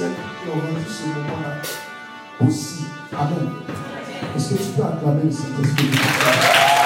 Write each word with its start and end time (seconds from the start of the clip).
personnes 0.00 0.14
qui 0.42 0.50
ont 0.50 0.74
vécu 0.74 0.90
ce 0.90 1.06
moment-là 1.08 2.46
aussi. 2.46 2.84
Amen. 3.12 3.50
Est-ce 4.36 4.54
que 4.54 4.62
tu 4.62 4.68
peux 4.76 4.82
acclamer 4.82 5.24
le 5.24 5.30
Saint-Esprit? 5.30 6.79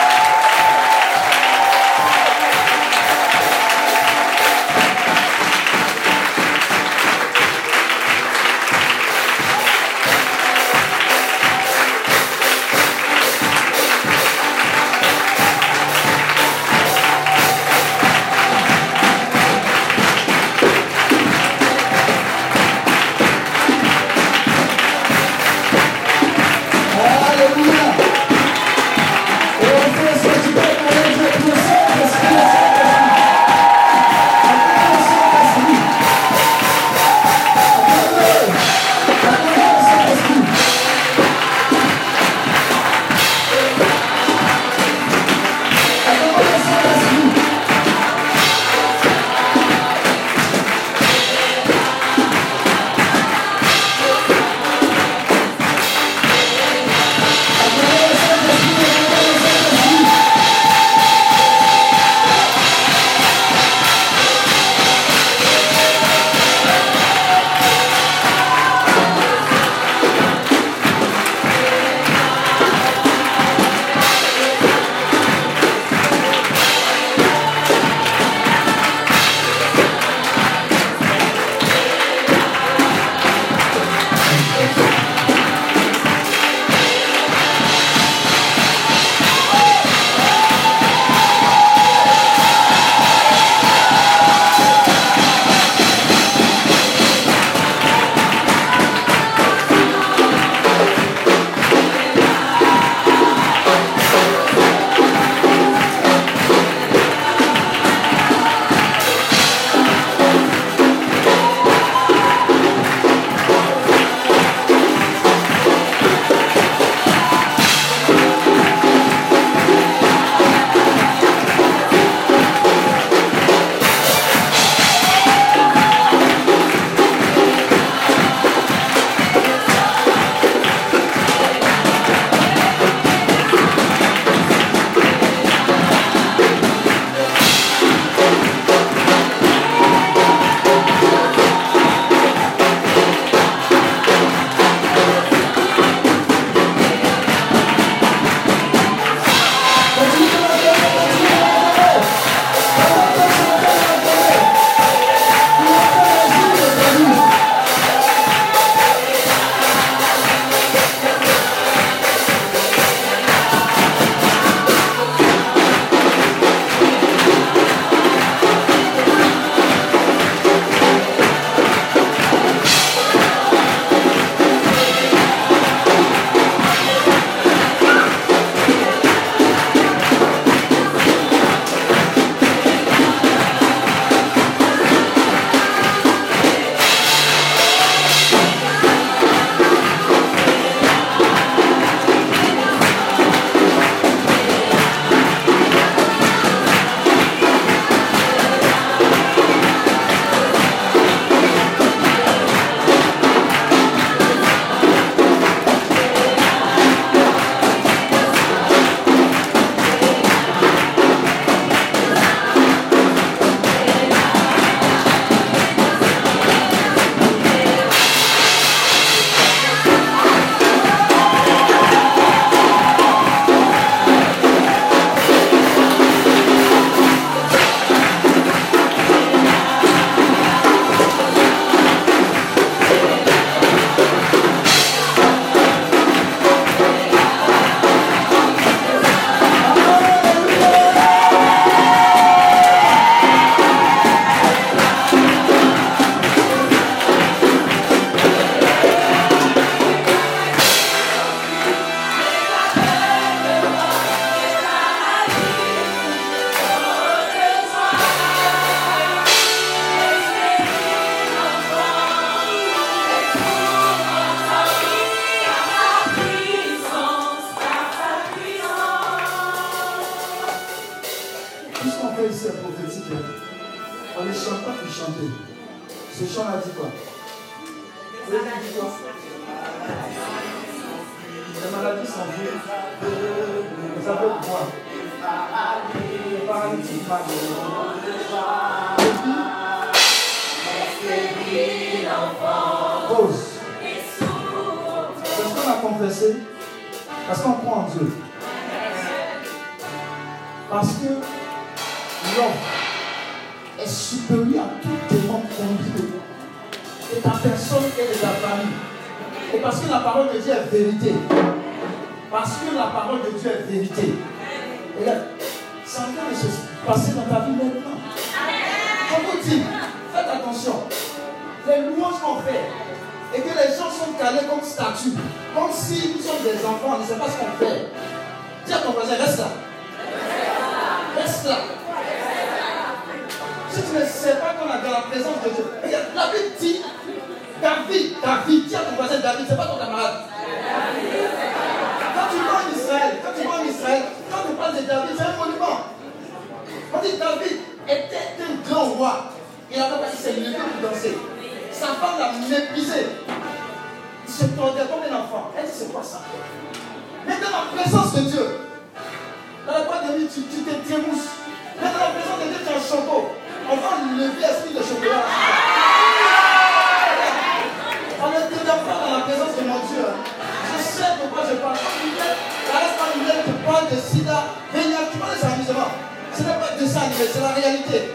De 374.74 374.80
sida, 374.82 374.98
tu 375.10 375.18
parles 375.18 375.38
de 375.38 375.46
amusements. 375.46 375.92
Ce 376.34 376.42
n'est 376.42 376.58
pas 376.58 376.74
de 376.78 376.86
ça, 376.86 377.00
c'est 377.14 377.40
la 377.40 377.54
réalité. 377.54 378.14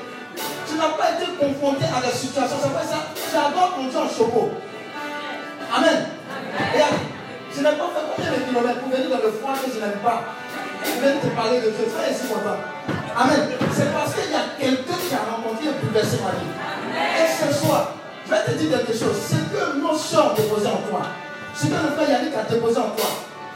Tu 0.67 0.75
n'as 0.75 0.93
pas 0.93 1.15
été 1.15 1.31
confronté 1.39 1.85
à 1.85 1.99
la 2.05 2.11
situation. 2.11 2.57
C'est 2.61 2.73
pas 2.73 2.83
ça. 2.83 3.09
Tu 3.15 3.35
adores 3.35 3.73
ton 3.75 3.87
Dieu 3.87 3.99
en 3.99 4.09
choco. 4.09 4.51
Amen. 5.73 6.05
Et 6.75 6.83
je 7.55 7.59
n'ai 7.59 7.75
pas 7.75 7.89
fait 7.95 8.05
combien 8.15 8.31
de 8.31 8.43
kilomètres 8.43 8.79
pour 8.79 8.89
venir 8.89 9.09
dans 9.09 9.23
le 9.23 9.31
froid 9.31 9.53
que 9.55 9.71
je 9.71 9.79
n'aime 9.79 9.99
pas. 10.03 10.35
Je 10.83 10.99
viens 11.01 11.17
te 11.17 11.27
parler 11.35 11.61
de 11.61 11.69
Dieu. 11.71 11.87
Sois 11.87 12.11
ici 12.11 12.27
content. 12.27 12.59
Amen. 13.17 13.49
C'est 13.73 13.91
parce 13.93 14.13
qu'il 14.13 14.31
y 14.31 14.35
a 14.35 14.45
quelqu'un 14.59 14.99
qui 14.99 15.15
a 15.15 15.23
rencontré 15.25 15.67
et 15.67 15.75
bouleversé 15.81 16.19
ma 16.21 16.35
vie. 16.37 16.53
Et 17.17 17.27
ce 17.27 17.47
soir, 17.53 17.95
je 18.25 18.31
vais 18.31 18.43
te 18.45 18.51
dire 18.59 18.77
quelque 18.77 18.93
chose. 18.93 19.15
Ce 19.15 19.35
que 19.35 19.79
nos 19.79 19.95
soeurs 19.95 20.31
ont 20.31 20.35
déposé 20.35 20.67
en 20.67 20.81
toi, 20.85 21.01
ce 21.55 21.67
que 21.67 21.73
le 21.73 21.91
frère 21.95 22.09
Yannick 22.09 22.35
a 22.35 22.43
déposé 22.43 22.77
en 22.77 22.91
toi, 22.93 23.09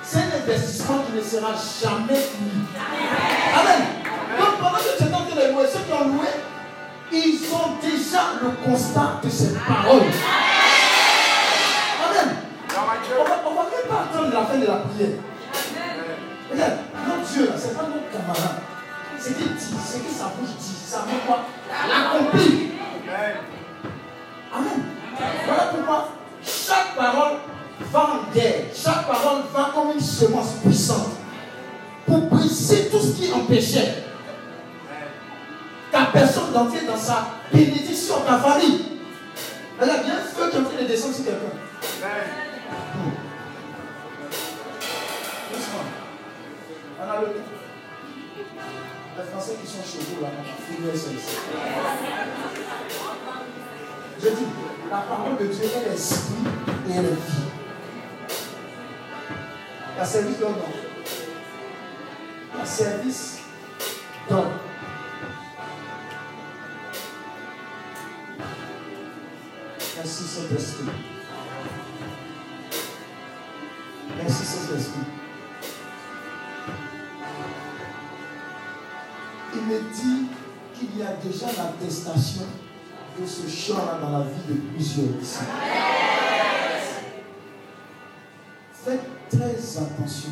c'est 0.03 0.19
un 0.19 0.31
investissement 0.41 0.99
qui 1.05 1.13
ne 1.17 1.21
sera 1.21 1.51
jamais 1.53 2.15
fini. 2.15 2.65
Amen. 3.55 3.81
Donc 4.37 4.57
pendant 4.59 4.77
que 4.77 4.97
tu 4.97 5.03
es 5.03 5.13
en 5.13 5.25
train 5.25 5.35
de 5.35 5.53
louer, 5.53 5.65
ceux 5.71 5.79
qui 5.79 5.93
ont 5.93 6.07
loué, 6.07 6.27
ils 7.11 7.39
ont 7.53 7.69
déjà 7.81 8.23
le 8.41 8.49
constat 8.65 9.19
de 9.23 9.29
cette 9.29 9.59
parole. 9.65 10.01
Amen. 12.09 12.35
On 12.75 13.23
va, 13.23 13.35
va 13.35 13.69
même 13.69 13.87
pas 13.87 14.01
attendre 14.09 14.33
la 14.33 14.45
fin 14.45 14.57
de 14.57 14.65
la 14.65 14.77
prière. 14.77 15.17
Regarde, 16.51 16.77
notre 17.07 17.31
Dieu, 17.31 17.51
ce 17.57 17.67
n'est 17.67 17.73
pas 17.73 17.83
notre 17.83 18.09
camarade. 18.11 18.59
Ce 19.19 19.27
qu'il 19.29 19.53
dit, 19.53 19.59
ce 19.59 19.97
que 19.97 20.11
sa 20.13 20.25
bouche 20.25 20.55
dit, 20.59 20.75
ça 20.85 20.97
veut 21.07 21.19
quoi? 21.25 21.39
L'accomplir. 21.87 22.51
Amen. 24.53 24.79
Voilà 25.45 25.63
pourquoi 25.71 26.09
chaque 26.43 26.95
parole 26.95 27.37
va 27.91 27.99
en 27.99 28.33
guerre. 28.33 28.65
Chaque 28.73 29.07
parole 29.07 29.43
va 29.53 29.71
comme 29.73 29.91
une 29.93 29.99
semence 29.99 30.53
puissante 30.63 31.11
pour 32.05 32.21
briser 32.21 32.89
tout 32.89 32.99
ce 32.99 33.13
qui 33.13 33.31
empêchait 33.31 34.03
ta 35.91 36.05
personne 36.05 36.51
d'entrer 36.51 36.85
dans 36.85 36.97
sa 36.97 37.27
bénédiction, 37.51 38.15
ta 38.25 38.39
famille. 38.39 38.85
Elle 39.79 39.89
a 39.89 39.97
bien 39.97 40.15
feu 40.15 40.49
qui 40.49 40.57
est 40.57 40.59
en 40.59 40.63
train 40.63 40.81
de 40.81 40.87
descendre 40.87 41.15
sur 41.15 41.25
quelqu'un. 41.25 41.39
On 46.99 47.11
a 47.11 47.21
le 47.21 47.27
Les 49.15 49.23
Français 49.31 49.57
qui 49.61 49.67
sont 49.67 49.83
chez 49.83 49.99
vous 50.09 50.21
là, 50.23 50.29
finissez 50.67 50.97
ça 50.97 51.11
ici. 51.11 51.35
Je 54.19 54.29
dis, 54.29 54.45
la 54.89 54.97
parole 54.97 55.37
de 55.39 55.45
Dieu 55.45 55.63
est 55.63 55.89
l'esprit 55.91 56.33
et 56.89 56.91
elle 56.91 57.05
est 57.05 57.09
vie. 57.09 57.52
La 59.97 60.05
service 60.05 60.39
donne. 60.39 60.55
La 62.57 62.65
service 62.65 63.39
donne. 64.29 64.49
Merci 69.97 70.23
Saint-Esprit. 70.23 70.85
Merci 74.17 74.45
Saint-Esprit. 74.45 74.99
Il 79.55 79.61
me 79.61 79.79
dit 79.93 80.27
qu'il 80.73 80.97
y 80.97 81.03
a 81.03 81.13
déjà 81.23 81.45
l'attestation 81.45 82.43
de 83.19 83.25
ce 83.25 83.47
chant-là 83.47 83.99
dans 84.01 84.17
la 84.17 84.23
vie 84.25 84.41
de 84.49 84.55
plusieurs 84.73 85.21
ici. 85.21 85.39
Faites 88.83 88.99
très 89.29 89.77
attention. 89.77 90.31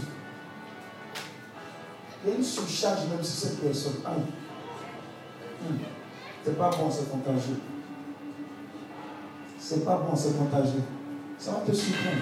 Il 2.23 2.29
y 2.29 2.33
a 2.33 2.35
une 2.35 2.43
surcharge 2.43 3.07
même 3.07 3.23
sur 3.23 3.47
cette 3.47 3.61
personne. 3.61 4.01
Ah. 4.05 4.11
Hmm. 5.61 5.77
C'est 6.43 6.57
pas 6.57 6.69
bon, 6.69 6.91
c'est 6.91 7.09
contagieux. 7.09 7.61
C'est 9.57 9.85
pas 9.85 9.97
bon, 9.97 10.15
c'est 10.15 10.37
contagieux. 10.37 10.83
Ça 11.37 11.51
va 11.51 11.59
te 11.59 11.71
surprendre. 11.71 12.17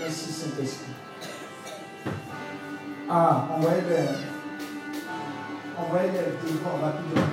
Merci 0.00 0.32
Saint-Esprit. 0.32 0.92
Ah, 3.08 3.46
envoyez-les. 3.56 4.08
Envoyez-les 5.78 6.52
devant 6.52 6.78
rapidement. 6.82 7.30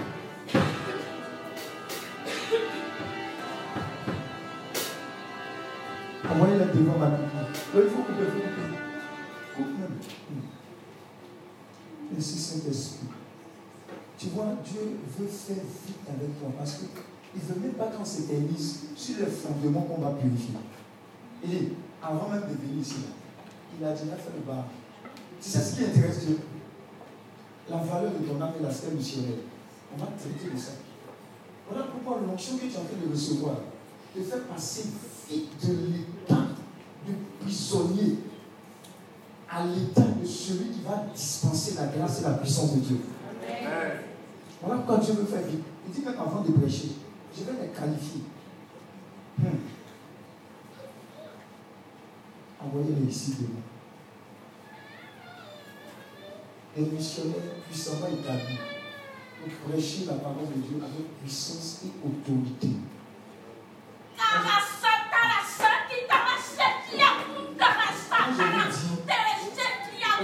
Envoyez-les 6.29 6.65
devant 6.65 6.99
rapidement. 6.99 7.47
Il 7.73 7.89
faut 7.89 8.03
couper, 8.03 8.23
il 8.23 8.31
faut 8.31 8.39
couper. 8.39 8.67
Coupe 9.55 9.79
même. 9.79 9.97
Merci 12.11 12.37
Saint-Esprit. 12.37 13.07
Tu 14.17 14.27
vois, 14.29 14.55
Dieu 14.65 14.99
veut 15.17 15.27
faire 15.27 15.63
vite 15.85 16.07
avec 16.07 16.39
toi 16.39 16.49
parce 16.57 16.73
qu'il 16.73 16.87
ne 17.41 17.53
veut 17.53 17.61
même 17.61 17.73
pas 17.73 17.87
qu'on 17.87 18.03
s'éternise 18.03 18.87
sur 18.95 19.19
le 19.19 19.25
fondement 19.27 19.81
qu'on 19.81 20.01
va 20.01 20.11
purifier. 20.11 20.55
Il 21.43 21.49
dit, 21.49 21.69
avant 22.01 22.29
même 22.29 22.41
de 22.41 22.55
venir 22.55 22.81
ici, 22.81 22.95
il 23.79 23.85
a 23.85 23.91
déjà 23.91 24.15
fait 24.15 24.31
le 24.35 24.43
bar. 24.45 24.65
Tu 25.41 25.49
sais 25.49 25.59
ce 25.59 25.75
qui 25.75 25.85
intéresse 25.85 26.25
Dieu? 26.25 26.39
La 27.69 27.77
valeur 27.77 28.11
de 28.11 28.25
ton 28.25 28.41
âme 28.41 28.53
et 28.59 28.63
l'aspect 28.63 28.91
missionnaire. 28.91 29.39
On 29.93 29.97
va 29.99 30.07
traiter 30.07 30.53
de 30.53 30.59
ça. 30.59 30.71
Voilà 31.69 31.85
pourquoi 31.85 32.21
l'onction 32.25 32.57
que 32.57 32.61
tu 32.61 32.73
es 32.73 32.77
en 32.77 32.85
train 32.85 33.05
de 33.05 33.11
recevoir 33.11 33.57
te 34.15 34.21
fait 34.21 34.47
passer 34.47 34.83
vite 35.29 35.67
de 35.67 35.73
l'état 35.91 36.47
de 37.07 37.13
prisonnier 37.41 38.17
à 39.49 39.65
l'état 39.65 40.01
de 40.01 40.25
celui 40.25 40.69
qui 40.69 40.81
va 40.81 41.05
dispenser 41.13 41.75
la 41.75 41.87
grâce 41.87 42.21
et 42.21 42.23
la 42.23 42.33
puissance 42.33 42.75
de 42.75 42.79
Dieu. 42.81 42.99
Voilà 44.61 44.81
pourquoi 44.81 44.97
Dieu 44.97 45.13
veut 45.13 45.25
faire 45.25 45.47
vite. 45.47 45.63
Il 45.87 45.93
dit 45.93 46.01
même 46.01 46.19
avant 46.19 46.41
de 46.41 46.51
prêcher, 46.51 46.89
je 47.35 47.43
vais 47.43 47.61
les 47.61 47.67
qualifier. 47.69 48.21
Hmm. 49.39 49.45
Envoyez-les 52.59 53.09
ici 53.09 53.35
demain. 53.39 53.61
Les 56.75 56.95
missionnaires 56.95 57.35
puissamment 57.67 58.07
établis 58.07 58.57
pour 59.41 59.71
prêcher 59.71 60.05
la 60.05 60.13
parole 60.13 60.47
de 60.55 60.61
Dieu 60.61 60.77
avec 60.83 61.19
puissance 61.21 61.83
et 61.85 62.07
autorité. 62.07 62.69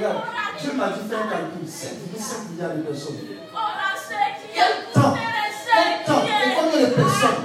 M'a 0.08 0.90
dit 0.90 1.10
faire 1.10 1.20
un 1.20 1.30
calcul. 1.30 1.68
7 1.68 2.52
milliards 2.52 2.76
de 2.76 2.82
personnes. 2.82 3.16
Quel 4.54 4.94
temps 4.94 5.14
Quel 5.16 6.06
temps 6.06 6.22
Et 6.24 6.56
combien 6.56 6.88
de 6.88 6.94
personnes 6.94 7.44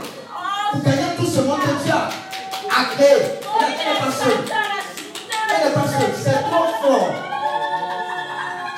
Pour 0.73 0.83
gagner 0.83 1.17
tout 1.17 1.27
ce 1.27 1.41
monde 1.41 1.61
que 1.61 1.85
Dieu 1.85 1.93
a 1.93 2.85
créé. 2.95 3.09
Elle 3.11 3.93
n'est 3.93 4.01
pas 4.01 4.13
seule. 4.13 4.45
Elle 5.51 5.69
n'est 5.69 5.75
pas 5.75 5.87
seule. 5.87 6.15
C'est 6.23 6.43
trop 6.43 6.69
fort. 6.83 7.15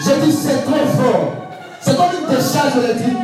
J'ai 0.01 0.17
dit 0.21 0.33
c'est 0.33 0.65
trop 0.65 0.87
fort. 0.87 1.33
C'est 1.81 1.97
comme 1.97 2.13
une 2.21 2.27
décharge 2.29 2.77
électrique. 2.85 3.19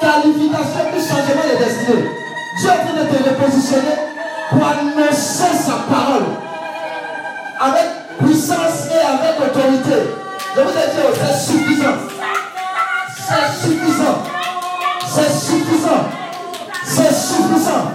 Qualification 0.00 0.90
plus 0.92 1.08
changement 1.08 1.46
de 1.50 1.64
destinée. 1.64 2.10
Dieu 2.58 2.68
est 2.68 2.72
en 2.72 2.86
train 2.86 3.04
de 3.04 3.16
te 3.16 3.28
repositionner 3.28 3.96
pour 4.50 4.66
annoncer 4.66 5.56
sa 5.56 5.74
parole 5.90 6.24
avec 7.60 8.07
puissance 8.18 8.88
et 8.90 8.98
avec 8.98 9.40
autorité. 9.40 10.10
Je 10.54 10.60
vous 10.60 10.70
ai 10.70 10.72
dit, 10.72 11.00
oh, 11.04 11.14
c'est 11.14 11.52
suffisant. 11.52 11.98
C'est 13.16 13.68
suffisant. 13.68 14.22
C'est 15.06 15.30
suffisant. 15.30 16.04
C'est 16.84 17.14
suffisant. 17.14 17.92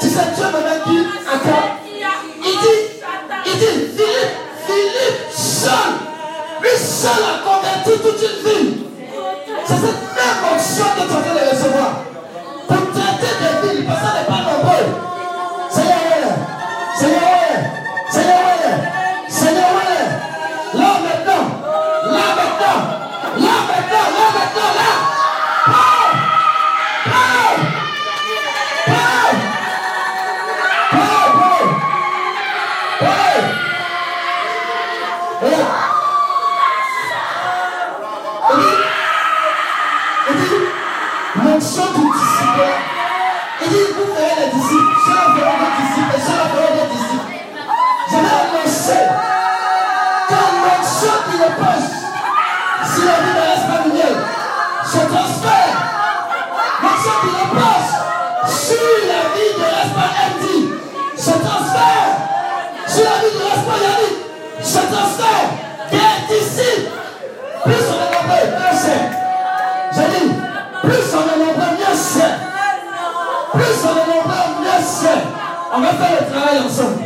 Tu 0.00 0.08
sais, 0.08 0.26
Dieu 0.34 0.44
met 0.44 0.92
dit 0.92 1.06
à 1.26 1.38
toi. 1.38 1.62
Il 1.84 2.58
dit, 2.58 2.80
il 3.46 3.58
dit, 3.58 3.66
Philippe, 3.96 4.36
Philippe 4.66 5.30
seul, 5.30 5.70
lui 6.62 6.76
seul 6.78 7.10
a 7.10 7.38
converti 7.44 8.02
toute 8.02 8.22
une 8.22 8.50
ville. 8.50 8.78
C'est 9.66 9.74
cette 9.74 9.82
même 9.82 10.52
option 10.52 10.84
que 10.84 11.00
tu 11.00 11.14
en 11.16 11.20
train 11.20 11.34
de 11.34 11.50
recevoir. 11.50 12.09
Il 43.62 43.68
dit, 43.68 43.86
vous 43.94 44.08
ferez 44.14 44.34
des 44.40 44.50
disciples, 44.56 44.94
ceux-là 45.04 45.24
feront 45.36 45.58
des 45.60 45.72
disciples, 45.82 46.14
et 46.16 46.20
ceux-là 46.24 46.46
feront 46.54 46.72
des 46.74 46.88
disciples. 46.94 47.30
Je 48.08 48.16
vais 48.16 48.34
annoncer 48.40 49.04
que 50.28 50.40
l'onction 50.64 51.16
qui 51.28 51.36
repose 51.36 51.88
sur 52.94 53.04
la 53.04 53.16
vie 53.20 53.34
de 53.36 53.44
l'espagnol 53.44 54.16
se 54.84 55.00
transfère. 55.12 55.74
L'onction 56.82 57.16
qui 57.20 57.28
repose 57.28 57.90
sur 58.48 58.88
la 59.10 59.22
vie 59.34 59.52
de 59.52 59.66
l'espagnol 59.68 60.64
se 61.16 61.30
transfère. 61.30 62.10
Sur 62.88 63.04
la 63.04 63.16
vie 63.20 63.34
de 63.36 63.42
l'espagnol 63.44 64.04
se 64.62 64.80
transfère. 64.88 65.48
Des 65.90 66.38
disciples. 66.38 66.90
Plus 67.64 67.84
on 67.90 68.00
est 68.00 68.24
mieux 68.26 68.72
c'est. 68.72 69.04
J'ai 69.92 70.08
dit, 70.18 70.29
plus 70.90 71.14
on 71.14 71.22
est 71.22 71.38
nombreux, 71.38 71.72
mieux 71.78 71.94
c'est. 71.94 72.34
Plus 73.52 73.78
on 73.84 73.94
est 73.96 74.08
nombreux, 74.12 74.46
mieux 74.60 74.82
c'est. 74.82 75.22
On 75.72 75.80
va 75.80 75.88
faire 75.88 76.14
le 76.20 76.26
travail 76.32 76.58
ensemble. 76.66 76.98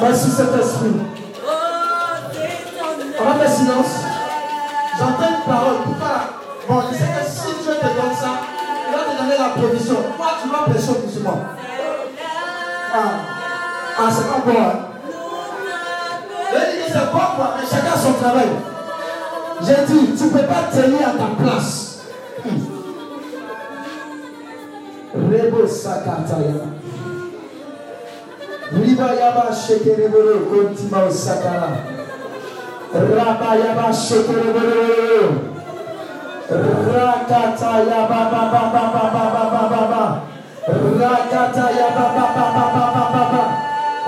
Merci 0.09 0.31
Saint-Esprit. 0.31 1.18
Yaba 29.69 29.77
Shekereboro, 29.77 30.49
Kontima 30.49 31.05
Osakara. 31.05 31.69
Raba 32.91 33.49
Yaba 33.61 33.93
Shekereboro. 33.93 35.21
Rakata 36.49 37.85
Yaba 37.85 38.19
Baba 38.31 38.49
Baba 38.49 38.83
Baba 38.93 39.23
Baba 39.29 39.69
Baba. 39.69 40.03
Rakata 40.65 41.65
Yaba 41.77 42.05
Baba 42.15 42.45
Baba 42.55 42.85
Baba 42.93 43.13
Baba. 43.13 43.43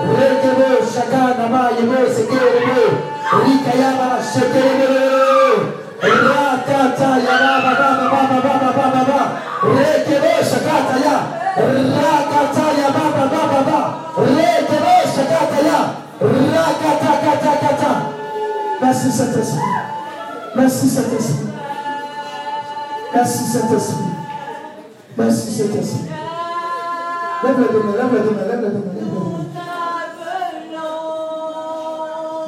Rekebo 0.02 0.82
Shakana 0.82 1.46
Ma 1.48 1.70
Yebo 1.70 2.10
Sekerebo. 2.10 2.78
Rika 3.46 3.72
Yaba 3.78 4.18
Shekereboro. 4.18 5.78
Rakata 6.02 7.10
Yaba 7.22 7.54
Baba 7.62 7.88
Baba 8.10 8.38
Baba 8.42 8.70
Baba 8.74 9.04
Baba. 9.06 9.20
Rekebo 9.62 10.32
Shakata 10.42 10.96
Ya. 11.04 11.16
Rakata 11.54 12.66
Yaba 12.82 13.02
Merci 18.82 19.12
Saint-Esprit. 19.12 19.58
Merci 20.56 20.88
Saint-Esprit. 20.88 21.46
Merci 23.14 23.44
Saint-Esprit. 23.44 24.04
Merci 25.16 25.52
Saint-Esprit. 25.52 26.08
Lève 27.44 27.58
le 27.58 27.68
deux 27.72 27.82
mains, 27.82 27.96
lève 27.96 28.12
le 28.12 28.20
deux 28.20 28.34
mains, 28.34 28.46
lève 28.48 28.60
le 28.60 28.68
deux 28.68 28.78
mains, 28.78 28.92
lève 28.94 29.04
le 29.04 29.10
deux 29.10 29.18
mains. 29.18 29.36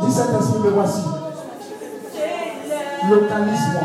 Dis 0.06 0.12
Saint-Esprit, 0.12 0.58
me 0.58 0.70
voici. 0.70 1.02
Localise-moi. 3.10 3.82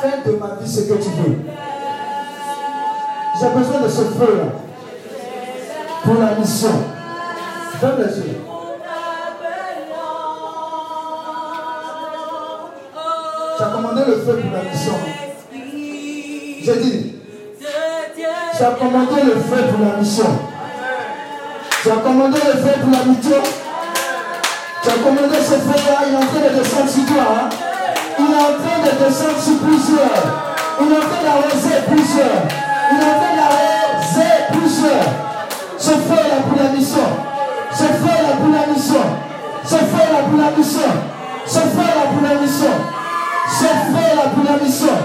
Fais 0.00 0.30
de 0.30 0.36
ma 0.36 0.46
vie 0.60 0.70
ce 0.70 0.80
que 0.80 0.94
tu 0.94 1.10
veux. 1.10 1.38
J'ai 3.40 3.48
besoin 3.48 3.80
de 3.80 3.88
ce 3.88 4.02
feu-là 4.02 4.48
pour 6.04 6.14
la 6.14 6.34
mission. 6.34 7.01
Tu 7.82 7.88
as 7.88 7.90
commandé 13.72 14.02
le 14.06 14.14
feu 14.18 14.34
pour 14.40 14.52
la 14.52 14.62
mission. 14.70 14.92
J'ai 16.62 16.76
dit, 16.76 17.16
tu 17.58 18.62
as 18.62 18.70
commandé 18.70 19.22
le 19.24 19.32
feu 19.32 19.64
pour 19.68 19.84
la 19.84 19.96
mission. 19.96 20.30
Tu 21.82 21.90
as 21.90 21.96
commandé 21.96 22.38
le 22.46 22.52
feu 22.52 22.72
pour 22.82 22.92
la 22.92 23.04
mission. 23.04 23.42
Tu 24.84 24.88
as 24.88 24.98
commandé 25.02 25.38
ce 25.40 25.54
feu-là, 25.54 25.96
il 26.06 26.12
est 26.12 26.16
en 26.16 26.20
train 26.20 26.38
de 26.38 26.54
descendre 26.60 26.88
sur 26.88 27.04
toi. 27.06 27.24
Hein? 27.34 27.48
Il 28.16 28.26
est 28.30 28.36
en 28.36 28.54
train 28.62 28.78
de 28.78 28.90
descendre 29.04 29.40
sur 29.42 29.58
plusieurs. 29.58 30.22
Il 30.80 30.86
est 30.86 30.96
en 30.96 31.00
train 31.00 31.22
d'arroser 31.24 31.82
plusieurs. 31.90 32.42
Il 32.92 32.96
est 32.96 33.10
en 33.10 33.16
train 33.18 33.34
d'arroser 33.34 34.34
plusieurs. 34.52 35.08
Ce 35.78 35.90
feu-là 35.90 36.36
pour 36.48 36.62
la 36.62 36.68
mission. 36.70 37.31
Ce 37.74 37.84
feu-là 37.84 38.36
pour 38.38 38.52
la 38.52 38.66
mission. 38.72 39.04
Ce 39.64 39.76
feu-là 39.76 40.22
pour 40.28 40.38
la 40.38 40.50
mission. 40.56 40.92
Ce 41.46 41.58
feu-là 41.58 42.04
pour 42.12 42.22
la 42.22 42.34
mission. 42.40 42.74
Ce 43.48 43.64
feu-là 43.64 44.22
pour 44.34 44.44
la 44.44 44.64
mission. 44.64 44.98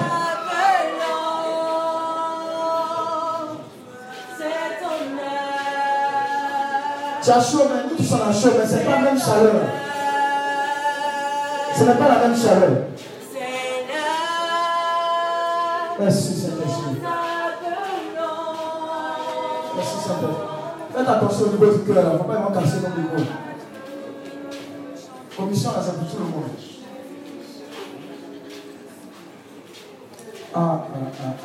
Tu 7.23 7.32
as 7.34 7.41
chaud, 7.41 7.63
mais 7.69 7.89
nous 7.89 7.95
qui 7.97 8.06
sommes 8.06 8.21
à 8.21 8.32
chaud, 8.32 8.51
mais 8.58 8.65
ce 8.65 8.75
n'est 8.75 8.86
pas 8.86 8.91
la 8.91 9.01
même 9.01 9.19
chaleur. 9.19 9.56
Ce 11.75 11.84
n'est 11.84 11.93
pas 11.93 12.08
la 12.08 12.27
même 12.27 12.38
chaleur. 12.38 12.71
Merci 15.99 16.34
Saint-Esprit. 16.36 17.01
Merci 19.75 19.95
Saint-Esprit. 20.08 20.56
Faites 20.97 21.10
attention 21.10 21.45
au 21.45 21.49
niveau 21.49 21.77
du 21.77 21.93
cœur, 21.93 22.13
ne 22.13 22.17
faut 22.17 22.23
pas 22.23 22.51
casser 22.55 22.77
nos 22.77 22.89
niveau. 22.99 23.29
Commission, 25.38 25.69
là, 25.69 25.77
pour 25.77 26.10
tout 26.10 26.17
le 26.17 26.23
monde. 26.23 26.49
Ah, 30.55 30.60
ah, 30.60 30.97
ah, 31.23 31.36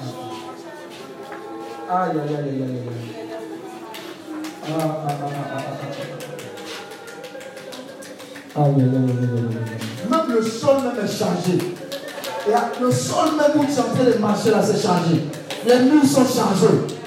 ah. 1.90 2.02
Aïe, 2.02 2.12
aïe, 2.12 2.34
aïe, 2.34 2.48
aïe, 2.48 2.62
aïe, 2.62 2.76
aïe. 2.88 3.02
Aïe, 8.56 8.72
aïe, 8.72 8.80
aïe, 8.80 9.10
aïe. 9.36 9.52
Même 10.10 10.28
le 10.34 10.42
sol 10.42 10.80
est 10.96 11.06
changé. 11.06 11.56
Et 12.48 12.54
le 12.80 12.90
sol 12.90 13.28
même 13.36 13.60
où 13.60 13.64
tu 13.66 13.72
es 13.72 13.78
en 13.78 13.82
train 13.82 14.04
de 14.04 14.18
marcher 14.18 14.50
là, 14.50 14.62
c'est 14.62 14.80
changé. 14.80 15.28
Les 15.66 15.78
murs 15.90 16.06
sont 16.06 16.24
changés. 16.24 17.01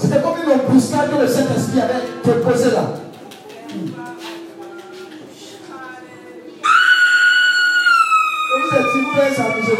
C'était 0.00 0.22
comme 0.22 0.36
une 0.42 0.50
embuscade 0.50 1.10
que 1.10 1.20
le 1.20 1.28
Saint-Esprit 1.28 1.80
avait 1.80 2.06
proposé 2.22 2.70
là. 2.70 2.84
Vous 8.52 8.76
êtes 8.76 8.86
si 8.92 9.00
vous 9.00 9.10
voulez 9.10 9.34
s'amuser, 9.34 9.76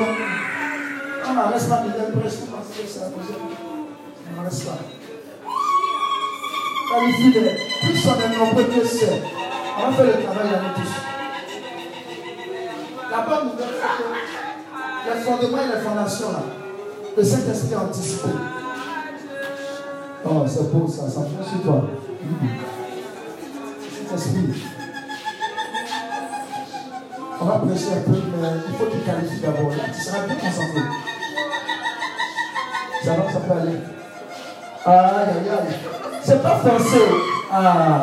on 1.29 1.35
n'arrête 1.35 1.69
pas 1.69 1.79
de 1.79 1.89
l'impression 1.89 2.47
parce 2.53 2.69
que 2.69 2.81
amusé. 3.01 3.35
On 4.29 4.43
n'arrête 4.43 4.65
pas. 4.65 4.79
Plus 6.91 8.07
on 8.07 8.15
est 8.21 8.37
nombreux, 8.37 8.65
mieux 8.65 8.85
c'est. 8.85 9.23
On 9.79 9.91
va 9.91 9.93
faire 9.97 10.07
le 10.07 10.13
travail 10.23 10.49
nous 10.51 10.83
tous. 10.83 10.95
La 13.11 13.21
bonne 13.23 13.45
nouvelle, 13.49 13.75
c'est 13.81 15.11
que 15.11 15.17
les 15.17 15.21
fondements 15.23 15.63
et 15.63 15.77
les 15.77 15.83
fondations 15.83 16.33
là, 16.33 16.43
le 17.17 17.25
Saint-Esprit 17.25 17.75
a 17.75 17.81
anticipé. 17.81 18.29
Oh, 20.25 20.45
c'est 20.47 20.71
beau 20.73 20.87
ça, 20.87 21.09
ça 21.09 21.21
vient 21.21 21.43
sur 21.43 21.63
toi. 21.63 21.85
Saint-Esprit. 24.09 24.65
On 27.41 27.45
va 27.47 27.59
prêcher 27.59 27.93
un 27.97 28.01
peu, 28.11 28.19
mais 28.41 28.49
il 28.69 28.75
faut 28.75 28.85
que 28.85 28.91
tu 28.91 28.99
qualifies 28.99 29.41
d'abord. 29.41 29.73
Tu 29.95 30.01
seras 30.01 30.27
bien 30.27 30.37
concentré. 30.37 30.81
Ça 33.03 33.15
va, 33.15 33.33
ça 33.33 33.41
peut 33.41 33.53
aller. 33.53 33.79
Aïe, 34.85 35.29
aïe, 35.29 35.49
aïe. 35.49 35.77
C'est 36.23 36.43
pas 36.43 36.57
forcé. 36.57 36.99
Ah. 37.53 38.03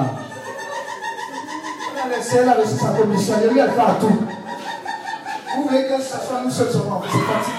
Elle 2.34 2.50
a 2.50 2.52
a 2.52 2.54
reçu 2.56 2.76
sa 2.78 2.90
commission. 2.90 3.36
Elle 3.42 3.58
elle 3.58 3.72
fait 3.72 3.80
à 3.80 3.98
tout. 4.00 4.20
Vous 5.56 5.64
voulez 5.64 5.84
que 5.84 6.02
ça 6.02 6.20
soit 6.20 6.42
nous 6.44 6.52
seuls 6.52 6.72
seulement. 6.72 7.02
C'est 7.04 7.26
parti. 7.26 7.52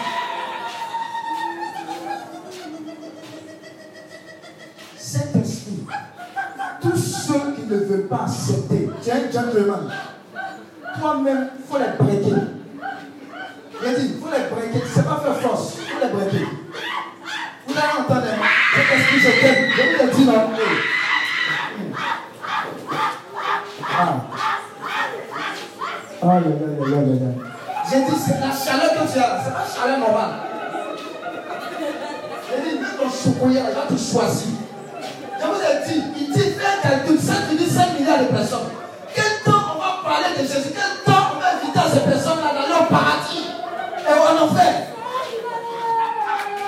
Tous 6.81 6.97
ceux 6.97 7.53
qui 7.57 7.62
ne 7.67 7.77
veulent 7.77 8.09
pas 8.09 8.25
accepter, 8.27 8.88
tu 9.03 9.11
un 9.11 9.31
gentleman. 9.33 9.91
Toi-même, 11.01 11.51
il 11.59 11.64
faut 11.64 11.79
les 11.79 11.93
breaker. 11.99 12.41
Il 13.85 13.95
dit, 13.95 14.14
il 14.14 14.21
faut 14.21 14.31
les 14.31 14.45
breaker. 14.55 14.81
Tu 14.81 14.88
sais 14.88 15.03
pas 15.03 15.21
faire 15.23 15.37
force. 15.41 15.75
Il 15.79 15.85
faut 15.85 16.01
les 16.05 16.12
breaker. 16.12 16.47
Vous 17.67 17.75
allez 17.75 17.93
entendre, 18.01 18.27
Saint-Esprit, 18.75 19.21
je 19.21 19.41
t'aime. 19.41 19.64
Je 19.77 19.83
vous 19.83 20.07
l'ai 20.07 20.12
dit 20.14 20.25
non. 20.25 20.51
Ah. 24.01 24.17
Aïe. 26.23 26.43
J'ai 27.91 28.01
dit, 28.01 28.21
c'est 28.25 28.41
la 28.41 28.53
chaleur 28.53 28.91
que 28.93 29.12
tu 29.12 29.19
as, 29.19 29.45
c'est 29.45 29.53
pas 29.53 29.67
chaleur 29.75 29.99
normale. 29.99 30.33
J'ai 32.49 32.59
dit, 32.71 32.85
ton 32.99 33.09
chocolat, 33.11 33.61
il 33.69 33.75
va 33.75 33.83
te 33.83 33.97
choisir. 34.01 34.68
Je 35.40 35.46
vous 35.46 35.61
ai 35.61 35.87
dit, 35.87 36.03
il 36.16 36.33
dit, 36.33 36.51
fais 36.53 36.66
un 36.66 36.81
calcul, 36.83 37.18
5 37.18 37.51
milliards 37.98 38.18
de 38.18 38.24
personnes. 38.24 38.70
Quel 39.14 39.42
temps 39.44 39.62
on 39.74 39.79
va 39.79 39.90
parler 40.03 40.31
de 40.37 40.42
Jésus? 40.42 40.72
Quel 40.74 40.92
temps 41.05 41.22
on 41.35 41.40
va 41.40 41.46
inviter 41.55 41.79
ces 41.92 42.01
personnes-là 42.11 42.51
dans 42.55 42.68
leur 42.68 42.88
paradis? 42.88 43.46
Et 44.01 44.12
on 44.12 44.44
en 44.44 44.55
fait. 44.55 44.77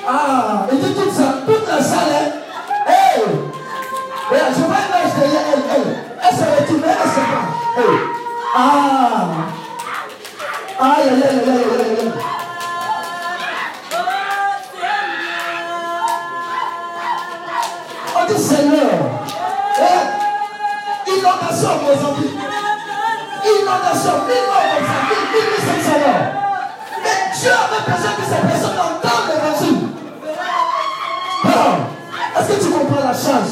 Ah, 0.09 0.67
il 0.73 0.79
dit 0.79 0.95
tout 0.95 1.11
ça, 1.11 1.35
toute 1.47 1.67
la 1.69 1.83
salle. 1.83 2.33
Hey! 2.87 3.23
Je 4.31 4.61
vois 4.63 4.77
une 4.77 4.95
ange 4.95 5.15
derrière 5.19 5.47
elle, 5.53 5.65
elle. 5.75 5.91
Elle 6.23 6.37
s'est 6.37 6.51
retournée, 6.61 6.95
elle 7.03 7.11
se 7.11 7.17
bat. 7.17 7.45
Hey! 7.77 7.95
Ah! 8.57 9.29
Aïe, 10.81 11.09
aïe, 11.09 11.23
aïe, 11.23 11.41
aïe, 11.49 11.65
aïe, 12.01 12.13
dit 18.35 18.43
Seigneur, 18.43 18.91
eh, 19.79 21.11
inondation 21.11 21.71
au 21.71 21.83
Mozambique, 21.87 22.39
inondation, 23.45 24.15
mille 24.27 24.47
morts 24.47 24.69
comme 24.75 24.87
ça, 24.87 24.99
mille, 25.09 25.27
mille. 25.33 25.61
Mais 27.03 27.19
Dieu 27.39 27.51
avait 27.51 27.85
besoin 27.91 28.13
que 28.13 28.23
ces 28.23 28.43
personnes 28.47 28.79
entendent 28.79 29.29
l'évangile. 29.29 29.89
Ah, 31.45 32.39
Est-ce 32.41 32.49
que 32.49 32.65
tu 32.65 32.71
comprends 32.71 33.05
la 33.05 33.15
charge 33.15 33.51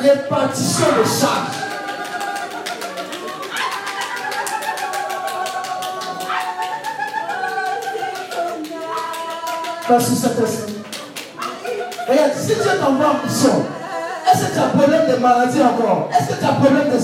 Répartition 0.00 0.86
de 0.98 1.04
charge. 1.04 1.62
Merci 9.90 10.16
Saint-Esprit. 10.16 10.71
Regarde, 12.08 12.32
si 12.36 12.46
Dieu 12.46 12.70
t'envoie 12.80 13.06
en 13.10 13.26
mission, 13.26 13.64
est-ce 14.30 14.46
que 14.46 14.52
tu 14.52 14.58
as 14.58 14.68
problème 14.68 15.10
de 15.10 15.16
maladie 15.16 15.60
encore? 15.62 16.08
Est-ce 16.12 16.34
que 16.34 16.38
tu 16.40 16.44
as 16.44 16.52
problème 16.52 16.88
de 16.90 16.98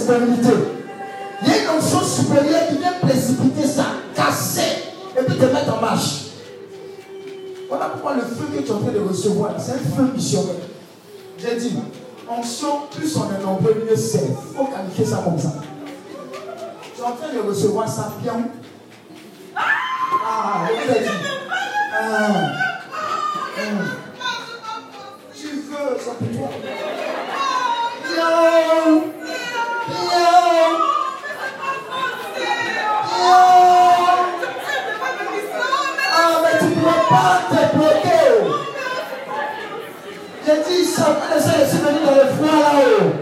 Il 1.42 1.48
y 1.48 1.52
a 1.52 1.62
une 1.62 1.78
onction 1.78 2.00
supérieure 2.02 2.68
qui 2.68 2.78
vient 2.78 2.94
précipiter 3.00 3.66
ça, 3.66 3.84
casser, 4.14 4.84
et 5.18 5.22
puis 5.24 5.36
te 5.36 5.44
mettre 5.44 5.76
en 5.76 5.80
marche. 5.80 6.24
Voilà 7.68 7.86
pourquoi 7.86 8.14
le 8.14 8.22
feu 8.22 8.46
que 8.52 8.62
tu 8.62 8.68
es 8.68 8.72
en 8.72 8.78
train 8.78 8.92
de 8.92 9.08
recevoir, 9.08 9.52
c'est 9.58 9.72
un 9.72 9.96
feu 9.96 10.10
missionnaire. 10.14 10.54
J'ai 11.38 11.56
dit, 11.56 11.78
onction, 12.28 12.80
plus 12.90 13.16
on 13.16 13.30
est 13.34 13.44
nombreux, 13.44 13.84
mieux 13.88 13.96
c'est. 13.96 14.26
Il 14.26 14.56
faut 14.56 14.64
qualifier 14.64 15.04
ça 15.04 15.22
comme 15.24 15.38
ça. 15.38 15.52
Tu 16.96 17.00
es 17.00 17.04
en 17.04 17.12
train 17.12 17.32
de 17.32 17.48
recevoir 17.48 17.88
ça 17.88 18.12
bien. 18.20 18.34
Ah, 19.56 20.66
vous 20.68 20.92
dit. 20.92 21.08
Ah. 21.94 22.28
Tu 23.54 23.64
veux 23.64 23.87
pour 26.14 26.28
toi. 26.28 26.50
Yo, 28.16 28.28
yo, 28.68 29.02
Ah, 36.20 36.40
mais 36.42 36.58
tu 36.58 36.64
ne 36.64 36.74
peux 36.74 37.00
pas 37.08 37.40
te 37.50 37.76
bloquer. 37.76 38.26
J'ai 40.46 40.56
dit, 40.62 40.84
ça, 40.84 41.16
de 41.34 41.40
se 41.40 41.76
venir 41.76 42.00
dans 42.04 42.14
le 42.14 42.26
froid 42.34 42.58
là-haut. 42.58 43.12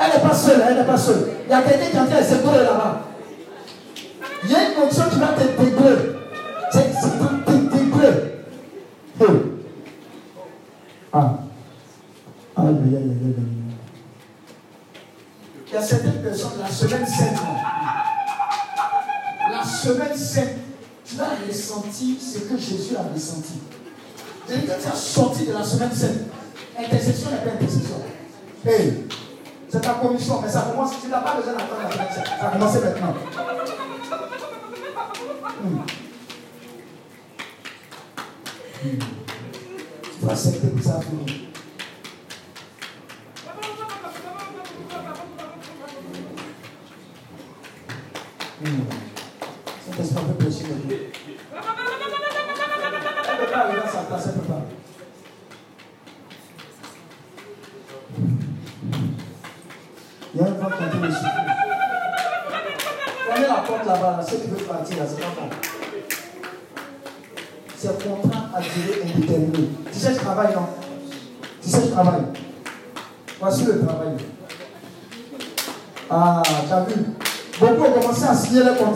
Elle 0.00 0.12
n'est 0.12 0.28
pas 0.28 0.34
seule, 0.34 0.64
elle 0.68 0.76
n'est 0.76 0.84
pas 0.84 0.96
seule. 0.96 1.28
Il 1.46 1.50
y 1.50 1.54
a 1.54 1.62
quelqu'un 1.62 1.86
qui 1.86 1.96
est 1.96 2.00
en 2.00 2.06
train 2.06 2.20
de 2.20 2.24
se 2.24 2.64
là-bas. 2.64 3.02
Il 4.44 4.50
y 4.50 4.54
a 4.54 4.58
une 4.68 4.84
notion 4.84 5.04
qui 5.10 5.18
va 5.18 5.26
te 5.28 5.40
débrûler. 5.40 6.17
Il 15.66 15.72
y 15.72 15.76
a 15.76 15.82
certaines 15.82 16.22
personnes, 16.22 16.60
la 16.60 16.70
semaine 16.70 17.06
sainte, 17.06 17.38
la 19.50 19.64
semaine 19.64 20.16
sainte, 20.16 20.56
tu 21.04 21.14
as 21.20 21.46
ressenti 21.46 22.18
ce 22.20 22.40
que 22.40 22.58
Jésus 22.58 22.96
a 22.96 23.02
ressenti. 23.12 23.54
cest 24.46 24.66
que 24.66 24.66
tu 24.66 24.88
as 24.88 24.96
sorti 24.96 25.46
de 25.46 25.52
la 25.52 25.62
semaine 25.64 25.92
sainte, 25.92 26.26
intercession 26.78 27.30
après 27.34 27.52
intercession. 27.52 28.02
Hey, 28.66 29.04
c'est 29.70 29.80
ta 29.80 29.94
commission, 29.94 30.40
mais 30.42 30.48
ça 30.48 30.68
commence, 30.70 30.92
tu 31.02 31.08
n'as 31.08 31.20
pas 31.20 31.36
besoin 31.36 31.52
d'attendre 31.52 31.82
la 31.84 31.92
semaine 31.92 32.08
sainte. 32.14 32.26
Ça 32.38 32.48
a 32.48 32.50
commencé 32.50 32.78
maintenant. 32.80 33.14
Hmm. 35.62 35.78
Hmm. 38.84 38.98
Tu 40.20 40.26
vas 40.26 40.32
accepter 40.32 40.68
que 40.68 40.82
ça 40.82 40.96
a 40.96 41.00
fini. 41.00 41.47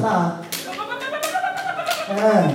ça. 0.02 0.36
Hein? 2.10 2.48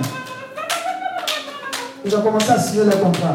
Il 2.04 2.14
a 2.14 2.18
commencé 2.18 2.50
à 2.50 2.58
signer 2.58 2.84
les 2.84 2.98
contrats. 2.98 3.32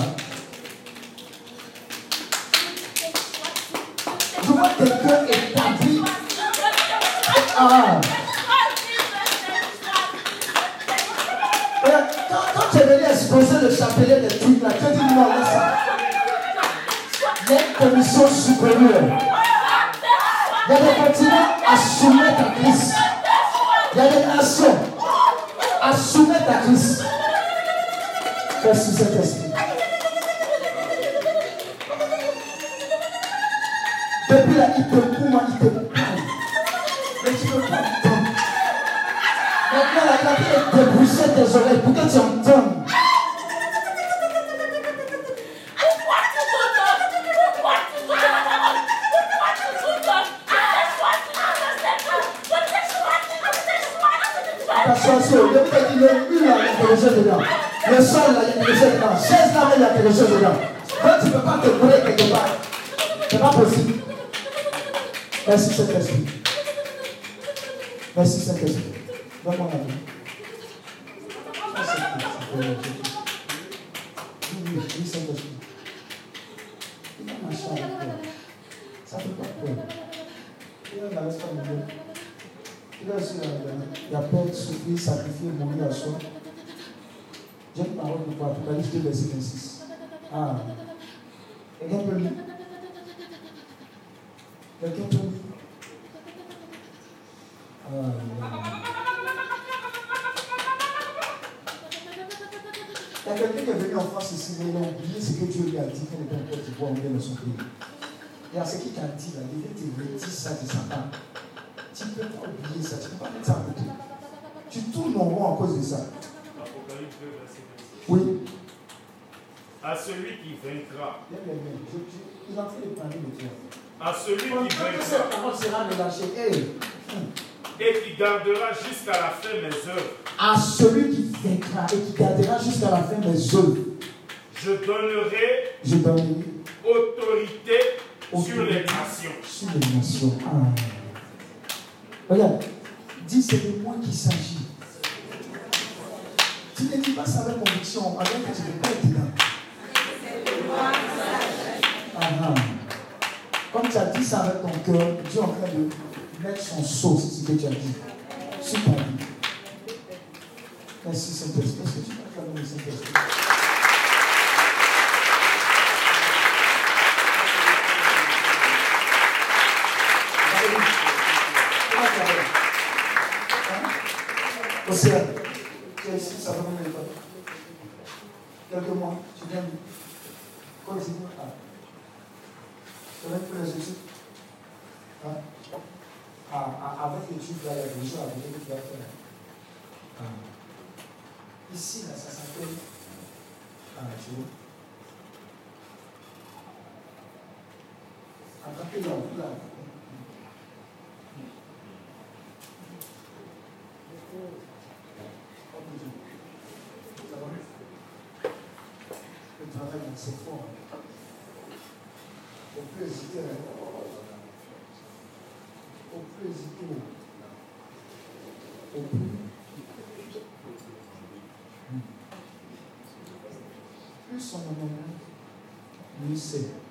Seigneur. 226.43 226.82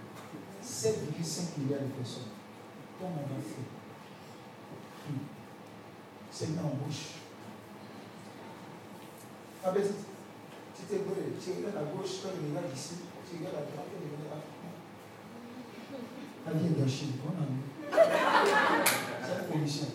7,5 0.64 1.58
milliards 1.58 1.82
de 1.82 1.92
personnes. 1.98 2.32
Comment 2.98 3.12
on 3.16 3.34
va 3.34 3.42
faire? 3.42 3.70
Hmm. 5.08 5.26
Seigneur, 6.30 6.66
en 6.66 6.76
bouche. 6.84 7.20
Ah 9.64 9.70
ben, 9.70 9.82
tu 9.84 10.82
t'es 10.88 10.98
brûlé. 10.98 11.36
tu 11.38 11.50
regardes 11.52 11.76
à 11.76 11.92
gauche, 11.92 12.22
toi 12.22 12.30
tu 12.34 12.48
regardes 12.48 12.74
ici, 12.74 12.94
tu 13.28 13.36
regardes 13.36 13.56
à 13.56 13.70
droite, 13.70 13.86
tu 13.92 14.08
regardes 14.08 14.40
à 14.40 14.52
la 16.44 16.52
vie 16.54 16.66
est 16.66 16.80
gâchée, 16.80 17.06
bon 17.22 17.38
ami. 17.38 17.62
C'est 19.22 19.44
une 19.44 19.52
commission. 19.52 19.86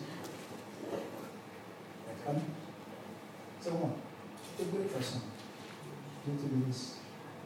C'est 3.60 3.70
bon. 3.70 3.90
Tu 4.42 4.48
t'es 4.56 4.70
brûlé 4.70 4.84
de 4.84 4.88
façon. 4.88 5.18
Je 6.26 6.32
te 6.32 6.46
bénisse. 6.54 6.96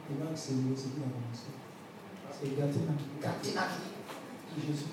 Et 0.09 0.23
là, 0.23 0.29
c'est 0.35 0.53
qui 0.53 0.59
a 0.59 1.11
commencé. 1.11 1.51
C'est 2.39 2.57
gâté 2.57 2.79
Gâté 3.21 3.49
Jésus. 4.59 4.85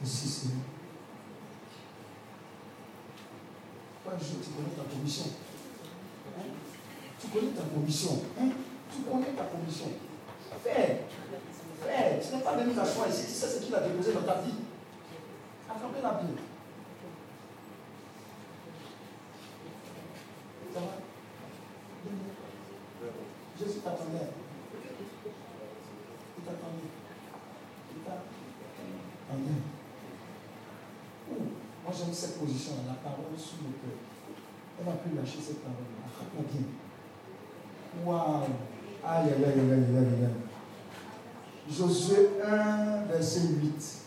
Merci 0.00 0.28
Seigneur. 0.28 0.58
Pas 4.04 4.10
jour, 4.18 4.36
tu 4.42 4.50
connais 4.50 4.74
ta 4.76 4.84
commission. 4.94 5.24
Hein? 6.36 6.42
Tu 7.18 7.26
connais 7.28 7.52
ta 7.52 7.62
commission. 7.62 8.22
Hein? 8.38 8.50
Tu 8.92 9.02
connais 9.02 9.32
ta 9.36 9.44
commission. 9.44 9.86
Fais. 10.62 11.06
Fais. 11.80 12.20
Tu 12.20 12.36
n'es 12.36 12.42
pas 12.42 12.56
venu 12.56 12.74
t'asseoir 12.74 13.08
ici. 13.08 13.24
Tu 13.26 13.32
sais 13.32 13.48
ce 13.48 13.60
qu'il 13.64 13.74
a 13.74 13.80
déposé 13.80 14.12
dans 14.12 14.22
ta 14.22 14.42
vie. 14.42 14.52
Attrapez 15.70 16.02
la 16.02 16.12
Bible. 16.12 16.40
Ça 20.74 20.80
va 20.80 20.86
Jésus 23.58 23.78
t'attendait. 23.78 24.28
Il 26.36 26.44
t'attendait. 26.44 26.90
Il 27.94 28.02
t'attendait. 28.02 29.60
Moi 31.84 31.92
j'aime 31.96 32.03
cette 32.14 32.38
position, 32.38 32.72
la 32.86 32.94
parole 32.94 33.36
sous 33.36 33.64
le 33.64 33.72
cœur. 33.82 33.98
Elle 34.78 34.86
n'a 34.86 34.92
plus 34.92 35.16
lâcher 35.16 35.38
cette 35.40 35.62
parole. 35.62 35.84
Attrape-la 36.06 36.42
bien. 36.50 36.66
Waouh! 38.04 38.44
Aïe, 39.06 39.32
aïe, 39.36 39.44
aïe, 39.44 39.60
aïe, 39.60 39.72
aïe, 39.72 39.96
aïe, 39.96 40.24
aïe. 40.24 40.44
Josué 41.70 42.30
1, 42.44 43.12
verset 43.12 43.48
8. 43.62 43.98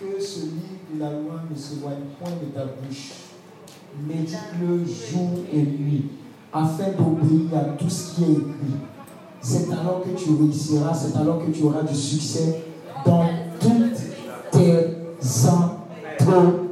Que 0.00 0.20
ce 0.20 0.40
livre 0.40 0.80
de 0.94 1.00
la 1.00 1.10
loi 1.10 1.42
ne 1.50 1.56
s'éloigne 1.56 2.06
point 2.18 2.30
de 2.30 2.46
ta 2.54 2.64
bouche. 2.64 3.12
Médite-le 4.06 4.84
jour 4.84 5.44
et 5.52 5.62
nuit 5.62 6.10
afin 6.52 6.90
d'obéir 6.92 7.58
à 7.58 7.64
tout 7.76 7.90
ce 7.90 8.14
qui 8.14 8.24
est 8.24 8.32
écrit. 8.32 8.78
C'est 9.42 9.72
alors 9.72 10.02
que 10.02 10.10
tu 10.10 10.30
réussiras, 10.30 10.94
c'est 10.94 11.16
alors 11.16 11.44
que 11.44 11.50
tu 11.50 11.62
auras 11.64 11.82
du 11.82 11.94
succès 11.94 12.62
dans 13.04 13.26
toutes 13.60 14.00
tes 14.52 14.96
entreprises. 15.48 16.69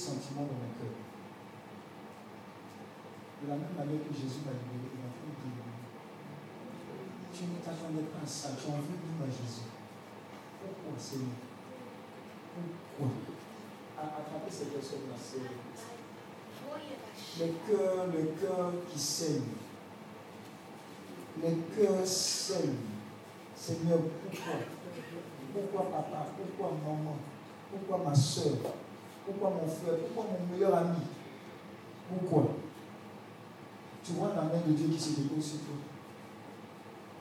Sentiments 0.00 0.48
dans 0.48 0.56
mon 0.56 0.72
cœur. 0.80 0.96
De 3.40 3.48
la 3.48 3.56
même 3.56 3.76
manière 3.76 4.00
que 4.00 4.12
Jésus 4.16 4.40
m'a 4.44 4.56
libéré, 4.56 4.88
il 4.96 5.00
m'a 5.00 5.12
fait. 5.12 5.28
Tu 7.32 7.44
ne 7.44 7.56
t'attendais 7.64 8.08
pas 8.08 8.24
à 8.24 8.26
ça, 8.26 8.48
tu 8.56 8.68
envie 8.68 8.96
de 8.96 9.04
dire 9.04 9.20
à 9.24 9.28
Jésus. 9.28 9.68
Pourquoi, 10.60 10.98
Seigneur? 10.98 11.40
Pourquoi? 12.96 13.12
Attraper 13.96 14.50
ces 14.50 14.66
personnes-là, 14.66 15.16
c'est 15.20 15.44
le 17.38 17.46
cœur, 17.66 18.06
le 18.06 18.22
cœur 18.40 18.72
qui 18.90 18.98
saigne. 18.98 19.52
Le 21.42 21.50
cœur 21.74 22.06
saigne. 22.06 22.76
Seigneur, 23.56 24.00
pourquoi? 24.00 24.54
Pourquoi 25.52 25.82
papa? 25.90 26.26
Pourquoi 26.36 26.76
maman? 26.84 27.16
Pourquoi 27.70 27.98
ma 28.08 28.14
soeur? 28.14 28.56
Pourquoi 29.30 29.50
mon 29.50 29.68
frère? 29.68 29.94
Pourquoi 29.96 30.32
mon 30.32 30.52
meilleur 30.52 30.74
ami? 30.74 30.98
Pourquoi? 32.08 32.56
Tu 34.02 34.12
vois 34.12 34.32
la 34.34 34.42
main 34.42 34.66
de 34.66 34.72
Dieu 34.72 34.88
qui 34.88 34.98
se 34.98 35.20
dépose 35.20 35.44
sur 35.44 35.58
toi. 35.60 35.76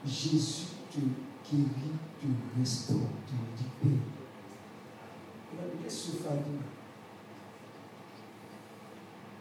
Jésus 0.06 0.66
te 0.92 0.98
guérit, 1.00 1.70
te 2.20 2.60
restaure, 2.60 2.98
te 3.28 3.84
libère. 3.84 4.00
Laisse 5.84 6.02
ce 6.02 6.12
fardeau. 6.24 6.60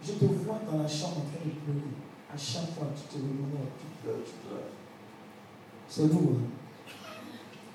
Je 0.03 0.13
te 0.13 0.25
vois 0.27 0.61
dans 0.71 0.83
la 0.83 0.89
chambre 0.89 1.19
en 1.19 1.21
train 1.21 1.45
de 1.47 1.51
pleurer. 1.51 1.95
À 2.33 2.37
chaque 2.37 2.75
fois, 2.75 2.89
tu 2.95 3.17
te 3.17 3.23
remets, 3.23 3.71
tu 3.79 3.87
pleures, 4.03 4.25
tu 4.25 4.47
pleures. 4.47 4.61
C'est 5.89 6.09
lourd. 6.09 6.37
Hein? 6.37 6.93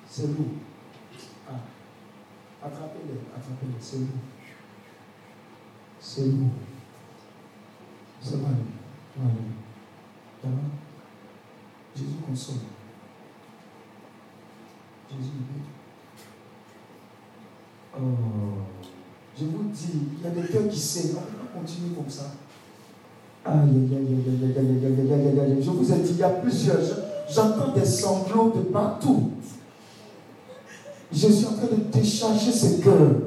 C'est 0.07 0.27
lourd. 0.27 0.53
Ah. 1.49 1.53
Attrapez-les, 2.63 3.19
attrapez-les, 3.35 3.81
c'est 3.81 3.97
lourd. 3.97 4.42
Va 6.03 6.21
aller. 8.43 9.49
Ça 10.41 10.47
va 10.47 10.49
Jésus 11.95 12.15
console. 12.27 12.55
Jésus 15.09 15.31
libère. 15.31 15.69
Oh. 17.95 18.01
Je 19.39 19.45
vous 19.45 19.63
dis, 19.71 20.07
il 20.17 20.23
y 20.23 20.27
a 20.27 20.29
des 20.29 20.47
cœurs 20.47 20.67
qui 20.69 20.79
saignent. 20.79 21.15
On 21.17 21.21
peut 21.21 21.59
continuer 21.59 21.95
comme 21.95 22.09
ça. 22.09 22.33
Aïe, 23.45 23.53
aïe, 23.53 23.91
aïe, 23.91 24.25
aïe, 24.27 24.55
aïe, 24.57 24.85
aïe, 24.85 25.13
aïe, 25.13 25.27
aïe, 25.27 25.39
aïe. 25.39 25.63
Je 25.63 25.69
vous 25.69 25.91
ai 25.91 25.99
dit, 25.99 26.11
il 26.11 26.17
y 26.17 26.23
a 26.23 26.29
plusieurs. 26.29 26.79
J'entends 27.29 27.71
des 27.73 27.85
sanglots 27.85 28.51
de 28.55 28.61
partout. 28.63 29.31
Je 31.11 31.27
suis 31.27 31.45
en 31.45 31.53
train 31.53 31.67
de 31.67 31.83
décharger 31.91 32.51
ce 32.51 32.81
cœur. 32.81 33.22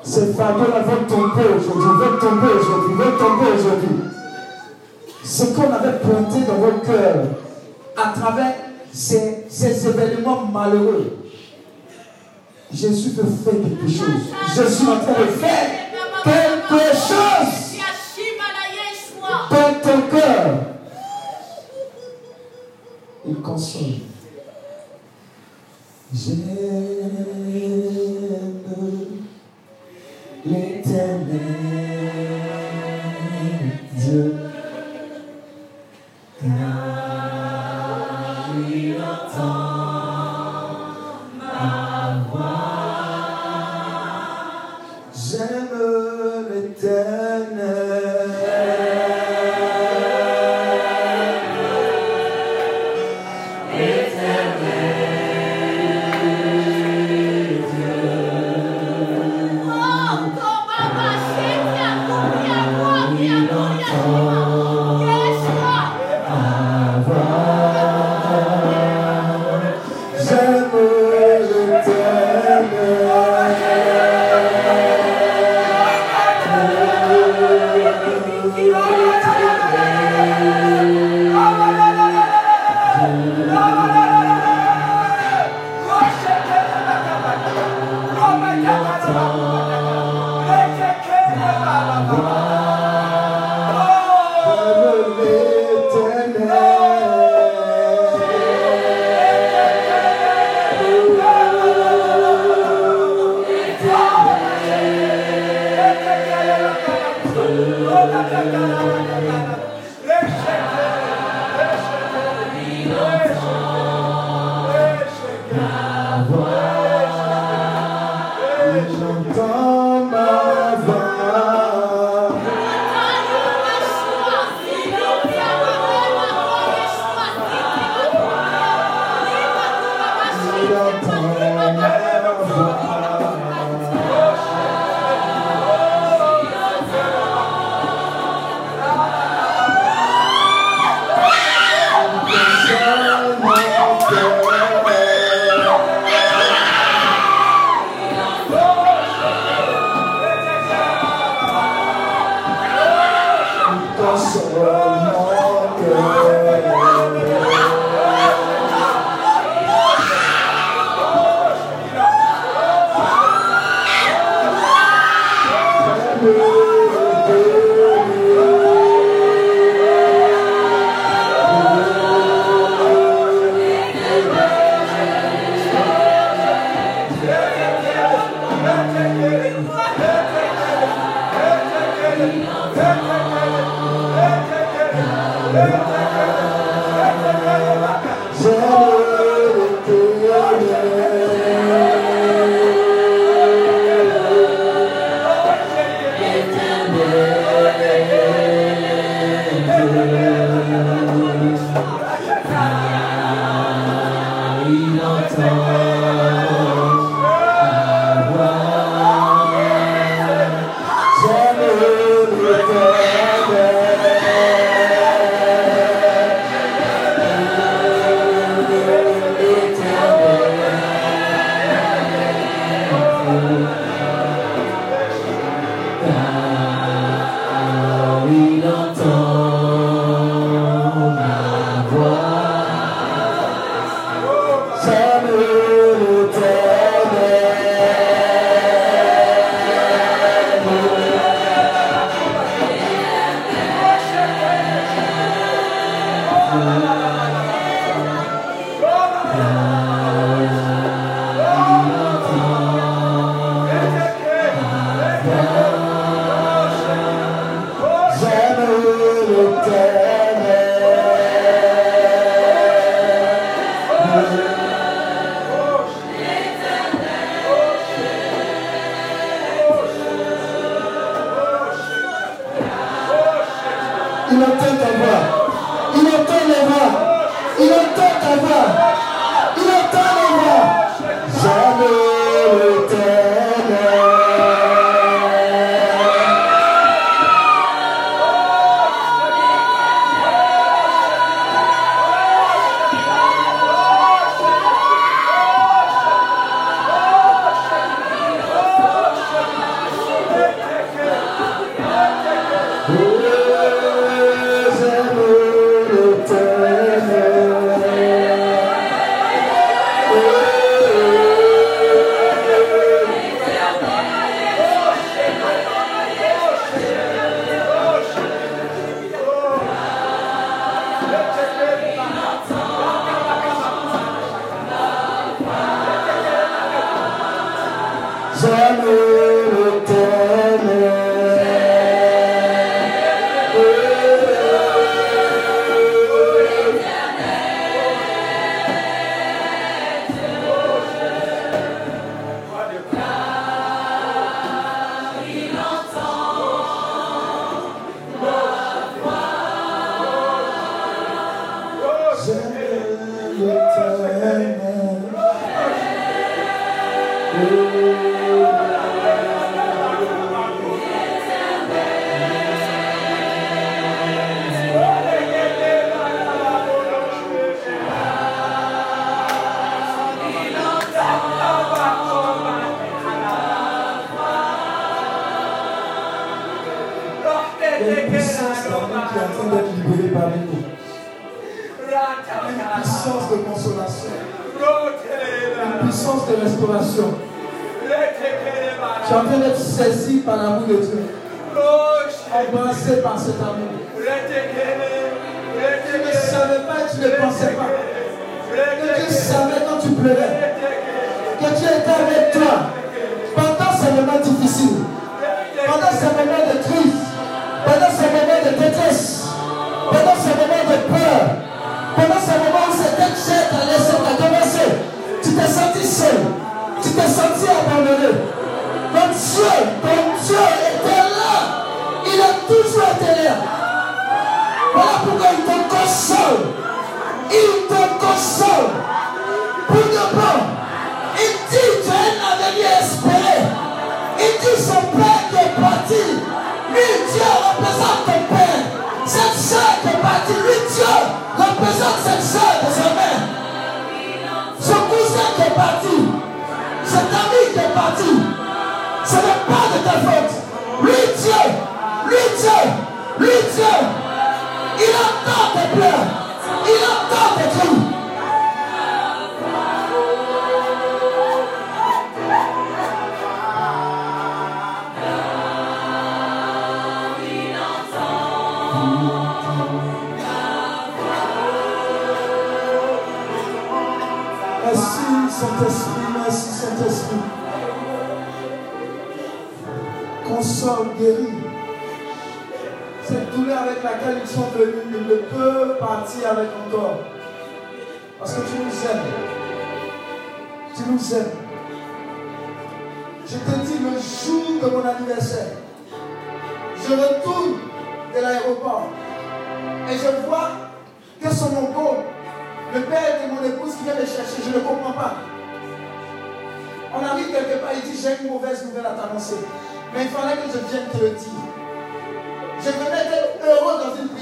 Ce 0.03 0.19
fardeau-là 0.33 0.79
va 0.79 0.95
tomber 1.07 1.47
aujourd'hui, 1.57 1.91
va 1.99 2.07
tomber 2.19 2.51
aujourd'hui, 2.59 2.95
va 2.95 3.05
tomber 3.17 3.51
aujourd'hui. 3.57 3.95
Ce 5.25 5.43
qu'on 5.45 5.71
avait 5.73 5.99
pointé 5.99 6.45
dans 6.45 6.59
votre 6.59 6.81
cœur 6.81 7.25
à 7.97 8.13
travers 8.17 8.53
ces, 8.93 9.45
ces 9.49 9.87
événements 9.87 10.45
malheureux. 10.45 11.22
Jésus 12.73 13.09
veut 13.11 13.23
faire 13.23 13.53
quelque 13.61 13.87
chose. 13.87 14.33
Je 14.55 14.63
suis 14.63 14.87
en 14.87 14.99
train 14.99 15.21
de 15.21 15.31
faire 15.31 15.69
quelque 16.23 16.79
chose 16.95 17.77
dans 19.51 19.73
ton 19.81 20.01
cœur. 20.09 20.59
Il 23.27 23.35
console. 23.35 23.83
J'aime 26.13 26.43
l'éternel. 30.45 31.53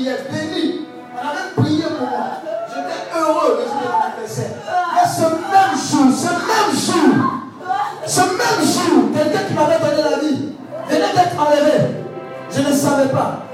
il 0.01 0.07
est 0.07 0.31
béni. 0.31 0.81
On 1.13 1.27
avait 1.27 1.51
prié 1.55 1.83
pour 1.83 2.07
moi. 2.09 2.41
J'étais 2.67 3.19
heureux 3.19 3.59
de 3.59 3.67
ce 3.67 3.75
mon 3.75 3.91
anniversaire. 4.01 4.51
Mais 4.95 5.07
ce 5.07 5.21
même 5.21 5.75
jour, 5.77 6.17
ce 6.17 6.31
même 6.49 6.73
jour, 6.75 7.15
ce 8.07 8.21
même 8.21 8.65
jour, 8.65 9.11
quelqu'un 9.13 9.47
qui 9.47 9.53
m'avait 9.53 9.79
donné 9.79 10.09
la 10.09 10.19
vie 10.19 10.49
venait 10.89 11.13
d'être 11.13 11.39
enlevé. 11.39 11.95
Je 12.51 12.61
ne 12.61 12.73
savais 12.73 13.09
pas. 13.09 13.50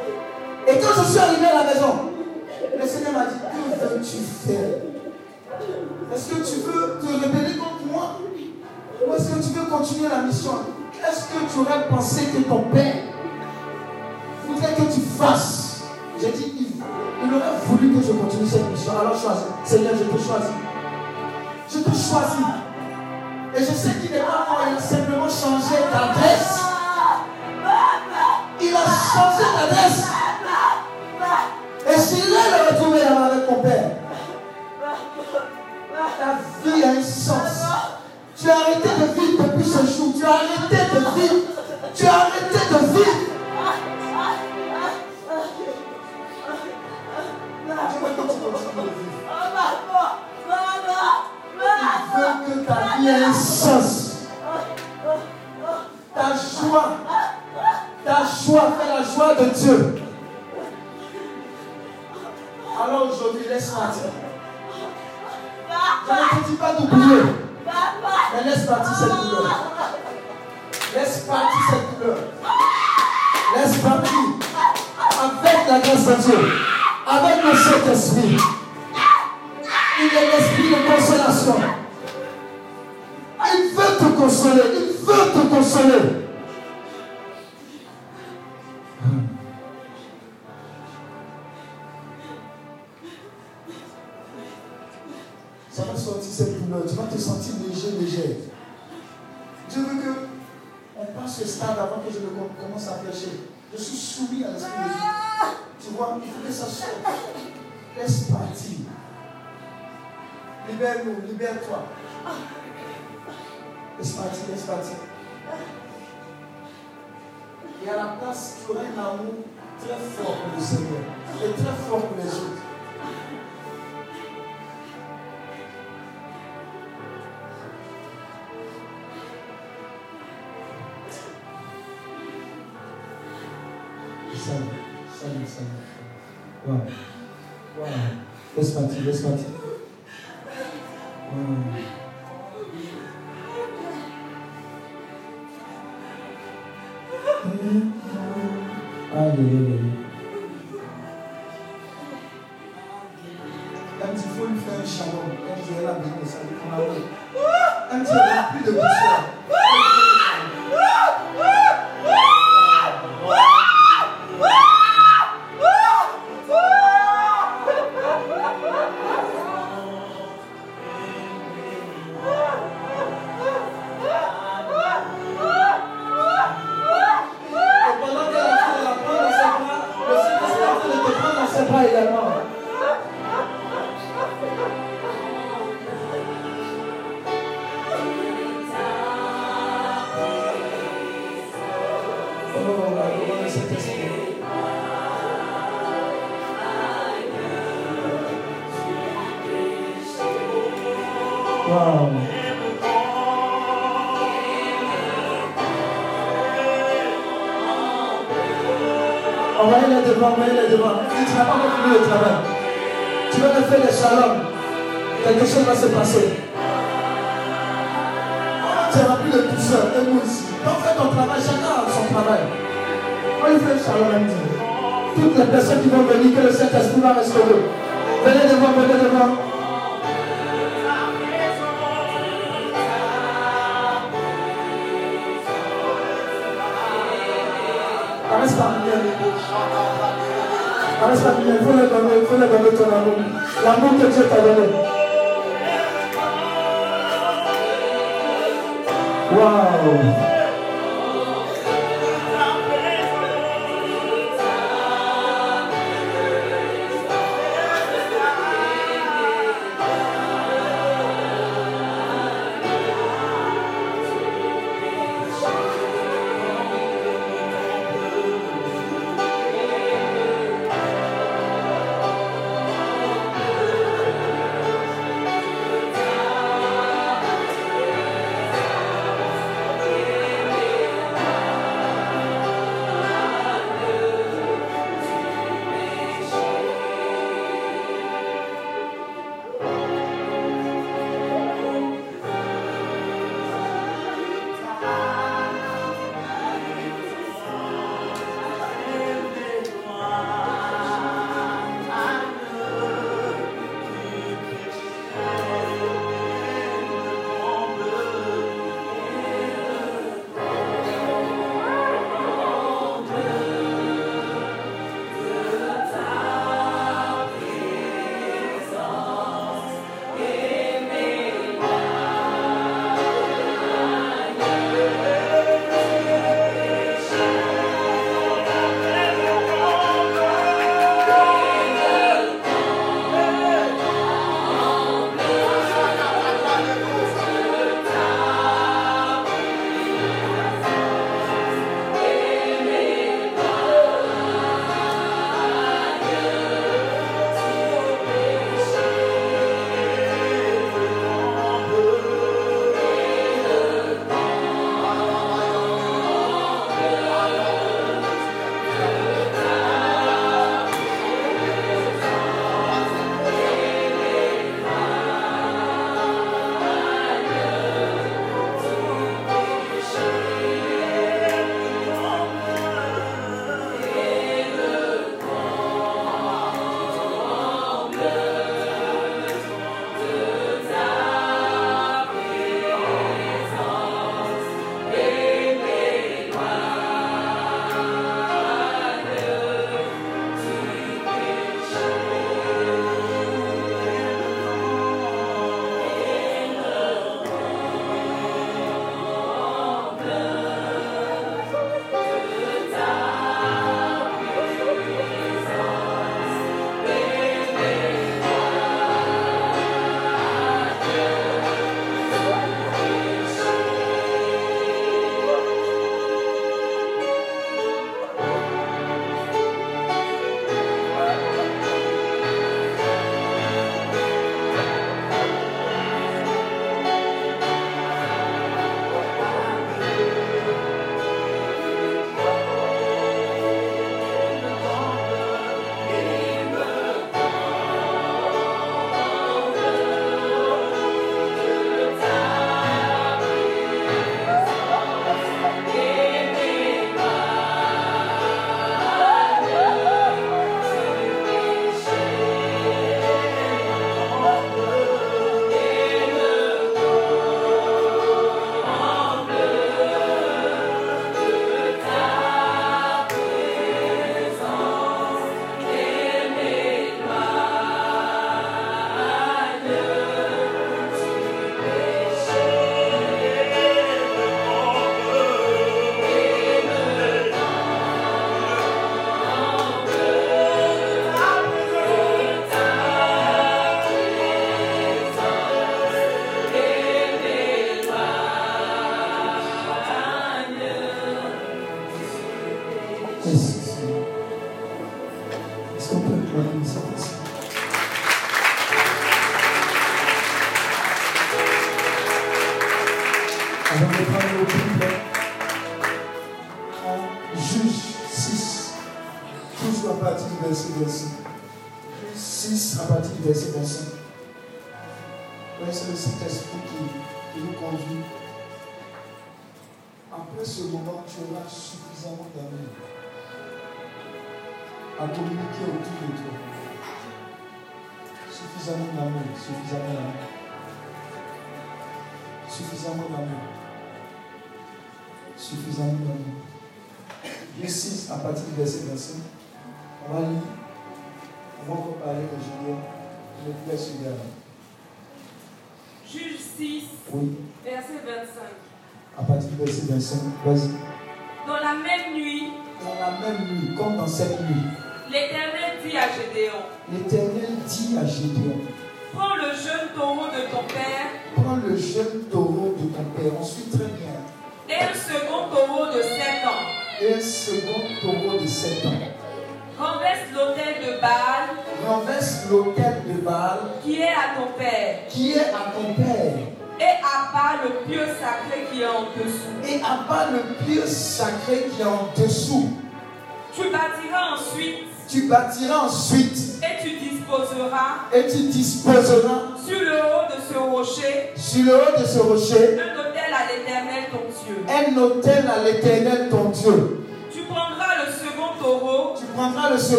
this 139.08 139.24
one 139.24 139.36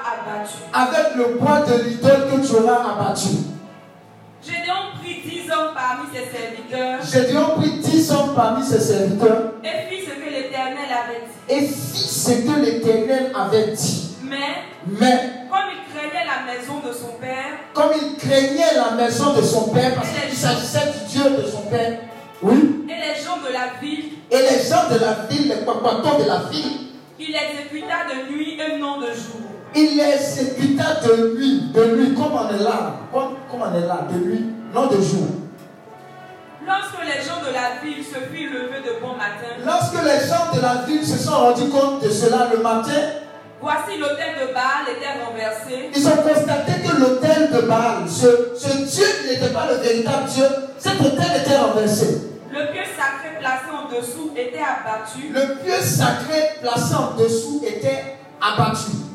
abattu. 0.00 0.58
avec 0.72 1.14
le 1.16 1.38
bois 1.38 1.60
de 1.60 1.82
l'idole 1.82 2.28
que 2.30 2.46
tu 2.46 2.54
auras 2.56 2.92
abattu. 2.92 3.28
Gédéon 4.42 4.96
prit 5.02 5.20
dix 5.22 5.50
hommes 5.50 5.74
parmi 5.74 6.08
ses 6.14 6.30
serviteurs 6.34 6.98
Gédéon 7.04 7.56
prit 7.58 7.78
dix 7.80 8.10
hommes 8.10 8.34
parmi 8.34 8.64
ses 8.64 8.80
serviteurs 8.80 9.52
et 9.62 9.88
fit 9.94 10.02
ce 10.02 10.10
que 10.14 10.30
l'Éternel 10.30 10.88
avait 10.90 11.20
dit. 11.26 11.54
et 11.54 11.66
fit 11.66 12.08
ce 12.08 12.30
que 12.30 12.60
l'Éternel 12.60 13.32
avait 13.38 13.72
dit. 13.72 14.16
Mais 14.22 14.38
Mais 14.98 15.30
comme 15.50 15.68
il 15.72 15.92
craignait 15.94 16.24
la 16.24 16.50
maison 16.50 16.80
de 16.86 16.92
son 16.92 17.12
père, 17.20 17.58
comme 17.74 17.90
il 18.00 18.16
craignait 18.16 18.74
la 18.76 18.92
maison 18.92 19.34
de 19.34 19.42
son 19.42 19.68
père, 19.68 19.94
parce 19.94 20.08
qu'il 20.08 20.34
s'agissait 20.36 20.90
du 20.92 21.12
Dieu 21.18 21.30
de 21.42 21.46
son 21.46 21.62
père, 21.62 21.98
oui, 22.42 22.84
et 22.88 22.92
les 22.92 23.22
gens 23.22 23.36
de 23.46 23.52
la 23.52 23.78
ville, 23.82 24.12
et 24.30 24.38
les 24.38 24.62
gens 24.66 24.88
de 24.90 24.98
la 24.98 25.26
ville, 25.28 25.48
les 25.48 25.64
papatons 25.66 26.18
de 26.22 26.26
la 26.26 26.38
ville, 26.50 26.78
il 27.18 27.34
exécuta 27.34 28.06
de 28.08 28.32
nuit 28.32 28.58
et 28.58 28.78
non 28.78 28.98
de 29.00 29.06
jour. 29.08 29.49
Il 29.74 29.96
les 29.96 30.14
exécuta 30.14 30.94
de 31.06 31.36
nuit, 31.36 31.62
de 31.72 31.84
nuit, 31.96 32.14
comme 32.14 32.32
on 32.32 32.48
est 32.54 32.62
là, 32.62 32.96
comme, 33.12 33.34
comme 33.50 33.62
on 33.62 33.74
est 33.76 33.86
là, 33.86 34.06
de 34.10 34.18
nuit, 34.18 34.46
non 34.74 34.86
de 34.86 34.96
jour. 35.00 35.28
Lorsque 36.66 37.02
les 37.04 37.22
gens 37.22 37.40
de 37.40 37.52
la 37.52 37.80
ville 37.82 38.04
se 38.04 38.18
firent 38.32 38.50
lever 38.52 38.80
de 38.84 39.00
bon 39.00 39.14
matin, 39.16 39.54
Lorsque 39.64 39.94
les 39.94 40.28
gens 40.28 40.54
de 40.54 40.60
la 40.60 40.82
ville 40.86 41.04
se 41.06 41.18
sont 41.18 41.32
rendus 41.32 41.68
compte 41.68 42.02
de 42.02 42.10
cela 42.10 42.48
le 42.54 42.62
matin, 42.62 43.00
voici 43.60 43.98
l'autel 43.98 44.34
de 44.40 44.52
Baal 44.52 44.86
était 44.96 45.24
renversé 45.24 45.90
ils 45.94 46.06
ont 46.06 46.16
constaté 46.22 46.72
que 46.86 47.00
l'autel 47.00 47.50
de 47.52 47.60
Baal, 47.66 48.08
ce, 48.08 48.52
ce 48.56 48.76
Dieu 48.76 49.06
n'était 49.28 49.52
pas 49.52 49.66
le 49.70 49.76
véritable 49.76 50.28
Dieu, 50.28 50.44
cet 50.78 51.00
autel 51.00 51.40
était 51.44 51.56
renversé. 51.56 52.22
Le 52.52 52.72
pieu 52.72 52.82
sacré 52.96 53.38
placé 53.38 53.64
en 53.72 53.88
dessous 53.96 54.32
était 54.36 54.58
abattu 54.58 55.32
Le 55.32 55.62
pieu 55.62 55.80
sacré 55.80 56.58
placé 56.60 56.94
en 56.94 57.16
dessous 57.16 57.62
était 57.64 58.16
abattu. 58.40 59.09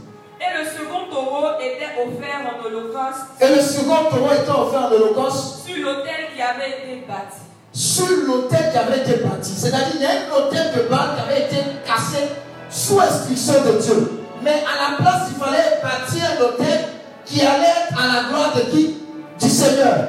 Et 0.46 0.64
le 0.64 0.66
second 0.70 1.06
taureau 1.12 1.48
était 1.60 1.92
offert 2.00 2.42
en 2.46 2.66
holocauste 2.66 3.26
Et 3.42 3.48
le 3.56 3.62
second 3.62 4.10
taureau 4.10 4.32
était 4.34 4.50
offert 4.52 4.82
en 4.90 4.92
holocauste 4.92 5.66
sur 5.66 5.78
l'autel 5.84 6.28
qui 6.36 6.42
avait 6.42 6.70
été 6.70 7.04
bâti. 7.08 7.38
sur 7.74 8.08
l'autel 8.28 8.72
qui 8.72 8.78
avait 8.78 9.00
été 9.00 9.16
bâti. 9.24 9.52
C'est-à-dire 9.56 9.92
qu'il 9.92 10.02
y 10.02 10.06
a 10.06 10.10
un 10.10 10.38
autel 10.38 10.72
de 10.76 10.82
Baal 10.90 11.10
qui 11.16 11.22
avait 11.32 11.42
été 11.46 11.58
cassé 11.86 12.24
sous 12.70 13.00
instruction 13.00 13.54
de 13.66 13.78
Dieu. 13.82 14.12
Mais 14.42 14.64
à 14.64 14.92
la 14.92 14.98
place, 14.98 15.30
il 15.32 15.44
fallait 15.44 15.82
bâtir 15.84 16.24
un 16.38 16.44
autel 16.46 16.80
qui 17.26 17.42
allait 17.42 17.64
être 17.90 18.00
à 18.00 18.08
la 18.16 18.30
gloire 18.30 18.54
de 18.56 18.62
qui? 18.72 18.98
Du 19.42 19.50
Seigneur. 19.50 20.08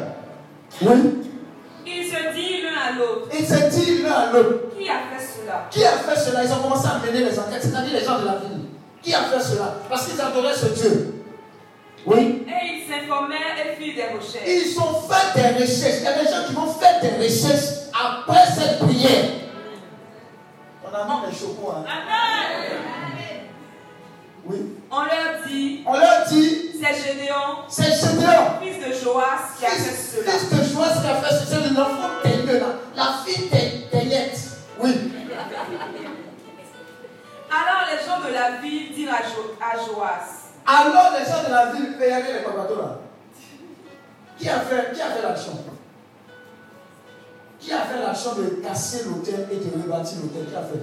Oui. 0.82 1.22
Ils 1.87 2.05
se 2.05 2.34
dirent 2.34 2.64
l'un 2.70 2.95
à 2.95 2.99
l'autre 2.99 3.28
Il 3.37 3.45
s'est 3.47 3.68
dit 3.70 4.03
l'un 4.03 4.12
à 4.12 4.32
l'autre. 4.32 4.76
Qui 4.78 4.89
a 4.89 4.93
fait 4.93 5.24
cela? 5.24 5.66
Qui 5.70 5.84
a 5.84 5.93
fait 5.93 6.20
cela? 6.20 6.45
Ils 6.45 6.53
ont 6.53 6.57
commencé 6.62 6.87
à 6.87 7.05
mener 7.05 7.24
les 7.24 7.39
enquêtes, 7.39 7.62
c'est-à-dire 7.62 7.93
les 7.99 8.05
gens 8.05 8.20
de 8.20 8.26
la 8.26 8.32
ville. 8.32 8.66
Qui 9.07 9.15
a 9.15 9.23
fait 9.23 9.41
cela? 9.41 9.73
Parce 9.89 10.09
qu'ils 10.09 10.21
adoraient 10.21 10.53
ce 10.53 10.67
Dieu. 10.67 11.15
Oui. 12.07 12.45
Et 12.49 12.67
ils 12.75 12.93
s'informèrent 12.93 13.55
et 13.57 13.77
firent 13.81 13.95
des 13.95 14.17
recherches. 14.17 14.45
Ils 14.49 14.77
ont 14.81 15.01
fait 15.09 15.41
des 15.41 15.63
recherches. 15.63 15.99
Il 16.01 16.03
y 16.03 16.07
a 16.09 16.13
des 16.25 16.29
gens 16.29 16.45
qui 16.49 16.55
vont 16.55 16.67
faire 16.67 17.01
des 17.01 17.25
recherches 17.25 17.87
après 17.95 18.47
cette 18.53 18.81
prière. 18.81 19.27
On 20.85 20.93
a 20.93 21.05
mis 21.05 21.31
les 21.31 21.39
chocos. 21.39 21.73
Hein? 21.77 21.85
Oui. 24.45 24.57
On 24.91 25.03
leur 25.03 25.47
dit 25.47 25.85
On 25.87 25.93
leur 25.93 26.27
dit, 26.29 26.71
C'est 26.73 26.95
Gédéon, 26.95 27.63
c'est 27.69 27.85
Gédéon, 27.85 28.59
fils 28.61 28.79
de 28.79 29.05
Joas, 29.05 29.55
qui 29.57 29.67
a 29.67 29.71
fait 29.71 29.95
cela. 29.95 30.33
fils 30.33 30.51
de 30.51 30.75
Joas 30.75 31.01
qui 31.01 31.07
a 31.09 31.15
fait 31.15 31.47
cela. 31.47 31.61
C'est 31.63 31.75
l'enfant 31.75 32.11
teigneux 32.25 32.59
là. 32.59 32.67
La 32.97 33.15
fille 33.25 33.49
teignette. 33.89 34.41
Oui. 34.81 34.91
Alors 37.51 37.84
les 37.90 38.05
gens 38.07 38.26
de 38.28 38.32
la 38.32 38.61
ville 38.61 38.92
dirent 38.94 39.14
à, 39.14 39.22
jo 39.22 39.55
à 39.61 39.76
Joas 39.76 40.26
Alors 40.66 41.12
les 41.18 41.24
gens 41.24 41.42
de 41.47 41.53
la 41.53 41.72
ville 41.72 41.97
payaient 41.99 42.32
les 42.38 42.44
papatos 42.44 42.76
là. 42.78 42.99
Qui 44.38 44.49
a 44.49 44.61
fait, 44.61 44.92
qui 44.94 45.01
a 45.01 45.07
fait 45.11 45.22
l'action 45.22 45.53
Qui 47.59 47.72
a 47.72 47.78
fait 47.80 47.99
l'action 48.01 48.34
de 48.34 48.44
casser 48.62 49.05
l'hôtel 49.05 49.49
et 49.51 49.57
de 49.57 49.82
rebâtir 49.82 50.18
l'hôtel? 50.22 50.47
Qui 50.47 50.55
a 50.57 50.62
fait? 50.62 50.82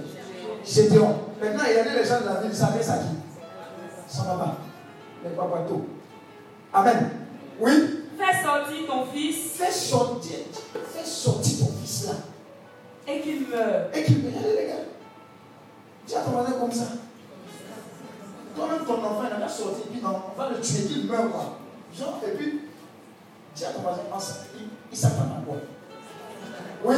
Gédéon. 0.64 1.20
Maintenant, 1.40 1.64
il 1.68 1.74
y 1.76 1.78
avait 1.78 1.98
les 1.98 2.04
gens 2.04 2.20
de 2.20 2.26
la 2.26 2.34
ville, 2.40 2.50
ils 2.50 2.56
savaient 2.56 2.82
ça 2.82 2.98
qui? 2.98 4.12
Son 4.16 4.24
papa. 4.24 4.56
Les 5.22 5.30
papatos. 5.30 5.86
Amen. 6.72 7.10
Oui? 7.60 8.00
Fais 8.18 8.42
sortir 8.42 8.86
ton 8.88 9.06
fils 9.06 9.36
Fais 9.56 9.70
sortir, 9.72 10.38
fais 10.94 11.04
sortir 11.04 11.66
ton 11.66 11.72
fils 11.80 12.06
là. 12.06 12.12
et 13.12 13.20
qu'il 13.20 13.46
meure. 13.48 13.88
Et 13.94 14.02
qu'il 14.04 14.26
aller, 14.26 14.56
les 14.56 14.66
gars. 14.68 14.74
Tu 16.06 16.14
as 16.14 16.20
ton 16.20 16.30
mari 16.30 16.52
comme 16.58 16.72
ça. 16.72 16.84
Toi-même, 18.54 18.84
ton 18.86 19.04
enfant, 19.04 19.22
il 19.24 19.30
n'a 19.30 19.46
pas 19.46 19.48
sorti, 19.48 19.82
puis 19.90 20.00
non, 20.00 20.22
on 20.32 20.40
va 20.40 20.50
le 20.50 20.60
tuer, 20.60 20.84
qu'il 20.84 21.06
meurt, 21.06 21.30
quoi. 21.30 21.58
Genre, 21.96 22.20
et 22.26 22.36
puis, 22.36 22.60
tu 23.56 23.64
as 23.64 23.68
ton 23.68 23.82
mari, 23.82 24.00
il, 24.58 24.68
il 24.92 24.98
s'attend 24.98 25.22
à 25.22 25.44
quoi? 25.44 25.56
Oui. 26.84 26.96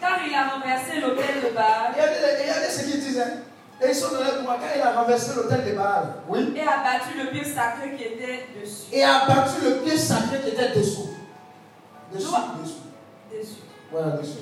Car 0.00 0.18
il 0.26 0.34
a 0.34 0.48
renversé 0.48 1.00
l'autel 1.00 1.42
de 1.42 1.54
Baal 1.54 1.92
Regardez, 1.92 2.68
ce 2.68 2.84
qu'ils 2.84 3.00
disent. 3.00 3.20
Hein. 3.20 3.42
Et 3.80 3.88
ils 3.88 3.94
sont 3.94 4.12
dans 4.12 4.20
le 4.20 4.42
moi 4.42 4.56
quand 4.60 4.66
il 4.74 4.80
a 4.80 5.00
renversé 5.00 5.34
l'hôtel 5.34 5.64
de 5.64 5.76
Baal. 5.76 6.14
Oui. 6.28 6.52
et 6.56 6.60
a 6.60 6.84
battu 6.84 7.18
le 7.18 7.30
pieu 7.30 7.44
sacré 7.44 7.96
qui 7.96 8.04
était 8.04 8.46
dessus. 8.60 8.92
Et 8.92 9.02
a 9.02 9.26
battu 9.26 9.64
le 9.64 9.76
pied 9.76 9.96
sacré 9.96 10.40
qui 10.40 10.50
était 10.50 10.76
dessous. 10.76 11.10
Dessous, 12.12 12.34
dessous. 12.62 12.74
dessus. 13.32 13.56
Voilà, 13.90 14.16
dessous. 14.16 14.38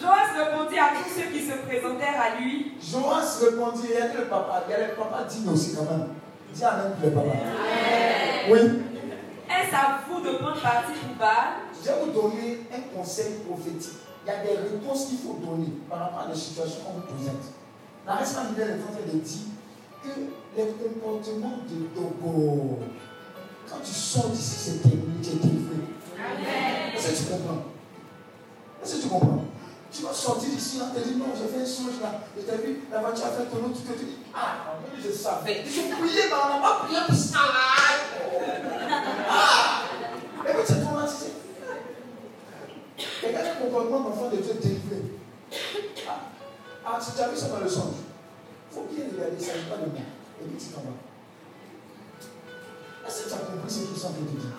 Joas 0.00 0.32
répondit 0.36 0.78
à 0.78 0.90
tous 0.92 1.08
ceux 1.08 1.30
qui 1.32 1.44
se 1.44 1.56
présentèrent 1.66 2.20
à 2.20 2.38
lui 2.40 2.72
Joas 2.80 3.38
répondit, 3.40 3.88
il 3.88 3.94
y 3.94 3.96
a 3.96 4.12
le 4.12 4.28
papa, 4.28 4.64
il 4.68 4.70
y 4.70 4.74
a 4.74 4.88
le 4.88 4.94
papa 4.94 5.24
digne 5.24 5.48
aussi 5.48 5.74
quand 5.74 5.84
même. 5.84 6.08
Dis 6.52 6.64
Amen 6.64 6.92
pour 7.00 7.08
le 7.08 7.14
papa. 7.14 7.36
Oui. 8.50 8.58
Est-ce 9.48 9.74
à 9.74 10.00
vous 10.08 10.20
de 10.20 10.36
prendre 10.36 10.60
parti 10.60 10.92
pour 11.00 11.16
Baal? 11.18 11.64
Je 11.82 11.88
vais 11.88 11.94
vous 12.04 12.10
donner 12.12 12.60
un 12.74 12.96
conseil 12.96 13.34
prophétique. 13.48 13.92
il 14.26 14.28
y 14.28 14.34
a 14.34 14.42
des 14.42 14.68
réponses 14.68 15.06
qu'il 15.06 15.18
faut 15.18 15.38
donner 15.44 15.72
par 15.88 15.98
rapport 16.00 16.26
à 16.28 16.32
des 16.32 16.38
situations 16.38 16.80
qu'on 16.84 17.00
vous 17.00 17.14
présente. 17.14 17.52
La 18.06 18.14
responsabilité 18.16 18.62
est 18.62 18.74
en 18.74 18.92
train 18.92 19.12
de 19.12 19.18
dire 19.18 19.40
que 20.02 20.10
les 20.56 20.66
comportements 20.66 21.58
de 21.68 21.86
Togo, 21.94 22.78
quand 23.68 23.78
tu 23.84 23.92
sors 23.92 24.28
d'ici, 24.28 24.56
c'est 24.58 24.82
terminé, 24.82 25.20
tu 25.22 25.30
es 25.30 25.34
délivré. 25.34 25.76
Est-ce 26.96 27.08
que 27.08 27.16
tu 27.16 27.32
comprends? 27.32 27.62
Est-ce 28.82 28.96
que 28.96 29.02
tu 29.02 29.08
comprends? 29.08 29.44
Tu 29.96 30.02
vas 30.02 30.12
sortir 30.12 30.50
d'ici, 30.50 30.78
on 30.82 30.94
te 30.94 31.00
dit 31.00 31.14
non, 31.14 31.32
j'ai 31.32 31.48
fait 31.48 31.62
un 31.62 31.66
songe 31.66 32.02
là, 32.02 32.20
je 32.36 32.42
t'ai 32.42 32.58
vu, 32.66 32.82
la 32.92 33.00
voiture 33.00 33.24
a 33.24 33.30
fait 33.30 33.46
ton 33.46 33.64
autre, 33.64 33.80
tu 33.80 33.90
te 33.90 33.98
dis, 33.98 34.16
ah, 34.34 34.76
je 35.02 35.10
savais. 35.10 35.64
Je 35.64 35.80
priais, 35.96 36.28
mais 36.28 36.34
on 36.34 36.48
n'a 36.52 36.60
pas 36.60 36.84
prié 36.84 36.98
pour 37.06 37.14
ça. 37.14 37.38
Ah 39.30 39.82
Et 40.46 40.52
puis 40.52 40.62
c'est 40.66 40.80
traumatisé. 40.82 41.32
Regardez 43.24 43.48
le 43.48 43.64
comportement 43.64 44.00
d'enfant 44.00 44.28
de 44.28 44.36
Dieu 44.36 44.54
délivré. 44.60 45.02
Ah, 46.06 46.20
ah, 46.84 46.98
tu 47.00 47.22
as 47.22 47.28
vu 47.28 47.36
ça 47.36 47.48
dans 47.48 47.60
le 47.60 47.68
songe. 47.68 47.94
Il 48.70 48.74
faut 48.74 48.84
bien 48.92 49.06
regarder, 49.10 49.36
il 49.38 49.42
ne 49.42 49.50
s'agit 49.50 49.64
pas 49.64 49.76
de 49.76 49.86
moi. 49.86 50.04
Et 50.42 50.44
puis 50.44 50.58
tu 50.58 50.74
t'en 50.74 50.82
vas. 50.82 51.00
Est-ce 53.08 53.22
que 53.22 53.28
tu 53.30 53.34
as 53.34 53.38
compris 53.38 53.70
ce 53.70 53.80
que 53.80 53.98
ça 53.98 54.08
veut 54.08 54.26
dire? 54.26 54.50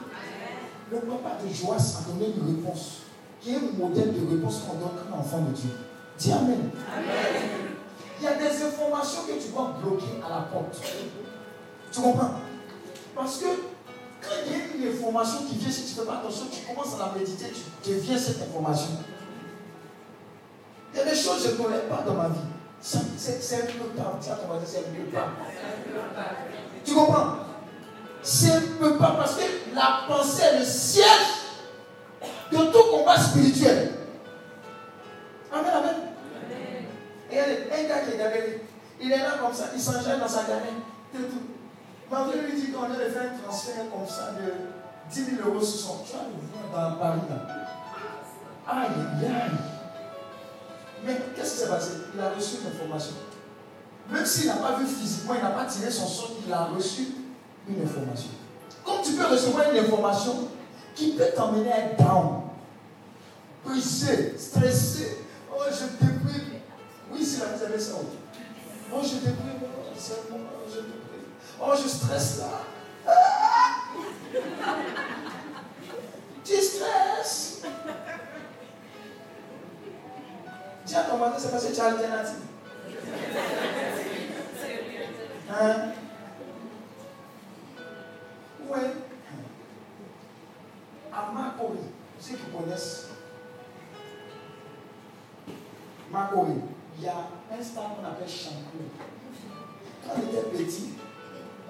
Le 0.90 0.98
papa 0.98 1.38
de 1.44 1.54
Joas 1.54 2.00
a 2.00 2.10
donné 2.10 2.34
une 2.36 2.58
réponse 2.58 3.07
qui 3.40 3.54
est 3.54 3.58
un 3.58 3.78
modèle 3.78 4.14
de 4.14 4.36
réponse 4.36 4.62
qu'on 4.62 4.76
donne 4.76 4.98
à 4.98 5.16
un 5.16 5.20
enfant 5.20 5.42
de 5.42 5.52
Dieu. 5.52 5.70
Dis 6.18 6.32
Amen. 6.32 6.72
Amen. 6.96 7.68
Il 8.20 8.24
y 8.24 8.28
a 8.28 8.34
des 8.34 8.64
informations 8.64 9.22
que 9.28 9.42
tu 9.42 9.50
dois 9.50 9.76
bloquer 9.82 10.20
à 10.26 10.30
la 10.30 10.42
porte. 10.52 10.82
Tu 11.92 12.02
comprends? 12.02 12.32
Parce 13.16 13.38
que 13.38 13.46
quand 14.22 14.36
il 14.46 14.52
y 14.52 14.56
a 14.56 14.90
une 14.90 14.96
information 14.96 15.40
qui 15.48 15.56
vient, 15.56 15.72
si 15.72 15.84
tu 15.84 16.00
ne 16.00 16.06
fais 16.06 16.12
pas 16.12 16.18
attention, 16.18 16.46
tu 16.52 16.62
commences 16.66 16.96
à 16.96 17.08
la 17.08 17.20
méditer, 17.20 17.46
tu 17.84 17.90
deviens 17.92 18.18
cette 18.18 18.42
information. 18.42 18.90
Il 20.94 20.98
y 20.98 21.02
a 21.02 21.06
des 21.06 21.16
choses 21.16 21.44
que 21.44 21.50
je 21.50 21.54
ne 21.54 21.58
connais 21.58 21.80
pas 21.90 22.04
dans 22.06 22.16
ma 22.16 22.30
vie. 22.30 22.40
C'est 22.82 22.98
un 22.98 23.02
peu 23.02 23.90
pas. 23.96 24.18
Dire 24.22 24.38
c'est 24.66 24.80
un 24.80 24.82
peu 24.82 25.12
pas. 25.14 25.28
Tu 26.84 26.94
comprends? 26.94 27.36
C'est 28.24 28.52
un 28.52 28.62
peu 28.80 28.98
pas 28.98 29.16
parce 29.18 29.36
que 29.36 29.76
la 29.76 30.02
pensée 30.08 30.58
le 30.58 30.66
siège 30.66 31.06
de 32.52 32.58
tout 32.72 32.84
combat 32.92 33.18
spirituel. 33.18 33.92
Amen, 35.52 35.72
amen. 35.76 35.96
Et 37.32 37.40
un 37.40 37.88
gars 37.88 38.00
qui 38.00 38.14
est 38.14 38.18
derrière 38.18 38.44
il 39.00 39.12
est 39.12 39.18
là 39.20 39.38
comme 39.42 39.54
ça, 39.54 39.66
il 39.74 39.82
s'enchaîne 39.82 40.20
dans 40.20 40.28
sa 40.28 40.44
gamine. 40.44 40.82
tout. 41.14 41.42
Malgré 42.10 42.42
lui 42.42 42.60
dit 42.60 42.72
qu'on 42.72 42.84
a 42.84 42.96
fait 42.96 43.20
un 43.20 43.44
transfert 43.44 43.84
comme 43.92 44.08
ça 44.08 44.32
de 44.32 44.54
10 45.12 45.26
000 45.38 45.50
euros 45.50 45.62
sur 45.62 45.80
son. 45.80 46.04
Tu 46.04 46.14
dans 46.74 46.92
Paris 46.96 47.20
là. 47.30 47.54
Aïe, 48.68 48.88
aïe. 49.24 49.52
Mais 51.06 51.18
qu'est-ce 51.36 51.52
qui 51.52 51.58
s'est 51.60 51.70
passé? 51.70 51.92
Il 52.14 52.20
a 52.20 52.30
reçu 52.30 52.58
une 52.62 52.68
information. 52.68 53.14
Même 54.10 54.26
s'il 54.26 54.48
n'a 54.48 54.56
pas 54.56 54.78
vu 54.78 54.86
physiquement, 54.86 55.36
il 55.36 55.44
n'a 55.44 55.52
pas 55.52 55.66
tiré 55.66 55.92
son 55.92 56.08
son, 56.08 56.28
il 56.46 56.52
a 56.52 56.66
reçu 56.66 57.08
une 57.68 57.84
information. 57.84 58.30
Comme 58.84 59.02
tu 59.04 59.14
peux 59.14 59.26
recevoir 59.26 59.70
une 59.72 59.80
information 59.80 60.48
qui 60.98 61.12
peut 61.12 61.30
t'emmener 61.36 61.72
à 61.72 61.78
être 61.80 61.98
down, 61.98 62.42
brisé, 63.64 64.36
stressé, 64.36 65.20
oh 65.54 65.62
je 65.70 66.04
déprime. 66.04 66.60
Oui, 67.12 67.24
c'est 67.24 67.46
la 67.46 67.66
avez 67.66 67.80
ça. 67.80 67.94
Oh 68.92 69.00
je 69.04 69.16
déprime, 69.16 69.60
oh, 69.62 69.68
moi, 70.32 70.40
je 70.68 70.80
déprime. 70.80 71.28
Oh 71.62 71.74
je 71.76 71.88
stresse 71.88 72.40
là. 72.40 72.62
Ah! 73.06 73.14
Tu 76.44 76.56
stresses. 76.56 77.62
Dis 80.86 80.96
à 80.96 81.04
ton 81.04 81.20
c'est 81.38 81.52
parce 81.52 81.66
que 81.66 81.76
tu 81.76 81.82
as 81.82 81.86
alternative. 81.86 82.36
Hein? 85.52 85.76
Oui. 88.70 88.80
À 91.18 91.32
Makori, 91.32 91.80
ceux 92.20 92.36
qui 92.36 92.44
connaissent 92.56 93.08
Makori, 96.12 96.62
il 96.96 97.04
y 97.04 97.08
a 97.08 97.16
un 97.52 97.64
stade 97.64 97.84
qu'on 97.98 98.06
appelle 98.06 98.30
Chancou. 98.30 98.78
Quand 100.06 100.14
on 100.16 100.30
était 100.30 100.64
petit, 100.64 100.90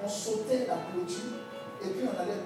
on 0.04 0.10
sautait 0.10 0.68
la 0.68 0.76
clôture 0.92 1.40
et 1.82 1.88
puis 1.92 2.04
on 2.04 2.22
allait 2.22 2.42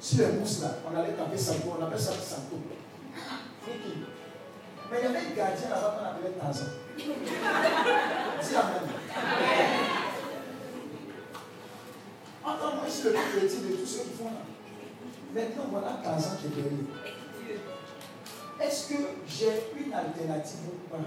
sur 0.00 0.26
les 0.26 0.32
mousses 0.32 0.62
là, 0.62 0.68
on 0.90 0.98
allait 0.98 1.12
taper 1.12 1.36
Santo, 1.36 1.76
on 1.78 1.84
appelle 1.84 2.00
ça 2.00 2.12
Santo. 2.12 2.56
Mais 3.66 4.98
il 4.98 5.04
y 5.04 5.06
avait 5.06 5.18
un 5.18 5.36
gardien 5.36 5.68
là-bas 5.68 5.96
qu'on 5.98 6.06
appelait 6.06 6.30
Tarzan. 6.40 6.64
Dis 6.96 8.56
Amen. 8.56 8.88
Entends-moi 12.42 12.88
ici 12.88 13.02
le 13.04 13.10
plus 13.10 13.46
petit 13.46 13.60
de 13.60 13.76
tous 13.76 13.86
ceux 13.86 14.04
qui 14.04 14.16
font 14.16 14.30
là. 14.30 14.51
Maintenant, 15.34 15.64
voilà 15.70 15.98
Tarzan 16.02 16.36
qui 16.40 16.46
est 16.46 16.62
derrière. 16.62 17.58
Est-ce 18.60 18.88
que 18.88 18.98
j'ai 19.26 19.82
une 19.82 19.92
alternative 19.92 20.60
ou 20.68 20.90
pas? 20.90 20.98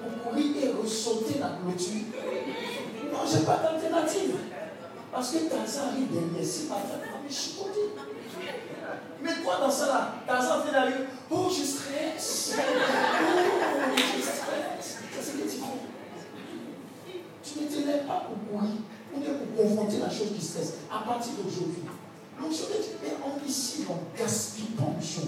Pour 0.00 0.32
courir 0.32 0.56
et 0.62 0.68
ressauter 0.70 1.38
la 1.38 1.58
clôture 1.60 2.06
Non, 3.12 3.18
je 3.30 3.38
n'ai 3.38 3.44
pas 3.44 3.58
d'alternative. 3.58 4.36
Parce 5.12 5.30
que 5.30 5.38
Tarzan 5.50 5.88
arrive 5.92 6.10
derrière. 6.10 6.46
Si 6.46 6.68
ma 6.68 6.76
femme 6.76 7.00
va 7.00 7.22
me 7.22 7.30
chicoter. 7.30 7.94
Mais 9.22 9.42
toi 9.42 9.58
dans 9.60 9.70
ça 9.70 9.86
là, 9.86 10.14
Tarzan 10.26 10.62
vient 10.62 10.72
d'arriver. 10.72 11.04
Oh, 11.30 11.48
je 11.50 11.64
stresse. 11.64 12.54
Oh, 12.56 13.90
je 13.94 14.22
stresse. 14.22 14.98
C'est 15.12 15.22
ce 15.22 15.32
que 15.32 15.42
tu. 15.42 15.58
Tu 17.42 17.60
ne 17.60 17.68
te 17.68 17.86
lèves 17.86 18.06
pas 18.06 18.26
pour 18.26 18.58
courir. 18.58 18.76
Est 19.14 19.54
pour 19.54 19.64
confronter 19.64 19.98
la 19.98 20.10
chose 20.10 20.32
qui 20.34 20.44
stresse. 20.44 20.72
À 20.90 21.06
partir 21.06 21.34
d'aujourd'hui. 21.34 21.84
Donc 22.40 22.52
je 22.52 22.62
te 22.64 22.82
dis, 22.82 22.88
mais 23.02 23.14
on 23.24 24.18
gaspille 24.18 24.64
pas 24.76 24.84
mission. 24.98 25.22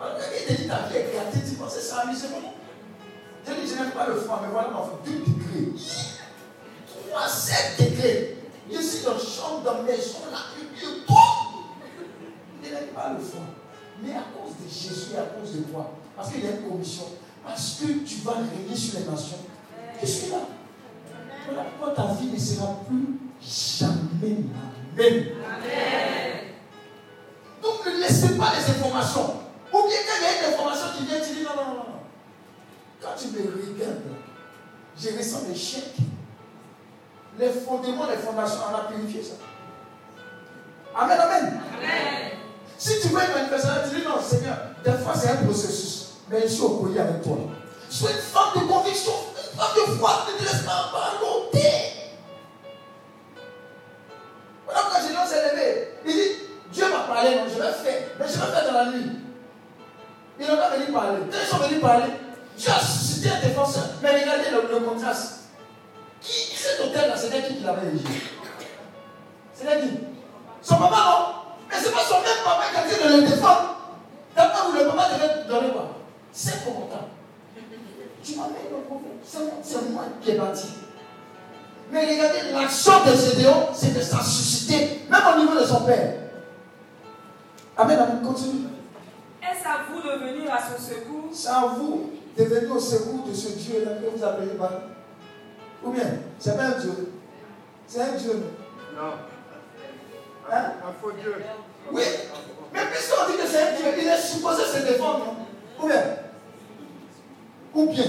Il 0.00 0.56
te 0.56 0.62
dit 0.62 0.68
ta 0.68 0.88
vie 0.88 0.96
est 0.96 1.12
gâtée, 1.14 1.48
tu 1.48 1.54
penses 1.56 1.78
c'est 1.78 1.94
amusement. 1.94 2.54
Je 3.46 3.52
dis, 3.52 3.68
je 3.68 3.74
n'aime 3.80 3.92
pas 3.92 4.06
le 4.08 4.16
froid, 4.16 4.40
mais 4.42 4.50
voilà, 4.52 4.70
on 4.78 5.04
fait 5.04 5.10
2 5.10 5.18
degrés. 5.20 5.72
3, 7.10 7.28
7 7.28 7.56
degrés. 7.78 8.36
Je 8.70 8.80
suis 8.80 9.04
dans 9.04 9.18
chambre, 9.18 9.62
dans 9.64 9.82
maison, 9.82 10.18
là, 10.30 10.38
et 10.60 10.80
tout. 10.80 11.14
Je 12.62 12.68
n'aime 12.70 12.88
pas 12.94 13.08
le 13.12 13.18
froid. 13.24 13.46
Mais 14.02 14.12
à 14.12 14.24
cause 14.34 14.54
de 14.58 14.68
Jésus 14.68 15.14
et 15.14 15.18
à 15.18 15.22
cause 15.22 15.52
de 15.56 15.62
toi, 15.62 15.92
parce 16.16 16.30
qu'il 16.30 16.44
y 16.44 16.46
a 16.46 16.50
une 16.52 16.68
commission, 16.68 17.04
parce 17.44 17.80
que 17.80 17.86
tu 18.04 18.16
vas 18.22 18.32
régner 18.32 18.76
sur 18.76 18.98
les 18.98 19.06
nations, 19.06 19.38
je 20.00 20.06
suis 20.06 20.30
là. 20.30 20.38
Voilà 21.46 21.64
pourquoi 21.64 21.94
ta 21.94 22.14
vie 22.14 22.30
ne 22.32 22.38
sera 22.38 22.76
plus 22.88 23.18
jamais 23.40 24.36
la 24.52 24.81
même. 24.96 25.24
Donc 27.62 27.86
ne 27.86 28.00
laissez 28.00 28.36
pas 28.36 28.52
les 28.58 28.70
informations. 28.70 29.34
Ou 29.72 29.88
bien 29.88 29.98
quand 30.06 30.18
il 30.18 30.24
y 30.24 30.26
a 30.26 30.48
une 30.48 30.54
information 30.54 30.86
qui 30.96 31.04
vient, 31.06 31.20
tu 31.20 31.34
dis 31.34 31.42
non, 31.42 31.56
non, 31.56 31.68
non, 31.68 31.74
non. 31.74 32.00
Quand 33.00 33.10
tu 33.18 33.28
me 33.28 33.38
regardes, 33.38 34.02
je 34.98 35.08
ressens 35.16 35.48
l'échec. 35.48 35.94
Les 37.38 37.48
fondements, 37.48 38.06
les 38.10 38.18
fondations, 38.18 38.60
on 38.70 38.74
a 38.74 38.92
purifié 38.92 39.22
ça. 39.22 39.34
Amen, 40.94 41.18
amen. 41.18 41.60
amen. 41.78 42.32
Si 42.76 43.00
tu 43.00 43.08
vois 43.08 43.24
une 43.24 43.32
manifestation, 43.32 43.88
tu 43.88 44.00
dis 44.00 44.04
non, 44.04 44.20
Seigneur, 44.20 44.56
des 44.84 44.92
fois 44.92 45.14
c'est 45.14 45.30
un 45.30 45.36
processus. 45.36 46.08
Mais 46.28 46.42
je 46.42 46.48
suis 46.48 46.62
au 46.62 46.70
collier 46.70 47.00
avec 47.00 47.22
toi. 47.22 47.38
Sois 47.88 48.10
une 48.10 48.16
femme 48.16 48.62
de 48.62 48.68
conviction, 48.68 49.12
une 49.36 49.58
femme 49.58 49.74
de 49.74 49.92
foi, 49.98 50.26
ne 50.26 50.38
te 50.38 50.42
laisse 50.42 50.62
pas 50.62 50.90
volonté. 50.92 51.91
Voilà 54.72 54.88
pourquoi 54.88 55.00
Gédéon 55.06 55.26
s'est 55.26 55.50
levé. 55.50 55.88
Il 56.06 56.12
dit, 56.12 56.28
Dieu 56.72 56.84
m'a 56.88 57.00
parlé, 57.00 57.36
non, 57.36 57.42
je 57.46 57.60
vais 57.60 57.72
faire. 57.72 58.02
Mais 58.18 58.26
je 58.26 58.32
vais 58.32 58.46
faire 58.52 58.66
dans 58.72 58.78
la 58.78 58.86
nuit. 58.86 59.10
Il 60.40 60.46
n'a 60.46 60.56
pas 60.56 60.70
venu 60.76 60.92
parler. 60.92 61.18
Quand 61.30 61.38
ils 61.42 61.46
sont 61.46 61.56
venus 61.58 61.80
parler, 61.80 62.10
Dieu 62.56 62.70
a 62.70 62.80
suscité 62.80 63.28
un 63.30 63.46
défenseur. 63.46 63.84
Mais 64.02 64.10
regardez 64.20 64.50
le, 64.50 64.74
le 64.74 64.80
contraste. 64.80 65.40
Qui, 66.20 66.56
cet 66.56 66.80
hôtel-là, 66.80 67.16
c'était 67.16 67.42
qui 67.42 67.56
qui 67.56 67.64
l'avait 67.64 67.86
érigé 67.88 68.22
C'était 69.52 69.80
qui 69.80 69.90
Son 70.62 70.76
papa, 70.76 70.96
non 70.96 71.34
Mais 71.68 71.76
ce 71.78 71.86
n'est 71.88 71.92
pas 71.94 72.00
son 72.00 72.20
même 72.20 72.42
papa 72.44 72.62
qui 72.72 72.78
a 72.78 72.82
dit 72.88 73.02
de 73.02 73.16
le 73.20 73.28
défendre. 73.28 73.76
D'abord, 74.34 74.72
le 74.74 74.86
papa 74.88 75.08
devait 75.14 75.48
donner 75.48 75.72
quoi? 75.72 75.96
C'est 76.32 76.64
confortable. 76.64 77.08
Tu 78.24 78.36
m'amènes 78.36 78.70
le 78.70 78.82
problème. 78.86 79.18
C'est 79.22 79.90
moi 79.90 80.04
qui 80.22 80.30
ai 80.30 80.34
bâti. 80.34 80.68
Mais 81.92 82.06
regardez, 82.06 82.52
l'action 82.52 83.04
de 83.04 83.14
Gédéon, 83.14 83.68
c'est 83.74 83.94
de 83.94 84.00
ça 84.00 84.22
susciter, 84.22 85.02
même 85.10 85.20
au 85.34 85.40
niveau 85.40 85.60
de 85.60 85.64
son 85.66 85.82
père. 85.82 86.14
Amen, 87.76 87.98
amen, 87.98 88.22
continue. 88.24 88.62
Est-ce 89.42 89.66
à 89.68 89.80
vous 89.90 90.00
de 90.00 90.24
venir 90.24 90.50
à 90.52 90.58
son 90.58 90.82
secours? 90.82 91.28
C'est 91.34 91.48
à 91.50 91.66
vous 91.76 92.10
de 92.36 92.44
venir 92.44 92.74
au 92.74 92.80
secours 92.80 93.26
de 93.28 93.34
ce 93.34 93.50
Dieu-là 93.50 93.92
que 93.96 94.16
vous 94.16 94.24
appelez 94.24 94.54
Baal. 94.58 94.84
Ou 95.84 95.90
bien, 95.90 96.04
c'est 96.38 96.56
pas 96.56 96.64
un 96.64 96.78
Dieu. 96.80 97.12
C'est 97.86 98.00
un 98.00 98.12
Dieu. 98.16 98.42
Non? 98.96 99.12
Hein? 100.50 100.62
Un 100.86 100.92
faux 101.00 101.12
Dieu. 101.12 101.34
Oui. 101.92 102.02
Mais 102.72 102.80
puisqu'on 102.90 103.30
dit 103.30 103.36
que 103.36 103.46
c'est 103.46 103.62
un 103.62 103.76
Dieu, 103.76 104.00
il 104.00 104.08
est 104.08 104.18
supposé 104.18 104.62
se 104.62 104.78
défendre. 104.86 105.34
Ou 105.82 105.86
bien, 105.88 106.02
Ou 107.74 107.86
bien, 107.86 108.04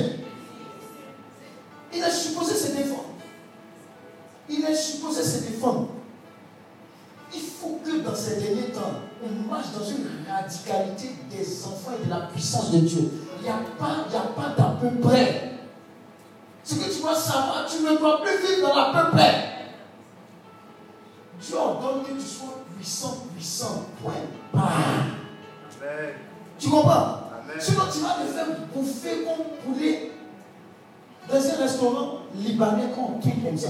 il 1.91 2.01
est 2.01 2.11
supposé 2.11 2.55
se 2.55 2.71
défendre. 2.77 3.12
Il 4.56 4.64
est 4.66 4.76
supposé 4.76 5.24
se 5.24 5.43
défendre. 5.49 5.88
Il 7.34 7.41
faut 7.41 7.80
que 7.84 8.01
dans 8.01 8.16
ces 8.16 8.36
derniers 8.36 8.72
temps, 8.72 9.01
on 9.24 9.49
marche 9.49 9.72
dans 9.78 9.84
une 9.84 10.06
radicalité 10.30 11.16
des 11.32 11.66
enfants 11.66 11.91
et 11.99 12.06
de 12.06 12.10
la 12.10 12.28
puissance 12.28 12.72
de 12.72 12.80
Dieu. 12.80 13.12
Il 13.39 13.43
n'y 13.43 13.49
a 13.49 13.60
pas, 13.80 14.06
il 14.10 14.16
a 14.16 14.20
pas 14.20 14.54
d'à 14.56 14.78
peu 14.80 14.95
près. 15.01 15.54
Ce 16.64 16.76
que 16.76 16.93
tu 16.93 17.01
dois 17.01 17.16
savoir, 17.16 17.66
tu 17.68 17.84
ne 17.84 17.97
dois 17.97 18.22
plus 18.22 18.38
vivre 18.38 18.68
dans 18.70 18.76
la 18.76 19.04
peu 19.04 19.12
près. 19.12 19.54
Dieu 21.41 21.58
ordonne 21.58 22.04
que 22.04 22.12
tu 22.12 22.28
sois 22.28 22.60
puissant, 22.78 23.26
puissant. 23.36 23.86
Point. 24.01 24.14
Amen. 24.54 26.14
Tu 26.60 26.70
comprends? 26.70 27.20
Sinon, 27.60 27.84
tu 27.91 27.99
vas 27.99 28.16
te 28.24 28.32
faire 28.32 28.47
bouffer 28.74 29.26
comme 29.26 29.74
poulet 29.74 30.12
dans 31.28 31.36
un 31.36 31.62
restaurant 31.62 32.20
libanais 32.36 32.89
comme 32.95 33.20
tout 33.20 33.41
comme 33.41 33.58
ça. 33.58 33.70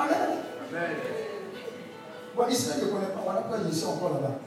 Amen. 0.00 0.38
Amen. 0.70 0.96
Bon, 2.34 2.48
Israël 2.48 2.84
ne 2.84 2.90
connaît 2.90 3.06
pas. 3.12 3.20
Voilà 3.22 3.40
pourquoi 3.42 3.58
je 3.68 3.74
suis 3.74 3.86
encore 3.86 4.14
là-bas. 4.14 4.38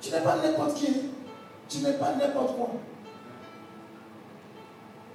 Tu 0.00 0.10
n'es 0.10 0.20
pas 0.20 0.36
n'importe 0.36 0.74
qui. 0.74 0.86
Tu 1.68 1.78
n'es 1.78 1.94
pas 1.94 2.12
n'importe 2.14 2.56
quoi. 2.56 2.70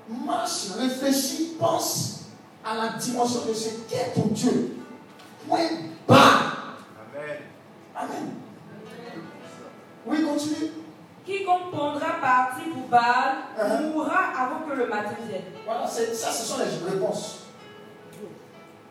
Marche, 0.10 0.72
réfléchis, 0.78 1.56
pense 1.58 2.26
à 2.66 2.76
la 2.76 2.90
dimension 3.00 3.46
de 3.48 3.54
ce 3.54 3.70
qu'est 3.88 4.12
ton 4.14 4.28
Dieu. 4.28 4.78
Point 5.48 5.70
bas. 6.06 6.76
Amen. 7.16 7.38
Amen. 7.96 8.34
Oui, 10.06 10.26
continue. 10.26 10.81
Quiconque 11.32 11.72
prendra 11.72 12.20
parti 12.20 12.64
pour 12.74 12.90
Baal 12.90 13.48
uh-huh. 13.58 13.94
mourra 13.94 14.34
avant 14.38 14.68
que 14.68 14.76
le 14.76 14.88
matin 14.88 15.16
vienne. 15.26 15.44
Voilà, 15.66 15.88
ça, 15.88 16.02
ce 16.04 16.46
sont 16.46 16.58
les 16.60 16.92
réponses. 16.92 17.40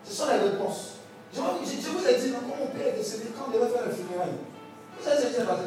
Ce 0.03 0.13
sont 0.13 0.25
les 0.25 0.49
réponses. 0.49 0.95
Je, 1.33 1.39
vous 1.39 2.07
ai 2.07 2.15
dit, 2.15 2.33
quand 2.33 2.41
mon 2.47 2.67
père 2.67 2.87
est 2.87 2.97
décédé, 2.97 3.27
quand 3.37 3.45
on 3.47 3.51
devait 3.51 3.71
faire 3.71 3.85
le 3.85 3.91
funérailles, 3.91 4.41
vous 4.97 5.05
savez 5.05 5.21
ce 5.21 5.27
qui 5.27 5.33
s'est 5.33 5.45
passé? 5.45 5.63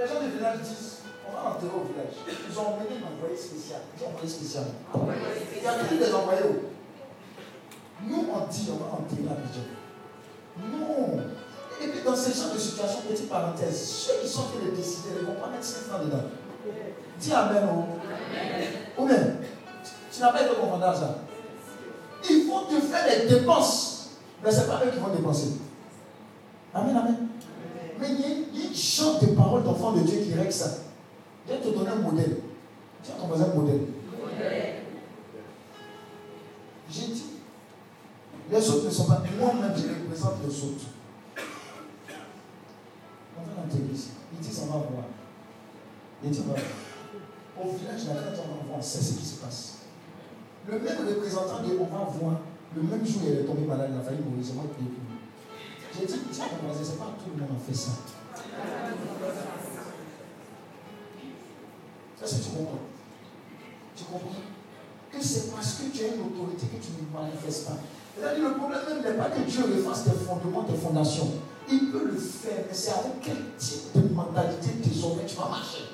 Les 0.00 0.06
gens 0.08 0.20
du 0.20 0.30
village 0.30 0.58
disent 0.60 1.02
on 1.28 1.32
va 1.32 1.50
enterrer 1.50 1.76
au 1.76 1.84
village. 1.84 2.14
Ils 2.26 2.58
ont 2.58 2.66
emmené 2.74 2.96
un 2.98 3.14
envoyé 3.14 3.36
spécial. 3.36 3.82
Ils 3.96 4.04
ont 4.04 4.08
envoyé 4.08 4.28
spécial. 4.28 4.64
Il 5.56 5.62
y 5.62 5.66
a 5.66 5.72
plus 5.84 5.98
des 5.98 6.14
envoyés. 6.14 6.40
Nous, 8.02 8.26
on 8.32 8.46
dit 8.46 8.68
on 8.72 8.84
va 8.84 8.92
enterrer 8.92 9.28
la 9.28 9.36
vision. 9.46 9.64
Non. 11.80 11.86
Et 11.86 11.88
puis 11.88 12.00
dans 12.04 12.16
ce 12.16 12.30
genre 12.30 12.52
de 12.54 12.58
situation, 12.58 13.00
petite 13.08 13.28
parenthèse, 13.28 13.88
ceux 13.88 14.22
qui 14.22 14.28
sont 14.28 14.40
en 14.40 14.44
train 14.44 14.66
de 14.70 14.76
décider 14.76 15.10
ne 15.20 15.26
vont 15.26 15.40
pas 15.40 15.48
mettre 15.48 15.64
5 15.64 15.80
francs 15.88 16.04
dedans. 16.04 16.24
Dis 17.18 17.32
Amen. 17.32 17.62
Oh. 17.68 19.02
Ou 19.02 19.06
même, 19.06 19.36
tu 20.12 20.20
n'as 20.20 20.32
pas 20.32 20.42
été 20.42 20.54
confondé 20.54 20.84
à 20.84 20.94
ça. 20.94 21.18
Il 22.28 22.46
faut 22.46 22.60
te 22.62 22.80
faire 22.80 23.04
des 23.04 23.34
dépenses. 23.34 24.10
Mais 24.42 24.50
ce 24.50 24.60
n'est 24.60 24.66
pas 24.66 24.82
eux 24.84 24.90
qui 24.90 24.98
vont 24.98 25.14
dépenser. 25.14 25.48
Amen, 26.74 26.96
amen. 26.96 27.28
Mais 27.98 28.06
il 28.10 28.20
y, 28.20 28.24
a, 28.24 28.66
une 28.68 28.74
chante 28.74 29.24
de 29.24 29.34
paroles 29.34 29.62
d'enfants 29.62 29.92
de 29.92 30.00
Dieu 30.00 30.20
qui 30.20 30.34
règle 30.34 30.52
ça. 30.52 30.70
Je 31.46 31.52
vais 31.54 31.60
te 31.60 31.68
donner 31.68 31.90
un 31.90 31.96
modèle. 31.96 32.38
Tu 33.02 33.10
as 33.10 33.14
ton 33.14 33.26
voisin 33.26 33.54
modèle. 33.54 33.80
J'ai 36.90 37.06
dit, 37.06 37.24
les 38.50 38.70
autres 38.70 38.84
ne 38.86 38.90
sont 38.90 39.06
pas. 39.06 39.22
Moi-même, 39.38 39.72
je 39.76 40.04
représente 40.04 40.34
les 40.46 40.62
autres. 40.62 40.84
On 43.64 43.66
va 43.66 43.72
dans 43.72 43.80
l'église. 43.80 44.08
Il 44.32 44.38
dit, 44.38 44.60
on 44.62 44.66
va 44.66 44.78
voir. 44.78 45.04
Il 46.22 46.30
dit, 46.30 46.42
on. 46.48 46.52
Au 47.56 47.70
village, 47.70 48.06
la 48.08 48.36
quand 48.36 48.42
on 48.50 48.64
va 48.64 48.68
voir, 48.68 48.82
c'est 48.82 49.00
ce 49.00 49.14
qui 49.14 49.24
se 49.24 49.36
passe. 49.36 49.78
Le 50.66 50.78
même 50.78 51.06
représentant 51.06 51.62
de 51.62 51.78
on 51.78 51.84
va 51.84 52.04
voir, 52.04 52.40
le 52.74 52.82
même 52.82 53.06
jour, 53.06 53.22
il 53.26 53.32
est 53.32 53.44
tombé 53.44 53.66
malade, 53.66 53.90
il 53.92 54.00
a 54.00 54.02
failli 54.02 54.18
mourir, 54.22 54.44
c'est 54.44 54.54
moi 54.54 54.64
qui 54.76 54.84
J'ai 55.94 56.06
dit, 56.06 56.20
tiens, 56.32 56.46
c'est 56.50 56.98
pas 56.98 57.14
tout 57.16 57.30
le 57.30 57.40
monde 57.40 57.50
a 57.54 57.60
fait 57.64 57.74
ça. 57.74 57.92
Est-ce 62.24 62.36
que 62.36 62.42
tu 62.42 62.50
comprends 62.50 62.78
Tu 63.94 64.04
comprends? 64.04 64.42
Que 65.12 65.22
c'est 65.22 65.52
parce 65.54 65.74
que 65.74 65.96
tu 65.96 66.04
as 66.04 66.14
une 66.16 66.22
autorité 66.22 66.66
que 66.66 66.82
tu 66.82 66.90
ne 66.98 67.20
manifestes 67.20 67.66
pas. 67.66 67.78
C'est-à-dire, 68.18 68.48
le 68.48 68.54
problème 68.56 68.80
même 68.88 69.02
n'est 69.02 69.18
pas 69.18 69.30
que 69.30 69.40
Dieu 69.42 69.62
refasse 69.62 70.04
tes 70.04 70.10
fondements, 70.10 70.64
tes 70.64 70.74
fondations. 70.74 71.30
Il 71.70 71.90
peut 71.90 72.04
le 72.04 72.16
faire, 72.16 72.64
mais 72.68 72.74
c'est 72.74 72.92
avec 72.92 73.20
quel 73.22 73.36
type 73.56 73.92
de 73.94 74.14
mentalité 74.14 74.70
désormais 74.84 75.24
tu 75.26 75.36
vas 75.36 75.48
marcher? 75.48 75.84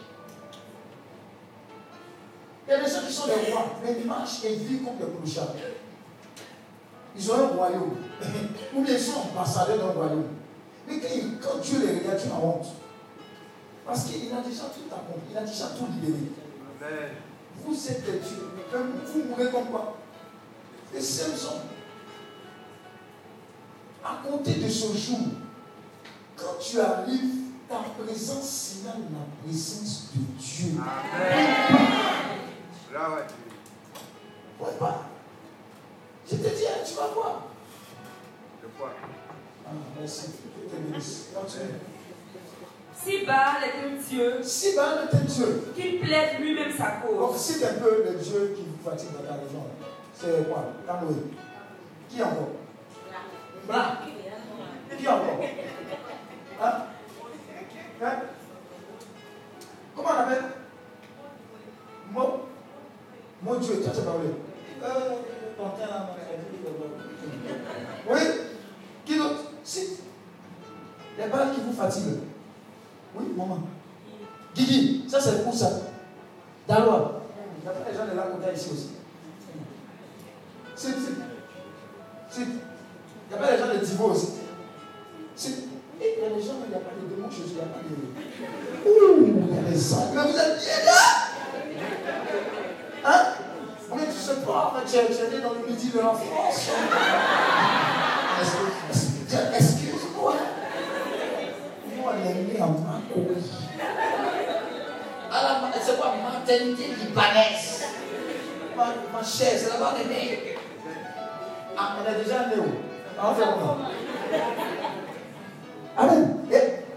Il 2.66 2.70
y 2.70 2.74
a 2.74 2.84
des 2.84 2.90
gens 2.90 3.06
qui 3.06 3.12
sont 3.12 3.26
des 3.26 3.52
rois, 3.52 3.66
mais 3.82 3.96
ils 4.00 4.06
marchent 4.06 4.44
et 4.44 4.54
ils 4.54 4.60
vivent 4.60 4.84
comme 4.84 4.96
des 4.96 5.04
clochards. 5.04 5.54
Ils 7.16 7.30
ont 7.30 7.34
un 7.34 7.48
royaume. 7.48 7.96
Ou 8.74 8.82
bien 8.82 8.94
ils 8.94 9.00
sont 9.00 9.20
ambassadeurs 9.20 9.78
d'un 9.78 9.92
royaume. 9.92 10.28
Mais 10.86 11.00
quand 11.40 11.58
Dieu 11.62 11.78
les 11.80 11.98
regarde, 11.98 12.20
tu 12.20 12.28
as 12.28 12.36
honte. 12.36 12.66
Parce 13.86 14.04
qu'il 14.04 14.32
a 14.32 14.40
déjà 14.40 14.64
tout 14.64 14.92
accompli, 14.92 15.30
il 15.30 15.36
a 15.36 15.42
déjà 15.42 15.66
tout 15.68 15.86
libéré. 15.92 16.30
Amen. 16.80 17.10
Vous 17.64 17.88
êtes 17.88 18.04
des 18.04 18.18
dieux, 18.18 18.50
vous 18.72 19.22
mourrez 19.28 19.50
comme 19.50 19.66
quoi? 19.66 19.96
Et 20.94 21.00
Samson, 21.00 21.56
à 24.04 24.22
compter 24.26 24.54
de 24.54 24.68
ce 24.68 24.96
jour, 24.96 25.18
quand 26.40 26.58
tu 26.58 26.80
arrives, 26.80 27.34
ta 27.68 27.84
présence 28.02 28.48
signale 28.48 29.02
la 29.12 29.26
présence 29.42 30.08
de 30.14 30.20
Dieu. 30.38 30.80
Amen. 30.80 31.46
Là, 32.92 33.10
ouais. 33.10 33.26
Pas. 34.78 35.06
Je 36.28 36.36
te 36.36 36.42
dis, 36.42 36.66
hein, 36.66 36.82
tu 36.86 36.94
vas 36.94 37.08
voir. 37.14 37.42
De 38.62 38.68
quoi? 38.78 38.90
Ah, 39.66 39.70
merci. 39.98 40.30
Si 43.02 43.24
Baal 43.24 43.62
est 43.64 43.86
un 43.86 43.96
Dieu, 43.96 44.42
si 44.42 44.74
Baal 44.74 45.08
est 45.10 45.16
un 45.16 45.20
Dieu, 45.20 45.72
qu'il 45.74 46.00
plaide 46.00 46.40
lui-même 46.40 46.72
sa 46.76 46.90
cause. 47.02 47.18
Donc, 47.18 47.32
c'est 47.36 47.64
un 47.64 47.74
peu 47.74 48.04
le 48.04 48.18
Dieu 48.18 48.54
qui 48.54 48.62
vous 48.62 48.90
fatigue 48.90 49.12
dans 49.12 49.26
ta 49.26 49.34
région. 49.34 49.64
C'est 50.14 50.48
quoi? 50.48 50.64
Canoë. 50.86 51.14
Qui 52.08 52.22
encore? 52.22 52.48
Blanc. 53.66 53.84
Qui 54.98 55.08
encore? 55.08 55.40
Hein? 56.60 56.72
hein? 58.02 58.12
Comment 59.96 60.08
on 60.08 60.20
appelle 60.20 60.44
Mon, 62.12 62.40
mon 63.42 63.54
Dieu, 63.58 63.80
tu 63.82 63.88
as 63.88 64.02
parlé. 64.02 64.28
Oui? 68.08 68.18
Qui 69.04 69.18
d'autre? 69.18 69.40
Si. 69.64 69.98
Les 71.18 71.28
balles 71.28 71.54
qui 71.54 71.60
vous 71.60 71.72
fatiguent. 71.72 72.20
Oui, 73.14 73.24
maman. 73.36 73.60
Guigui, 74.54 75.04
ça 75.08 75.20
c'est 75.20 75.44
pour 75.44 75.54
ça. 75.54 75.70
Dalois. 76.66 77.22
Il 77.62 77.66
y 77.66 77.68
a 77.68 77.72
pas 77.72 77.90
des 77.90 77.96
gens 77.96 78.06
de 78.06 78.16
la 78.16 78.22
côté 78.22 78.54
ici 78.54 78.70
aussi. 78.72 78.90
C'est. 80.74 80.94
C'est. 82.30 82.42
Il 82.42 82.48
n'y 83.28 83.34
a 83.34 83.36
pas 83.38 83.52
des 83.52 83.58
gens 83.58 83.74
de 83.74 83.84
Divo 83.84 84.04
aussi. 84.12 84.28
C'est. 86.00 86.16
Il 86.16 86.22
y 86.22 86.26
a 86.26 86.30
des 86.34 86.42
gens, 86.42 86.54
il 86.64 86.70
n'y 86.70 86.74
a 86.74 86.78
pas 86.78 86.94
de 86.96 87.06
démons 87.14 87.30
chez 87.30 87.42
eux, 87.42 87.50
il 87.50 87.54
n'y 87.54 87.60
a 87.60 87.64
pas 87.66 87.80
de. 87.84 87.94
Ouh, 88.88 89.44
il 89.48 89.54
y 89.54 89.58
a 89.58 89.70
des 89.70 89.94
angles. 89.94 90.12
Mais 90.14 90.22
vous 90.22 90.38
êtes 90.38 90.58
bien 90.58 90.78
là 90.86 91.00
Hein? 93.02 93.22
Mais 93.96 94.06
tu 94.06 94.12
sais 94.12 94.40
pas, 94.46 94.74
tu 94.86 94.96
es 94.96 95.00
né 95.02 95.42
dans 95.42 95.54
le 95.54 95.66
midi 95.66 95.88
de 95.90 95.98
la 95.98 96.12
France. 96.12 96.70
Excuse-moi. 99.56 100.34
Moi, 101.96 102.12
l'ennemi 102.24 102.60
en 102.60 102.74
c'est 105.82 105.96
quoi 105.96 106.14
maternité 106.22 106.84
libanaise 107.00 107.84
ma, 108.76 108.84
ma 108.84 109.24
c'est 109.24 109.68
là-bas 109.68 109.94
qu'on 109.94 110.00
est 110.00 110.14
né. 110.14 110.56
Ah, 111.76 111.96
on 111.98 112.10
est 112.10 112.22
déjà 112.22 112.46
né 112.46 112.56
où? 112.58 112.70
On 113.22 113.34
fait 113.34 113.42
comment 113.42 113.78
Amen. 115.96 116.36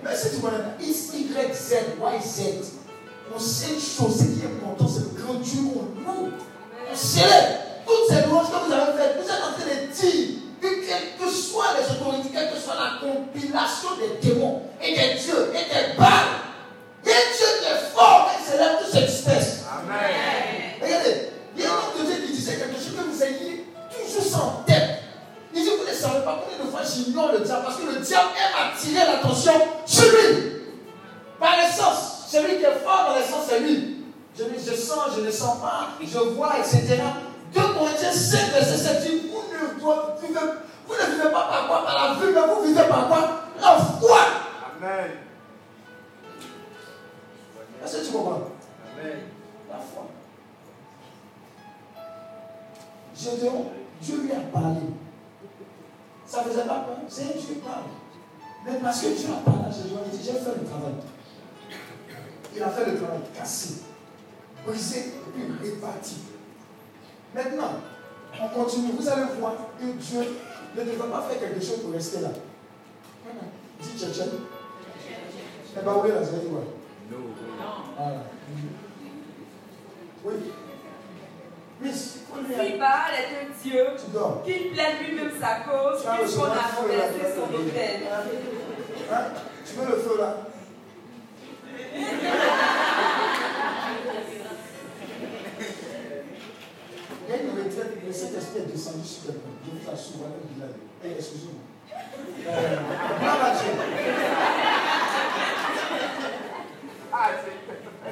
mais 0.03 0.15
si 0.15 0.29
tu 0.35 0.41
connais 0.41 0.57
X, 0.81 1.13
Y, 1.13 1.53
Z, 1.53 1.73
Y, 1.99 2.21
Z, 2.23 2.41
on 3.35 3.39
sait 3.39 3.73
une 3.73 3.79
chose, 3.79 4.17
ce 4.17 4.23
qui 4.23 4.41
est 4.41 4.47
important, 4.47 4.87
c'est 4.87 5.01
le 5.01 5.23
grand 5.23 5.35
Dieu 5.35 5.61
qu'on 5.61 6.01
loue. 6.01 6.31
On 6.91 6.95
sait 6.95 7.21
toutes 7.85 8.07
ces 8.09 8.27
louanges 8.27 8.47
que 8.47 8.65
vous 8.67 8.71
avez 8.71 8.97
faites, 8.97 9.17
vous 9.21 9.29
êtes 9.29 9.41
en 9.41 9.53
train 9.53 9.65
de 9.65 9.91
dire 9.91 10.39
que 10.61 10.67
quelles 10.67 11.17
que 11.19 11.29
soient 11.33 11.73
les 11.79 11.95
autorités, 11.95 12.29
quelle 12.31 12.51
que 12.51 12.57
soit 12.57 12.75
la 12.75 12.99
compilation 13.07 13.89
des 13.99 14.27
démons 14.27 14.61
et 14.81 14.91
des 14.91 15.19
dieux 15.19 15.51
et 15.51 15.65
des 15.73 15.97
balles, 15.97 16.43
il 17.03 17.09
y 17.09 17.13
a 17.13 17.15
Dieu 17.35 17.47
qui 17.61 17.65
est 17.65 17.95
fort 17.95 18.29
et 18.33 18.49
s'élève 18.49 18.77
toute 18.79 18.91
cette 18.91 19.09
espèce. 19.09 19.63
Amen. 19.69 20.79
Regardez, 20.81 21.29
il 21.55 21.63
y 21.63 21.65
a 21.65 21.69
un 21.69 21.73
homme 21.73 22.05
de 22.05 22.11
Dieu 22.11 22.25
qui 22.25 22.33
disait 22.33 22.55
quelque 22.57 22.75
chose 22.75 22.93
que 22.95 23.09
vous 23.09 23.23
ayez 23.23 23.65
toujours 23.91 24.43
en 24.43 24.63
tête. 24.63 25.02
Vous 25.69 25.87
ne 25.87 25.93
savez 25.93 26.25
pas 26.25 26.43
combien 26.43 26.65
de 26.65 26.69
fois 26.69 26.81
j'ignore 26.83 27.31
le 27.31 27.39
diable 27.39 27.63
parce 27.65 27.77
que 27.77 27.85
le 27.85 27.99
diable 27.99 28.29
aime 28.37 28.71
attirer 28.71 29.05
l'attention 29.05 29.53
sur 29.85 30.05
lui. 30.05 30.53
Par 31.39 31.59
essence, 31.59 32.27
celui 32.27 32.57
qui 32.57 32.63
est 32.63 32.79
fort 32.83 33.15
Je 34.35 34.43
dis, 34.45 34.65
je 34.65 34.73
sens, 34.73 35.11
je 35.15 35.21
ne 35.21 35.31
sens 35.31 35.59
pas, 35.59 35.89
je 36.01 36.17
vois, 36.17 36.57
etc. 36.57 36.97
2 37.53 37.61
Corinthiens 37.61 38.11
5, 38.11 38.51
verset 38.51 38.77
7 38.77 39.01
dit, 39.03 39.29
vous 39.29 39.43
ne, 39.53 40.27
vivez, 40.27 40.39
vous 40.87 40.93
ne 40.95 41.15
vivez 41.15 41.29
pas 41.31 41.47
par 41.47 41.67
quoi? 41.67 41.85
Par 41.85 42.07
la 42.07 42.13
vue, 42.19 42.33
mais 42.33 42.41
vous 42.41 42.63
vivez 42.63 42.87
par 42.87 43.07
quoi? 43.07 43.29
La 43.61 43.77
foi. 43.77 44.19
Amen. 44.75 45.11
Est-ce 47.83 47.97
que 47.97 48.05
tu 48.05 48.11
comprends? 48.11 48.49
Amen. 48.97 49.19
La 49.69 49.75
foi. 49.77 50.07
Gédéon, 53.15 53.71
Dieu 54.01 54.21
lui 54.23 54.31
a 54.31 54.39
parlé. 54.51 54.81
Ça 56.25 56.43
ne 56.43 56.49
faisait 56.49 56.65
pas 56.65 56.79
peur. 56.79 56.97
C'est 57.07 57.37
Dieu 57.37 57.55
qui 57.55 57.59
parle. 57.59 57.83
Mais 58.65 58.79
parce 58.81 59.01
que 59.01 59.07
Dieu 59.07 59.27
a 59.29 59.49
parlé 59.49 59.65
à 59.67 59.71
Gédéon, 59.71 59.99
il 60.11 60.17
dit, 60.17 60.23
j'ai 60.23 60.33
fait 60.33 60.59
le 60.59 60.65
travail. 60.65 60.93
Il 62.55 62.63
a 62.63 62.69
fait 62.69 62.91
le 62.91 62.97
travail 62.97 63.19
cassé, 63.35 63.81
brisé, 64.65 65.13
puis 65.33 65.69
réparti. 65.69 66.17
Maintenant, 67.35 67.71
on 68.41 68.47
continue. 68.49 68.91
Vous 68.97 69.09
allez 69.09 69.23
voir 69.39 69.53
que 69.79 69.85
Dieu 69.85 70.19
ne 70.75 70.83
devrait 70.83 71.09
pas 71.09 71.21
faire 71.23 71.39
quelque 71.39 71.65
chose 71.65 71.81
pour 71.81 71.91
rester 71.91 72.21
là. 72.21 72.29
Dis 73.81 73.99
Tchétchène. 73.99 74.29
Eh 75.75 75.81
bien, 75.81 75.93
où 75.93 76.05
est 76.05 76.09
la 76.09 76.21
quoi 76.21 76.63
Non. 77.11 77.17
Voilà. 77.97 78.23
Oui. 80.25 80.33
Si 81.91 82.77
Baal 82.77 83.13
est 83.13 83.29
un 83.41 83.49
Dieu 83.61 83.85
qui 84.45 84.69
plaide 84.69 84.95
lui-même 85.07 85.31
sa 85.39 85.55
cause, 85.69 86.01
puisqu'on 86.19 86.43
a 86.45 86.67
renversé 86.75 87.23
son 87.35 87.53
hôtel. 87.53 88.01
Hein? 89.11 89.23
Tu 89.65 89.73
veux 89.75 89.87
le 89.87 89.97
feu 89.97 90.17
là? 90.19 90.37
Il 97.25 97.29
y 97.29 97.37
a 97.37 97.41
une 97.41 97.49
retraite, 97.51 97.97
mais 98.05 98.11
cet 98.11 98.35
esprit 98.37 98.59
est 98.59 98.71
descendu 98.71 99.07
sur 99.07 99.31
le 99.31 99.39
Je 99.65 99.71
vous 99.71 99.89
assure, 99.91 100.17
le 100.23 100.53
village. 100.53 100.75
Eh, 101.05 101.11
excusez-moi. 101.17 101.61
Euh, 102.47 102.77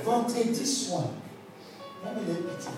Vendredi 0.03 0.65
soir, 0.65 1.03
même 2.03 2.15
il 2.25 2.31
est 2.31 2.35
pitié. 2.35 2.71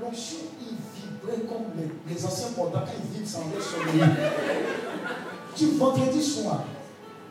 L'onction, 0.00 0.38
il 0.60 0.76
vibrait 0.94 1.46
comme 1.46 1.66
les, 1.76 2.14
les 2.14 2.24
anciens 2.24 2.48
portables 2.56 2.86
quand 2.86 2.92
ils 2.98 3.18
vivent 3.18 3.28
sans 3.28 3.40
sur 3.40 3.84
le 3.84 3.92
lit. 3.92 4.10
Tu 5.54 5.66
vendredi 5.76 6.22
soir, 6.22 6.64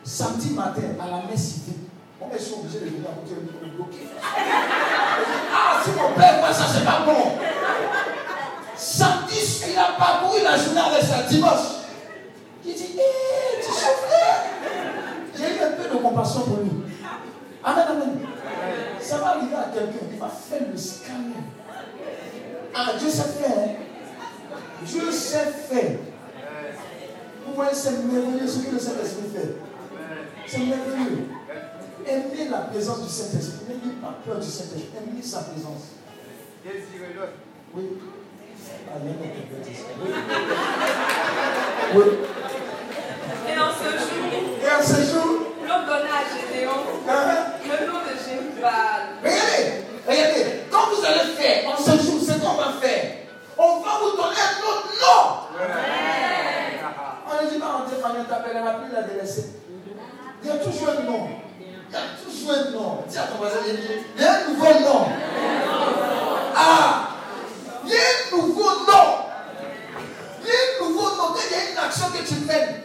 samedi 0.03 0.53
matin, 0.53 0.81
à 0.99 1.09
la 1.09 1.23
messe 1.29 1.41
civique, 1.41 1.89
on 2.21 2.27
est 2.29 2.53
obligé 2.53 2.79
de 2.79 2.85
venir 2.85 3.09
à 3.09 3.13
côté 3.19 3.35
de 3.41 3.75
bloquer. 3.75 4.07
Ah, 4.23 5.81
si 5.83 5.89
mon 5.91 6.13
père 6.13 6.39
voit 6.39 6.53
ça, 6.53 6.65
c'est 6.71 6.85
pas 6.85 7.03
bon. 7.05 7.31
Samedi, 8.77 9.63
il 9.71 9.77
a 9.77 9.97
parcouru 9.97 10.43
la 10.43 10.57
journée 10.57 10.79
avec 10.81 11.03
sa 11.03 11.23
dimanche. 11.23 11.81
Il 12.63 12.73
dit, 12.75 12.83
hé, 12.95 13.01
eh, 13.01 13.59
tu 13.59 13.71
souffres. 13.71 14.07
J'ai 15.35 15.57
eu 15.57 15.61
un 15.61 15.71
peu 15.71 15.89
de 15.89 16.01
compassion 16.01 16.41
pour 16.41 16.57
lui. 16.57 16.71
Amen, 17.63 17.85
amen. 17.89 18.19
Ça 18.99 19.17
va 19.17 19.29
arriver 19.29 19.55
à 19.55 19.71
quelqu'un, 19.73 20.05
il 20.13 20.19
va 20.19 20.27
faire 20.27 20.67
le 20.71 20.77
scanner. 20.77 21.33
Ah, 22.83 22.93
Dieu 22.97 23.09
sait 23.09 23.21
faire. 23.21 23.57
Hein. 23.57 24.57
Dieu 24.83 25.11
sait 25.11 25.51
faire. 25.69 25.97
Vous 27.45 27.53
voyez, 27.53 27.71
c'est 27.73 27.91
merveilleux 27.91 28.47
ce 28.47 28.59
que 28.59 28.71
le 28.71 28.79
Saint-Esprit 28.79 29.29
fait. 29.33 29.55
C'est 30.47 30.59
merveilleux. 30.59 31.27
Aimez 32.07 32.49
la 32.49 32.57
présence 32.59 33.03
du 33.03 33.09
Saint-Esprit. 33.09 33.65
N'ayez 33.67 33.95
pas 34.01 34.17
peur 34.25 34.39
du 34.39 34.47
Saint-Esprit. 34.47 34.89
Aimez 34.97 35.21
sa 35.21 35.41
présence. 35.41 35.93
Oui. 37.75 37.83
Ah, 38.89 38.97
il 38.99 39.09
y 39.09 39.11
a 39.11 39.15
oui. 40.03 40.09
oui. 41.95 42.05
Et 43.47 43.59
en 43.59 43.71
ce 43.71 43.89
jour, 43.91 44.25
et 44.61 44.71
en 44.71 44.83
ce 44.83 44.99
jour, 45.11 45.29
l'homme 45.67 45.85
donna 45.85 46.13
à 46.17 46.23
Gédéon 46.33 46.81
uh-huh. 47.07 47.41
le 47.63 47.87
nom 47.87 47.99
de 47.99 48.13
Jérusalem. 48.17 49.05
Regardez, 49.23 49.61
regardez, 50.07 50.45
quand 50.71 50.85
vous 50.89 51.05
allez 51.05 51.33
faire 51.33 51.69
en 51.69 51.77
ce 51.77 51.91
jour, 52.03 52.10
nom. 55.01 55.21
On 57.27 57.43
ne 57.43 57.49
dit 57.49 57.59
pas, 57.59 57.81
on 57.81 57.89
dit, 57.89 57.95
on 58.03 58.23
t'appellera 58.29 58.71
plus 58.73 58.93
la 58.93 59.03
délaissée. 59.03 59.47
Il 60.43 60.49
y 60.49 60.51
a 60.51 60.57
toujours 60.57 60.89
un 60.89 61.03
nom. 61.03 61.29
Il 61.59 61.93
y 61.93 61.95
a 61.95 61.99
toujours 62.23 62.51
un 62.51 62.71
nom. 62.71 63.03
Dis 63.07 63.17
à 63.17 63.23
ton 63.23 63.37
voisin, 63.37 63.59
il 63.67 64.21
y 64.21 64.25
a 64.25 64.31
un 64.33 64.47
nouveau 64.49 64.73
nom. 64.79 65.07
Ah, 66.55 67.09
il 67.85 67.91
y 67.91 67.95
a 67.95 67.97
un 67.97 68.37
nouveau 68.37 68.63
nom. 68.63 69.07
Il 70.41 70.47
y 70.47 70.51
a 70.51 70.53
un 70.53 70.87
nouveau 70.87 71.15
nom. 71.15 71.35
Il 71.35 71.51
y 71.51 71.59
a 71.59 71.71
une 71.71 71.77
action 71.77 72.07
que 72.09 72.27
tu 72.27 72.35
fais 72.35 72.83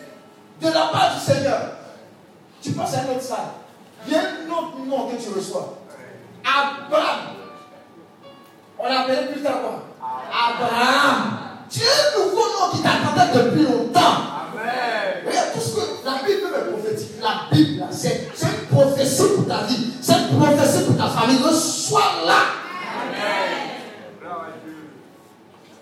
de 0.61 0.67
la 0.67 0.87
part 0.87 1.15
du 1.15 1.21
Seigneur. 1.21 1.61
Tu 2.63 2.73
passes 2.73 2.95
à 2.95 3.01
un 3.01 3.15
autre 3.15 3.23
salle. 3.23 3.39
Il 4.07 4.13
y 4.13 4.17
a 4.17 4.21
un 4.21 4.51
autre 4.51 4.79
nom 4.87 5.09
que 5.09 5.17
tu 5.17 5.31
reçois. 5.31 5.79
Abraham. 6.45 7.21
On 8.79 8.89
l'appelait 8.89 9.27
plus 9.33 9.43
tard 9.43 9.61
quoi? 9.63 9.83
Abraham. 10.31 11.46
Tu 11.77 11.83
as 11.83 12.19
un 12.19 12.25
nouveau 12.25 12.37
nom 12.41 12.73
qui 12.73 12.81
t'attendait 12.81 13.39
depuis 13.39 13.65
longtemps. 13.65 14.17
Regarde 15.27 15.53
tout 15.53 15.61
ce 15.61 15.75
que 15.75 15.81
la 16.07 16.27
Bible 16.27 16.47
est 16.47 16.73
prophétique. 16.73 17.11
La 17.21 17.35
Bible, 17.53 17.85
c'est 17.91 18.31
une 18.41 18.67
prophétie 18.75 19.23
pour 19.37 19.47
ta 19.47 19.65
vie. 19.65 19.93
C'est 20.01 20.15
une 20.15 20.39
prophétie 20.39 20.85
pour 20.87 20.97
ta 20.97 21.09
famille. 21.09 21.39
Sois 21.53 22.01
là. 22.25 22.41
Amen. 23.03 23.61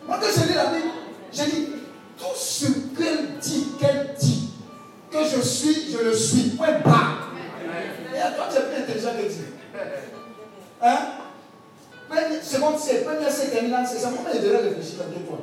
Moi, 0.04 0.18
quand 0.20 0.26
j'ai 0.34 0.48
lu 0.48 0.54
la 0.54 0.66
Bible, 0.66 0.90
j'ai 1.32 1.44
dit 1.44 1.68
tout 2.18 2.24
ce 2.34 2.66
qu'elle 2.98 3.38
dit, 3.40 3.66
qu'elle 3.78 4.16
dit, 4.18 4.50
que 5.12 5.18
je 5.18 5.40
suis, 5.42 5.92
je 5.92 5.98
le 6.06 6.12
suis. 6.12 6.50
Point 6.56 6.80
bas. 6.84 7.30
Et 8.12 8.18
à 8.18 8.32
toi, 8.32 8.46
tu 8.50 8.56
es 8.56 8.62
plus 8.62 8.82
intelligent 8.82 9.12
que 9.16 9.32
Dieu. 9.32 9.54
Hein? 10.82 10.98
Seconde 12.42 12.78
c'est 12.78 13.04
première 13.04 13.30
c'est 13.30 13.50
terminale, 13.50 13.86
c'est 13.88 13.98
ça. 13.98 14.08
Comment 14.08 14.28
il 14.34 14.40
devrait 14.40 14.68
réfléchir 14.68 14.98
dans 14.98 15.10
deux 15.10 15.24
fois? 15.24 15.38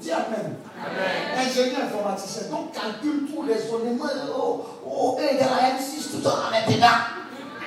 Dis 0.00 0.10
Amen. 0.12 0.56
Amen. 0.76 1.38
Ingénieur 1.38 1.82
informaticien. 1.84 2.42
Donc 2.50 2.72
calcule 2.72 3.26
tout 3.28 3.40
raisonnement. 3.40 4.04
Oh, 4.36 4.64
oh, 4.86 5.16
E 5.18 5.22
égale 5.34 5.48
à 5.48 5.78
M6 5.78 6.10
tout 6.10 6.26
en 6.26 6.50
maintenant. 6.50 6.98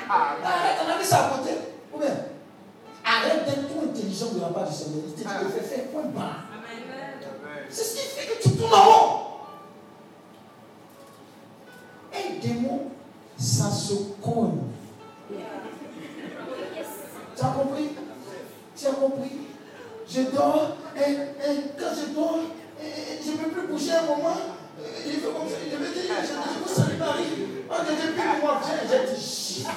Arrête, 0.09 0.77
on 0.85 0.89
a 0.91 0.97
mis 0.97 1.05
ça 1.05 1.25
à 1.25 1.29
côté. 1.29 1.51
Ou 1.93 1.99
bien, 1.99 2.15
arrête 3.03 3.45
d'être 3.45 3.67
trop 3.69 3.81
intelligent 3.83 4.31
de 4.33 4.39
la 4.41 4.47
part 4.47 4.67
du 4.67 4.73
Seigneur. 4.73 5.01
Il 5.07 5.13
te 5.13 5.17
dit 5.19 5.23
de 5.23 5.27
faire 5.63 5.83
point 5.91 6.03
barre. 6.15 6.43
C'est 7.69 7.83
ce 7.83 7.95
qui 7.95 8.01
fait 8.07 8.27
que 8.27 8.41
tu 8.43 8.49
tournes 8.55 8.73
en 8.73 8.87
haut. 8.87 9.23
Un 12.13 12.39
démon, 12.39 12.91
ça 13.37 13.69
se 13.69 13.93
cogne. 14.23 14.59
Tu 15.29 15.35
as 17.43 17.47
compris? 17.47 17.89
Tu 18.75 18.87
as 18.87 18.91
compris? 18.91 19.46
Je 20.09 20.21
dors 20.35 20.77
et, 20.95 21.11
et 21.11 21.55
quand 21.77 21.93
je 21.93 22.13
dors, 22.13 22.39
je 22.79 23.31
ne 23.31 23.37
peux 23.37 23.49
plus 23.49 23.67
bouger 23.67 23.91
un 23.91 24.03
moment. 24.03 24.37
Il 25.05 25.13
fait 25.13 25.27
comme 25.27 25.49
ça, 25.49 25.55
je 25.69 25.77
me 25.77 25.87
dis, 25.93 26.07
je, 26.07 26.63
vous 26.63 26.73
salue 26.73 26.97
Marie. 26.99 27.23
Oh, 27.69 27.73
depuis 27.83 28.41
moi, 28.41 28.61
j'ai 28.89 29.13
dit, 29.13 29.21
chiffre. 29.21 29.71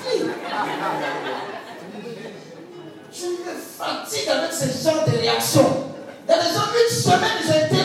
Tu 3.13 3.25
me 3.27 3.55
fatigues 3.55 4.29
avec 4.29 4.53
ce 4.53 4.85
genre 4.85 5.05
de 5.05 5.19
réaction. 5.19 5.87
Il 6.29 6.31
y 6.31 6.35
a 6.35 6.39
des 6.39 6.55
gens, 6.55 6.61
une 6.73 6.95
semaine, 6.95 7.39
ils 7.43 7.51
ont 7.51 7.67
été, 7.67 7.83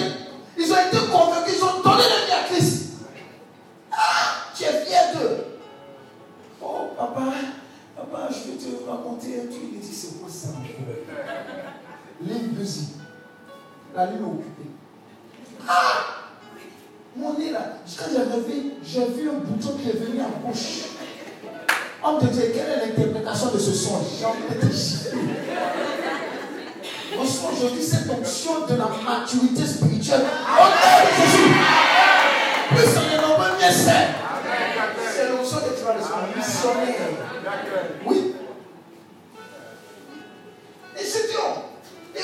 ils 0.58 0.72
ont 0.72 0.88
été 0.88 1.12
convaincus, 1.12 1.56
ils 1.58 1.64
ont 1.64 1.82
donné 1.82 2.04
la 2.04 2.26
vie 2.26 2.32
à 2.32 2.48
Christ. 2.48 2.90
Ah, 3.92 4.52
tu 4.56 4.64
es 4.64 4.86
fier 4.86 5.14
d'eux. 5.16 5.46
Oh, 6.62 6.90
papa, 6.96 7.22
papa, 7.96 8.30
je 8.30 8.52
vais 8.52 8.58
te 8.58 8.90
raconter 8.90 9.42
un 9.42 9.48
truc. 9.48 9.70
Il 9.74 9.80
dit, 9.80 9.96
c'est 9.96 10.20
quoi 10.20 10.30
ça 10.30 10.50
Ligne 12.22 12.48
busy. 12.54 12.88
La 13.96 14.06
ligne 14.06 14.20
est 14.20 14.24
occupée. 14.24 14.70
Ah 15.68 16.06
Mon 17.16 17.34
nez 17.38 17.52
là, 17.52 17.78
quand 17.98 18.06
j'ai 18.12 18.18
rêvé, 18.18 18.72
j'ai 18.84 19.06
vu 19.06 19.30
un 19.30 19.40
bouton 19.40 19.78
qui 19.78 19.90
est 19.90 19.94
venu 19.94 20.20
à 20.22 20.46
gauche. 20.46 20.86
Homme 22.04 22.20
de 22.22 22.28
Dieu, 22.28 22.52
quelle 22.54 22.70
est 22.70 22.88
l'interprétation 22.88 23.52
de 23.52 23.58
ce 23.60 23.74
son? 23.74 24.00
J'ai 24.18 24.26
envie 24.26 24.44
de 24.54 24.62
te 24.62 24.72
gifler. 24.72 25.12
aujourd'hui 27.18 27.82
cette 27.84 28.10
onction 28.10 28.66
de 28.68 28.76
la 28.76 28.90
maturité 29.04 29.66
spirituelle. 29.66 30.22
Oh 30.24 30.64
non, 30.64 31.08
Jésus 31.18 31.54
Plus 32.70 33.00
on 33.00 33.14
est 33.14 33.22
nombreux, 33.22 33.52
mieux 33.58 33.72
c'est. 33.72 34.08
C'est 35.16 35.30
l'onction 35.30 35.58
que 35.58 35.78
tu 35.78 35.84
vas 35.84 35.94
recevoir, 35.94 36.28
missionnaire. 36.36 36.96
Oui. 38.06 38.25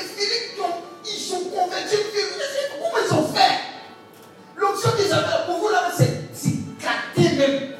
Philippe, 0.03 0.61
ils 1.05 1.19
sont 1.19 1.43
convaincus. 1.49 1.99
Comment 2.79 2.99
ils 3.05 3.13
ont 3.13 3.27
fait? 3.33 3.55
L'option 4.55 4.91
qu'ils 4.91 5.13
avaient 5.13 5.45
pour 5.45 5.57
vous 5.57 5.69
là, 5.69 5.91
c'est 5.95 6.23
gâté 6.79 7.35
même. 7.35 7.73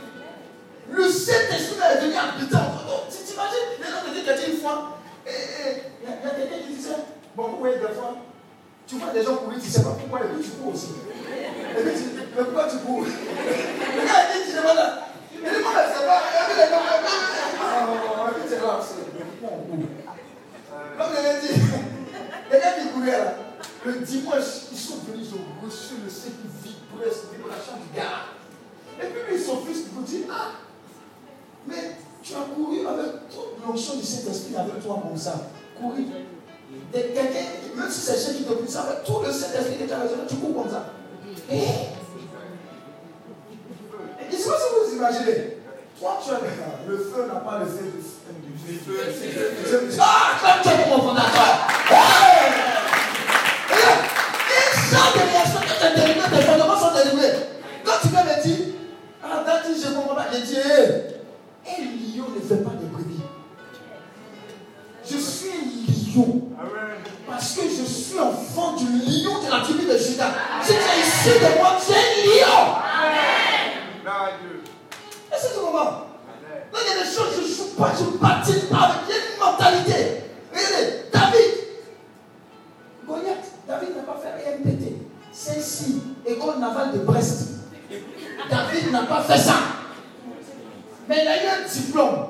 Le 0.89 1.10
Saint-Esprit 1.10 1.77
est 1.80 2.02
venu 2.02 2.15
habiter 2.15 2.56
entre 2.56 2.85
nous. 2.85 3.02
Tu 3.10 3.18
t'imagines? 3.23 3.69
Les 3.80 3.88
gens 3.88 4.03
disent 4.14 4.26
quelqu'un 4.26 4.52
une 4.52 4.60
fois, 4.60 4.77
il 5.26 5.31
y 5.31 6.07
a 6.07 6.14
quelqu'un 6.14 6.57
qui 6.68 6.73
disait, 6.73 7.02
bon, 7.35 7.48
vous 7.49 7.57
voyez 7.60 7.76
des 7.76 7.93
fois, 7.93 8.15
tu 8.88 8.95
vois 8.95 9.11
des 9.14 9.23
gens 9.23 9.35
courir, 9.38 9.60
tu 9.60 9.68
ne 9.68 9.72
sais 9.72 9.84
pas 9.84 9.98
pourquoi, 9.99 10.19
et 10.19 10.30
puis 10.34 10.43
tu 10.43 10.52
cours 10.52 10.73
aussi. 10.73 10.89
Mais 11.76 12.43
pourquoi 12.43 12.68
tu 12.69 12.77
cours? 12.77 13.06
Le 13.06 14.06
gars 14.06 14.22
il 14.35 14.45
dit, 14.45 14.52
dit, 14.52 14.57
pas. 14.57 14.73
Les 15.43 15.49
là, 21.22 21.81
gars 22.60 22.73
qui 22.80 22.88
couraient 22.90 23.11
là, 23.11 23.36
le 23.86 23.94
dimanche, 23.94 24.69
ils 24.72 24.78
sont 24.78 24.98
venus, 25.07 25.28
ils 25.30 25.36
ont 25.36 25.65
reçu 25.65 25.95
le 26.03 26.10
Saint 26.10 26.30
qui 26.30 26.48
vibrait, 26.64 27.11
cette 27.11 27.34
vibration 27.36 27.73
du 27.78 27.98
gars. 27.98 28.26
Et 29.02 29.07
puis 29.07 29.40
son 29.40 29.57
fils, 29.65 29.86
il 29.88 29.91
vous 29.94 30.03
dit, 30.03 30.26
ah, 30.32 30.52
mais 31.68 31.98
tu 32.22 32.34
as 32.34 32.45
couru 32.56 32.86
avec 32.86 33.30
toute 33.30 33.65
l'onction 33.65 33.95
du 33.98 34.03
Saint-Esprit 34.03 34.56
avec 34.56 34.84
toi 34.84 35.02
comme 35.02 35.18
ça. 35.18 35.49
Courir. 35.80 36.07
Quelqu'un, 36.91 37.23
même 37.76 37.90
si 37.90 38.02
c'est 38.02 38.18
chez 38.18 38.38
qui 38.38 38.44
te 38.44 38.53
pousse, 38.53 38.76
avec 38.76 39.03
tout 39.03 39.19
le 39.26 39.32
Saint-Esprit 39.32 39.78
que 39.78 39.86
tu 39.86 39.94
as 39.94 40.28
tu 40.28 40.36
cours 40.36 40.64
comme 40.64 40.72
ça. 40.72 40.94
Et, 41.49 41.57
et 41.57 41.61
je 44.32 44.36
sais 44.36 44.49
pas 44.49 44.57
si 44.57 44.90
vous 44.90 44.95
imaginez. 44.95 45.60
Toi, 46.02 46.18
tu 46.26 46.32
as 46.32 46.40
le 46.90 46.98
feu 46.98 47.28
n'a 47.28 47.40
pas 47.41 47.60
le 47.60 47.65
feu 47.68 47.94
du 47.94 48.80
feu. 48.80 48.98
Ah, 49.99 50.32
comme 50.41 50.64
tu 50.64 50.69
es 50.69 50.90
mon 50.90 50.99
fondateur. 50.99 51.52
Les 54.49 54.98
gens 54.98 55.11
de 55.14 55.19
réaction 55.30 55.60
que 55.61 55.65
tu 55.68 55.86
as 55.86 55.94
délivré, 55.94 56.26
tes 56.32 56.41
fondements 56.41 56.80
sont 56.80 56.94
délivrés. 56.95 57.34
Quand 57.86 57.99
tu 58.02 58.07
viens 58.07 58.23
me 58.23 58.41
dire, 58.41 58.60
ah, 59.23 59.44
t'as 59.45 59.60
dit, 59.61 59.80
je 59.80 59.90
ne 59.90 59.94
comprends 59.94 60.15
pas, 60.15 60.26
dis, 60.32 60.57
un 61.68 61.82
lion 61.84 62.26
ne 62.36 62.41
fait 62.41 62.64
pas 62.64 62.72
de 62.72 62.86
brebis. 62.88 63.22
Je 65.07 65.18
suis 65.18 65.52
un 65.52 66.18
lion. 66.18 66.41
Parce 67.30 67.53
que 67.53 67.61
je 67.61 67.84
suis 67.86 68.19
enfant 68.19 68.76
du 68.76 68.86
lion 68.86 69.40
de 69.45 69.52
la 69.52 69.61
tribu 69.61 69.86
de 69.86 69.98
Judas. 69.99 70.34
Si 70.64 70.73
tu 70.73 70.80
es 70.80 70.99
ici 70.99 71.40
de 71.40 71.60
moi, 71.60 71.78
tu 71.80 71.91
es 71.94 72.41
un 72.41 72.48
lion. 72.48 72.82
Est-ce 74.03 74.60
tu 75.41 75.59
comprends 75.59 76.07
Là, 76.73 76.80
il 76.85 76.88
y 76.88 76.99
a 76.99 77.03
des 77.03 77.09
choses, 77.09 77.34
je 77.35 77.41
ne 77.41 77.47
joue 77.47 77.76
pas, 77.77 77.91
je 77.97 78.05
ne 78.05 78.18
patine 78.18 78.68
pas 78.69 78.77
avec. 78.77 79.01
Il 79.07 79.11
y 79.11 79.13
a 79.13 79.18
une 79.18 79.39
mentalité. 79.39 80.23
Regardez, 80.53 81.03
David. 81.11 81.51
Goliath, 83.05 83.45
David 83.68 83.89
n'a 83.97 84.03
pas 84.03 84.19
fait 84.22 84.57
MPT. 84.59 84.95
C'est 85.34 85.59
ici, 85.59 86.01
école 86.26 86.59
navale 86.59 86.93
de 86.93 86.99
Brest. 86.99 87.49
David 88.49 88.91
n'a 88.91 89.03
pas 89.03 89.22
fait 89.23 89.38
ça. 89.38 89.55
Mais 91.09 91.23
il 91.23 91.27
a 91.27 91.43
eu 91.43 91.47
un 91.47 91.68
diplôme. 91.68 92.27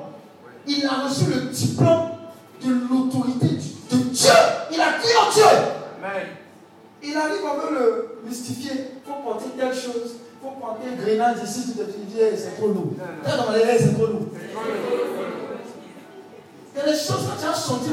Il 0.66 0.86
a 0.86 1.06
reçu 1.06 1.26
le 1.26 1.40
diplôme 1.42 2.10
de 2.64 2.72
l'autorité 2.90 3.46
de 3.46 3.96
Dieu. 3.96 4.30
Il 4.72 4.80
a 4.80 4.92
cru 4.92 5.10
en 5.20 5.32
Dieu. 5.32 5.44
Il 7.02 7.16
arrive, 7.16 7.40
on 7.44 7.58
veut 7.58 7.78
le 7.78 8.18
mystifier. 8.24 8.72
Il 8.96 9.08
faut 9.08 9.20
porter 9.22 9.50
telle 9.58 9.74
chose. 9.74 10.12
Il 10.42 10.48
faut 10.48 10.56
porter 10.58 10.88
un 10.90 10.96
grenade 11.00 11.38
ici. 11.44 11.62
Tu 11.66 11.78
te 11.78 11.82
dis, 11.84 12.18
c'est 12.36 12.56
trop 12.56 12.68
lourd. 12.68 12.94
c'est 13.24 13.94
trop 13.94 14.06
lourd. 14.06 14.26
Il 16.74 16.78
y 16.78 16.82
a 16.82 16.84
des 16.84 16.98
choses 16.98 17.28
que 17.30 17.40
tu 17.40 17.46
as 17.46 17.54
senti, 17.54 17.90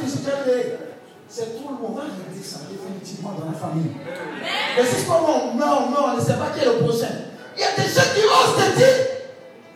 c'est 1.30 1.56
trop 1.56 1.70
lourd. 1.70 1.90
On 1.90 1.94
va 1.94 2.02
régler 2.02 2.44
ça 2.44 2.60
définitivement 2.72 3.36
dans 3.38 3.46
la 3.46 3.54
famille. 3.54 3.92
Mais 4.02 4.84
c'est 4.84 5.06
pas 5.06 5.22
on 5.22 5.54
meurt, 5.54 5.82
on 5.86 5.90
meurt, 5.92 6.16
on 6.16 6.18
ne 6.18 6.22
sait 6.22 6.34
pas 6.34 6.50
qui 6.56 6.62
est 6.62 6.66
le 6.66 6.80
prochain. 6.84 7.30
Il 7.56 7.62
y 7.62 7.64
a 7.66 7.76
des 7.78 7.94
gens 7.94 8.10
qui 8.16 8.26
osent 8.26 8.56
te 8.58 8.78
dire 8.78 8.98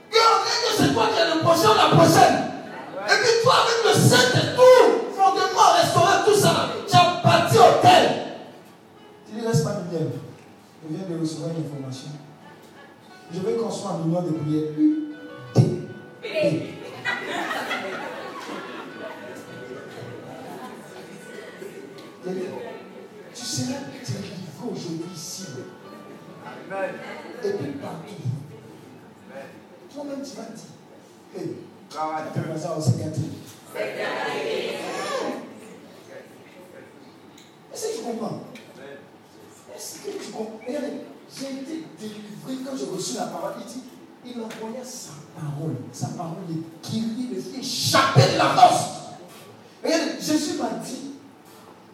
que 0.09 0.17
c'est 0.75 0.93
toi 0.93 1.09
qui 1.13 1.21
es 1.21 1.35
le 1.35 1.41
prochain 1.41 1.69
ou 1.69 1.77
la 1.77 1.95
prochaine. 1.95 2.37
Et 3.05 3.17
puis 3.21 3.43
toi, 3.43 3.53
avec 3.61 3.85
le 3.85 4.01
Saint 4.01 4.33
et 4.33 4.55
tout, 4.55 5.13
fondement, 5.13 5.69
restaurer 5.79 6.25
tout 6.25 6.39
ça, 6.39 6.69
tu 6.89 6.95
as 6.95 7.21
bâti 7.23 7.57
hôtel. 7.57 8.09
Tu 9.29 9.41
ne 9.41 9.47
reste 9.47 9.63
pas 9.63 9.73
de 9.73 9.95
miel. 9.95 10.09
Je 10.89 10.95
viens 10.95 11.05
de 11.07 11.21
recevoir 11.21 11.51
une 11.51 11.65
information. 11.65 12.22
Je 13.33 13.39
veux 13.39 13.55
qu'on 13.55 13.71
soit 13.71 13.91
en 13.91 14.03
union 14.05 14.21
de 14.21 14.31
prière. 14.31 14.71
Tu 23.33 23.41
seras 23.43 23.79
délivré 23.95 24.65
aujourd'hui 24.71 25.11
ici. 25.15 25.45
Et 27.43 27.49
puis 27.49 27.71
partout. 27.81 28.21
Toi-même, 29.93 30.21
tu 30.23 30.35
vas 30.37 30.43
dire. 30.43 30.73
Hey, 31.35 31.47
ça 32.59 32.77
au. 32.77 32.81
Est-ce 37.73 37.87
que 37.87 37.91
tu 37.97 38.03
comprends? 38.03 38.39
Est-ce 39.75 39.99
que 39.99 40.11
tu 40.23 40.31
comprends? 40.31 40.59
Regardez, 40.67 40.93
j'ai 41.35 41.45
été 41.45 41.85
délivré 41.99 42.63
quand 42.65 42.77
j'ai 42.77 42.85
reçu 42.85 43.15
la 43.15 43.23
parole. 43.23 43.53
Il 43.59 43.65
dit, 43.65 43.83
il 44.25 44.41
envoyait 44.41 44.83
sa 44.83 45.11
parole. 45.35 45.75
Sa 45.91 46.07
parole 46.07 46.43
est 46.49 46.89
guérie, 46.89 47.29
le 47.33 47.41
fait 47.41 47.59
échapper 47.59 48.33
de 48.33 48.37
la 48.37 48.49
force. 48.49 48.85
Regardez, 49.83 50.11
Jésus 50.21 50.57
m'a 50.57 50.79
dit 50.83 51.13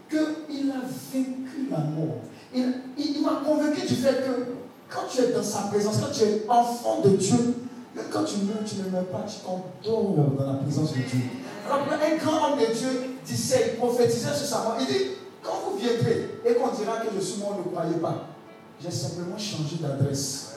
qu'il 0.10 0.72
a 0.72 0.82
vaincu 0.82 1.70
la 1.72 1.78
mort. 1.78 2.22
Il, 2.54 3.22
m'a 3.22 3.42
convaincu 3.46 3.86
du 3.88 3.96
fait 3.96 4.26
que 4.26 4.54
quand 4.90 5.08
tu 5.10 5.22
es 5.22 5.32
dans 5.32 5.44
sa 5.44 5.64
présence, 5.64 5.98
quand 6.00 6.12
tu 6.12 6.24
es 6.24 6.46
enfant 6.48 7.02
de 7.04 7.10
Dieu, 7.10 7.56
quand 8.12 8.24
tu 8.24 8.38
meurs, 8.38 8.64
tu 8.66 8.76
ne 8.78 8.90
meurs 8.90 9.06
pas, 9.06 9.26
tu 9.28 9.38
t'endors 9.40 10.16
dans 10.38 10.54
la 10.54 10.60
présence 10.60 10.92
de 10.92 11.02
Dieu. 11.02 11.22
Alors, 11.66 11.86
un 11.88 12.18
grand 12.18 12.54
homme 12.54 12.60
de 12.60 12.74
Dieu 12.74 13.18
disait, 13.26 13.74
il 13.74 13.78
prophétisait 13.78 14.34
sur 14.34 14.48
sa 14.48 14.64
mort. 14.64 14.78
Il 14.80 14.88
dit, 14.88 15.06
quand 15.44 15.62
vous 15.66 15.78
viendrez 15.78 16.40
et 16.46 16.54
qu'on 16.56 16.76
dira 16.76 16.98
que 16.98 17.08
je 17.16 17.22
suis 17.24 17.40
mort, 17.40 17.58
ne 17.58 17.72
croyez 17.72 17.96
pas. 17.98 18.29
J'ai 18.82 18.92
simplement 18.92 19.38
changé 19.38 19.76
d'adresse. 19.82 20.56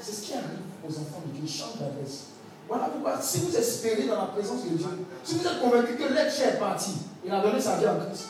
C'est 0.00 0.12
ce 0.12 0.22
qui 0.22 0.32
arrive 0.32 0.46
aux 0.84 0.90
enfants 0.90 1.22
de 1.26 1.32
Dieu, 1.32 1.42
ils 1.44 1.50
changent 1.50 1.78
d'adresse. 1.78 2.24
Voilà 2.66 2.86
pourquoi, 2.86 3.20
si 3.20 3.38
vous 3.40 3.56
espérez 3.56 4.06
dans 4.06 4.16
la 4.16 4.26
présence 4.26 4.64
de 4.64 4.70
Dieu, 4.70 4.86
si 5.22 5.34
vous 5.36 5.46
êtes 5.46 5.60
convaincu 5.60 5.96
que 5.96 6.12
l'être 6.12 6.40
est 6.40 6.58
parti, 6.58 6.92
il 7.24 7.32
a 7.32 7.40
donné 7.40 7.60
sa 7.60 7.76
vie 7.76 7.86
en 7.88 7.98
Christ, 7.98 8.28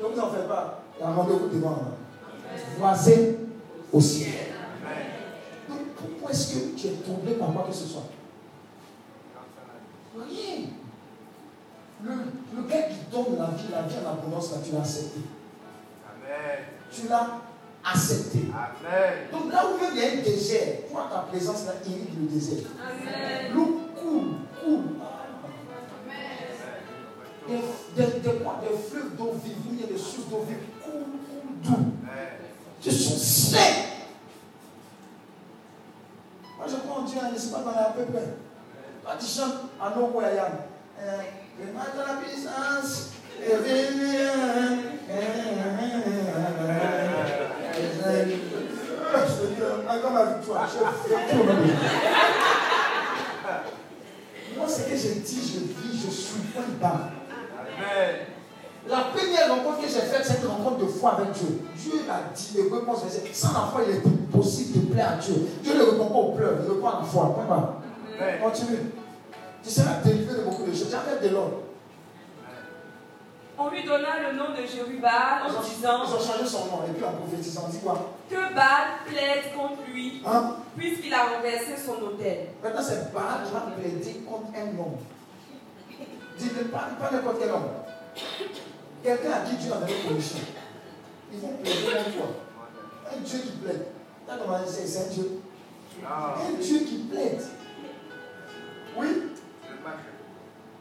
ne 0.00 0.06
vous 0.06 0.20
en 0.20 0.30
faites 0.30 0.48
pas. 0.48 0.82
Il 0.98 1.04
a 1.04 1.10
rendez-vous 1.10 1.48
devant 1.48 1.70
vous. 1.70 2.78
Voisin 2.78 3.34
au 3.92 4.00
ciel. 4.00 4.34
Pourquoi 5.96 6.30
est-ce 6.30 6.54
que 6.54 6.76
tu 6.76 6.86
es 6.88 6.92
troublé 7.04 7.34
par 7.34 7.52
quoi 7.52 7.66
que 7.68 7.74
ce 7.74 7.86
soit? 7.86 8.04
Rien. 10.16 10.66
Le, 12.04 12.10
le 12.56 12.62
gars 12.68 12.82
qui 12.82 12.96
donne 13.10 13.38
la 13.38 13.46
vie, 13.46 13.72
la 13.72 13.82
vie 13.82 13.94
en 14.06 14.10
abondance, 14.10 14.52
là, 14.52 14.58
tu 14.64 14.72
l'as 14.72 14.80
accepté. 14.80 15.20
Amen. 16.06 16.64
Tu 16.92 17.08
l'as 17.08 17.40
accepté. 17.92 18.40
Amen. 18.52 19.14
Donc 19.32 19.52
là 19.52 19.64
où 19.66 19.78
il 19.92 19.98
y 19.98 20.04
a 20.04 20.06
un 20.12 20.22
désert, 20.22 20.88
toi, 20.90 21.08
ta 21.10 21.18
présence 21.20 21.66
là 21.66 21.72
irrite 21.86 22.14
le 22.18 22.26
désert. 22.26 22.66
Amen. 22.80 23.52
L'eau 23.54 23.80
coule, 23.96 24.30
coule. 24.62 24.84
Des, 27.48 27.60
des, 27.96 28.10
des, 28.20 28.20
des 28.20 28.76
fleuves 28.90 29.16
d'eau 29.16 29.32
vive, 29.42 29.56
il 29.72 29.80
y 29.80 29.84
a 29.84 29.86
des 29.86 29.96
sources 29.98 30.28
d'eau 30.28 30.44
vive, 30.46 30.64
coule, 30.84 31.16
coule, 31.26 31.54
doux. 31.62 31.92
Tu 32.80 32.90
sont 32.90 33.16
secs. 33.16 33.86
Moi, 36.56 36.66
je 36.68 36.76
crois 36.76 36.98
en 37.00 37.04
Dieu, 37.04 37.18
n'est-ce 37.32 37.50
pas, 37.50 37.60
dans 37.60 37.70
la 37.70 37.94
peu 37.96 38.04
près. 38.12 38.28
Quand 39.04 39.16
tu 39.18 39.26
chantes 39.26 39.60
en 39.80 39.98
nom 39.98 40.06
royal, 40.08 40.52
le 41.00 41.72
mal 41.72 41.86
de 41.94 41.98
la 41.98 42.16
puissance 42.20 43.10
est 43.42 43.56
venu. 43.56 44.28
Encore 49.98 50.12
ma 50.12 50.24
victoire, 50.24 50.68
je 50.68 50.78
fais 51.08 51.36
tout 51.36 51.42
Moi, 54.56 54.68
ce 54.68 54.82
que 54.82 54.96
je 54.96 55.08
dis, 55.20 55.40
je 55.42 55.58
vis, 55.58 56.06
je 56.06 56.10
suis 56.10 56.40
point 56.54 56.62
bas. 56.80 57.10
La 58.88 58.96
première 59.12 59.48
rencontre 59.48 59.80
que 59.82 59.88
j'ai 59.88 60.00
faite, 60.00 60.22
c'est 60.24 60.40
une 60.42 60.48
rencontre 60.48 60.78
de 60.78 60.86
foi 60.86 61.16
avec 61.16 61.32
Dieu. 61.32 61.60
Dieu 61.76 61.92
l'a 62.06 62.32
dit, 62.34 62.56
le 62.56 62.70
sans 63.32 63.52
la 63.52 63.66
foi, 63.72 63.82
il 63.86 63.94
est 63.96 64.06
impossible 64.06 64.80
de 64.80 64.92
plaire 64.92 65.10
à 65.12 65.16
Dieu. 65.16 65.34
Dieu 65.62 65.74
ne 65.74 65.82
répond 65.82 66.06
pas 66.06 66.14
aux 66.14 66.32
pleurs, 66.32 66.54
il 66.64 66.70
répond 66.70 66.88
à 66.88 67.00
la 67.00 67.04
foi. 67.04 67.36
Continue. 68.42 68.92
Tu 69.62 69.70
seras 69.70 70.00
délivré 70.04 70.38
de 70.38 70.42
beaucoup 70.44 70.62
de 70.64 70.72
choses. 70.72 70.88
J'arrête 70.90 71.22
de 71.22 71.28
l'ordre. 71.28 71.58
On 73.60 73.70
lui 73.70 73.82
donna 73.82 74.30
le 74.30 74.36
nom 74.38 74.50
de 74.50 74.64
Jérubal 74.66 75.42
en 75.44 75.60
disant 75.62 76.04
Ils 76.06 76.14
ont 76.14 76.20
changé 76.20 76.46
son 76.46 76.66
nom 76.66 76.84
et 76.88 76.92
puis 76.92 77.04
en 77.04 77.12
prophétisant, 77.12 77.62
on 77.66 77.70
dit 77.70 77.80
quoi 77.80 78.14
Que 78.30 78.54
Baal 78.54 79.00
plaide 79.06 79.52
contre 79.56 79.80
lui, 79.92 80.22
hein? 80.24 80.56
puisqu'il 80.76 81.12
a 81.12 81.24
renversé 81.24 81.74
son 81.76 82.00
hôtel. 82.04 82.50
Maintenant, 82.62 82.82
c'est 82.82 83.12
Baal 83.12 83.44
qui 83.44 83.52
va 83.52 83.60
plaider 83.76 84.20
contre 84.28 84.48
un 84.56 84.78
homme. 84.78 84.98
Dis 86.38 86.48
pas, 86.70 86.88
pas 87.00 87.10
n'importe 87.10 87.38
quel 87.40 87.50
homme. 87.50 87.68
Quelqu'un 89.02 89.32
a 89.32 89.40
qui 89.40 89.56
Dieu 89.56 89.72
a 89.72 89.76
donné 89.78 89.92
commission. 90.06 90.38
Ils 91.32 91.40
vont 91.40 91.48
plaider 91.56 91.82
contre 91.82 92.16
toi. 92.16 92.26
Un 93.12 93.20
Dieu 93.20 93.38
qui 93.40 93.50
plaide. 93.58 93.86
T'as 94.26 94.36
comment 94.36 94.58
c'est 94.66 94.98
un 95.00 95.08
Dieu 95.12 95.40
Un 96.06 96.60
Dieu 96.62 96.78
qui 96.80 96.98
plaide. 97.10 97.40
Oui 98.96 99.06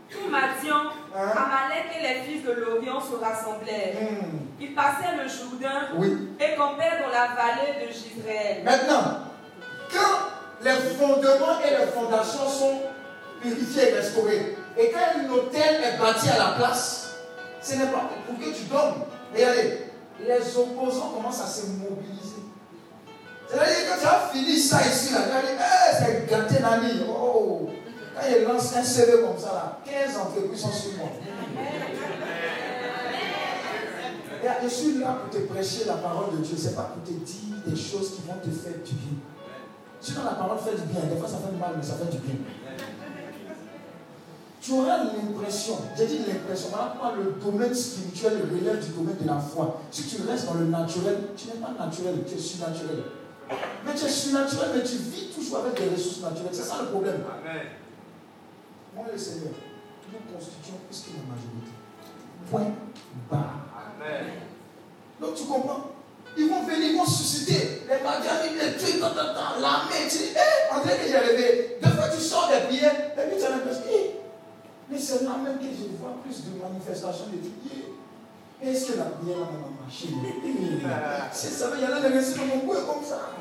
Tout 0.10 0.30
Madian, 0.30 0.84
hein? 1.18 1.32
Amalek 1.36 1.88
se 3.02 3.16
rassemblèrent. 3.16 3.96
Hmm. 4.02 4.38
Ils 4.60 4.74
passèrent 4.74 5.18
le 5.22 5.28
Jourdain 5.30 5.90
Oui. 5.98 6.30
et 6.40 6.56
campèrent 6.56 7.00
dans 7.04 7.10
la 7.10 7.36
vallée 7.36 7.86
de 7.86 7.92
Gisraël. 7.92 8.64
Maintenant, 8.64 9.20
quand 9.92 10.64
les 10.64 10.72
fondements 10.72 11.60
et 11.66 11.70
les 11.80 11.88
fondations 11.88 12.48
sont 12.48 12.82
purifiés 13.42 13.92
et 13.92 13.94
restaurés, 13.96 14.58
et 14.78 14.92
quand 14.92 15.20
un 15.20 15.30
hôtel 15.32 15.84
est 15.84 15.98
bâti 15.98 16.30
à 16.30 16.38
la 16.38 16.52
place, 16.58 17.16
ce 17.62 17.76
n'est 17.76 17.88
pas 17.88 18.10
pour 18.26 18.38
que 18.38 18.54
tu 18.56 18.64
dormes. 18.66 19.04
Regardez, 19.34 19.86
les 20.26 20.58
opposants 20.58 21.10
commencent 21.16 21.42
à 21.42 21.48
se 21.48 21.68
mobiliser. 21.68 22.38
C'est-à-dire 23.50 23.96
que 23.96 24.02
tu 24.02 24.08
as 24.08 24.30
fini 24.34 24.60
ça 24.60 24.82
ici, 24.86 25.14
là, 25.14 25.20
tu 25.30 25.36
as 25.38 25.42
dit, 25.42 25.54
hey, 25.54 25.96
c'est 26.00 26.30
gâté 26.30 26.62
Nani. 26.62 27.06
Oh, 27.10 27.70
quand 28.18 28.28
il 28.28 28.44
lance 28.44 28.76
un 28.76 28.84
CV 28.84 29.12
comme 29.22 29.38
ça, 29.38 29.54
là, 29.54 29.80
15 29.86 30.18
entreprises 30.18 30.62
sont 30.62 30.72
sur 30.72 30.98
moi. 30.98 31.10
Et 34.44 34.64
je 34.64 34.68
suis 34.70 35.00
là 35.00 35.18
pour 35.22 35.30
te 35.30 35.46
prêcher 35.46 35.86
la 35.86 35.96
parole 35.96 36.38
de 36.38 36.44
Dieu. 36.44 36.56
Ce 36.58 36.70
n'est 36.70 36.76
pas 36.76 36.94
pour 36.94 37.04
te 37.04 37.12
dire 37.12 37.56
des 37.66 37.76
choses 37.76 38.16
qui 38.16 38.22
vont 38.28 38.38
te 38.42 38.50
faire 38.50 38.78
du 38.84 38.94
bien. 38.94 39.18
Sinon, 40.00 40.24
la 40.24 40.32
parole 40.32 40.58
fait 40.60 40.76
du 40.76 40.88
bien. 40.94 41.02
Des 41.02 41.18
fois, 41.18 41.28
ça 41.28 41.38
fait 41.38 41.52
du 41.52 41.60
mal, 41.60 41.74
mais 41.76 41.84
ça 41.84 41.96
fait 41.96 42.10
du 42.12 42.18
bien. 42.20 42.36
Tu 44.62 44.74
auras 44.74 44.98
l'impression, 44.98 45.78
j'ai 45.98 46.08
dit 46.08 46.20
l'impression, 46.28 46.72
maintenant 46.72 47.14
le 47.16 47.40
domaine 47.40 47.74
spirituel 47.74 48.34
relève 48.52 48.84
du 48.84 48.92
domaine 48.92 49.16
de 49.22 49.26
la 49.26 49.40
foi. 49.40 49.80
Si 49.92 50.04
tu 50.04 50.18
restes 50.30 50.46
dans 50.46 50.56
le 50.56 50.66
naturel, 50.66 51.20
tu 51.38 51.48
n'es 51.48 51.54
pas 51.54 51.72
naturel, 51.86 52.16
tu 52.28 52.36
es 52.36 52.38
surnaturel. 52.38 53.04
Mais 53.86 53.96
tu 53.96 54.06
es 54.06 54.10
surnaturel, 54.10 54.72
mais 54.76 54.84
tu 54.84 54.98
vis 54.98 55.30
toujours 55.34 55.60
avec 55.60 55.76
des 55.76 55.96
ressources 55.96 56.22
naturelles. 56.22 56.52
C'est 56.52 56.64
ça 56.64 56.80
le 56.82 56.88
problème. 56.88 57.22
Amen. 57.46 57.62
Le 59.06 59.18
Seigneur, 59.18 59.54
nous 60.12 60.34
constituons 60.34 60.78
plus 60.88 61.02
que 61.02 61.10
la 61.18 61.24
majorité. 61.34 61.72
Point 62.50 62.74
barre. 63.30 63.66
Amen. 63.96 64.34
Donc 65.20 65.36
tu 65.36 65.46
comprends? 65.46 65.92
Ils 66.38 66.50
vont 66.50 66.64
venir, 66.64 66.92
ils 66.92 66.98
vont 66.98 67.06
susciter 67.06 67.82
les 67.88 68.04
magasins, 68.04 68.54
les 68.54 68.78
trucs, 68.78 69.00
tant, 69.00 69.10
tant, 69.10 69.60
l'armée. 69.60 70.06
Tu 70.10 70.18
dis, 70.18 70.24
hé, 70.36 70.74
André, 70.76 70.98
que 70.98 71.08
j'ai 71.08 71.18
rêvé. 71.18 71.78
Des 71.82 71.90
fois, 71.90 72.10
tu 72.10 72.22
sors 72.22 72.48
des 72.50 72.68
prières, 72.68 72.94
et 73.18 73.30
puis 73.30 73.40
tu 73.40 73.46
as 73.46 73.50
l'impression, 73.50 73.84
hé, 73.90 74.20
mais 74.90 75.00
c'est 75.00 75.24
là 75.24 75.32
même 75.44 75.58
que 75.58 75.66
je 75.66 75.98
vois 75.98 76.16
plus 76.24 76.44
de 76.46 76.62
manifestations 76.62 77.26
de. 77.32 77.38
Hé, 77.38 78.70
Est-ce 78.70 78.92
que 78.92 78.98
la 79.00 79.06
prière 79.06 79.38
m'a 79.38 79.82
marché 79.84 80.08
Hé, 80.10 80.52
C'est 81.32 81.50
ça, 81.50 81.72
il 81.76 81.84
y 81.84 81.88
en 81.88 81.96
a 81.96 82.02
des 82.02 82.16
récits 82.16 82.38
dans 82.38 82.46
mon 82.46 82.60
cou 82.62 82.74
comme 82.74 83.04
ça. 83.04 83.32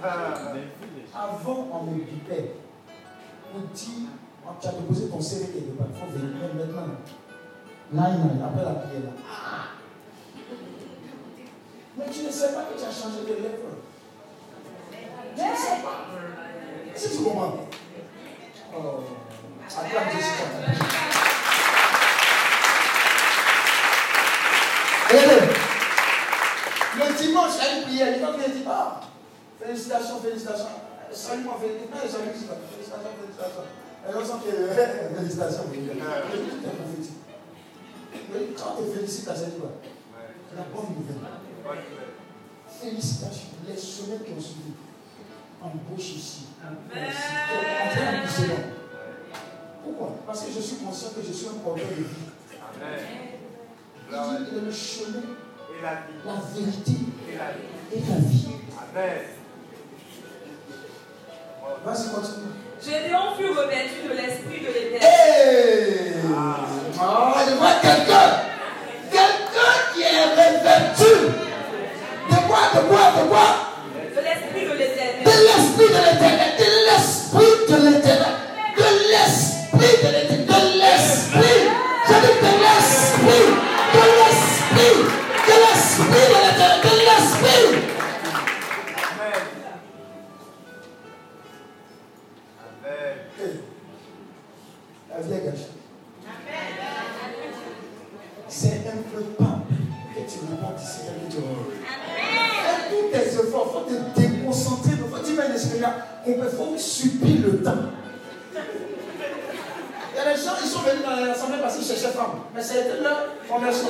Avant, 1.14 1.68
on 1.72 1.82
me 1.84 2.00
bipait. 2.02 2.54
On 3.54 3.60
dit, 3.74 4.06
tu 4.60 4.68
as 4.68 4.72
déposé 4.72 5.08
ton 5.08 5.20
CV 5.20 5.46
quelque 5.48 5.76
part, 5.76 5.86
il 5.92 5.98
faut 5.98 6.18
venir 6.18 6.54
maintenant. 6.54 6.94
Là, 7.94 8.10
il 8.10 8.42
après 8.42 8.64
la 8.64 8.80
prière 8.80 9.02
là. 9.04 9.10
Ah! 9.30 9.66
Mais 11.96 12.04
tu 12.12 12.24
ne 12.24 12.30
sais 12.30 12.52
pas 12.52 12.62
que 12.62 12.78
tu 12.78 12.84
as 12.84 12.90
changé 12.90 13.22
de 13.22 13.42
lèvres. 13.42 13.76
Tu 14.90 15.42
ne 15.42 15.56
sais 15.56 15.82
pas. 15.82 16.06
Si 16.94 17.16
tu 17.16 17.24
comprends. 17.24 17.56
Oh. 18.76 19.04
Acclame 19.78 20.10
Jésus. 20.12 20.30
Regardez. 25.08 25.46
Le 26.96 27.26
dimanche, 27.26 27.52
il 27.60 27.78
une 27.78 27.84
prière. 27.84 28.10
Les 28.12 28.20
gens 28.20 28.32
viennent 28.32 28.52
dire 28.52 28.70
Ah, 28.70 29.00
félicitations, 29.60 30.20
félicitations. 30.20 30.66
Salut-moi, 31.12 31.58
félicitations. 31.60 32.18
Félicitations, 32.24 33.12
félicitations. 33.20 33.85
Et 34.08 34.14
on 34.14 34.24
sent 34.24 34.32
que 34.44 34.50
félicitations. 35.16 35.64
Quand 38.56 38.76
tu 38.76 38.96
félicites, 38.96 39.24
ça 39.24 39.32
dit 39.34 39.58
quoi 39.58 39.70
La 40.56 40.62
bonne 40.62 40.94
nouvelle. 40.96 41.80
Félicitations. 42.80 43.48
Les 43.68 43.76
semaines 43.76 44.20
qui 44.24 44.32
ont 44.32 44.40
suivi. 44.40 44.72
Embauche 45.62 46.10
ici. 46.16 46.46
En 46.62 46.66
train 46.88 48.22
de 48.22 48.28
selon. 48.28 48.56
Pourquoi 49.82 50.16
Parce 50.26 50.42
que 50.42 50.52
je 50.52 50.60
suis 50.60 50.76
conscient 50.76 51.08
que 51.10 51.22
je 51.26 51.32
suis 51.32 51.48
un 51.48 51.58
porteur 51.64 51.88
de 51.88 51.94
vie. 51.94 52.04
Dit 54.08 54.16
il 54.52 54.58
est 54.58 54.60
le 54.60 54.70
chemin, 54.72 55.22
Et 55.78 55.82
la 55.82 55.94
vie. 55.94 56.22
la 56.24 56.34
vérité 56.54 56.92
Et 57.28 57.36
la 57.36 57.52
vie. 57.52 57.66
et 57.92 58.00
la 58.08 58.16
vie. 58.18 58.46
Amen. 58.78 59.22
Vas-y, 61.84 62.10
continue. 62.14 62.52
Gédéon 62.84 63.34
fut 63.38 63.48
revêtu 63.58 64.02
de 64.06 64.12
l'esprit 64.14 64.60
de 64.60 64.66
l'éternel. 64.72 65.02
Hey 65.02 66.12
Ah, 67.00 67.44
je 67.48 67.54
vois 67.54 67.76
quelqu'un. 67.82 68.28
Quelqu'un 69.10 69.74
qui 69.94 70.02
est 70.02 70.24
revêtu. 70.36 71.12
De 72.30 72.36
quoi, 72.46 72.62
de 72.74 72.80
quoi, 72.88 73.04
de 73.16 73.28
quoi? 73.28 73.48
De 74.14 74.20
l'esprit 74.22 74.64
de 74.66 74.72
De 74.72 74.78
l'éternel. 74.78 75.24
l'esprit 75.24 75.88
de 75.88 76.00
l'éternel. 76.06 76.50
De 76.58 76.68
l'esprit 76.86 77.54
de 77.68 77.76
l'éternel. 77.86 78.34
De 78.76 78.88
l'esprit 79.10 79.94
de 80.02 80.08
l'éternel. 80.12 80.46
De 80.46 80.58
l'esprit. 80.80 81.62
Je 82.08 82.14
dis 82.14 82.36
de 82.44 82.52
l'esprit. 82.64 83.48
De 83.94 84.04
l'esprit. 84.20 84.98
De 85.48 85.54
l'esprit 85.64 86.26
de 86.32 86.38
l'éternel. 86.44 86.80
De 86.84 86.92
l'esprit. 87.08 87.95
C'est 98.48 98.82
un 98.86 99.02
peu 99.14 99.22
pas 99.38 99.60
que 100.14 100.20
tu 100.20 100.38
remontes 100.44 100.80
ici 100.82 101.00
tu 101.30 101.36
remontes. 101.38 101.72
Fais 102.14 102.90
tous 102.90 103.08
tes 103.10 103.26
efforts, 103.26 103.66
il 103.66 103.72
faut 103.72 103.84
te 103.88 104.20
déconcentrer. 104.20 104.90
Il 104.92 104.98
faut 104.98 105.22
dire 105.22 105.40
à 105.42 105.48
l'esprit 105.48 105.80
qu'on 106.24 106.32
peut 106.34 106.48
faut 106.48 106.76
subir 106.76 107.46
le 107.46 107.62
temps. 107.62 107.72
Il 108.54 110.16
y 110.16 110.20
a 110.20 110.34
des 110.34 110.40
gens, 110.40 110.52
ils 110.62 110.68
sont 110.68 110.80
venus 110.80 111.02
dans 111.02 111.26
l'assemblée 111.26 111.58
parce 111.62 111.76
qu'ils 111.76 111.86
cherchaient 111.86 112.14
femme. 112.14 112.40
Mais 112.54 112.62
c'était 112.62 113.00
leur 113.02 113.26
formation. 113.48 113.88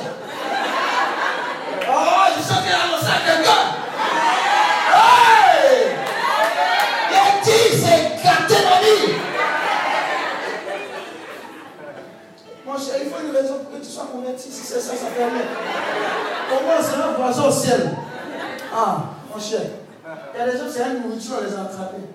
Oh, 1.89 2.23
je 2.37 2.41
sens 2.41 2.61
qu'il 2.63 2.73
a 2.73 2.83
annoncé 2.83 3.11
quelqu'un. 3.25 3.77
Sois 14.17 14.23
converti. 14.23 14.51
Si 14.51 14.61
c'est 14.63 14.79
ça, 14.79 14.91
ça 14.91 15.07
fait. 15.07 15.23
Comment 16.49 16.81
c'est 16.81 17.01
un 17.01 17.13
poisson 17.13 17.47
au 17.47 17.51
ciel 17.51 17.91
Ah, 18.73 18.97
mon 19.33 19.39
cher. 19.41 19.61
Il 20.33 20.39
y 20.39 20.41
a 20.41 20.45
des 20.51 20.57
gens, 20.57 20.63
c'est 20.71 20.81
une 20.83 21.03
nourriture, 21.07 21.35
on 21.41 21.45
les 21.45 21.53
a 21.55 21.61
attrapés. 21.61 22.07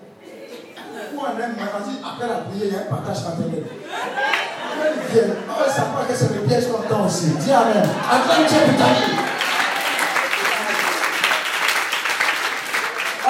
Ou 1.13 1.19
on 1.19 1.39
aime, 1.39 1.53
mais 1.57 1.63
vas-y, 1.63 1.99
après 2.03 2.27
la 2.27 2.41
prière, 2.41 2.65
il 2.67 2.73
y 2.73 2.75
a 2.75 2.79
un 2.79 2.95
partage 2.95 3.21
fraternel. 3.21 3.63
Quand 3.65 4.89
ils 4.95 5.13
viennent, 5.13 5.35
on 5.49 5.59
va 5.63 5.69
savoir 5.69 6.07
que 6.07 6.13
c'est 6.15 6.33
le 6.33 6.41
piège 6.41 6.67
qu'on 6.67 6.81
tend 6.81 7.05
aussi. 7.05 7.25
Dis 7.39 7.51
Amen. 7.51 7.83
Acclame 8.11 8.47
Dieu 8.47 8.57
pour 8.67 8.77
ta 8.79 8.93
vie. 8.93 9.13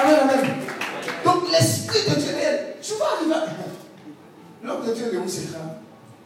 Amen, 0.00 0.18
amen. 0.22 0.50
Donc 1.24 1.50
l'Esprit 1.52 2.10
de 2.10 2.14
Dieu 2.20 2.34
réel. 2.34 2.76
Tu 2.82 2.92
vas 2.94 3.04
arriver. 3.16 3.34
à- 3.34 4.66
L'homme 4.66 4.86
de 4.86 4.92
Dieu, 4.94 5.10
Léon 5.12 5.28
Sécra, 5.28 5.58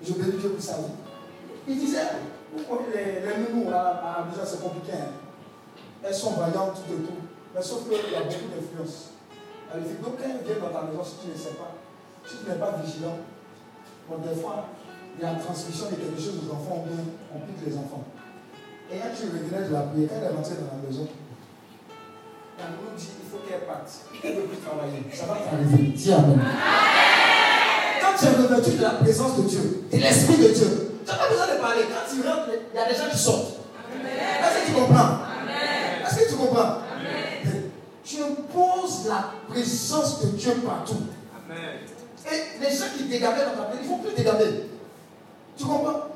je 0.06 0.12
bénis 0.12 0.38
Dieu 0.38 0.50
pour 0.50 0.64
sa 0.64 0.74
vie. 0.74 0.94
Il 1.66 1.78
disait, 1.78 1.98
les, 2.56 3.20
les 3.20 3.36
nounous 3.52 3.70
à 3.70 4.18
la 4.20 4.24
maison, 4.26 4.42
c'est 4.44 4.62
compliqué. 4.62 4.92
hein. 4.92 5.12
Elles 6.02 6.14
sont 6.14 6.32
vaillantes 6.32 6.74
tout 6.86 6.94
et 6.94 7.02
tout. 7.06 7.20
Mais 7.54 7.62
sauf 7.62 7.84
qu'il 7.84 7.92
y 8.12 8.16
a 8.16 8.20
beaucoup 8.22 8.48
d'influence. 8.54 9.14
Donc 9.74 10.16
quand 10.16 10.24
elles 10.24 10.44
viennent 10.44 10.60
dans 10.60 10.70
ta 10.72 10.86
maison, 10.86 11.02
si 11.04 11.14
tu 11.22 11.28
ne 11.32 11.36
sais 11.36 11.56
pas, 11.58 11.74
si 12.26 12.36
tu 12.44 12.48
n'es 12.50 12.56
pas 12.56 12.72
vigilant, 12.82 13.18
des 14.08 14.40
fois, 14.40 14.64
il 15.18 15.22
y 15.22 15.26
a 15.26 15.32
la 15.34 15.38
transmission 15.38 15.86
de 15.90 15.96
quelque 15.96 16.16
chose 16.20 16.40
aux 16.48 16.52
enfants, 16.54 16.86
bien 16.88 17.04
on 17.34 17.40
pique 17.40 17.60
les 17.66 17.76
enfants. 17.76 18.04
Et 18.90 18.96
quand 18.96 19.12
tu 19.12 19.26
revenais 19.28 19.68
de 19.68 19.72
la 19.74 19.80
prière, 19.92 20.08
quand 20.08 20.16
elle 20.16 20.32
est 20.32 20.36
rentrée 20.36 20.54
dans 20.56 20.72
la 20.72 20.88
maison, 20.88 21.06
la 22.58 22.64
nounou 22.72 22.96
dit, 22.96 23.08
il 23.20 23.28
faut 23.28 23.44
qu'elle 23.46 23.66
parte. 23.68 23.90
Elle 24.24 24.34
ne 24.36 24.40
veut 24.40 24.46
plus 24.48 24.56
travailler. 24.64 25.04
Ça 25.12 25.26
va 25.26 25.34
t'arriver. 25.44 25.92
Dis 25.92 26.12
Amen. 26.12 26.40
Quand 28.00 28.14
tu 28.18 28.24
es 28.24 28.30
revêtu 28.30 28.76
de 28.78 28.82
la 28.82 28.90
présence 28.90 29.36
de 29.36 29.42
Dieu, 29.42 29.84
de 29.92 29.96
l'Esprit 29.98 30.36
de 30.38 30.48
Dieu, 30.48 30.87
parler. 31.78 31.94
Quand 31.94 32.14
tu 32.14 32.28
rentres, 32.28 32.48
il 32.72 32.76
y 32.76 32.82
a 32.82 32.88
des 32.88 32.94
gens 32.94 33.10
qui 33.10 33.18
sortent. 33.18 33.54
Est-ce 33.94 34.60
que 34.60 34.66
tu 34.66 34.72
comprends? 34.72 35.18
Est-ce 36.06 36.16
que 36.16 36.28
tu 36.28 36.36
comprends? 36.36 36.74
Tu 38.04 38.16
imposes 38.22 39.06
la 39.06 39.32
présence 39.48 40.22
de 40.22 40.28
Dieu 40.30 40.54
partout. 40.66 40.96
Amen. 41.44 41.80
Et 42.30 42.60
les 42.60 42.76
gens 42.76 42.86
qui 42.96 43.04
dégabaient 43.04 43.44
dans 43.44 43.62
ta 43.62 43.70
vie, 43.70 43.78
ils 43.82 43.90
ne 43.90 43.94
vont 43.94 43.98
plus 43.98 44.14
dégaber. 44.14 44.70
Tu 45.56 45.64
comprends? 45.64 46.08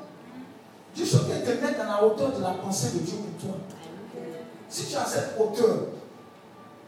Dieu 0.95 1.07
souhaite 1.07 1.45
te 1.45 1.65
mettre 1.65 1.81
à 1.81 1.85
la 1.85 2.05
hauteur 2.05 2.33
de 2.33 2.43
la 2.43 2.51
pensée 2.51 2.91
de 2.95 2.99
Dieu 2.99 3.17
pour 3.17 3.49
toi. 3.49 3.59
Si 4.69 4.87
tu 4.87 4.97
as 4.97 5.05
cette 5.05 5.39
hauteur, 5.39 5.89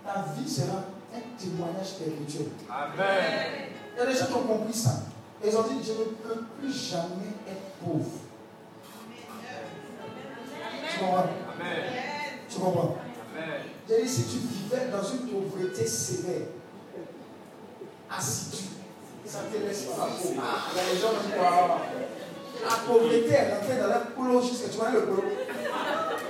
ta 0.04 0.24
vie 0.36 0.48
sera 0.48 0.84
un 1.14 1.20
témoignage 1.38 1.86
spirituel. 1.86 2.48
Amen. 2.70 3.68
Il 3.94 3.98
y 3.98 4.02
a 4.02 4.06
des 4.10 4.18
gens 4.18 4.26
qui 4.26 4.32
ont 4.32 4.42
compris 4.42 4.74
ça. 4.74 4.90
Et 5.42 5.48
ils 5.48 5.56
ont 5.56 5.62
dit, 5.62 5.84
je 5.84 5.92
ne 5.92 6.04
peux 6.04 6.44
plus 6.58 6.72
jamais 6.72 7.32
être 7.46 7.84
pauvre. 7.84 8.23
Tu 10.94 11.00
comprends? 11.00 11.26
Tu 12.48 12.58
comprends? 12.60 12.96
J'ai 13.88 14.02
dit, 14.02 14.08
si 14.08 14.22
tu 14.24 14.36
vivais 14.38 14.86
dans 14.90 15.02
une 15.02 15.28
pauvreté 15.28 15.86
sévère, 15.86 16.46
assidue, 18.10 18.68
ça 19.26 19.40
te 19.52 19.58
laisse 19.66 19.82
pas 19.82 19.96
la 19.98 20.06
pauvre. 20.06 20.42
Il 20.72 20.76
y 20.76 20.80
a 20.80 20.94
des 20.94 21.00
gens 21.00 21.14
qui 21.22 21.32
croient. 21.32 21.80
La 22.62 22.76
pauvreté 22.86 23.32
est 23.32 23.54
rentrée 23.54 23.76
dans 23.80 23.88
leur 23.88 24.06
polo 24.06 24.40
jusqu'à. 24.40 24.68
Tu 24.68 24.76
vois 24.78 24.90
le 24.90 25.00
polo 25.02 25.24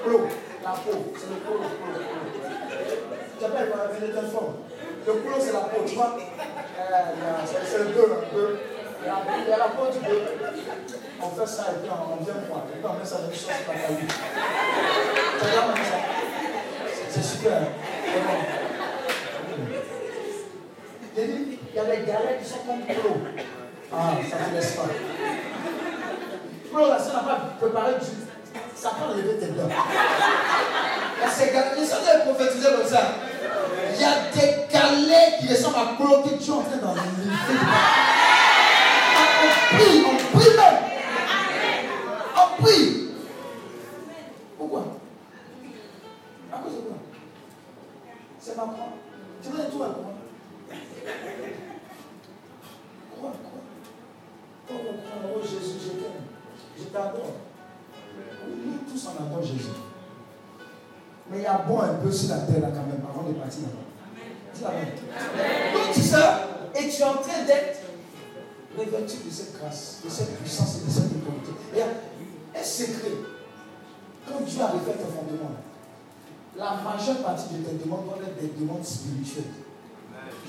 Polo. 0.02 0.20
La 0.64 0.70
peau, 0.70 1.12
c'est 1.14 1.28
le 1.28 1.36
polo. 1.44 1.60
Tu 3.38 3.44
appelles 3.44 3.70
quoi? 3.70 3.90
La 4.14 4.22
forme. 4.22 4.54
Le 5.06 5.12
polo, 5.12 5.36
c'est 5.38 5.52
la 5.52 5.60
peau, 5.60 5.82
tu 5.86 5.94
vois? 5.94 6.16
Euh, 6.16 6.92
C'est 7.44 7.78
le 7.78 7.84
deux, 7.86 8.12
un 8.12 8.34
peu. 8.34 8.56
Il 9.04 9.50
y 9.50 9.52
a. 9.52 9.58
On 11.22 11.28
fait 11.30 11.46
ça 11.46 11.62
et 11.70 11.80
puis 11.80 11.90
on 11.90 12.24
vient 12.24 13.04
ça 13.04 13.16
C'est 17.10 17.22
super. 17.22 17.60
Il 21.16 21.58
y 21.74 21.78
a 21.78 21.84
des 21.84 22.06
galets 22.06 22.42
qui 22.42 22.48
sont 22.48 22.58
comme 22.66 22.80
polo. 22.80 23.16
Ah, 23.92 24.14
ça 24.28 24.36
ne 24.38 24.44
te 24.50 24.54
laisse 24.54 24.72
pas. 24.72 24.82
Polo, 26.72 26.88
là, 26.88 26.98
n'a 27.12 27.20
pas 27.20 27.38
préparé 27.60 27.92
du. 27.94 28.06
Ça 28.74 28.90
peut 28.90 29.04
enlever 29.12 29.38
tes 29.38 29.46
dents. 29.48 29.68
Sont 31.30 32.76
comme 32.76 32.86
ça. 32.86 33.02
Il 33.94 34.00
y 34.00 34.04
a 34.04 34.08
des 34.32 34.72
galets 34.72 35.38
qui 35.40 35.48
ressemblent 35.48 35.76
à 35.76 35.94
que 36.22 36.42
tu 36.42 36.50
es 36.50 36.52
en 36.52 36.62
train 36.62 36.76
d'enlever 36.76 37.30
prie, 39.76 40.04
on 40.06 40.38
prie 40.38 40.56
même. 40.56 40.82
On 42.36 42.62
prie. 42.62 43.08
Pourquoi 44.58 44.84
À 46.52 46.58
cause 46.58 46.72
de 46.72 46.78
quoi 46.80 46.96
C'est 48.40 48.56
ma 48.56 48.62
croix. 48.62 48.92
Tu 49.42 49.48
veux 49.50 49.64
tout 49.70 49.82
à 49.82 49.86
quoi 49.86 50.14
Quoi, 53.20 53.32
quoi 53.42 53.60
Oh, 54.70 54.74
oh, 55.36 55.40
Jésus, 55.42 55.78
je 55.84 55.90
t'aime. 55.90 56.22
Je 56.78 56.84
t'adore. 56.84 57.32
Nous 58.46 58.78
tous 58.90 59.08
on 59.08 59.24
adore 59.24 59.42
Jésus. 59.42 59.68
Mais 61.30 61.38
il 61.38 61.42
y 61.42 61.46
a 61.46 61.58
bon 61.66 61.80
un 61.80 61.94
peu 61.94 62.10
sur 62.12 62.30
la 62.30 62.40
terre 62.40 62.60
là 62.60 62.68
quand 62.68 62.86
même 62.86 63.02
avant 63.08 63.28
de 63.28 63.34
partir 63.34 63.62
là-bas. 63.62 63.84
Donc 65.74 65.94
tu 65.94 66.00
sais, 66.00 66.16
et 66.74 66.88
tu 66.88 67.00
es 67.00 67.04
en 67.04 67.14
train 67.14 67.44
d'être 67.46 67.83
revêtu 68.76 69.16
de 69.24 69.30
cette 69.30 69.58
grâce, 69.58 69.98
de 70.04 70.10
cette 70.10 70.38
puissance 70.38 70.76
et 70.76 70.86
de 70.86 70.90
cette 70.90 71.12
autorité. 71.12 71.52
Et 71.76 71.82
un 71.82 72.62
secret, 72.62 73.12
quand 74.26 74.40
Dieu 74.44 74.62
a 74.62 74.66
refait 74.68 74.92
tes 74.92 75.04
fondements, 75.04 75.56
la 76.56 76.76
majeure 76.82 77.18
partie 77.22 77.54
de 77.54 77.64
tes 77.64 77.84
demandes 77.84 78.04
doivent 78.04 78.22
être 78.22 78.40
des 78.40 78.60
demandes 78.60 78.84
spirituelles. 78.84 79.52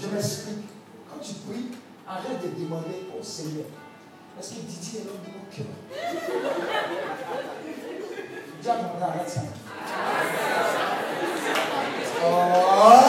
Je 0.01 0.07
m'explique. 0.07 0.65
Quand 1.09 1.19
tu 1.21 1.33
pries, 1.33 1.67
arrête 2.07 2.41
de 2.43 2.49
demander 2.63 3.07
au 3.17 3.23
Seigneur. 3.23 3.65
Est-ce 4.37 4.49
que 4.49 4.61
Didier 4.61 4.99
est 4.99 5.05
l'homme 5.05 5.23
de 5.25 5.31
mon 5.31 5.45
cœur? 5.49 5.71
Dieu 8.61 8.71
arrête 9.01 9.29
ça. 9.29 9.41
Oh 12.27 13.04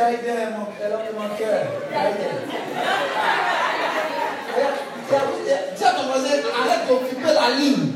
Daïden, 0.00 0.56
mon 0.56 0.64
l'homme 0.88 1.06
de 1.06 1.12
mon 1.12 1.28
cœur. 1.36 1.62
Ton 5.10 6.04
voisin, 6.06 6.36
arrête 6.58 6.84
d'occuper 6.88 7.32
la 7.34 7.50
ligne. 7.50 7.92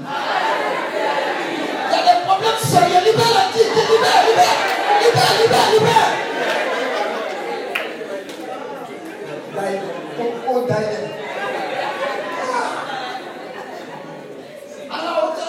Il 1.87 1.93
y 1.93 1.95
a 1.95 2.01
des 2.03 2.19
problèmes 2.27 2.61
sérieux. 2.63 3.01
Libère 3.07 3.33
la 3.33 3.45
ligne. 3.57 3.73
Libère, 3.89 4.21
libère. 4.29 4.57
Libère, 5.01 5.33
libère, 5.41 5.69
libère. 5.73 6.13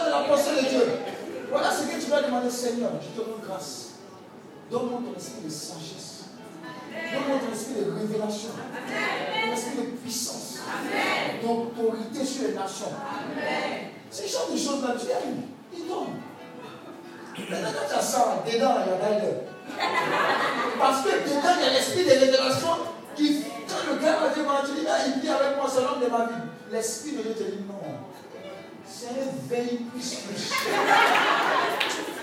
De 0.06 0.10
la 0.10 0.19
pensée 0.30 0.56
de 0.56 0.69
Dieu. 0.69 0.86
Voilà 1.52 1.69
ce 1.69 1.82
que 1.84 2.02
tu 2.02 2.10
vas 2.10 2.22
demander, 2.22 2.49
Seigneur. 2.49 2.91
Je 3.02 3.22
te 3.22 3.27
grâce. 3.45 3.95
Donne-moi 4.72 4.99
ton 5.06 5.19
esprit 5.19 5.44
de 5.44 5.49
sagesse. 5.49 6.15
Donne-moi 7.13 7.39
ton 7.39 7.53
esprit 7.53 7.76
de 7.76 7.91
révélation, 7.91 8.49
ton 8.53 9.53
esprit 9.53 9.77
de 9.77 9.97
puissance, 9.97 10.59
d'autorité 11.41 12.26
sur 12.26 12.47
les 12.47 12.53
nations. 12.53 12.93
Ces 14.11 14.27
genre 14.27 14.49
de 14.51 14.57
choses-là, 14.57 14.95
tu 14.99 15.07
aimes, 15.11 15.43
il 15.73 15.88
donne. 15.88 16.15
Maintenant, 17.49 17.69
quand 17.73 17.88
tu 17.89 17.95
as 17.99 18.01
ça, 18.01 18.43
dedans, 18.45 18.76
il 18.80 18.91
y 18.91 18.93
a 18.93 18.97
d'ailleurs. 18.97 19.41
Parce 20.80 21.01
que 21.03 21.09
dedans, 21.09 21.55
il 21.59 21.65
y 21.65 21.67
a 21.67 21.73
l'esprit 21.73 22.05
de 22.05 22.11
révélation 22.11 22.73
qui, 23.15 23.43
quand 23.67 23.91
le 23.91 23.99
gars 23.99 24.17
va 24.19 24.30
dire, 24.30 24.45
tu 24.65 24.72
dis, 24.80 24.88
il 25.15 25.22
vit 25.22 25.30
avec 25.30 25.57
moi, 25.57 25.69
c'est 25.69 25.81
l'homme 25.81 26.01
de 26.01 26.09
ma 26.09 26.26
vie. 26.26 26.43
L'esprit 26.72 27.11
de 27.11 27.22
Dieu 27.23 27.34
te 27.34 27.43
dit, 27.43 27.63
non. 27.67 27.76
C'est 28.88 29.07
un 29.07 29.31
veille 29.49 29.80
plus 29.91 30.15
plus. 30.15 30.53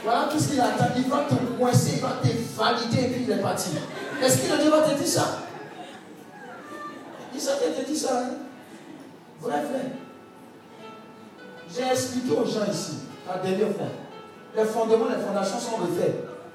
Voilà 0.04 0.28
tout 0.30 0.38
ce 0.38 0.48
qu'il 0.48 0.60
attend. 0.60 0.86
Il 0.96 1.08
va 1.08 1.26
te 1.28 1.34
coincer, 1.34 1.92
il 1.96 2.00
va 2.00 2.16
te 2.22 2.28
valider 2.56 3.02
et 3.02 3.08
puis 3.10 3.24
il 3.24 3.30
est 3.30 3.42
parti. 3.42 3.70
Est-ce 4.22 4.38
qu'il 4.38 4.56
Dieu 4.56 4.70
va 4.70 4.82
te 4.82 4.94
dire 4.94 5.06
ça? 5.06 5.38
Il 7.34 7.40
s'est 7.40 7.50
te 7.56 7.86
dit 7.90 7.96
ça. 7.96 8.20
Hein? 8.20 8.30
Vrai, 9.40 9.62
vrai. 9.62 9.92
J'ai 11.74 11.90
expliqué 11.90 12.30
aux 12.30 12.44
gens 12.44 12.70
ici, 12.70 12.98
la 13.26 13.38
dernière 13.42 13.74
fois. 13.74 13.86
Les 14.56 14.64
fondements, 14.64 15.06
les 15.08 15.24
fondations 15.24 15.58
sont 15.58 15.76
refaits. 15.76 16.14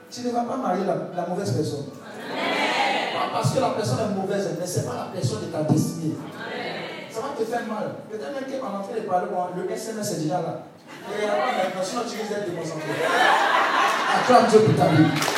Tu 0.10 0.22
ne 0.22 0.32
vas 0.32 0.44
pas 0.44 0.56
marier 0.56 0.86
la, 0.86 1.26
mauvaise 1.26 1.52
personne. 1.52 1.88
Pas 1.88 3.34
parce 3.34 3.54
que 3.54 3.60
la 3.60 3.70
personne 3.70 4.00
est 4.00 4.16
mauvaise, 4.16 4.50
mais 4.58 4.66
ce 4.66 4.80
n'est 4.80 4.86
pas 4.86 4.94
la 4.94 5.20
personne 5.20 5.42
de 5.42 5.48
ta 5.48 5.64
destinée. 5.64 6.16
Ça 7.12 7.20
va 7.20 7.28
te 7.38 7.44
faire 7.44 7.66
mal. 7.68 7.96
Peut-être 8.10 8.34
même 8.34 8.62
qu'en 8.62 8.80
train 8.80 8.96
de 8.96 9.02
parler, 9.02 9.28
le 9.58 9.72
SMS 9.72 10.12
est 10.14 10.22
déjà 10.22 10.36
là. 10.36 10.64
Et 11.12 11.26
alors 11.26 11.48
maintenant, 11.48 12.02
tu 12.08 12.18
risques 12.18 12.30
d'être 12.30 12.50
déconcentré. 12.50 12.92
Acclame 14.16 14.48
Dieu 14.48 14.60
pour 14.60 14.76
ta 14.76 14.88
vie. 14.90 15.37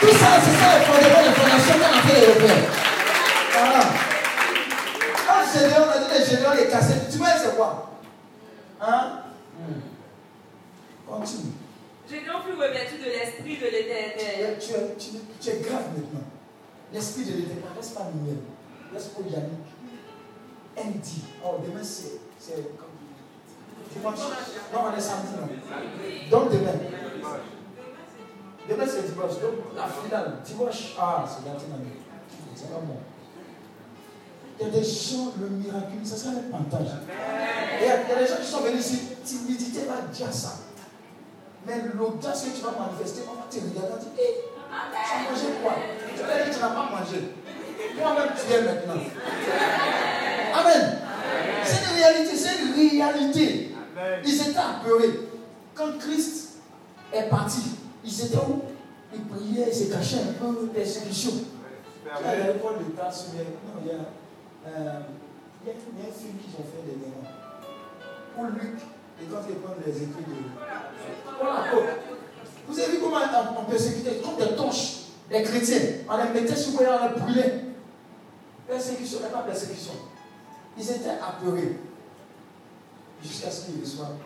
Tout 0.00 0.06
ça, 0.06 0.40
c'est 0.42 0.56
ça 0.56 0.78
le 0.78 0.84
fondement 0.84 1.22
de 1.28 1.34
fondation 1.34 1.74
qu'on 1.74 1.98
a 1.98 2.02
fait 2.02 2.20
les 2.20 2.26
repères. 2.32 2.70
Voilà. 3.52 3.82
Quand 5.26 5.40
le 5.44 5.60
Général, 5.60 5.82
on 5.84 5.90
a 5.90 5.98
dit 5.98 6.20
le 6.20 6.24
Général 6.24 6.58
est 6.58 6.70
cassé, 6.70 6.94
tu 7.10 7.18
vois, 7.18 7.28
c'est 7.36 7.54
quoi? 7.54 7.90
Hein? 8.80 9.20
Hmm. 9.58 9.80
Continue. 11.06 11.52
J'ai 12.08 12.20
donc 12.20 12.44
plus 12.44 12.54
revêtu 12.54 12.96
de 12.98 13.04
l'esprit 13.04 13.56
de 13.58 13.66
l'éternel? 13.66 14.58
Tu, 14.58 14.72
es, 14.72 14.96
tu, 14.98 15.10
tu 15.40 15.48
es 15.50 15.60
grave 15.60 15.88
maintenant. 15.94 16.26
L'esprit 16.92 17.24
de 17.24 17.32
l'éternel, 17.32 17.64
laisse 17.76 17.90
pas 17.90 18.08
Miel, 18.14 18.38
laisse 18.94 19.04
pas 19.04 19.20
Yannick. 19.28 19.68
Andy. 20.78 21.24
Oh, 21.44 21.58
demain 21.62 21.84
c'est. 21.84 22.20
Dimanche. 23.92 24.18
Non, 24.72 24.80
on 24.86 24.96
est 24.96 25.00
samedi. 25.00 25.32
Non. 25.36 26.38
Donc 26.38 26.52
demain. 26.52 26.72
Demain, 28.70 28.84
c'est 28.86 29.10
dimanche. 29.10 29.40
Donc, 29.42 29.74
la 29.74 29.86
finale, 29.88 30.34
dimanche, 30.44 30.94
ah, 30.98 31.24
c'est 31.26 31.44
maintenant. 31.44 31.84
C'est 32.54 32.70
pas 32.70 32.78
bon. 32.78 32.98
Il 34.60 34.66
y 34.66 34.68
a 34.68 34.70
des 34.70 34.84
gens, 34.84 35.32
le 35.40 35.48
miracle, 35.48 35.98
ça 36.04 36.16
sera 36.16 36.30
un 36.30 36.50
partage. 36.50 36.88
Et 37.80 37.84
il 37.84 37.88
y 37.88 37.90
a 37.90 37.96
des 37.96 38.26
gens 38.26 38.36
qui 38.40 38.46
sont 38.46 38.60
venus 38.60 38.86
ici, 38.86 39.00
timidité 39.24 39.86
va 39.88 40.02
dire 40.12 40.32
ça. 40.32 40.52
Mais 41.66 41.82
l'audace 41.94 42.44
que 42.44 42.56
tu 42.56 42.62
vas 42.62 42.74
manifester, 42.78 43.22
on 43.28 43.34
va 43.34 43.46
te 43.50 43.56
regarder 43.56 44.04
dire, 44.04 44.12
hé, 44.18 44.44
tu 44.44 45.14
as 45.14 45.30
mangé 45.30 45.46
quoi? 45.62 45.74
Tu 46.14 46.22
vas 46.22 46.44
dire, 46.44 46.54
tu 46.54 46.60
n'as 46.60 46.68
pas 46.68 46.90
mangé. 46.90 47.34
Moi-même, 47.98 48.30
tu 48.36 48.52
es 48.52 48.62
maintenant. 48.62 49.02
Amen. 50.54 50.98
C'est 51.64 51.90
une 51.90 51.96
réalité, 51.96 52.36
c'est 52.36 52.62
une 52.62 53.00
réalité. 53.00 53.74
Ils 54.24 54.40
étaient 54.48 54.58
apeurés. 54.58 55.20
Quand 55.74 55.98
Christ 55.98 56.58
est 57.12 57.28
parti, 57.28 57.62
ils 58.04 58.24
étaient 58.24 58.36
où? 58.36 58.62
Ils 59.12 59.24
priaient, 59.24 59.68
ils 59.68 59.74
se 59.74 59.92
cachaient 59.92 60.20
un 60.20 60.32
peu 60.32 60.62
de 60.62 60.68
persécution. 60.68 61.32
Il 62.04 62.26
y 62.26 62.28
a 62.28 62.52
l'école 62.52 62.78
de 62.78 62.92
classe, 62.96 63.28
non, 63.34 63.82
il 63.82 63.88
y 63.88 63.90
a, 63.90 63.94
euh, 64.66 65.00
il 65.62 65.68
y 65.68 65.70
a, 65.70 65.74
un 65.74 66.12
film 66.12 66.34
qui 66.38 66.48
ont 66.58 66.64
fait 66.64 66.86
des 66.86 66.98
démons. 66.98 67.26
Pour 68.34 68.44
Luc, 68.44 68.80
et 69.20 69.24
quand 69.26 69.42
ils 69.48 69.56
prennent 69.56 69.82
les 69.84 69.92
écrits 69.92 70.24
de. 70.24 70.34
Voilà, 71.40 71.64
vous 72.68 72.78
avez 72.78 72.92
vu 72.92 72.98
comment 73.00 73.18
on 73.58 73.70
persécutait 73.70 74.20
comme 74.22 74.36
des 74.36 74.54
torches 74.54 75.00
les 75.30 75.42
chrétiens. 75.42 75.78
On 76.08 76.16
les 76.16 76.40
mettait 76.40 76.56
sur 76.56 76.80
le 76.80 76.86
on 76.88 77.14
les 77.14 77.20
brûlait. 77.20 77.64
Persécution, 78.66 79.18
mais 79.22 79.28
pas 79.28 79.42
persécution. 79.42 79.92
Ils 80.78 80.90
étaient 80.90 81.18
apeurés 81.20 81.78
jusqu'à 83.22 83.50
ce 83.50 83.66
qu'ils 83.66 83.80
reçoivent 83.80 84.16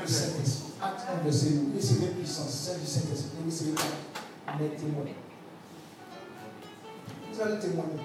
le 0.00 0.06
Saint-Esprit. 0.06 0.67
Acte 0.80 1.00
1, 1.20 1.24
verset 1.24 1.46
2. 1.46 1.76
Recevez 1.76 2.06
puissance, 2.08 2.50
celle 2.50 2.80
du 2.80 2.86
Saint-Esprit. 2.86 3.38
Recevez 3.44 3.74
mes 4.60 4.68
témoins. 4.76 5.04
Vous 7.32 7.40
allez 7.40 7.58
témoigner. 7.58 8.00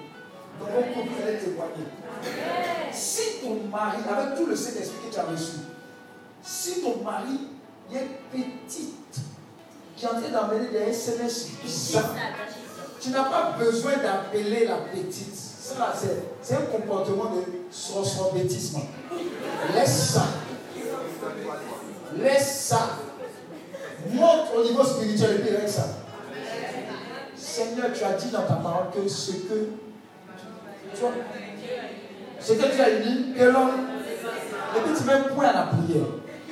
Donc, 0.58 0.68
on 0.70 0.82
couple, 0.92 1.22
allez 1.26 1.38
témoigner. 1.38 1.86
Si 2.92 3.40
ton 3.42 3.54
mari, 3.70 3.98
avec 4.08 4.36
tout 4.36 4.46
le 4.46 4.56
Saint-Esprit 4.56 5.08
que 5.08 5.14
tu 5.14 5.20
as 5.20 5.24
reçu, 5.24 5.58
si 6.42 6.82
ton 6.82 7.02
mari 7.02 7.48
est 7.92 8.08
petite, 8.32 9.20
qui 9.96 10.04
est 10.04 10.08
en 10.08 10.20
train 10.20 10.30
d'amener 10.30 10.68
des 10.70 10.90
SMS 10.90 11.48
bizarres, 11.62 12.14
tu 13.00 13.10
n'as 13.10 13.24
pas 13.24 13.56
besoin 13.58 13.96
d'appeler 13.98 14.66
la 14.66 14.76
petite. 14.78 15.34
Ça, 15.34 15.94
c'est 16.42 16.54
un 16.56 16.62
comportement 16.62 17.30
de 17.36 17.42
sorobétisme. 17.70 18.80
Laisse 19.74 20.12
ça. 20.12 20.26
Laisse 22.24 22.60
ça. 22.68 22.98
Monte 24.10 24.48
au 24.56 24.64
niveau 24.64 24.82
spirituel 24.82 25.36
et 25.36 25.54
puis 25.54 25.68
ça. 25.70 25.86
Seigneur, 27.36 27.92
tu 27.92 28.02
as 28.02 28.14
dit 28.14 28.30
dans 28.30 28.42
ta 28.42 28.54
parole 28.54 28.90
que 28.92 29.06
ce 29.08 29.32
que 29.32 29.68
tu 30.94 31.00
vois, 31.00 31.12
ce 32.40 32.52
que 32.52 32.74
tu 32.74 32.80
as 32.80 33.00
dit, 33.00 33.34
que 33.36 33.44
l'homme, 33.44 33.88
et 34.76 34.80
puis 34.80 34.94
tu 34.96 35.04
mets 35.04 35.28
point 35.34 35.48
à 35.48 35.52
la 35.52 35.62
prière. 35.62 36.06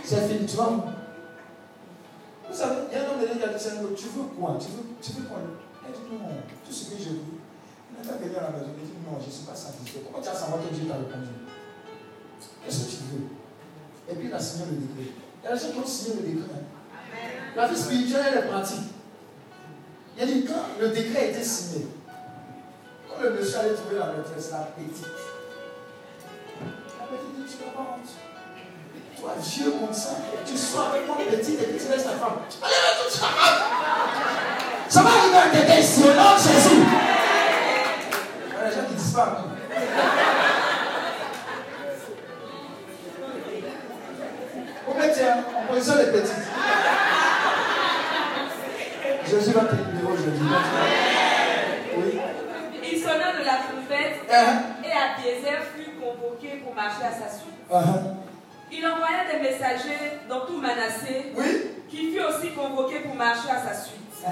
C'est 0.05 0.29
fini, 0.29 0.47
tu 0.47 0.57
vois. 0.57 0.85
Vous 2.49 2.57
savez, 2.57 2.77
il 2.91 2.99
y 2.99 3.01
a 3.01 3.05
un 3.05 3.11
homme 3.13 3.39
qui 3.39 3.43
a 3.43 3.49
dit 3.49 3.63
Seigneur, 3.63 3.91
tu 3.97 4.05
veux 4.05 4.25
quoi? 4.39 4.59
Tu 4.61 4.67
veux, 4.69 4.85
tu 5.01 5.13
veux 5.13 5.27
quoi? 5.27 5.39
Il 5.89 5.93
dit 5.93 6.01
non, 6.13 6.29
tout 6.67 6.73
ce 6.73 6.91
que 6.91 7.03
je 7.03 7.09
veux. 7.09 7.41
Il 8.03 8.09
la 8.09 8.51
maison, 8.51 8.67
il 8.79 8.85
dit 8.85 8.93
non, 9.07 9.19
je 9.21 9.27
ne 9.27 9.31
suis 9.31 9.45
pas 9.45 9.55
satisfait. 9.55 10.01
Comment 10.05 10.23
tu 10.23 10.29
as 10.29 10.35
savoir 10.35 10.61
que 10.61 10.75
Dieu 10.75 10.89
t'a 10.89 10.95
répondu? 10.95 11.33
Qu'est-ce 12.65 12.85
que 12.85 12.91
tu 12.91 12.97
veux? 13.13 13.27
Et 14.11 14.15
puis 14.15 14.29
il 14.29 14.35
a 14.35 14.41
signé 14.41 14.67
le 14.71 14.77
décret. 14.77 15.22
Il 15.43 15.49
y 15.49 15.53
a 15.53 15.57
des 15.57 15.61
gens 15.61 15.73
qui 15.73 15.79
ont 15.79 15.87
signé 15.87 16.17
le 16.17 16.29
décret. 16.29 16.51
Hein. 16.55 16.65
La 17.57 17.67
vie 17.67 17.77
spirituelle, 17.77 18.25
elle 18.33 18.39
est 18.39 18.49
pratique. 18.49 18.93
Il 20.17 20.23
a 20.23 20.27
dit, 20.27 20.45
quand 20.47 20.81
le 20.81 20.89
décret 20.89 21.31
été 21.31 21.43
signé, 21.43 21.87
quand 23.09 23.23
le 23.23 23.31
monsieur 23.31 23.59
allait 23.59 23.75
trouver 23.75 23.99
la 23.99 24.07
maîtresse, 24.07 24.51
la 24.53 24.59
petite, 24.59 25.05
la 27.01 27.07
petite 27.07 27.35
dit, 27.37 27.57
tu 27.57 27.65
n'as 27.65 27.73
pas 27.73 27.81
honte. 27.81 28.11
Toi, 29.21 29.35
vieux 29.41 29.71
comme 29.73 29.95
ça, 29.95 30.11
tu 30.45 30.57
sois 30.57 30.89
avec 30.89 31.07
moi 31.07 31.17
petite 31.19 31.61
et 31.61 31.79
tu 31.79 31.89
laisses 31.89 32.05
ta 32.05 32.11
femme. 32.11 32.39
Allez, 32.63 32.75
tout 33.05 33.11
ça. 33.11 33.27
Ça 34.89 35.03
va 35.03 35.09
arriver 35.09 35.37
à 35.37 35.49
quelqu'un 35.49 35.79
ici, 35.79 36.03
au 36.03 36.07
nom 36.09 36.35
de 36.35 36.39
Jésus. 36.39 36.83
Il 38.47 38.53
y 38.53 38.61
a 38.61 38.69
des 38.69 38.75
gens 38.75 38.85
qui 38.89 38.95
disent 38.95 39.13
pas. 39.15 39.45
Vous 44.87 44.95
mettez 44.99 45.25
en 45.31 45.73
position 45.73 45.95
les 45.97 46.13
petites. 46.13 46.45
Jésus 49.25 49.53
va 49.53 49.61
te 49.65 49.75
libérer 49.77 50.13
aujourd'hui. 50.13 50.49
Oui. 51.97 52.21
Il 52.93 52.99
sonna 53.01 53.33
de 53.33 53.45
la 53.45 53.57
trompette 53.65 54.21
uh-huh. 54.29 54.85
et 54.85 54.93
Abiezer 54.93 55.61
fut 55.75 55.93
à 56.87 57.13
sa 57.13 57.29
suite. 57.29 57.53
Uh-huh. 57.71 58.15
Il 58.71 58.87
envoya 58.87 59.31
des 59.31 59.41
messagers 59.41 60.21
dans 60.29 60.47
tout 60.47 60.61
Manassé 60.61 61.33
qui 61.89 62.13
fut 62.13 62.21
aussi 62.21 62.51
convoqué 62.51 63.01
pour 63.01 63.15
marcher 63.15 63.51
à 63.51 63.63
sa 63.63 63.75
suite. 63.75 64.01
Uh-huh. 64.25 64.31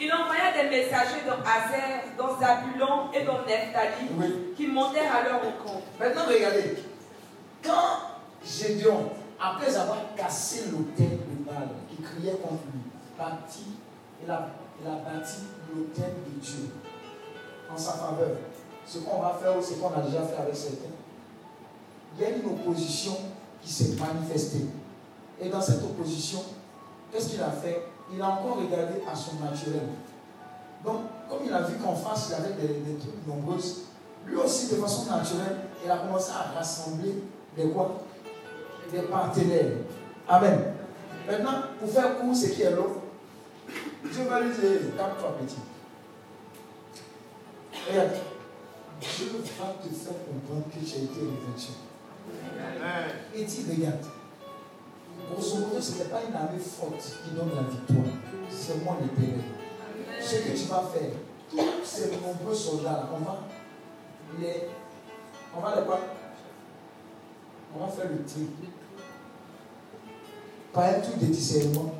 Il 0.00 0.12
envoya 0.12 0.52
des 0.52 0.68
messagers 0.70 1.22
dans 1.26 1.40
Azer, 1.42 2.04
dans 2.16 2.38
Zabulon 2.38 3.12
et 3.12 3.24
dans 3.24 3.44
Nephtali 3.46 4.08
qui 4.56 4.66
montèrent 4.66 5.14
à 5.14 5.22
leur 5.22 5.42
rencontre. 5.42 5.86
Maintenant, 5.98 6.22
regardez. 6.26 6.76
Quand 7.62 8.08
Gédéon, 8.42 9.10
après 9.38 9.76
avoir 9.76 9.98
cassé 10.16 10.70
l'autel 10.70 11.18
de 11.18 11.44
Baal 11.44 11.68
qui 11.90 12.02
criait 12.02 12.36
contre 12.36 12.62
lui, 12.72 12.80
partit 13.18 13.76
il 14.22 14.30
a, 14.30 14.48
bâti 14.86 15.40
l'autel 15.74 16.12
de 16.26 16.40
Dieu 16.40 16.70
en 17.70 17.76
sa 17.76 17.92
faveur. 17.92 18.36
Ce 18.86 18.98
qu'on 18.98 19.20
va 19.20 19.38
faire 19.40 19.56
ou 19.56 19.62
ce 19.62 19.74
qu'on 19.74 19.88
a 19.88 20.00
déjà 20.00 20.22
fait 20.22 20.40
avec 20.40 20.56
certains, 20.56 20.94
y 22.22 22.24
a 22.26 22.36
une 22.36 22.46
opposition 22.46 23.16
qui 23.62 23.72
s'est 23.72 23.96
manifestée. 23.98 24.66
Et 25.40 25.48
dans 25.48 25.60
cette 25.60 25.82
opposition, 25.82 26.42
qu'est-ce 27.10 27.30
qu'il 27.30 27.42
a 27.42 27.50
fait? 27.50 27.86
Il 28.12 28.20
a 28.20 28.28
encore 28.28 28.56
regardé 28.56 29.02
à 29.10 29.14
son 29.14 29.36
naturel. 29.36 29.88
Donc, 30.84 30.96
comme 31.28 31.40
il 31.46 31.52
a 31.52 31.62
vu 31.62 31.76
qu'en 31.76 31.94
face, 31.94 32.30
il 32.30 32.34
avait 32.34 32.54
des, 32.54 32.74
des 32.80 32.98
trucs 32.98 33.26
nombreuses, 33.26 33.82
lui 34.26 34.36
aussi, 34.36 34.68
de 34.68 34.76
façon 34.76 35.10
naturelle, 35.10 35.56
il 35.84 35.90
a 35.90 35.98
commencé 35.98 36.30
à 36.32 36.58
rassembler 36.58 37.22
des 37.56 37.68
quoi? 37.70 38.02
Des 38.92 39.02
partenaires. 39.02 39.72
Amen. 40.28 40.60
Maintenant, 41.26 41.62
pour 41.78 41.90
faire 41.90 42.18
court, 42.18 42.34
ce 42.34 42.46
qui 42.46 42.62
est 42.62 42.74
l'autre, 42.74 43.00
Dieu 44.12 44.24
va 44.28 44.40
lui 44.40 44.50
dire, 44.50 44.96
calme-toi 44.96 45.36
petit. 45.40 45.56
Regarde, 47.88 48.10
Dieu 49.00 49.26
va 49.26 49.38
te 49.38 49.94
faire 49.94 50.14
comprendre 50.26 50.64
que 50.72 50.84
tu 50.84 50.94
as 50.94 50.98
été 50.98 51.20
revêtu. 51.20 51.72
Et 53.34 53.44
dit, 53.44 53.64
regarde, 53.70 54.04
grosso 55.30 55.58
modo, 55.58 55.80
ce 55.80 55.98
n'est 55.98 56.04
pas 56.04 56.22
une 56.28 56.34
armée 56.34 56.58
forte 56.58 57.00
qui 57.24 57.30
donne 57.30 57.50
la 57.54 57.62
victoire. 57.62 58.14
C'est 58.50 58.84
moi 58.84 58.96
l'éternel. 59.00 59.44
Ce 60.20 60.36
que 60.36 60.58
tu 60.58 60.64
vas 60.66 60.82
faire, 60.92 61.10
tous 61.50 61.84
ces 61.84 62.10
nombreux 62.10 62.54
soldats, 62.54 63.08
on 63.14 63.18
va 63.24 63.38
les. 64.40 64.68
On 65.56 65.60
va 65.60 65.76
les 65.76 65.84
quoi? 65.84 66.00
On 67.74 67.86
va 67.86 67.92
faire 67.92 68.10
le 68.10 68.24
tri. 68.24 68.48
Par 70.72 70.84
un 70.84 71.00
truc 71.00 71.18
de 71.18 71.26
discernement. 71.26 71.94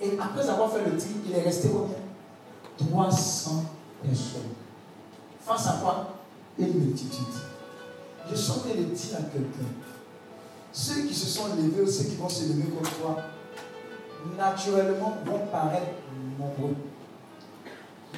Et 0.00 0.18
après 0.18 0.48
avoir 0.48 0.70
fait 0.70 0.84
le 0.84 0.96
tri, 0.96 1.10
il 1.26 1.34
est 1.34 1.42
resté 1.42 1.68
combien? 1.68 1.96
300 2.90 3.64
personnes. 4.02 4.52
Face 5.40 5.66
à 5.66 5.72
quoi? 5.82 6.14
Une 6.58 6.74
multitude. 6.74 7.47
Je 8.30 8.36
sens 8.36 8.62
qu'elle 8.64 8.84
dit 8.84 9.10
à 9.14 9.22
quelqu'un. 9.22 9.68
Ceux 10.72 11.02
qui 11.02 11.14
se 11.14 11.26
sont 11.26 11.48
levés 11.56 11.82
ou 11.82 11.86
ceux 11.86 12.04
qui 12.04 12.16
vont 12.16 12.28
se 12.28 12.44
lever 12.44 12.64
comme 12.64 12.88
toi, 13.00 13.16
naturellement 14.36 15.16
vont 15.24 15.46
paraître 15.50 15.92
nombreux. 16.38 16.74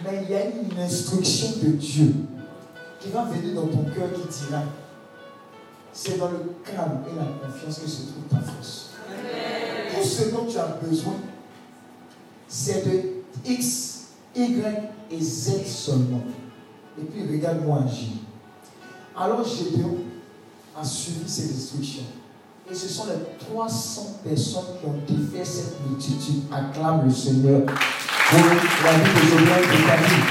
Mais 0.05 0.23
il 0.25 0.31
y 0.31 0.35
a 0.35 0.47
une 0.47 0.79
instruction 0.79 1.49
de 1.63 1.69
Dieu 1.71 2.15
qui 3.01 3.11
va 3.11 3.25
venir 3.25 3.55
dans 3.55 3.69
ton 3.69 3.85
cœur 3.85 4.09
qui 4.13 4.47
dira 4.47 4.63
c'est 5.93 6.19
dans 6.19 6.31
le 6.31 6.55
calme 6.65 7.03
et 7.11 7.17
la 7.17 7.49
confiance 7.49 7.79
que 7.81 7.89
se 7.89 8.03
trouve 8.03 8.25
ta 8.31 8.39
force. 8.39 8.91
Tout 9.95 10.05
ce 10.05 10.31
dont 10.31 10.47
tu 10.47 10.57
as 10.59 10.79
besoin, 10.83 11.15
c'est 12.49 12.85
de 12.87 13.51
X, 13.51 14.09
Y 14.35 14.65
et 15.11 15.21
Z 15.21 15.67
seulement. 15.67 16.23
Et 16.99 17.05
puis 17.05 17.23
regarde-moi 17.31 17.83
agir. 17.85 18.09
Alors 19.21 19.45
Gédéon 19.45 19.99
a 20.81 20.83
suivi 20.83 21.29
ses 21.29 21.55
instructions. 21.55 22.05
Et 22.71 22.75
ce 22.75 22.89
sont 22.89 23.05
les 23.07 23.47
300 23.47 24.21
personnes 24.25 24.65
qui 24.81 24.87
ont 24.87 24.95
défait 25.07 25.45
cette 25.45 25.87
multitude. 25.87 26.45
Acclame 26.51 27.05
le 27.05 27.13
Seigneur 27.13 27.61
pour 27.67 28.39
la 28.39 28.93
vie 28.93 29.15
de 29.15 29.29
Gédéon 29.29 29.57
et 29.59 29.87
ta 29.87 29.97
vie. 29.97 30.23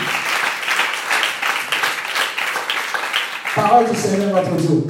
Parole 3.56 3.90
du 3.92 3.96
Seigneur 3.96 4.34
notre 4.34 4.56
Dieu. 4.56 4.88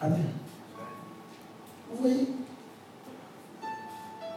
Amen. 0.00 0.26
Vous 1.90 2.02
voyez 2.02 2.28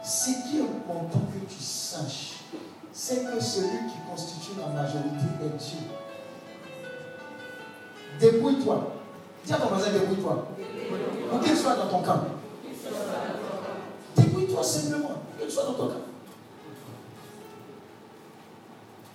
ce 0.02 0.26
qui 0.26 0.58
est 0.58 0.62
important 0.62 1.20
que 1.32 1.54
tu 1.54 1.62
saches, 1.62 2.40
c'est 2.92 3.24
que 3.24 3.40
celui 3.40 3.86
qui 3.88 4.10
constitue 4.10 4.58
la 4.58 4.72
majorité 4.72 5.26
est 5.40 5.56
Dieu. 5.58 6.05
Débrouille-toi. 8.20 8.92
Dis 9.44 9.52
à 9.52 9.56
ton 9.56 9.66
voisin, 9.66 9.92
débrouille-toi. 9.92 10.48
Pour 11.30 11.40
qu'il 11.40 11.56
soit 11.56 11.76
dans 11.76 11.88
ton 11.88 12.02
camp. 12.02 12.24
Débrouille-toi 14.16 14.62
simplement. 14.62 15.22
Qu'il 15.38 15.50
soit 15.50 15.64
dans 15.64 15.74
ton 15.74 15.88
camp. 15.88 16.00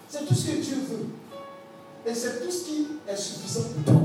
C'est 0.07 0.26
tout 0.26 0.34
ce 0.34 0.48
que 0.48 0.56
Dieu 0.57 0.76
veut. 0.90 1.07
Et 2.06 2.14
c'est 2.14 2.44
tout 2.44 2.52
ce 2.52 2.65
qui 2.65 2.88
est 3.07 3.15
suffisant 3.15 3.61
pour 3.61 3.94
toi. 3.94 4.02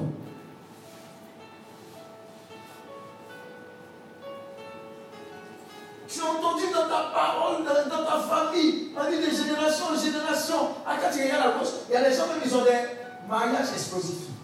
Tu 6.09 6.21
as 6.21 6.25
entendu 6.25 6.65
dans 6.73 6.89
ta 6.89 7.11
parole, 7.13 7.65
dans, 7.65 8.05
ta 8.05 8.19
famille, 8.21 8.93
on 8.97 9.11
dit 9.11 9.19
de 9.19 9.31
génération 9.31 9.87
en 9.93 9.99
génération. 9.99 10.69
Quand 10.85 11.11
tu 11.13 11.23
regardes 11.23 11.55
à 11.55 11.59
gauche, 11.59 11.69
il 11.89 11.95
y 11.95 11.97
a 11.97 12.09
des 12.09 12.17
gens 12.17 12.25
qui 12.43 12.55
ont 12.55 12.65
des 12.65 13.29
mariages 13.29 13.73
explosifs. 13.75 14.36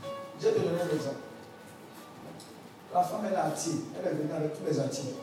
Je 0.43 0.49
vais 0.49 0.55
te 0.55 0.59
donner 0.59 0.81
un 0.81 0.95
exemple. 0.95 1.17
La 2.93 3.03
femme, 3.03 3.21
elle 3.31 3.37
a 3.37 3.45
attiré. 3.45 3.77
Elle 4.01 4.11
est 4.11 4.15
venue 4.15 4.33
avec 4.37 4.59
tous 4.59 4.65
les 4.69 4.81
attirés. 4.81 5.15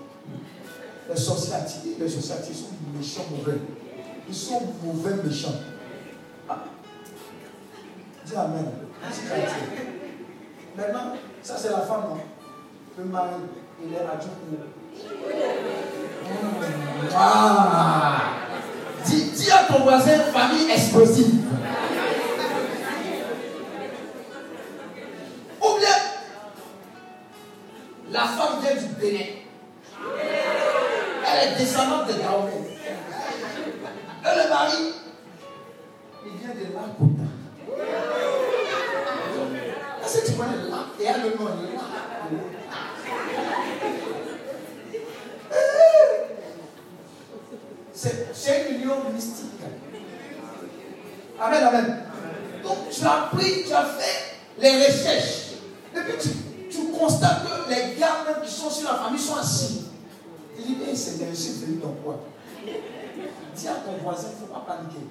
Les 1.10 1.16
sorciers 1.16 1.54
les 2.00 2.10
sorciers 2.10 2.54
sont 2.54 2.70
méchants, 2.98 3.26
mauvais. 3.30 3.60
Ils 4.30 4.36
sont 4.36 4.62
mauvais, 4.82 5.16
méchants. 5.22 5.56
Ah. 6.48 6.60
Dis 8.26 8.36
Amen. 8.36 8.66
Maintenant, 10.78 11.14
ça 11.44 11.56
c'est 11.58 11.72
la 11.72 11.82
femme, 11.82 12.04
non? 12.10 12.22
Le 12.98 13.04
mari, 13.06 13.30
il 13.84 13.94
est 13.94 13.98
adulte. 13.98 14.32
Ah. 17.14 18.22
Dis, 19.04 19.32
dis, 19.32 19.52
à 19.52 19.64
ton 19.66 19.84
voisin 19.84 20.20
famille 20.32 20.72
explosive. 20.72 21.49
Elle 29.02 29.14
est 31.48 31.58
descendante 31.58 32.08
de 32.08 32.14
Dahomey. 32.14 32.52
Et 34.22 34.44
le 34.44 34.50
mari, 34.50 34.94
il 36.26 36.32
vient 36.38 36.54
de 36.54 36.66
Lakota. 36.74 37.28
Est-ce 40.04 40.18
que 40.20 40.26
tu 40.28 40.34
connais 40.34 40.58
Et 41.00 41.06
elle 41.06 41.22
le 41.22 41.30
nom. 41.38 41.50
C'est 47.94 48.70
une 48.70 48.76
union 48.82 48.96
mystique. 49.14 49.46
Amen, 51.40 51.64
amen. 51.64 52.04
Donc 52.64 52.90
tu 52.92 53.06
as 53.06 53.30
pris, 53.32 53.64
tu 53.66 53.74
as 53.74 53.86
fait 53.86 54.36
les 54.60 54.86
recherches. 54.86 55.54
Et 55.96 56.00
puis 56.02 56.14
tu, 56.22 56.30
tu 57.00 57.06
constates 57.06 57.44
que 57.44 57.70
les 57.70 58.00
gars 58.00 58.26
même 58.26 58.44
qui 58.44 58.52
sont 58.52 58.70
sur 58.70 58.92
la 58.92 58.98
famille 58.98 59.20
sont 59.20 59.36
assis. 59.38 59.86
Il 60.58 60.66
dit, 60.66 60.84
hey, 60.84 60.96
c'est 60.96 61.18
des 61.18 61.26
recherches 61.26 61.62
venu 61.66 61.78
dans 61.78 61.94
quoi 62.04 62.20
Dis 63.56 63.68
à 63.68 63.74
ton 63.74 64.04
voisin, 64.04 64.28
il 64.38 64.42
ne 64.42 64.48
faut 64.48 64.54
pas 64.54 64.66
paniquer. 64.68 65.06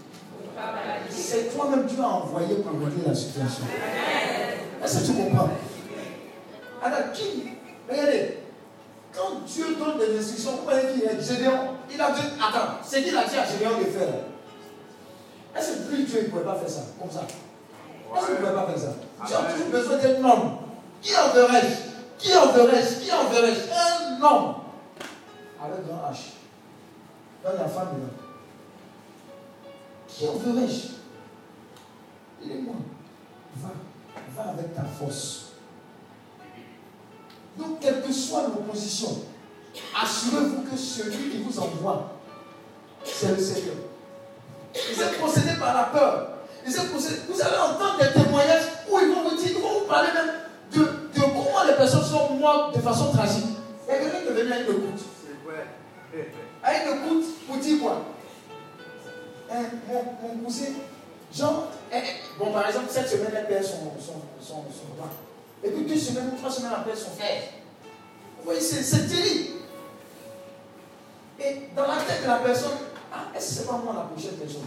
C'est 1.10 1.55
toi-même 1.55 1.86
qui 1.86 1.97
as 2.01 2.06
envoyé 2.06 2.56
pour 2.56 2.73
régler 2.73 3.05
la 3.06 3.15
situation. 3.15 3.65
Est-ce 4.85 5.01
que 5.01 5.06
tu 5.06 5.12
comprends? 5.12 5.51
Alors, 6.82 7.12
qui 7.12 7.44
Regardez, 7.89 8.39
quand 9.15 9.44
Dieu 9.47 9.77
donne 9.77 9.98
des 9.98 10.19
instructions, 10.19 10.51
vous 10.56 10.65
voyez 10.65 10.93
qui 10.93 11.05
est 11.05 11.20
Gédéon 11.20 11.59
Il 11.93 12.01
a 12.01 12.10
dit, 12.10 12.20
attends, 12.39 12.74
c'est 12.85 13.02
qui 13.02 13.10
l'a 13.10 13.24
dit 13.24 13.36
à 13.36 13.47
Gédéon 13.47 13.78
de 13.78 13.85
faire? 13.85 14.09
Est-ce 15.56 15.70
que 15.73 15.94
lui, 15.94 16.05
Dieu 16.05 16.23
ne 16.23 16.28
pouvait 16.28 16.44
pas 16.44 16.55
faire 16.56 16.69
ça 16.69 16.82
Comme 17.01 17.10
ça? 17.10 17.23
Est-ce 17.23 18.27
qu'il 18.27 18.35
ne 18.35 18.40
pouvait 18.40 18.52
pas 18.52 18.66
faire 18.66 18.78
ça? 18.78 18.94
Tu 19.27 19.32
as 19.32 19.52
toujours 19.52 19.69
besoin 19.69 19.97
d'un 19.97 20.31
homme. 20.31 20.68
Qui 21.03 21.16
enverrai-je 21.16 21.77
Qui 22.19 22.37
enverrai-je 22.37 23.05
Qui 23.05 23.12
enverrai-je 23.12 23.61
Un 23.73 24.23
homme 24.23 24.55
avec 25.61 25.81
un 25.91 26.12
H. 26.12 26.19
Dans 27.43 27.62
la 27.62 27.69
femme 27.69 28.01
là. 28.01 28.25
Qui 30.07 30.27
enverrai-je 30.29 30.89
Il 32.43 32.53
est 32.53 32.61
moi. 32.61 32.75
Va, 33.57 33.70
va 34.37 34.51
avec 34.51 34.75
ta 34.75 34.85
force. 34.85 35.47
Donc, 37.57 37.81
quelle 37.81 38.03
que 38.03 38.12
soit 38.12 38.43
l'opposition, 38.43 39.19
assurez-vous 40.01 40.62
que 40.62 40.77
celui 40.77 41.31
qui 41.31 41.43
vous 41.43 41.59
envoie, 41.59 42.12
c'est 43.05 43.37
le 43.37 43.43
Seigneur. 43.43 43.75
Vous 44.75 45.03
êtes 45.03 45.20
possédé 45.20 45.59
par 45.59 45.75
la 45.75 45.85
peur. 45.85 46.29
Vous, 46.65 46.73
vous 46.73 47.41
allez 47.43 47.57
entendre 47.57 47.99
des 47.99 48.23
témoignages 48.23 48.65
où 48.89 48.99
ils 49.01 49.09
vont 49.09 49.29
vous 49.29 49.37
dire, 49.37 49.51
ils 49.57 49.62
vont 49.62 49.81
vous 49.81 49.87
parler 49.87 50.12
même 50.12 50.31
de, 50.73 50.78
de 50.81 51.20
comment 51.20 51.65
les 51.66 51.74
personnes 51.74 52.05
sont 52.05 52.35
mortes 52.35 52.77
de 52.77 52.81
façon 52.81 53.12
tragique. 53.12 53.45
Il 53.86 53.95
y 53.95 53.97
a 53.97 54.01
quelqu'un 54.01 54.20
qui 54.20 54.28
est 54.28 54.43
venu 54.43 54.53
à 54.53 54.57
une 54.61 54.62
écoute. 54.65 55.01
À 56.62 56.74
une 56.74 56.97
écoute 56.97 57.24
pour 57.47 57.57
dire 57.57 57.81
quoi? 57.81 58.03
Hein, 59.51 59.62
mon, 59.89 60.28
mon, 60.28 60.45
cousin, 60.45 60.65
genre, 61.35 61.69
eh, 61.90 61.97
eh, 61.97 62.39
bon, 62.39 62.53
par 62.53 62.69
exemple, 62.69 62.89
cette 62.90 63.09
semaine, 63.09 63.32
elle 63.35 63.47
perd 63.47 63.65
son, 63.65 63.93
son, 63.99 64.20
son, 64.40 64.55
son 64.70 64.95
bras. 64.97 65.11
Et 65.65 65.70
puis 65.70 65.85
deux 65.85 65.97
semaines 65.99 66.31
ou 66.35 66.36
trois 66.36 66.51
semaines 66.51 66.73
après, 66.77 66.95
son 66.95 67.11
frère. 67.12 67.43
Vous 68.39 68.45
voyez, 68.45 68.61
c'est 68.61 69.09
terrible. 69.09 69.55
Et 71.40 71.69
dans 71.74 71.86
la 71.86 71.97
tête 71.97 72.23
de 72.23 72.28
la 72.28 72.36
personne, 72.36 72.73
ah, 73.12 73.35
est-ce 73.35 73.49
que 73.49 73.55
c'est 73.61 73.66
pas 73.66 73.81
moi 73.82 73.95
la 73.97 74.03
prochaine 74.03 74.36
personne? 74.36 74.66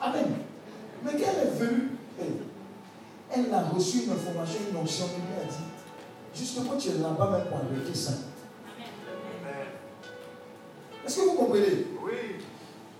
Amen. 0.00 0.36
Mais 1.04 1.12
quand 1.12 1.18
elle 1.18 1.48
est 1.48 1.58
venue, 1.58 1.88
elle 3.34 3.52
a 3.52 3.62
reçu 3.62 4.04
une 4.04 4.12
information, 4.12 4.60
une 4.70 4.76
option, 4.76 5.06
elle 5.14 5.22
lui 5.22 5.42
a 5.42 5.44
dit, 5.50 5.64
justement, 6.34 6.76
tu 6.78 6.88
es 6.90 6.94
là-bas 6.94 7.30
même 7.30 7.46
pour 7.46 7.58
arrêter 7.58 7.94
ça. 7.94 8.12
Est-ce 11.04 11.16
que 11.16 11.22
vous 11.22 11.32
comprenez? 11.32 11.86
Oui. 12.04 12.12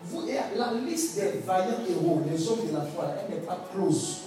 Vous, 0.05 0.23
la 0.57 0.73
liste 0.73 1.21
des 1.21 1.41
vaillants 1.47 1.85
héros, 1.89 2.23
des 2.29 2.49
hommes 2.49 2.67
de 2.67 2.73
la 2.73 2.83
foi, 2.83 3.15
elle 3.21 3.37
n'est 3.37 3.43
pas 3.43 3.59
close. 3.73 4.23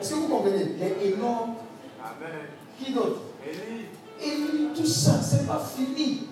Est-ce 0.00 0.10
que 0.10 0.14
vous 0.14 0.28
comprenez? 0.28 0.76
Les 0.78 1.08
énormes. 1.08 1.56
Amen. 2.00 2.46
Qui 2.78 2.92
d'autre? 2.92 3.20
Élie. 3.44 3.86
Élie, 4.22 4.68
tout 4.76 4.86
ça, 4.86 5.20
ce 5.20 5.36
n'est 5.36 5.46
pas 5.48 5.60
fini. 5.60 6.28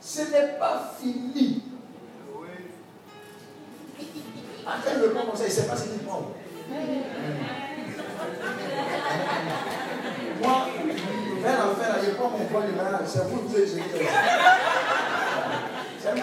Ce 0.00 0.22
n'est 0.22 0.58
pas 0.58 0.92
fini. 1.00 1.62
Oui. 2.34 2.48
Après 4.66 4.98
le 4.98 5.10
prend 5.10 5.26
comme 5.26 5.36
ça, 5.36 5.44
il 5.44 5.50
ne 5.50 5.52
sait 5.52 5.66
pas 5.66 5.76
ce 5.76 5.84
qu'il 5.84 6.00
prend. 6.00 6.32
Moi, 10.42 10.66
vers 11.42 12.02
prends 12.18 12.30
mon 12.30 12.38
de 12.38 12.72
main, 12.76 12.98
c'est 13.06 13.24
vous 13.28 13.48
qui 13.48 13.54
j'ai 13.54 13.80
C'est. 16.00 16.18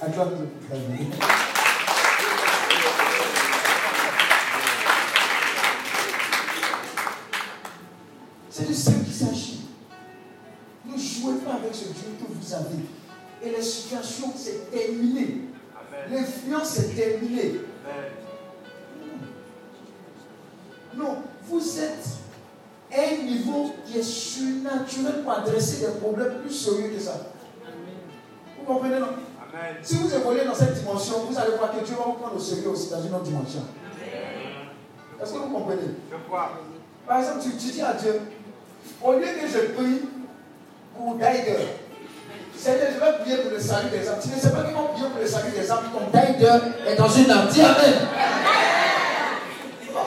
À 0.00 0.08
de 0.08 0.48
C'est 8.50 8.68
de 8.68 8.74
ça 8.74 8.92
qu'il 8.92 9.14
s'agit. 9.14 9.60
Ne 10.84 10.98
jouez 10.98 11.34
pas 11.44 11.54
avec 11.54 11.74
ce 11.74 11.84
Dieu 11.84 12.16
que 12.18 12.24
vous 12.28 12.54
avez. 12.54 12.84
Et 13.42 13.50
la 13.56 13.62
situation, 13.62 14.32
c'est 14.36 14.70
terminé. 14.70 15.51
L'influence 16.10 16.78
est 16.78 16.94
terminée. 16.94 17.60
Non, 20.94 21.22
vous 21.44 21.78
êtes 21.78 22.06
à 22.92 23.00
un 23.00 23.24
niveau 23.24 23.72
qui 23.86 23.98
est 23.98 24.02
surnaturel 24.02 25.22
pour 25.22 25.32
adresser 25.32 25.86
des 25.86 25.92
problèmes 25.98 26.40
plus 26.40 26.52
sérieux 26.52 26.90
que 26.94 27.00
ça. 27.00 27.32
Vous 28.58 28.64
comprenez, 28.64 28.98
non? 28.98 29.06
Amen. 29.06 29.76
Si 29.82 29.96
vous 29.96 30.14
évoluez 30.14 30.44
dans 30.44 30.54
cette 30.54 30.74
dimension, 30.74 31.24
vous 31.28 31.38
allez 31.38 31.56
voir 31.56 31.72
que 31.72 31.84
Dieu 31.84 31.94
va 31.96 32.04
vous 32.04 32.12
prendre 32.12 32.36
au 32.36 32.40
sérieux 32.40 32.68
aussi 32.68 32.90
dans 32.90 33.02
une 33.02 33.14
autre 33.14 33.24
dimension. 33.24 33.62
Est-ce 35.20 35.32
que 35.32 35.38
vous 35.38 35.50
comprenez? 35.50 35.82
Je 36.10 36.16
crois. 36.28 36.60
Par 37.06 37.18
exemple, 37.20 37.40
tu, 37.42 37.50
tu 37.56 37.72
dis 37.72 37.82
à 37.82 37.94
Dieu, 37.94 38.20
au 39.02 39.12
lieu 39.12 39.26
que 39.40 39.46
je 39.48 39.72
prie 39.72 40.02
pour 40.96 41.14
Daider, 41.16 41.66
Seigneur, 42.62 42.90
je 42.94 43.00
vais 43.04 43.18
prier 43.18 43.36
pour 43.38 43.50
le 43.50 43.58
salut 43.58 43.90
des 43.90 44.08
âmes. 44.08 44.20
Tu 44.22 44.28
ne 44.28 44.38
sais 44.38 44.50
pas 44.50 44.62
comment 44.62 44.86
prier 44.94 45.08
pour 45.08 45.20
le 45.20 45.26
salut 45.26 45.50
des 45.50 45.68
âmes, 45.68 45.90
ton 45.92 46.16
Daider 46.16 46.58
est 46.86 46.94
dans 46.94 47.08
une 47.08 47.28
âme. 47.28 47.48
Dis 47.48 47.60
Amen. 47.60 47.94
Oh. 49.90 49.98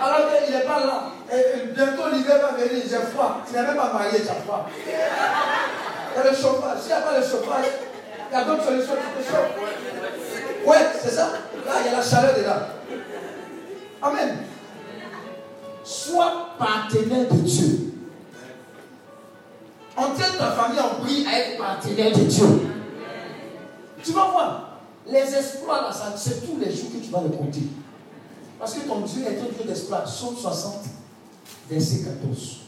Alors 0.00 0.18
qu'il 0.44 0.54
n'est 0.54 0.62
pas 0.62 0.78
là. 0.78 1.02
Et 1.32 1.66
bientôt 1.74 2.08
l'hiver 2.12 2.38
va 2.40 2.52
venir, 2.56 2.84
j'ai 2.88 2.98
froid. 3.12 3.42
Tu 3.48 3.56
n'es 3.56 3.62
même 3.62 3.74
pas 3.74 3.92
marié, 3.92 4.20
as 4.20 4.44
froid. 4.46 4.68
Il 4.86 4.92
y 4.92 6.20
a 6.20 6.30
le 6.30 6.36
chauffage. 6.36 6.78
S'il 6.78 6.86
n'y 6.88 6.92
a 6.92 7.00
pas 7.00 7.18
le 7.18 7.22
chauffage, 7.24 7.66
il 8.30 8.38
y 8.38 8.40
a 8.40 8.44
d'autres 8.44 8.64
solutions 8.64 8.94
qui. 9.18 10.68
Ouais, 10.68 10.86
c'est 11.02 11.10
ça. 11.10 11.30
Là, 11.66 11.72
il 11.84 11.90
y 11.90 11.94
a 11.94 11.98
la 11.98 12.04
chaleur 12.04 12.34
dedans. 12.38 12.62
Amen. 14.02 14.36
Sois 15.84 16.48
partenaire 16.58 17.28
de 17.28 17.38
Dieu. 17.38 17.94
Entraîne 19.96 20.38
ta 20.38 20.52
famille 20.52 20.80
en 20.80 21.02
prie 21.02 21.26
à 21.26 21.38
être 21.38 21.58
partenaire 21.58 22.16
de 22.16 22.24
Dieu. 22.24 22.46
Tu 24.02 24.12
vas 24.12 24.30
voir. 24.30 24.68
Les 25.06 25.34
exploits, 25.34 25.90
c'est 26.16 26.46
tous 26.46 26.58
les 26.58 26.74
jours 26.74 26.92
que 26.92 27.04
tu 27.04 27.10
vas 27.10 27.22
les 27.22 27.36
compter. 27.36 27.62
Parce 28.58 28.74
que 28.74 28.86
ton 28.86 29.00
Dieu 29.00 29.22
est 29.22 29.40
un 29.40 29.52
Dieu 29.52 29.64
d'exploits. 29.66 30.06
Somme 30.06 30.36
60, 30.36 30.84
verset 31.68 32.04
14. 32.04 32.58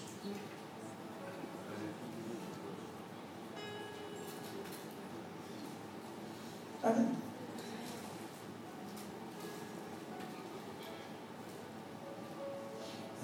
Amen. 6.82 7.23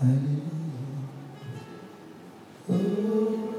Hallelujah. 0.01 0.41
Oh. 2.71 3.50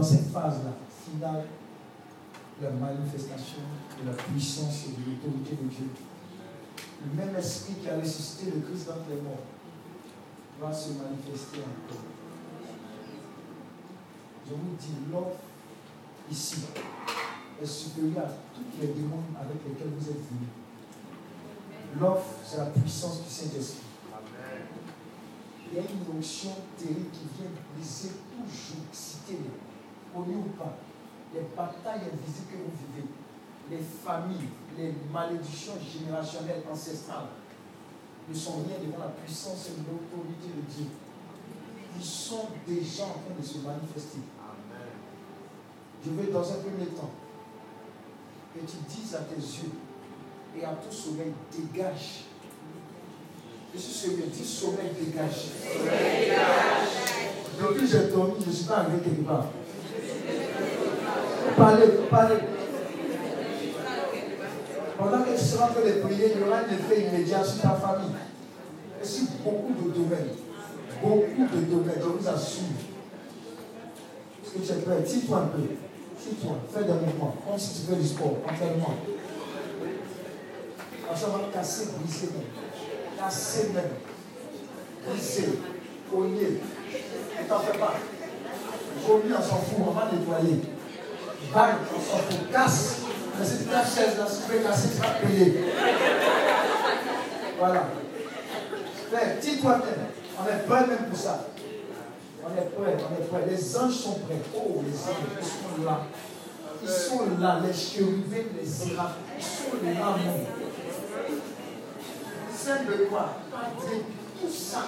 Dans 0.00 0.06
cette 0.06 0.32
phase-là, 0.32 0.72
finale, 1.04 1.44
la 2.62 2.70
manifestation 2.70 3.60
de 4.00 4.08
la 4.08 4.16
puissance 4.16 4.86
et 4.86 4.92
de 4.92 5.10
l'autorité 5.10 5.62
de 5.62 5.68
Dieu. 5.68 5.90
Le 7.04 7.18
même 7.18 7.36
esprit 7.36 7.74
qui 7.74 7.88
a 7.90 7.98
ressuscité 7.98 8.50
le 8.50 8.62
Christ 8.62 8.86
dans 8.88 9.14
les 9.14 9.20
morts 9.20 9.44
va 10.58 10.72
se 10.72 10.88
manifester 10.92 11.58
encore. 11.58 12.04
Je 14.46 14.54
vous 14.54 14.76
dis, 14.78 15.12
l'offre 15.12 15.40
ici 16.30 16.56
est 17.62 17.66
supérieure 17.66 18.24
à 18.24 18.32
toutes 18.54 18.80
les 18.80 18.88
demandes 18.88 19.36
avec 19.38 19.58
lesquelles 19.68 19.92
vous 19.98 20.08
êtes 20.08 20.16
venus. 20.16 20.48
L'offre, 22.00 22.36
c'est 22.42 22.56
la 22.56 22.66
puissance 22.66 23.22
du 23.22 23.30
Saint-Esprit 23.30 23.90
il 25.72 25.76
y 25.76 25.80
a 25.80 25.82
une 25.82 26.16
notion 26.16 26.50
terrible 26.76 27.10
qui 27.12 27.26
vient 27.38 27.50
briser 27.74 28.10
toujours, 28.30 28.84
citer-les, 28.92 29.69
connu 30.14 30.36
ou 30.36 30.48
pas, 30.58 30.76
les 31.34 31.42
batailles 31.56 32.08
invisibles 32.12 32.50
que 32.50 32.56
vous 32.56 32.74
vivez, 32.76 33.08
les 33.70 33.82
familles, 33.82 34.48
les 34.76 34.94
malédictions 35.12 35.74
générationnelles, 35.80 36.62
ancestrales, 36.70 37.28
ne 38.28 38.34
sont 38.34 38.62
rien 38.66 38.78
devant 38.84 38.98
la 38.98 39.10
puissance 39.10 39.68
et 39.68 39.78
l'autorité 39.78 40.48
de 40.48 40.62
Dieu. 40.72 40.86
Ils 41.96 42.04
sont 42.04 42.48
déjà 42.66 43.04
en 43.04 43.18
train 43.24 43.34
de 43.38 43.44
se 43.44 43.58
manifester. 43.58 44.20
Je 46.04 46.10
veux 46.10 46.32
dans 46.32 46.52
un 46.52 46.56
premier 46.56 46.86
temps 46.86 47.10
que 48.54 48.60
tu 48.60 48.76
dises 48.88 49.14
à 49.14 49.20
tes 49.20 49.36
yeux 49.36 49.72
et 50.58 50.64
à 50.64 50.74
tout 50.74 50.94
sommeil, 50.94 51.32
dégage 51.52 52.24
je 53.74 53.78
suis 53.78 53.92
sérieux. 53.92 54.24
Dis 54.32 54.44
sommeil 54.44 54.90
dégagé. 54.98 55.50
Depuis 57.60 57.86
j'ai 57.86 58.10
dormi, 58.10 58.34
je 58.40 58.48
ne 58.48 58.52
suis 58.52 58.64
pas 58.64 58.78
arrivé 58.78 58.98
quelque 59.04 59.22
part. 59.26 59.46
Parlez, 61.60 61.86
parlez. 62.10 62.36
Pendant 64.96 65.22
que 65.24 65.38
tu 65.38 65.44
seras 65.44 65.66
en 65.66 65.72
train 65.72 65.82
de 65.82 65.88
il 66.10 66.40
y 66.40 66.42
aura 66.42 66.56
un 66.56 66.72
effet 66.72 67.06
immédiat 67.06 67.44
sur 67.44 67.60
ta 67.60 67.72
famille. 67.72 68.16
Et 69.02 69.06
sur 69.06 69.24
beaucoup 69.44 69.74
de 69.74 69.90
domaines. 69.90 70.32
Beaucoup 71.02 71.54
de 71.54 71.60
domaines, 71.66 72.00
je 72.00 72.08
vous 72.08 72.28
assure. 72.28 72.62
Est-ce 74.42 74.52
que 74.54 74.58
tu 74.58 74.72
es 74.72 74.82
prêt 74.82 75.02
Tire-toi 75.02 75.36
un 75.36 75.46
peu. 75.48 75.62
Tire-toi. 76.18 76.56
Fais 76.72 76.84
des 76.84 76.92
mouvements. 76.92 77.36
Comme 77.46 77.58
si 77.58 77.80
tu 77.82 77.90
fais 77.90 77.96
du 77.96 78.08
sport. 78.08 78.38
Entraînement. 78.50 78.94
Ça 81.14 81.26
va 81.26 81.40
casser, 81.52 81.88
briser 81.98 82.28
casser 83.18 83.68
même, 83.74 83.90
briser, 85.06 85.58
cogner. 86.10 86.60
Ne 87.38 87.48
t'en 87.48 87.58
fais 87.58 87.78
pas. 87.78 87.94
Vomi, 89.06 89.32
on 89.36 89.42
s'en 89.42 89.56
fout, 89.56 89.84
on 89.86 89.90
va 89.90 90.08
nettoyer. 90.10 90.62
On 91.52 92.00
s'en 92.00 92.52
casse. 92.52 92.96
Mais 93.38 93.46
si 93.46 93.64
tu 93.64 93.74
as 93.74 93.84
chaise 93.84 94.18
là, 94.18 94.26
si 94.28 94.42
tu 94.42 94.52
veux 94.52 94.58
casser, 94.58 94.88
tu 94.94 95.26
payer. 95.26 95.64
Voilà. 97.58 97.84
Fais, 99.10 99.38
dis-toi-même. 99.40 100.06
On 100.38 100.44
est 100.46 100.66
prêt 100.66 100.86
même 100.86 101.06
pour 101.08 101.18
ça. 101.18 101.46
On 102.42 102.56
est 102.56 102.70
prêt, 102.70 102.96
on 102.98 103.22
est 103.22 103.26
prêt. 103.26 103.44
Les 103.50 103.76
anges 103.76 103.94
sont 103.94 104.14
prêts. 104.20 104.40
Oh, 104.56 104.82
les 104.86 104.92
anges, 104.92 105.26
ils 105.40 105.46
sont 105.46 105.84
là. 105.84 106.00
Ils 106.82 106.88
sont 106.88 107.40
là, 107.40 107.60
les 107.66 107.74
chérubins, 107.74 108.50
les 108.58 108.66
séraphins. 108.66 109.16
Ils 109.38 109.44
sont 109.44 110.00
là, 110.00 110.16
mon 110.24 110.46
de 112.68 113.04
quoi? 113.06 113.36
Tout 114.40 114.52
ça. 114.52 114.82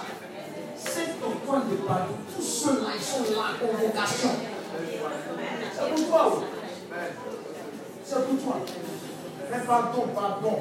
C'est 0.77 1.19
ton 1.19 1.31
point 1.45 1.59
de 1.59 1.75
pardon. 1.87 2.13
Tous 2.35 2.41
ceux-là, 2.41 2.89
ils 2.95 3.01
sont 3.01 3.23
là, 3.33 3.45
convocation. 3.59 4.29
C'est 5.73 5.89
pour 5.89 6.07
toi. 6.07 6.43
C'est 8.05 8.25
pour 8.27 8.43
toi. 8.43 8.55
Mais 9.51 9.65
pardon, 9.65 10.03
pardon. 10.15 10.59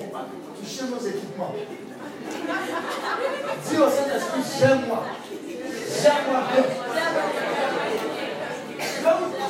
Touchez 0.60 0.84
nos 0.90 1.06
équipements. 1.06 1.54
Dis 3.68 3.76
au 3.76 3.88
Saint-Esprit, 3.88 4.42
j'aime-moi. 4.58 5.04
J'aime-moi 6.02 6.40
bien. 6.52 6.64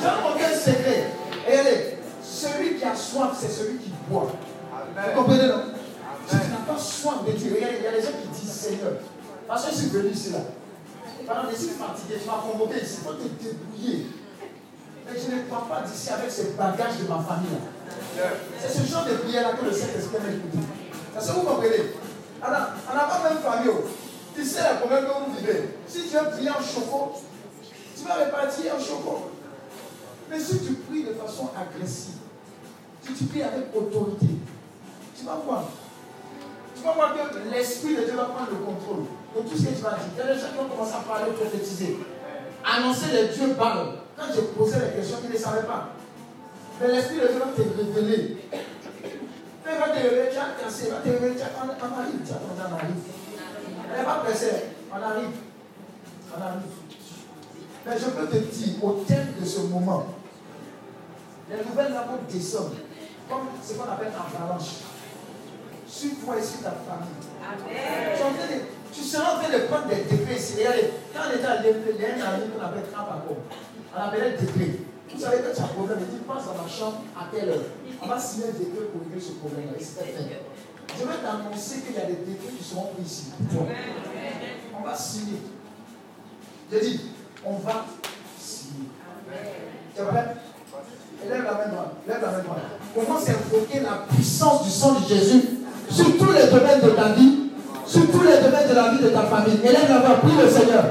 Donne 0.01 0.33
aucun 0.33 0.55
secret. 0.55 1.03
Et 1.47 1.97
celui 2.23 2.75
qui 2.75 2.85
a 2.85 2.95
soif, 2.95 3.37
c'est 3.39 3.49
celui 3.49 3.77
qui 3.77 3.91
boit. 4.09 4.31
Vous 4.95 5.21
comprenez, 5.21 5.47
non 5.47 5.73
si 6.27 6.35
tu 6.37 6.51
n'as 6.51 6.73
pas 6.73 6.79
soin 6.79 7.23
de 7.27 7.31
Dieu, 7.33 7.57
il 7.57 7.83
y, 7.83 7.87
a, 7.87 7.91
des 7.91 8.01
gens 8.01 8.11
qui 8.21 8.27
disent 8.39 8.51
Seigneur, 8.51 8.93
parce 9.47 9.65
que 9.65 9.71
je 9.71 9.77
suis 9.77 9.89
venu 9.89 10.09
ici 10.09 10.31
là. 10.31 10.39
Pendant 11.25 11.49
je 11.49 11.55
suis 11.55 11.69
fatigué, 11.69 12.15
je 12.21 12.27
m'as 12.27 12.37
convoqué 12.37 12.81
ici, 12.83 12.99
il 13.01 13.39
te 13.39 13.43
débrouiller. 13.43 14.07
Je 15.15 15.35
ne 15.35 15.41
pars 15.43 15.65
pas 15.65 15.81
d'ici 15.81 16.09
avec 16.09 16.31
ce 16.31 16.41
bagage 16.57 16.99
de 17.01 17.07
ma 17.07 17.19
famille. 17.19 17.59
C'est 18.59 18.81
ce 18.81 18.91
genre 18.91 19.05
de 19.05 19.13
prière 19.15 19.43
là 19.43 19.53
que 19.53 19.65
le 19.65 19.71
Saint-Esprit 19.71 20.17
m'a 20.23 20.33
écouté. 20.33 20.57
Est-ce 21.17 21.27
que 21.27 21.33
vous 21.33 21.41
comprenez 21.41 21.93
On 22.41 22.49
n'a 22.49 23.03
pas 23.03 23.29
même 23.29 23.37
famille. 23.39 23.71
Oh. 23.71 23.87
Tu 24.35 24.43
sais 24.43 24.61
la 24.61 24.75
combien 24.81 25.01
que 25.01 25.05
vous 25.05 25.35
vivez. 25.37 25.69
Si 25.87 26.07
tu 26.07 26.17
veux 26.17 26.29
prier 26.31 26.49
en 26.49 26.61
chauffe, 26.61 27.21
tu 27.95 28.07
vas 28.07 28.15
répartir 28.15 28.73
un 28.75 28.79
chocolat. 28.79 29.29
Mais 30.29 30.39
si 30.39 30.59
tu 30.59 30.73
pries 30.73 31.03
de 31.03 31.13
façon 31.13 31.51
agressive, 31.55 32.15
si 33.05 33.13
tu 33.13 33.25
pries 33.25 33.43
avec 33.43 33.67
autorité, 33.75 34.25
tu 35.17 35.25
vas 35.25 35.39
voir. 35.45 35.65
Tu 36.75 36.83
vas 36.83 36.93
voir 36.93 37.13
que 37.13 37.49
l'Esprit 37.53 37.95
de 37.95 38.03
Dieu 38.03 38.15
va 38.15 38.25
prendre 38.25 38.49
le 38.49 38.65
contrôle 38.65 39.05
de 39.35 39.49
tout 39.49 39.55
ce 39.55 39.63
que 39.63 39.75
tu 39.75 39.81
vas 39.83 39.91
dire. 39.91 40.09
Il 40.15 40.17
y 40.17 40.21
a 40.21 40.33
des 40.33 40.39
gens 40.39 40.47
qui 40.47 40.57
vont 40.57 40.69
commencer 40.69 40.95
à 40.95 41.07
parler, 41.07 41.31
prophétiser, 41.31 41.99
annoncer 42.65 43.11
les 43.13 43.27
dieux 43.27 43.53
parlent. 43.53 44.02
Quand 44.23 44.33
j'ai 44.33 44.41
posé 44.41 44.77
les 44.79 45.01
questions, 45.01 45.17
ils 45.23 45.31
ne 45.31 45.37
savaient 45.37 45.67
pas. 45.67 45.89
Mais 46.79 46.87
l'Esprit 46.87 47.15
de 47.15 47.27
Dieu 47.27 47.39
va 47.39 47.45
te 47.47 47.61
révéler. 47.61 48.37
Il 48.53 49.79
va 49.79 49.89
te 49.89 49.95
révéler, 49.95 50.29
tu 50.31 50.37
as 50.37 50.63
cassé, 50.63 50.85
il 50.85 50.91
va 50.91 50.99
te 50.99 51.09
révéler, 51.09 51.35
tu 51.35 51.41
as 51.41 51.51
on 51.59 51.99
arrive, 51.99 52.21
tu 52.25 52.31
as 52.31 52.39
on 52.39 52.73
arrive. 52.73 52.95
Elle 53.91 53.99
n'est 53.99 54.05
pas 54.05 54.15
pressée, 54.23 54.55
on 54.91 54.95
arrive. 54.95 55.35
On 56.31 56.41
arrive. 56.41 56.61
Mais 57.85 57.99
je 57.99 58.05
peux 58.05 58.27
te 58.27 58.37
dire, 58.37 58.83
au 58.83 58.91
terme 59.05 59.27
de 59.39 59.45
ce 59.45 59.59
moment, 59.61 60.05
les 61.49 61.57
nouvelles 61.57 61.91
vont 61.91 62.19
descendre, 62.31 62.75
comme 63.29 63.47
ce 63.61 63.73
qu'on 63.73 63.91
appelle 63.91 64.07
avalanche. 64.07 64.69
Sur 65.85 66.11
toi 66.23 66.35
et 66.39 66.43
sur 66.43 66.61
ta 66.61 66.71
famille. 66.71 68.61
Tu 68.93 69.01
seras 69.01 69.35
en 69.35 69.39
train 69.39 69.51
de 69.51 69.63
prendre 69.65 69.87
des 69.87 70.03
décrets 70.03 70.35
ici. 70.35 70.53
Regardez, 70.57 70.91
quand 71.13 71.21
on 71.29 71.37
était 71.37 71.45
à 71.45 71.61
l'école, 71.61 71.95
il 71.95 72.01
y 72.01 72.05
a 72.05 72.07
un 72.09 72.33
ami 72.33 72.43
qu'on 72.49 72.65
appelle 72.65 72.89
Trapaco. 72.91 73.37
On 73.95 74.01
appelait 74.01 74.31
décret. 74.31 74.79
Vous 75.13 75.21
savez 75.21 75.37
que 75.37 75.55
tu 75.55 75.61
as 75.61 75.65
un 75.65 75.67
problème, 75.67 75.99
il 76.01 76.07
dit 76.17 76.23
passe 76.25 76.45
dans 76.45 76.57
ma 76.63 76.67
chambre 76.67 77.03
à 77.15 77.29
telle 77.29 77.49
heure? 77.49 77.65
On 78.01 78.07
va 78.07 78.19
signer 78.19 78.45
un 78.47 78.57
décret 78.57 78.89
pour 78.91 79.01
régler 79.05 79.21
ce 79.21 79.33
problème-là. 79.33 79.77
C'était 79.79 80.11
fait. 80.11 80.41
Je 80.97 81.03
vais 81.05 81.19
t'annoncer 81.21 81.81
qu'il 81.81 81.95
y 81.95 82.01
a 82.01 82.05
des 82.05 82.25
décrets 82.25 82.53
qui 82.57 82.63
seront 82.63 82.89
ici. 83.03 83.25
On 84.75 84.83
va 84.83 84.95
signer. 84.95 85.41
Je 86.71 86.79
dis, 86.79 87.01
on 87.45 87.57
va 87.57 87.85
signer. 88.39 88.89
Tu 89.95 90.01
es 90.01 90.05
prêt? 90.05 90.35
Lève 91.29 91.43
la 91.43 91.51
main 91.53 91.67
droite. 91.71 91.93
Lève 92.07 92.21
la 92.21 92.31
main 92.31 92.43
droite. 92.43 92.61
Comment 92.95 93.19
s'invoquer 93.19 93.79
la 93.81 94.05
puissance 94.13 94.63
du 94.63 94.69
sang 94.71 94.99
de 94.99 95.07
Jésus 95.07 95.43
sur 95.89 96.17
tous 96.17 96.31
les 96.31 96.47
domaines 96.47 96.81
de 96.81 96.89
ta 96.89 97.09
vie, 97.13 97.51
sur 97.85 98.09
tous 98.11 98.23
les 98.23 98.37
domaines 98.41 98.69
de 98.69 98.73
la 98.73 98.89
vie 98.91 99.03
de 99.03 99.09
ta 99.09 99.23
famille? 99.23 99.59
Élève 99.63 99.87
la 99.87 99.99
voix, 99.99 100.15
prie 100.17 100.35
le 100.35 100.49
Seigneur. 100.49 100.83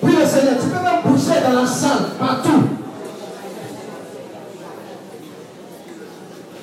Prie 0.00 0.16
le 0.16 0.26
Seigneur. 0.26 0.54
Tu 0.60 0.66
peux 0.66 0.81
dans 1.28 1.60
la 1.60 1.66
salle, 1.66 2.10
partout. 2.18 2.68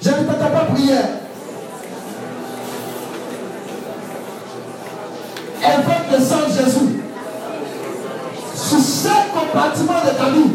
Je 0.02 0.10
ne 0.10 0.16
t'entends 0.16 0.52
pas 0.52 0.66
prier. 0.74 0.96
Invoque 5.64 6.12
le 6.12 6.24
sang 6.24 6.48
Jésus 6.48 7.02
sur 8.56 8.78
chaque 9.10 9.34
compartiment 9.34 10.00
de 10.06 10.18
ta 10.18 10.30
vie. 10.30 10.49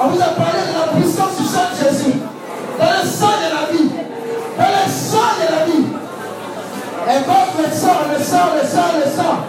On 0.00 0.08
vous 0.08 0.20
a 0.20 0.28
parlé 0.28 0.60
de 0.60 0.78
la 0.78 1.00
puissance 1.00 1.36
du 1.38 1.44
sang 1.44 1.70
de 1.72 1.90
Jésus, 1.90 2.12
dans 2.78 2.84
le 2.84 3.08
sang 3.08 3.34
de 3.38 3.48
la 3.54 3.72
vie, 3.72 3.90
dans 4.56 4.64
le 4.64 4.90
sang 4.90 5.32
de 5.40 5.54
la 5.54 5.64
vie. 5.64 5.86
Invoque 7.08 7.58
le 7.58 7.74
sang, 7.74 7.96
le 8.12 8.22
sang, 8.22 8.54
le 8.54 8.68
sang, 8.68 8.92
le 8.96 9.10
sang. 9.10 9.47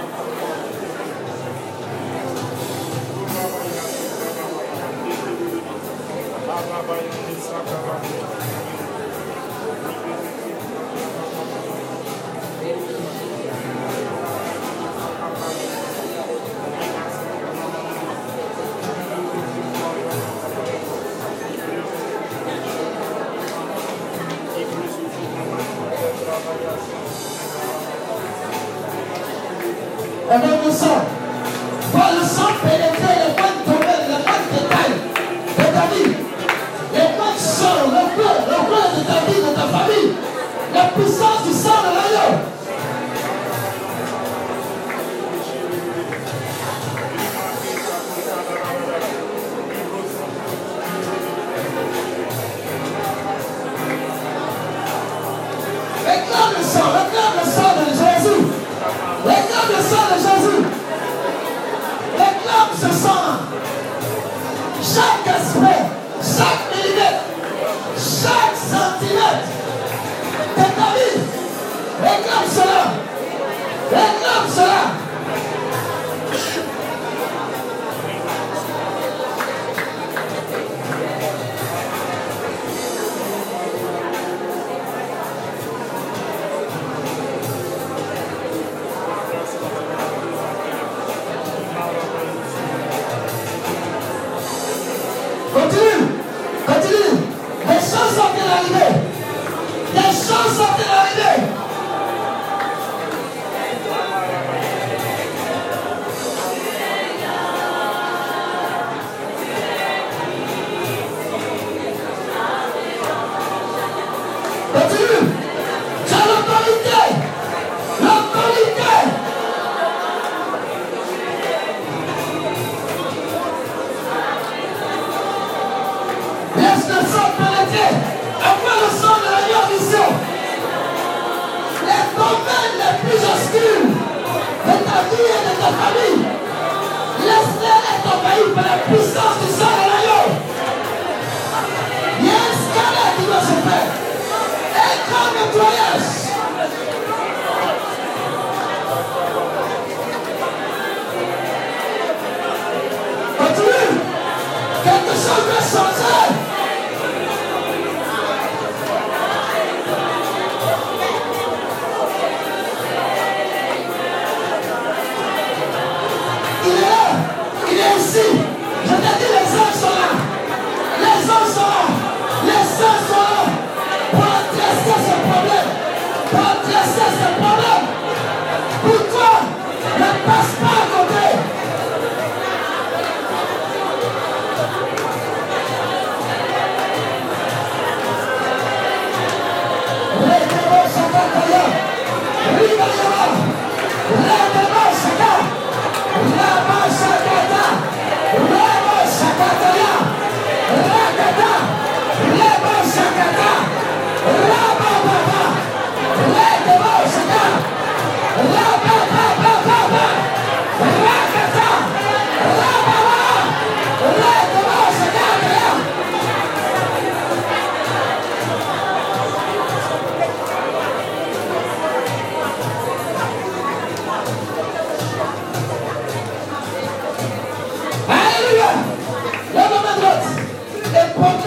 Depois 230.91 231.38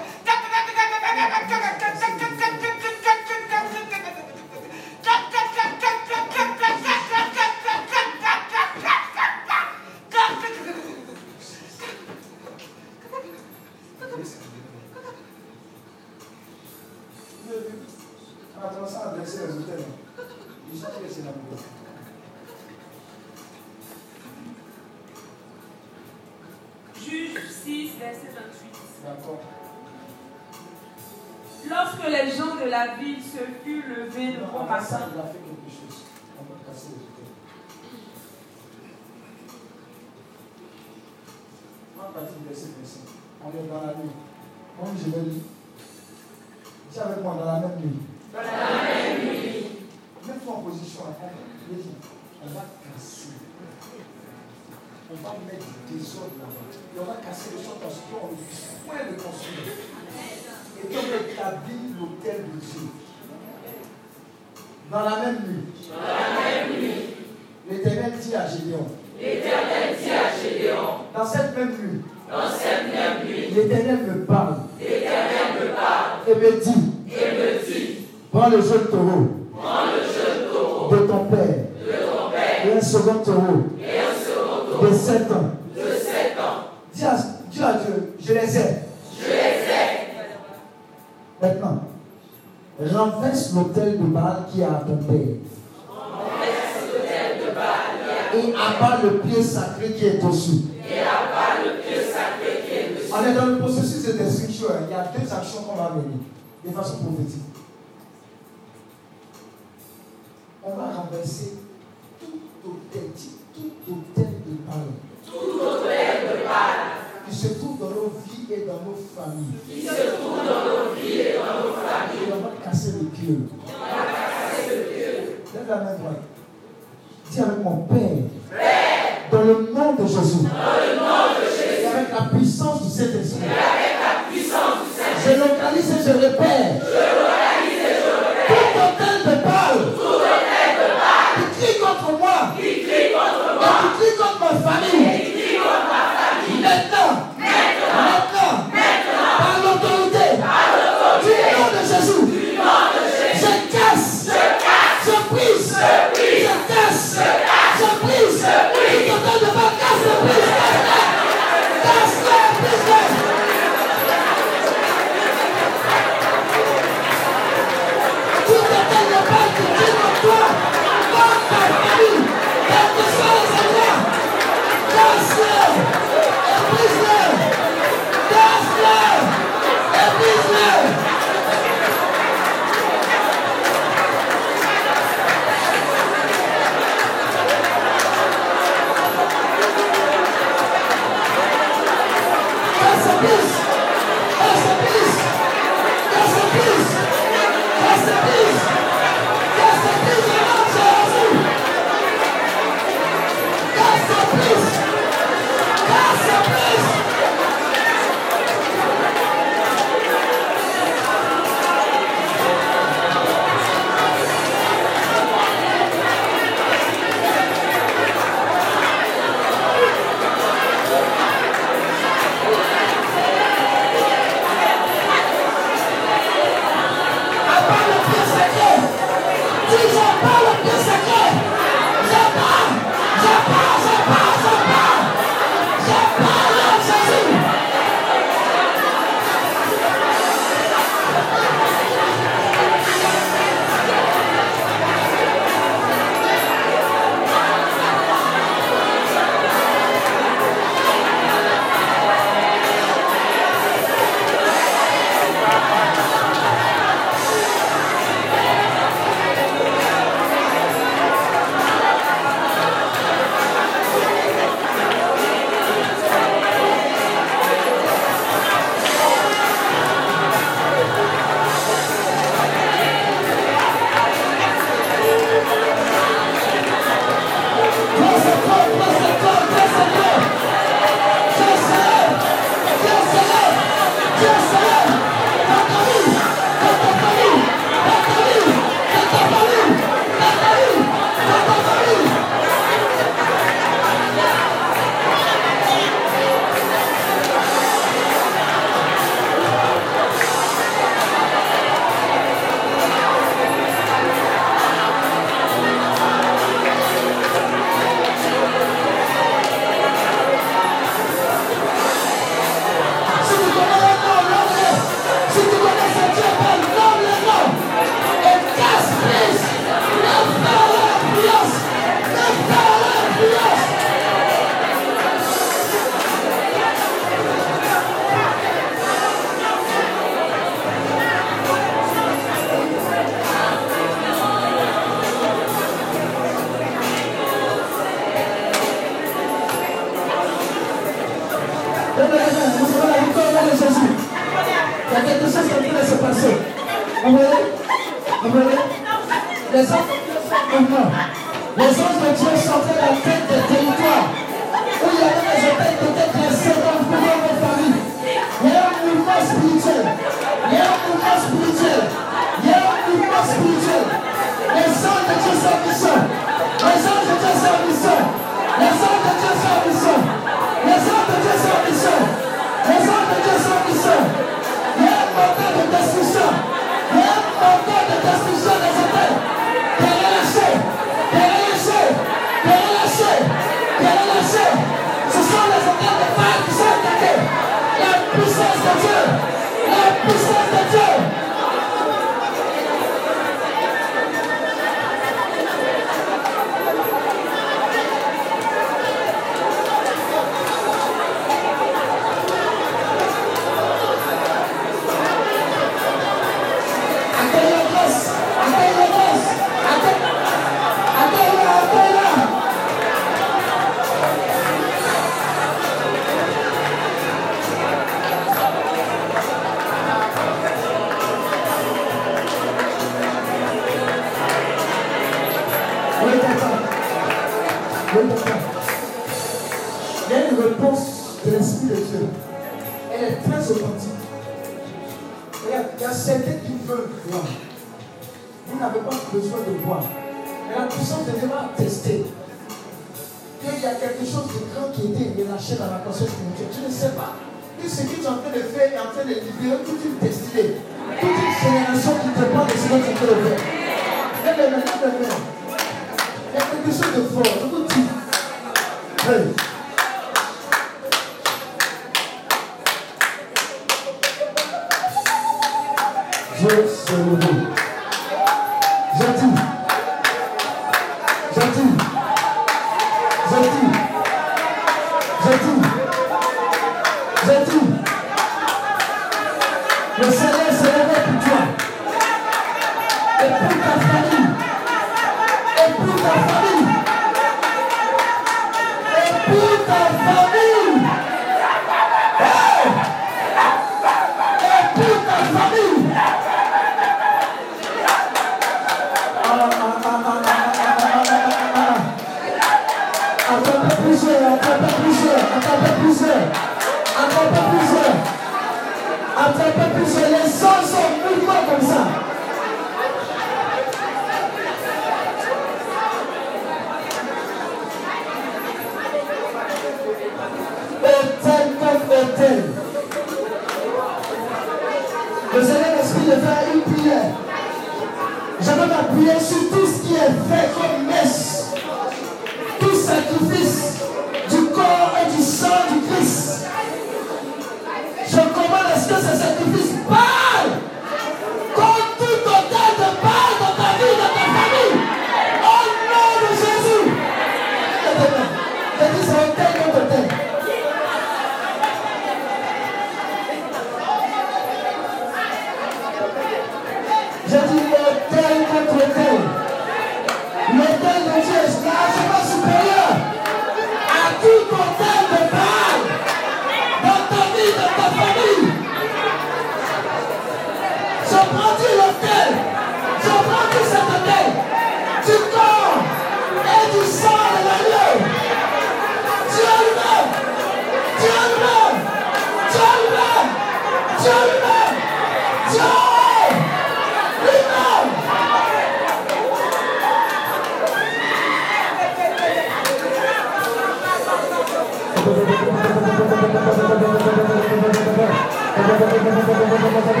¡Vamos, 598.81 599.85
vamos! 599.85 600.00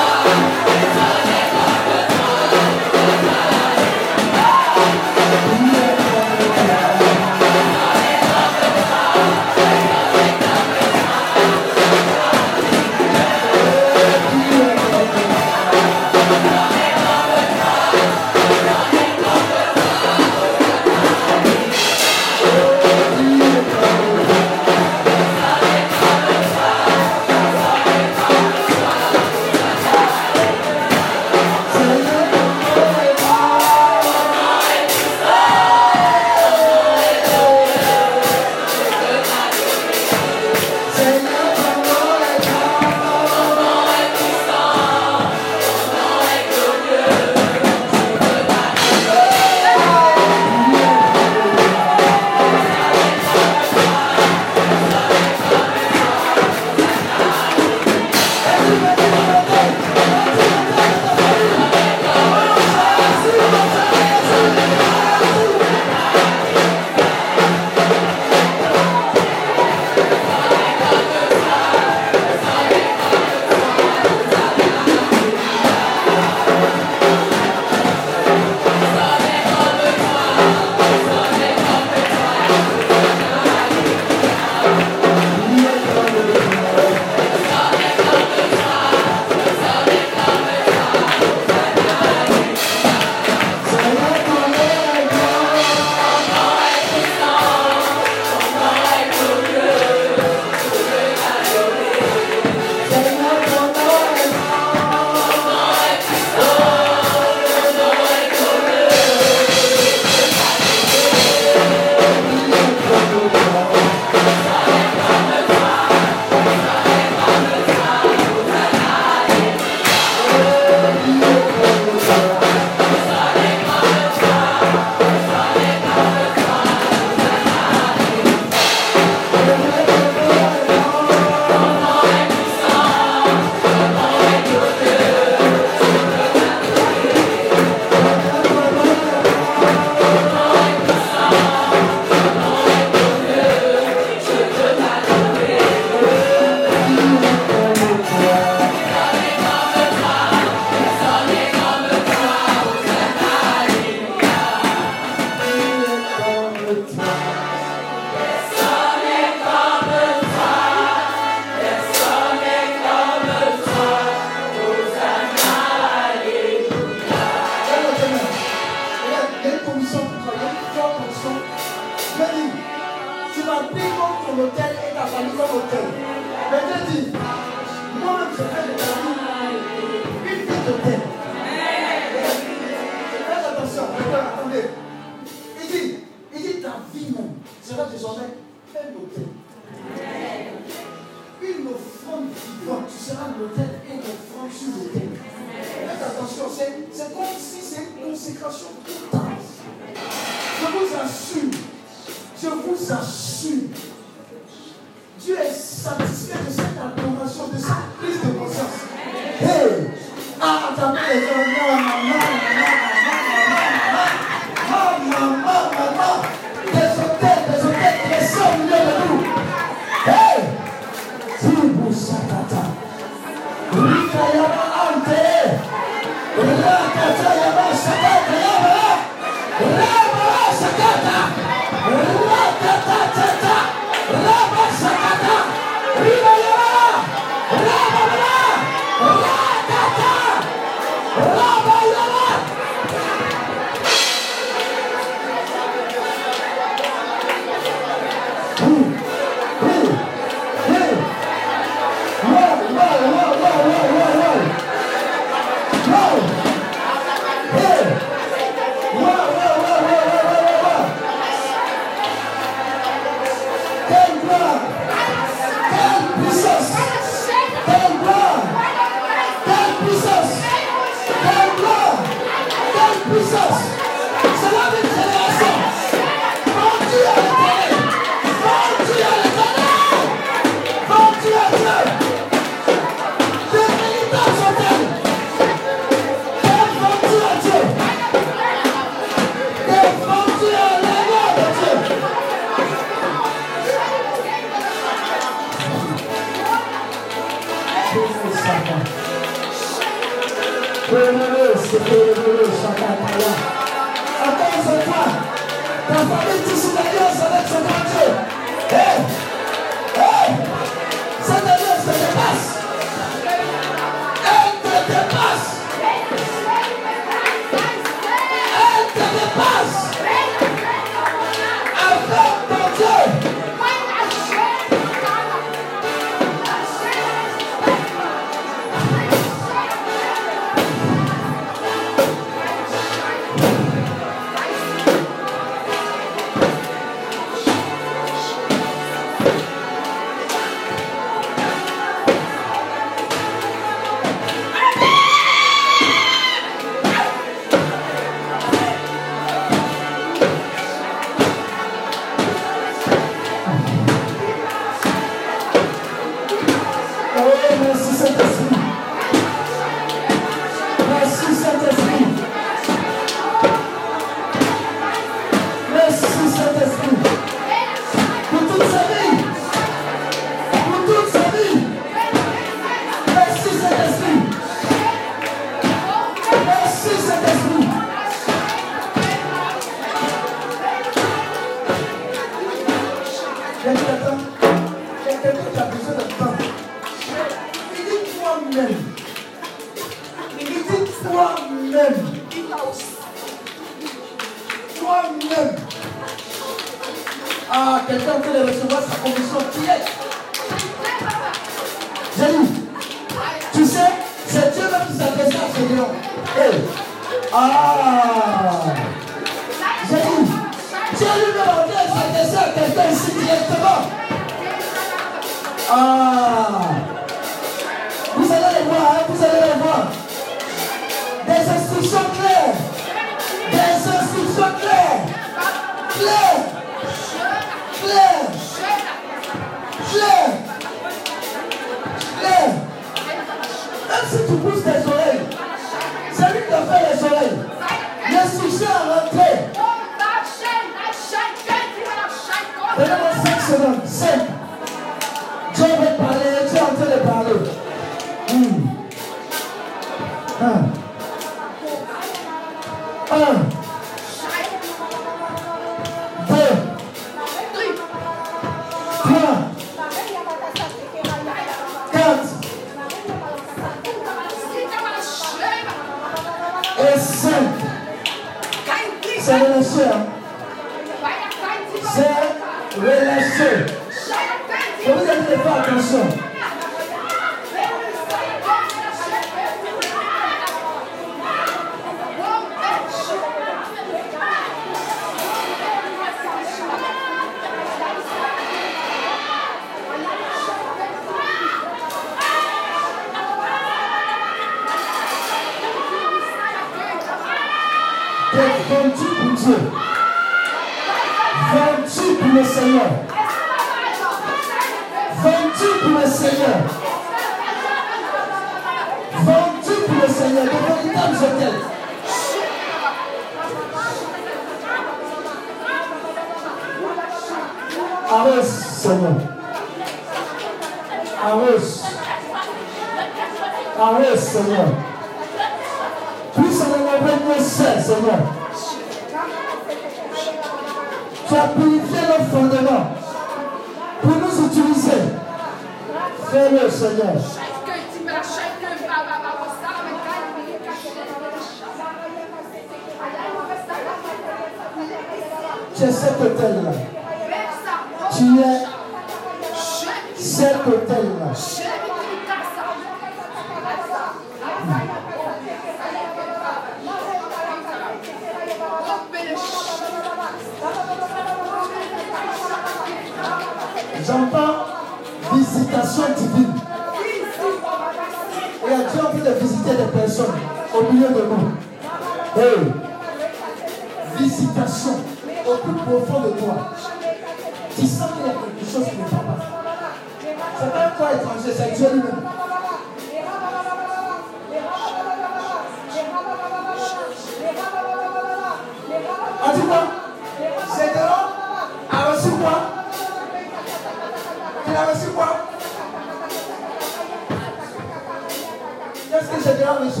Qu'est-ce 599.22 599.44
que 599.44 599.52
Gédéon 599.52 599.68
a 599.68 599.74
reçu 599.74 600.00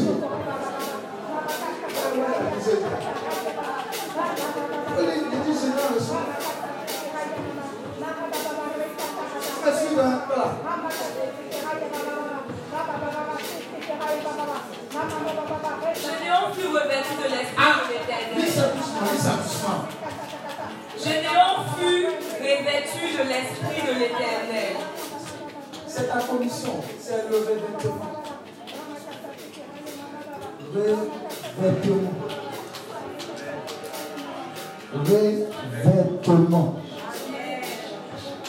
Il 4.98 5.04
dit 5.40 5.60
Gédéon 5.60 5.78
a 5.78 5.94
reçu. 5.94 6.16
Je 9.64 9.88
me 9.90 10.02
voilà. 10.26 10.48
Gédéon 15.94 16.42
fut 16.52 16.66
revêtu 16.66 17.14
de 17.16 17.28
l'esprit 17.30 17.72
de 17.78 17.92
l'éternel. 17.92 18.50
ça 18.52 19.32
doucement. 19.36 19.80
Gédéon 20.98 21.52
fut 21.78 22.06
revêtu 22.40 23.02
de 23.16 23.22
l'esprit 23.28 23.82
de 23.86 23.92
l'éternel. 24.00 24.76
C'est 25.86 26.08
ta 26.08 26.20
commission, 26.20 26.82
c'est 27.00 27.28
le 27.30 27.36
revêtement. 27.36 28.11
Revêtement. 30.74 32.12
Revêtement. 34.94 36.76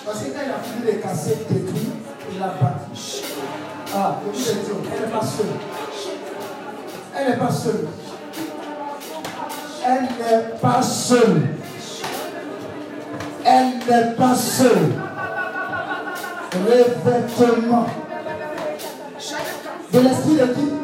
Parce 0.05 0.19
que 0.19 0.25
quand 0.31 0.39
il 0.45 0.51
a 0.51 0.59
fini 0.63 0.85
de 0.85 0.91
casser, 1.01 1.37
détruire, 1.49 1.93
il 2.33 2.41
a 2.41 2.47
battu. 2.47 3.23
Ah, 3.93 4.19
elle 4.33 5.01
n'est 5.01 5.11
pas 5.11 5.25
seule. 5.25 5.45
Elle 7.15 7.29
n'est 7.29 7.37
pas 7.37 7.51
seule. 7.51 7.87
Elle 9.85 10.03
n'est 10.03 10.61
pas 10.61 10.81
seule. 10.81 11.41
Elle 13.45 13.67
n'est 13.79 14.11
pas 14.15 14.35
seule. 14.35 14.91
Revêtement. 16.53 17.87
De 19.91 19.99
l'esprit 19.99 20.35
de 20.35 20.45
qui? 20.53 20.82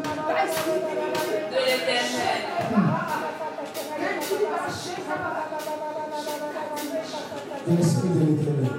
L'esprit 7.70 8.10
de 8.10 8.20
l'éternel. 8.20 8.72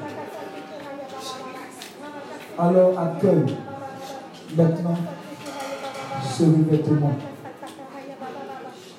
Alors 2.59 2.99
accueille 2.99 3.57
maintenant 4.57 4.97
ce 6.37 6.43
revêtement. 6.43 7.13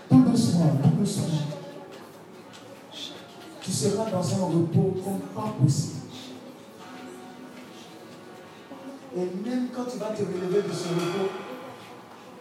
Tout 0.09 0.21
doucement, 0.21 0.77
tout 0.81 0.89
doucement. 0.89 1.39
Tu 3.61 3.71
seras 3.71 4.09
dans 4.09 4.33
un 4.33 4.45
repos 4.45 4.95
comme 5.03 5.19
pas 5.35 5.53
possible. 5.61 5.99
Et 9.15 9.19
même 9.19 9.67
quand 9.75 9.83
tu 9.91 9.97
vas 9.97 10.07
te 10.07 10.21
relever 10.21 10.67
de 10.67 10.73
ce 10.73 10.87
repos, 10.87 11.29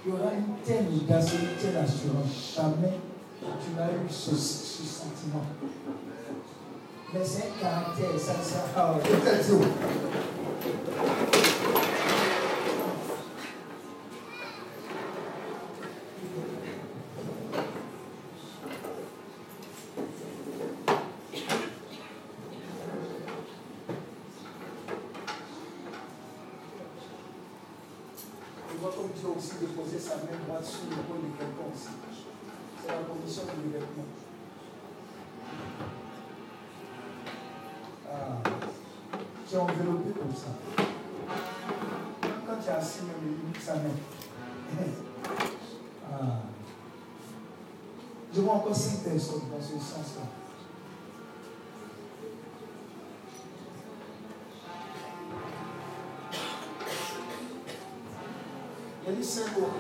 il 0.07 0.11
y 0.11 0.15
aura 0.15 0.33
une 0.33 0.55
telle 0.65 0.87
audace, 0.95 1.27
assurance. 1.27 2.55
Jamais 2.57 2.99
tu 3.41 3.77
n'as 3.77 3.89
eu 3.89 4.09
ce 4.09 4.37
sentiment. 4.37 5.43
Mais 7.13 7.21
c'est 7.25 7.43
un 7.43 7.61
caractère, 7.61 8.21
ça, 8.21 8.35
ça, 8.41 8.67
ah, 8.77 8.95
je 9.03 9.11
te 9.11 9.55
enveloppé 39.61 40.11
comme 40.19 40.35
ça. 40.35 40.49
Même 42.23 42.33
quand 42.47 42.63
tu 42.63 42.69
es 42.69 42.73
assis, 42.73 43.01
même 43.03 43.53
sa 43.61 43.75
main. 43.75 43.91
Ah. 46.13 46.43
Je 48.33 48.41
vois 48.41 48.55
encore 48.55 48.75
cinq 48.75 49.03
personnes 49.05 49.43
dans 49.51 49.61
ce 49.61 49.73
sens-là. 49.73 50.23
Il 59.07 59.13
a 59.13 59.17
dit 59.17 59.25
5 59.25 59.59
euros. 59.59 59.71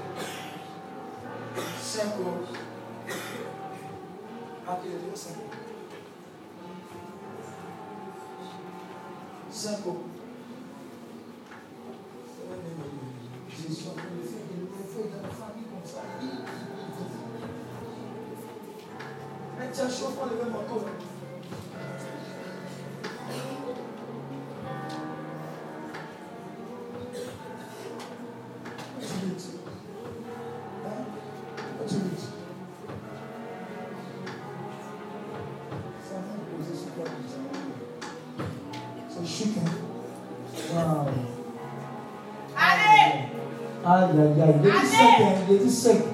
5 1.81 2.05
euros. 2.19 2.31
Ah, 4.67 4.79
il 4.85 4.91
a 4.91 4.99
dit 4.99 5.05
5 5.15 5.31
euros. 5.37 5.70
5 9.61 9.87
euros. 9.87 10.05
Je 13.51 13.75
suis 13.75 13.89
en 13.89 13.93
train 13.93 14.05
de 14.17 14.23
faire 14.23 14.47
des 14.49 14.85
feuilles 14.89 15.11
dans 15.11 15.21
la 15.21 15.35
famille 15.35 15.67
comme 15.69 15.85
ça. 15.85 16.01
Mais 19.59 19.69
chaud 19.91 20.13
pour 20.17 20.27
le 20.31 20.37
même 20.43 20.53
manteau. 20.55 20.81
Aïe, 44.11 44.19
aïe, 44.19 44.43
aïe. 44.43 45.35
Il 45.51 45.67
est 45.67 45.69
sec, 45.69 45.97
hein? 45.97 46.10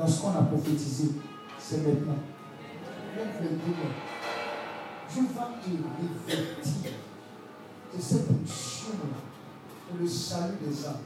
Dans 0.00 0.08
ce 0.08 0.22
qu'on 0.22 0.30
a 0.30 0.42
prophétisé, 0.42 1.10
c'est 1.58 1.86
maintenant. 1.86 2.16
Lève 3.14 3.42
le 3.42 3.48
Dieu 3.48 3.74
Dieu 5.12 5.22
va 5.34 5.50
te 5.60 5.68
revêtir 5.68 6.92
de 7.94 8.00
cette 8.00 8.30
onction 8.30 8.92
pour 9.88 9.98
le 10.00 10.08
salut 10.08 10.56
des 10.64 10.86
âmes. 10.86 11.02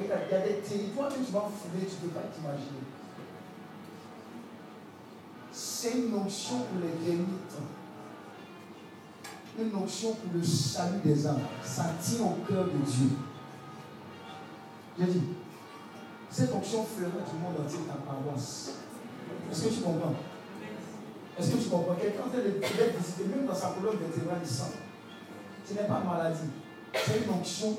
Il 0.00 0.06
y 0.06 0.12
a 0.12 0.40
des 0.40 0.60
territoires 0.60 1.08
que 1.08 1.14
tu 1.14 1.32
vas 1.32 1.40
fouler, 1.40 1.86
tu 1.86 2.04
ne 2.04 2.08
peux 2.08 2.14
pas 2.14 2.26
t'imaginer. 2.32 2.86
C'est 5.50 5.98
une 5.98 6.14
onction 6.14 6.58
pour 6.58 6.80
les 6.80 7.04
derniers 7.04 7.24
temps. 7.48 7.72
Une 9.58 9.74
onction 9.74 10.14
pour 10.14 10.32
le 10.32 10.42
salut 10.42 11.00
des 11.04 11.26
âmes. 11.26 11.40
Ça 11.64 11.94
tient 12.00 12.26
au 12.26 12.46
cœur 12.46 12.66
de 12.66 12.78
Dieu. 12.86 13.10
J'ai 14.98 15.06
dit, 15.06 15.22
cette 16.32 16.54
onction 16.54 16.84
fera 16.84 17.10
du 17.10 17.38
monde 17.38 17.60
entier 17.62 17.80
ta 17.86 17.94
paroisse. 17.94 18.72
Est-ce 19.50 19.64
que 19.64 19.68
tu 19.68 19.80
comprends? 19.82 20.14
Est-ce 21.38 21.50
que 21.50 21.62
tu 21.62 21.68
comprends? 21.68 21.94
Quelqu'un 21.94 22.22
peut 22.32 22.38
être 22.40 22.98
visiter, 22.98 23.24
même 23.24 23.46
dans 23.46 23.54
sa 23.54 23.68
colonne 23.68 23.98
vertébrale, 23.98 24.38
il 24.42 24.48
sent. 24.48 24.72
Ce 25.66 25.74
n'est 25.74 25.86
pas 25.86 26.00
une 26.02 26.10
maladie. 26.10 26.50
C'est 26.94 27.24
une 27.24 27.30
onction 27.30 27.76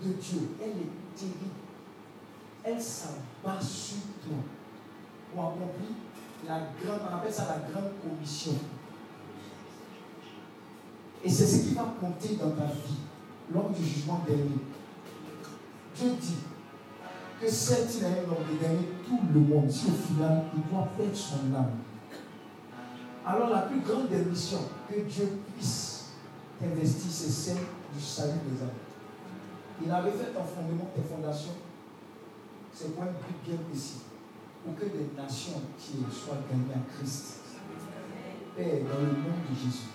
de 0.00 0.12
Dieu. 0.12 0.50
Elle 0.62 0.70
est 0.70 1.16
terrible. 1.16 1.56
Elle 2.62 2.80
s'abat 2.80 3.60
sur 3.60 3.98
toi 4.22 4.36
pour 5.34 5.44
accomplir 5.44 5.96
la 6.46 6.58
grande, 6.58 7.00
on 7.10 7.16
appelle 7.16 7.32
ça 7.32 7.48
la 7.48 7.68
grande 7.68 7.90
commission. 8.00 8.52
Et 11.24 11.30
c'est 11.30 11.46
ce 11.46 11.68
qui 11.68 11.74
va 11.74 11.94
compter 12.00 12.36
dans 12.36 12.50
ta 12.50 12.66
vie 12.66 12.98
lors 13.52 13.70
du 13.70 13.84
jugement 13.84 14.22
dernier. 14.26 14.58
Dieu 15.96 16.10
dit 16.20 16.36
que 17.42 17.50
certes 17.50 17.96
il 17.98 18.04
a 18.04 18.08
un 18.08 18.12
homme 18.12 18.84
tout 19.04 19.18
le 19.34 19.40
monde, 19.40 19.68
si 19.68 19.86
au 19.88 19.94
final 19.94 20.44
il 20.54 20.62
doit 20.70 20.88
perdre 20.96 21.16
son 21.16 21.52
âme. 21.54 21.72
Alors 23.26 23.50
la 23.50 23.62
plus 23.62 23.80
grande 23.80 24.08
des 24.08 24.24
missions 24.24 24.68
que 24.88 25.00
Dieu 25.00 25.28
puisse 25.56 26.12
investir, 26.62 27.10
c'est 27.10 27.30
celle 27.30 27.62
du 27.92 28.00
salut 28.00 28.38
des 28.48 28.62
âmes. 28.62 28.68
Il 29.84 29.90
avait 29.90 30.12
fait 30.12 30.30
un 30.38 30.44
fondement, 30.44 30.88
tes 30.94 31.02
fondations, 31.02 31.56
c'est 32.72 32.94
pour 32.94 33.02
un 33.02 33.06
but 33.06 33.36
bien 33.44 33.56
précis 33.68 34.02
pour 34.64 34.76
que 34.76 34.84
des 34.84 35.10
nations 35.16 35.54
entières 35.56 36.12
soient 36.12 36.38
gagnées 36.48 36.74
à 36.74 36.94
Christ. 36.94 37.38
Père, 38.56 38.84
dans 38.84 39.00
le 39.00 39.06
nom 39.06 39.34
de 39.50 39.56
Jésus, 39.56 39.88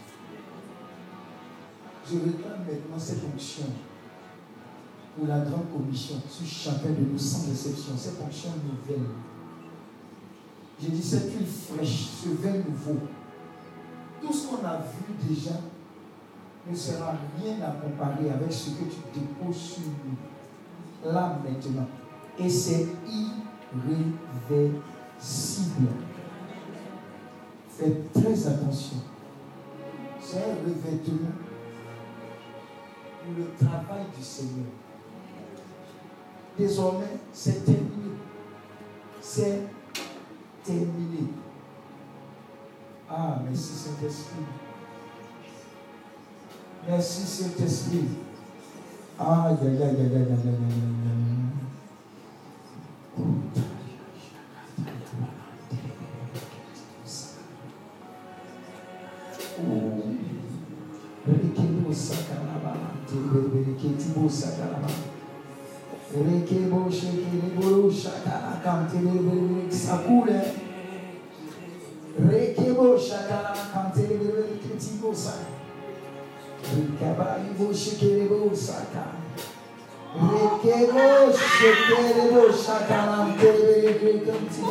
je 2.05 2.15
réclame 2.15 2.65
maintenant 2.67 2.99
cette 2.99 3.23
onction 3.23 3.67
pour 5.17 5.27
la 5.27 5.39
grande 5.39 5.71
commission 5.75 6.21
sur 6.29 6.45
chacun 6.45 6.89
de 6.89 7.11
nous 7.11 7.17
sans 7.17 7.49
exception, 7.49 7.93
cette 7.97 8.21
onction 8.23 8.51
nouvelle. 8.63 9.07
J'ai 10.79 10.89
dit 10.89 11.01
cette 11.01 11.33
huile 11.33 11.47
fraîche, 11.47 12.09
ce 12.23 12.29
vin 12.29 12.57
nouveau. 12.57 12.99
Tout 14.21 14.31
ce 14.31 14.47
qu'on 14.47 14.63
a 14.63 14.77
vu 14.77 15.15
déjà 15.27 15.55
ne 16.69 16.75
sera 16.75 17.15
rien 17.41 17.55
à 17.63 17.71
comparer 17.71 18.29
avec 18.29 18.53
ce 18.53 18.69
que 18.71 18.83
tu 18.83 18.97
déposes 19.19 19.55
sur 19.55 19.81
nous. 19.81 21.11
Là 21.11 21.39
maintenant. 21.43 21.87
Et 22.37 22.49
c'est 22.49 22.87
irréversible. 23.07 24.77
Faites 27.69 28.13
très 28.13 28.47
attention. 28.47 28.97
C'est 30.21 30.37
un 30.37 30.55
revêtement 30.63 31.33
pour 33.23 33.33
le 33.35 33.45
travail 33.57 34.05
du 34.15 34.23
Seigneur. 34.23 34.76
Désormais, 36.57 37.19
c'est 37.31 37.63
terminé. 37.63 38.17
C'est 39.21 39.61
terminé. 40.63 41.27
Ah, 43.09 43.41
merci 43.45 43.73
Saint-Esprit. 43.73 44.43
Merci 46.87 47.21
Saint-Esprit. 47.21 48.07
Ah, 49.19 49.49
aïe, 49.49 49.57
aïe, 49.61 49.83
aïe, 49.83 49.83
aïe, 49.83 49.99
aïe, 49.99 50.15
aïe, 50.15 50.47
aïe. 50.47 51.26
Rekebo 75.17 75.23
sakalakam. 75.23 75.57
Rekabaibo 76.67 77.73
shekerebo 77.73 78.55
saka. 78.55 79.05
Rekebo 80.13 81.33
shekerebo 81.33 82.43
shakalam 82.53 83.37
tereberekanti. 83.39 84.61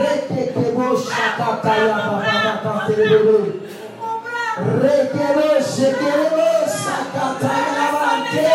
Rekebo 0.00 0.86
shakataya 0.96 1.96
bababa 2.06 2.74
terebe. 2.86 3.38
Rekebo 4.80 5.48
shekerebo 5.60 6.48
sakataya 6.68 7.86
bante. 7.90 8.52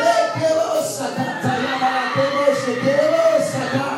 Rekebo 0.00 0.70
sakataya 0.80 1.74
bante 1.82 2.26
shekerebo 2.62 3.26
saka. 3.42 3.88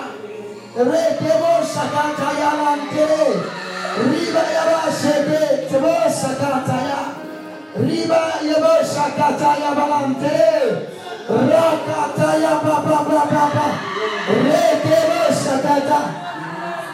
Rekebo 0.77 1.53
sakataya 1.63 2.51
bante. 2.61 3.66
Riba 3.97 4.42
yaba 4.52 4.92
shebe 4.92 5.41
tebo 5.70 5.94
sakataya. 6.05 7.16
Riba 7.81 8.23
yaba 8.44 8.84
sakataya 8.84 9.70
balante. 9.73 10.36
Rakataya 11.28 12.52
baba 12.60 12.99
baba 13.08 13.23
baba. 13.33 13.66
Rekebo 14.28 15.20
sakata. 15.33 16.00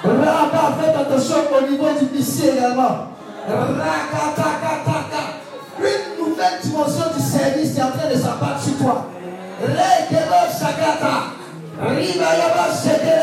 Raba, 0.04 0.62
faites 0.78 0.96
attention 1.00 1.42
au 1.56 1.70
niveau 1.70 1.90
du 1.98 2.06
missile 2.16 2.54
également. 2.56 3.08
Rakatakataka. 3.48 5.22
Une 5.80 6.24
nouvelle 6.24 6.60
dimension 6.62 7.06
du 7.16 7.22
service 7.22 7.76
est 7.76 7.82
en 7.82 7.90
train 7.90 8.08
de 8.08 8.14
s'abattre 8.14 8.62
sur 8.62 8.78
toi. 8.78 9.06
Rekebo 9.60 10.40
sakata. 10.56 11.34
Riba 11.82 12.30
yaba 12.38 12.64
shebe 12.70 13.22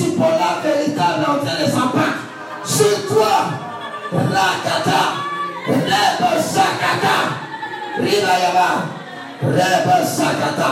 disciple 0.00 0.22
véritable 0.62 1.24
en 1.28 1.44
train 1.44 1.62
de 1.62 1.66
s'abattre 1.70 2.22
sur 2.64 3.06
toi. 3.08 3.36
Rakata. 4.12 5.00
Rebo 5.66 6.30
Sakata. 6.40 7.16
Riba 7.98 8.34
Yaba. 8.42 8.70
Sakata. 9.42 10.04
Sakata. 10.04 10.70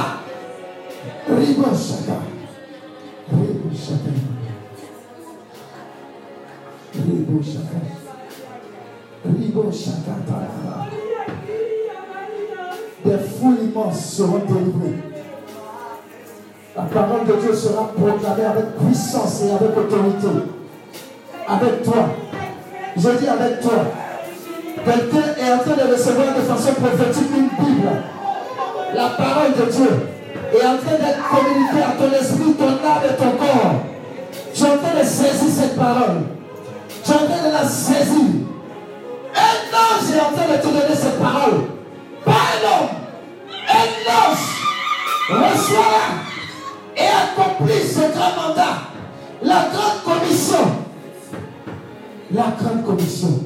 Sakata. 1.74 2.16
Ribo 9.24 9.72
Sakata. 9.72 10.38
Des 13.04 13.18
foules 13.18 13.58
immenses 13.62 14.04
seront 14.16 14.38
délivrées. 14.38 15.17
La 16.76 16.82
parole 16.82 17.26
de 17.26 17.32
Dieu 17.34 17.54
sera 17.54 17.88
proclamée 17.88 18.44
avec 18.44 18.76
puissance 18.76 19.42
et 19.42 19.50
avec 19.50 19.76
autorité. 19.76 20.28
Avec 21.48 21.82
toi. 21.82 22.08
Je 22.96 23.10
dis 23.10 23.26
avec 23.26 23.60
toi. 23.60 23.72
Quelqu'un 24.84 25.34
est 25.38 25.52
en 25.52 25.58
train 25.58 25.84
de 25.86 25.92
recevoir 25.92 26.26
de 26.36 26.40
façon 26.42 26.72
prophétique 26.74 27.30
une 27.36 27.64
Bible. 27.64 27.88
La 28.94 29.08
parole 29.10 29.52
de 29.52 29.70
Dieu 29.70 30.08
est 30.52 30.66
en 30.66 30.76
train 30.78 30.96
d'être 30.96 31.28
communiquée 31.30 31.82
à 31.82 31.92
ton 31.98 32.12
esprit, 32.12 32.54
ton 32.54 32.68
âme 32.68 33.02
et 33.04 33.16
ton 33.16 33.30
corps. 33.32 33.74
Tu 34.54 34.62
es 34.62 34.66
en 34.66 34.78
train 34.78 34.98
de 34.98 35.04
saisir 35.04 35.48
cette 35.50 35.76
parole. 35.76 36.22
Tu 37.04 37.10
es 37.10 37.14
en 37.14 37.18
train 37.18 37.48
de 37.48 37.52
la 37.52 37.64
saisir. 37.64 38.24
Un 39.34 39.76
ange 39.76 40.14
est 40.14 40.20
en 40.20 40.36
train 40.36 40.56
de 40.56 40.60
te 40.60 40.66
donner 40.66 40.94
cette 40.94 41.18
parole. 41.18 41.64
Pas 42.24 42.32
un. 42.64 42.84
Un 43.68 44.30
ange. 44.30 44.48
Reçois-la 45.28 46.27
et 46.98 47.06
accomplis 47.06 47.86
ce 47.88 48.00
grand 48.12 48.48
mandat. 48.48 48.82
La 49.42 49.68
grande 49.72 50.02
commission. 50.04 50.64
La 52.32 52.54
grande 52.60 52.84
commission. 52.84 53.40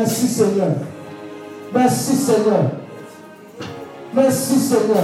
Merci 0.00 0.28
Seigneur. 0.28 0.68
Merci 1.74 2.16
Seigneur. 2.16 2.70
Merci 4.14 4.58
Seigneur. 4.58 4.96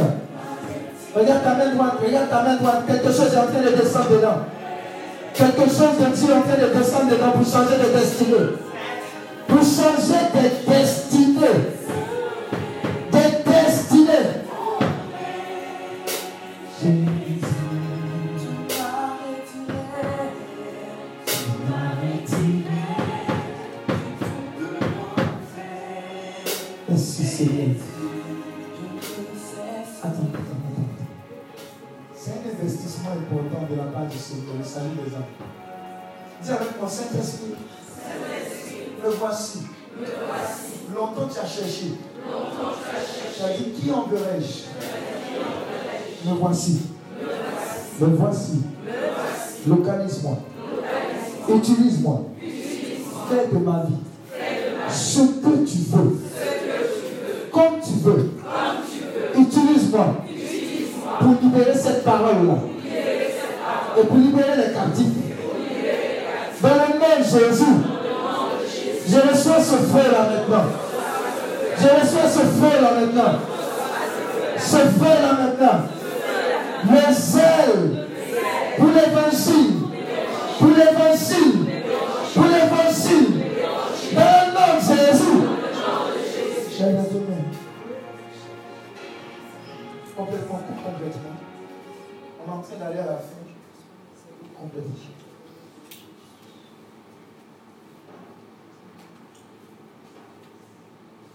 Regarde 1.14 1.44
ta 1.44 1.54
main 1.54 1.74
droite, 1.74 1.94
regarde 2.02 2.30
ta 2.30 2.42
main 2.42 2.56
droite. 2.56 2.82
Quelque 2.86 3.12
chose 3.12 3.34
est 3.34 3.38
en 3.38 3.46
train 3.46 3.60
de 3.60 3.76
descendre 3.76 4.08
dedans. 4.08 4.38
Quelque 5.34 5.68
chose 5.68 5.98
de 6.00 6.04
est 6.06 6.34
en 6.34 6.40
train 6.40 6.56
de 6.56 6.78
descendre 6.78 7.10
dedans 7.10 7.32
pour 7.32 7.44
changer 7.44 7.76
de 7.76 7.98
destinée. 7.98 8.56
Pour 9.46 9.58
changer 9.58 10.22
de 10.32 10.72
destinée. 10.72 11.76
Dis 36.42 36.50
avec 36.50 36.80
mon 36.80 36.88
Saint-Esprit. 36.88 37.54
Le 39.04 39.10
voici. 39.10 39.58
Longtemps 40.94 41.28
tu 41.32 41.38
as 41.38 41.46
cherché. 41.46 41.92
Tu 43.36 43.44
as 43.44 43.56
dit 43.56 43.70
qui 43.70 43.90
enverrai-je? 43.90 44.68
Le 46.28 46.34
voici. 46.36 46.82
Le 48.00 48.06
voici. 48.06 48.62
Localise-moi. 49.66 50.38
Utilise-moi. 51.48 52.22
Fais 53.28 53.48
de 53.52 53.58
ma 53.58 53.84
vie 53.84 54.06
ce 54.90 55.20
que 55.20 55.64
tu 55.66 55.78
veux. 55.90 56.18
Comme 57.52 57.80
tu 57.82 57.92
veux. 58.02 58.30
Utilise-moi 59.36 60.06
pour 61.20 61.34
libérer 61.42 61.74
cette 61.74 62.04
parole-là. 62.04 62.58
Et 63.98 64.04
pour 64.06 64.16
libérer 64.16 64.56
les 64.56 64.72
captifs. 64.74 65.06
Dans 66.62 66.68
le 66.70 66.98
nom 66.98 67.18
de 67.18 67.24
Jésus, 67.24 67.64
je 69.08 69.16
reçois 69.16 69.60
ce 69.60 69.76
feu-là 69.76 70.28
maintenant. 70.30 70.64
Je 71.78 71.88
reçois 71.88 72.28
ce 72.28 72.40
feu-là 72.40 72.90
maintenant. 73.00 73.38
Ce 74.58 74.76
feu-là 74.76 75.32
maintenant. 75.38 75.80
Le 76.88 77.12
zèle 77.12 78.06
pour 78.78 78.88
l'évangile. 78.88 79.76
Pour 80.58 80.68
l'évangile. 80.68 81.66
Pour 82.34 82.44
l'évangile. 82.44 83.44
Dans 84.14 84.22
le 84.22 84.52
nom 84.54 84.70
de 84.76 84.80
Jésus. 84.80 85.42
J'ai 86.78 86.84
demain. 86.84 87.46
Complètement, 90.16 90.60
complètement. 90.84 91.36
On 92.40 92.50
est 92.50 92.54
en 92.54 92.60
train 92.60 92.76
d'aller 92.78 93.00
à 93.00 93.06
la 93.06 93.18
fin. 93.18 93.44
Complètement. 94.58 95.15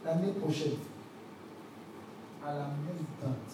L'année 0.03 0.31
prochaine, 0.31 0.77
à 2.43 2.53
la 2.53 2.59
même 2.69 3.05
date, 3.21 3.51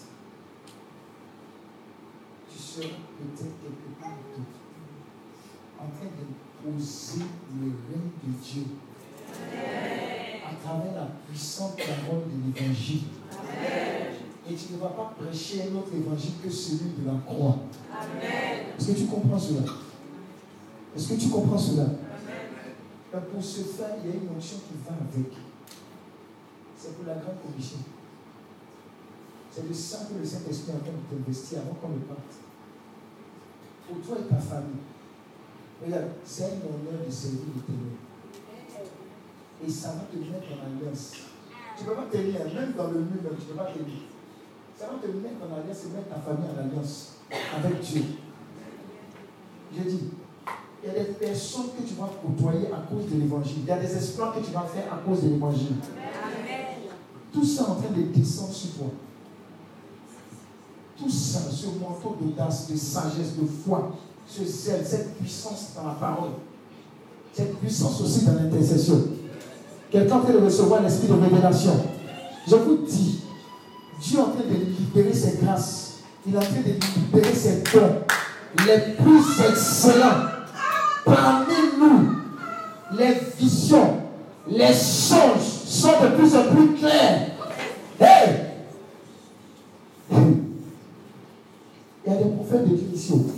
tu 2.50 2.58
seras 2.58 2.86
peut-être 2.88 3.60
quelque 3.60 4.00
part 4.00 4.12
en 5.78 5.86
train 5.88 6.06
de 6.06 6.72
poser 6.72 7.24
le 7.60 7.66
règne 7.66 8.10
de 8.24 8.42
Dieu 8.42 8.62
à 10.42 10.54
travers 10.64 10.94
la 10.94 11.08
puissante 11.28 11.76
parole 11.76 12.22
de 12.26 12.60
l'évangile. 12.60 13.02
Et 14.50 14.54
tu 14.54 14.72
ne 14.72 14.78
vas 14.78 14.88
pas 14.88 15.14
prêcher 15.20 15.64
un 15.70 15.76
autre 15.76 15.94
évangile 15.94 16.32
que 16.42 16.48
celui 16.50 16.92
de 16.98 17.06
la 17.06 17.18
croix. 17.26 17.58
Est-ce 18.78 18.92
que 18.92 18.98
tu 18.98 19.06
comprends 19.06 19.38
cela? 19.38 19.64
Est-ce 20.96 21.12
que 21.12 21.20
tu 21.20 21.28
comprends 21.28 21.58
cela? 21.58 21.84
Mais 23.12 23.20
Pour 23.20 23.42
ce 23.44 23.60
faire, 23.60 23.96
il 24.02 24.10
y 24.10 24.12
a 24.14 24.16
une 24.16 24.34
onction 24.34 24.56
qui 24.58 24.74
va 24.86 24.94
avec. 24.94 25.47
C'est 26.78 26.94
pour 26.94 27.06
la 27.06 27.14
grande 27.14 27.42
commission. 27.42 27.78
C'est 29.50 29.66
le 29.66 29.74
sang 29.74 30.06
que 30.08 30.20
le 30.20 30.24
Saint-Esprit 30.24 30.70
est 30.70 30.76
en 30.76 30.78
train 30.78 30.92
de 30.94 31.16
t'investir 31.16 31.58
avant 31.58 31.74
qu'on 31.74 31.88
ne 31.88 31.98
parte. 32.06 32.38
Pour 33.88 33.98
toi 33.98 34.16
et 34.20 34.28
ta 34.28 34.38
famille. 34.38 34.86
Regarde, 35.84 36.10
c'est 36.24 36.44
un 36.44 36.62
honneur 36.62 37.02
de 37.04 37.10
servir 37.10 37.50
l'éternel. 37.56 37.98
Et 39.66 39.68
ça 39.70 39.88
va 39.88 40.06
te 40.06 40.16
mettre 40.18 40.46
en 40.54 40.66
alliance. 40.70 41.12
Tu 41.76 41.82
ne 41.82 41.88
peux 41.88 41.94
pas 41.96 42.06
tenir, 42.12 42.44
même 42.54 42.72
dans 42.76 42.90
le 42.92 43.00
mur, 43.00 43.26
tu 43.26 43.46
ne 43.46 43.50
peux 43.50 43.54
pas 43.54 43.72
tenir. 43.72 44.06
Ça 44.78 44.86
va 44.86 45.02
te 45.02 45.06
mettre 45.08 45.42
en 45.42 45.58
alliance 45.58 45.84
et 45.84 45.88
mettre 45.96 46.08
ta 46.08 46.20
famille 46.20 46.46
en 46.46 46.58
alliance 46.62 47.14
avec 47.56 47.80
Dieu. 47.80 48.04
Je 49.76 49.82
dis, 49.82 50.10
il 50.84 50.86
y 50.86 50.90
a 50.90 51.04
des 51.04 51.12
personnes 51.14 51.70
que 51.76 51.82
tu 51.82 51.94
vas 51.94 52.08
côtoyer 52.22 52.68
à 52.72 52.86
cause 52.88 53.10
de 53.10 53.18
l'évangile. 53.18 53.62
Il 53.62 53.66
y 53.66 53.72
a 53.72 53.78
des 53.78 53.96
exploits 53.96 54.32
que 54.32 54.46
tu 54.46 54.52
vas 54.52 54.62
faire 54.62 54.92
à 54.92 54.98
cause 54.98 55.24
de 55.24 55.30
l'évangile. 55.30 55.74
Tout 57.38 57.44
ça 57.44 57.62
est 57.62 57.66
en 57.66 57.74
train 57.76 57.96
de 57.96 58.02
descendre 58.02 58.52
sur 58.52 58.70
toi. 58.70 58.86
Tout 60.98 61.08
ça, 61.08 61.38
ce 61.52 61.66
manteau 61.66 62.16
d'audace, 62.20 62.68
de 62.68 62.76
sagesse, 62.76 63.36
de 63.40 63.46
foi, 63.46 63.92
ce 64.26 64.44
zèle, 64.44 64.84
cette 64.84 65.16
puissance 65.16 65.68
dans 65.76 65.86
la 65.86 65.94
parole, 65.94 66.30
cette 67.32 67.56
puissance 67.60 68.00
aussi 68.00 68.24
dans 68.24 68.32
l'intercession. 68.32 69.04
Quelqu'un 69.88 70.18
de 70.18 70.44
recevoir 70.44 70.82
l'esprit 70.82 71.06
de 71.06 71.12
révélation. 71.12 71.74
Je 72.48 72.56
vous 72.56 72.78
dis, 72.78 73.20
Dieu 74.02 74.18
est 74.18 74.22
en 74.22 74.30
train 74.30 74.42
de 74.42 74.54
libérer 74.54 75.14
ses 75.14 75.38
grâces. 75.40 75.98
Il 76.26 76.34
est 76.34 76.38
en 76.38 76.40
train 76.40 76.60
de 76.60 77.00
libérer 77.00 77.34
ses 77.34 77.62
dons. 77.72 78.00
Les 78.66 78.94
plus 78.96 79.48
excellents. 79.48 80.24
Parmi 81.04 81.54
nous, 81.78 82.96
les 82.98 83.14
visions, 83.38 83.98
les 84.48 84.72
songes 84.72 85.58
sont 85.68 85.92
de 86.02 86.16
plus 86.16 86.34
en 86.34 86.54
plus 86.54 86.74
clairs. 86.74 87.28
Hey! 88.00 88.48
A 92.50 92.56
des 92.56 92.76
prophètes 92.76 93.37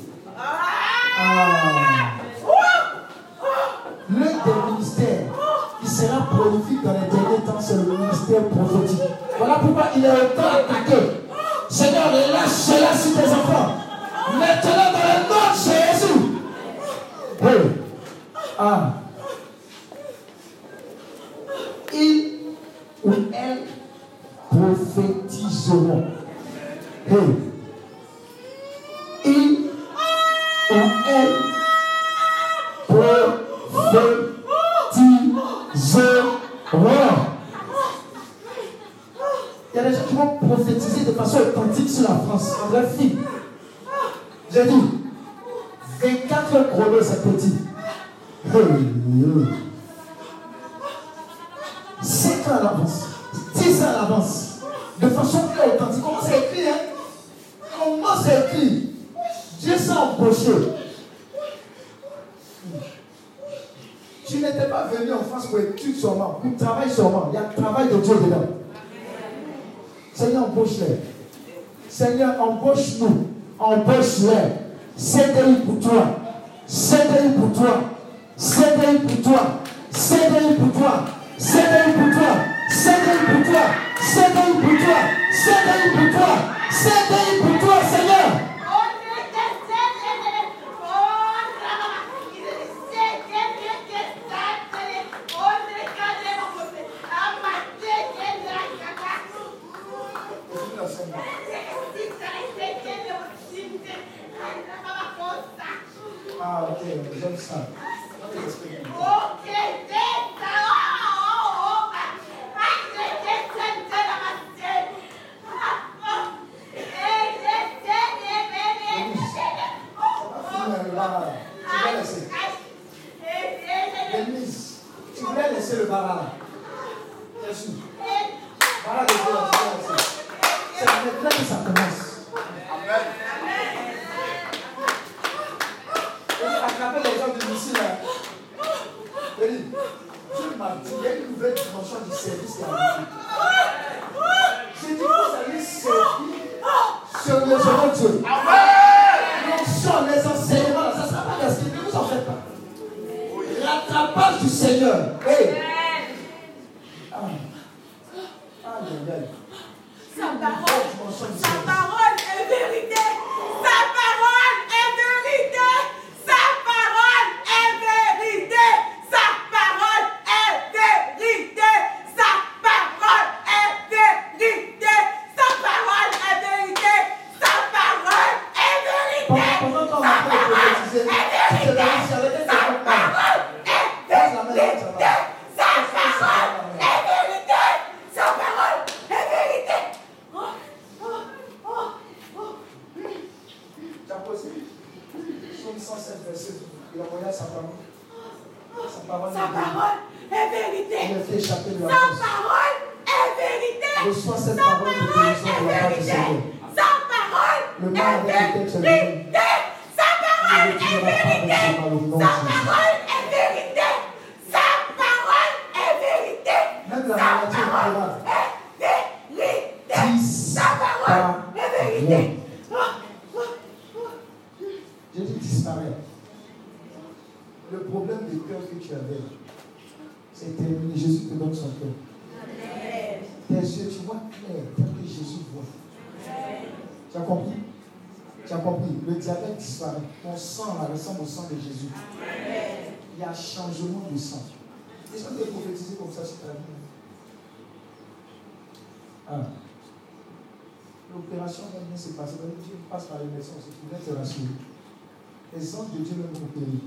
les 255.60 255.76
anges 255.76 255.92
de 255.92 256.02
Dieu 256.02 256.14
même 256.16 256.32
vous 256.32 256.58
bénissent. 256.58 256.80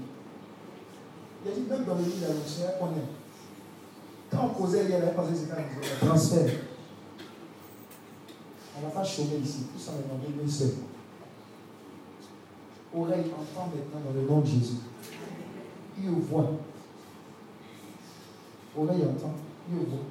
Il 1.45 1.52
a 1.52 1.56
dit, 1.56 1.61
même 1.61 1.85
dans 1.85 1.95
le 1.95 2.03
livre 2.03 2.27
d'Annoncière, 2.27 2.74
on 2.82 2.88
est. 2.88 3.11
Quand 4.32 4.45
on 4.45 4.50
causait, 4.50 4.85
il 4.85 4.92
y 4.92 4.93
avait 4.95 5.11
pas 5.11 5.26
de 5.26 6.06
transfert. 6.06 6.52
On 8.76 8.82
n'a 8.82 8.90
pas 8.90 9.03
chômé 9.03 9.38
ici, 9.43 9.68
tout 9.72 9.80
ça 9.80 9.92
est 9.92 10.03
demandé 10.03 10.27
une. 10.27 10.50
Oreille, 12.95 13.32
entend 13.32 13.68
maintenant 13.68 14.02
dans 14.06 14.19
le 14.19 14.27
nom 14.27 14.42
de 14.42 14.45
Jésus. 14.45 14.77
Il 16.02 16.10
voit. 16.10 16.52
Oreille, 18.76 19.03
entend, 19.03 19.34
il 19.69 19.76
voit. 19.76 20.06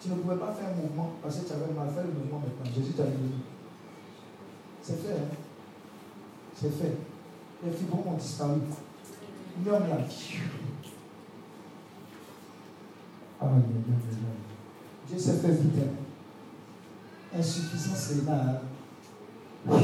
Tu 0.00 0.08
ne 0.08 0.14
pouvais 0.16 0.36
pas 0.36 0.52
faire 0.52 0.68
un 0.68 0.82
mouvement 0.82 1.12
parce 1.22 1.36
que 1.38 1.46
tu 1.46 1.52
avais 1.52 1.72
mal 1.72 1.88
fait 1.90 2.02
le 2.02 2.12
mouvement 2.12 2.40
maintenant. 2.40 2.74
Jésus 2.74 2.92
t'a 2.92 3.04
dit. 3.04 3.34
C'est 4.82 5.02
fait, 5.02 5.12
hein? 5.12 5.43
C'est 6.54 6.70
fait. 6.70 6.96
Les 7.64 7.72
fibromes 7.72 8.14
ont 8.14 8.16
disparu. 8.16 8.60
L'homme 9.64 9.88
la 9.88 9.96
vie. 9.96 10.38
Amen. 13.40 13.62
Dieu 15.08 15.18
s'est 15.18 15.36
fait 15.38 15.52
vite. 15.52 15.82
Insuffisance 17.36 18.08
rénale. 18.08 18.60
Hein. 19.70 19.80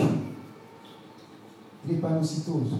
Trépanocytose. 1.85 2.75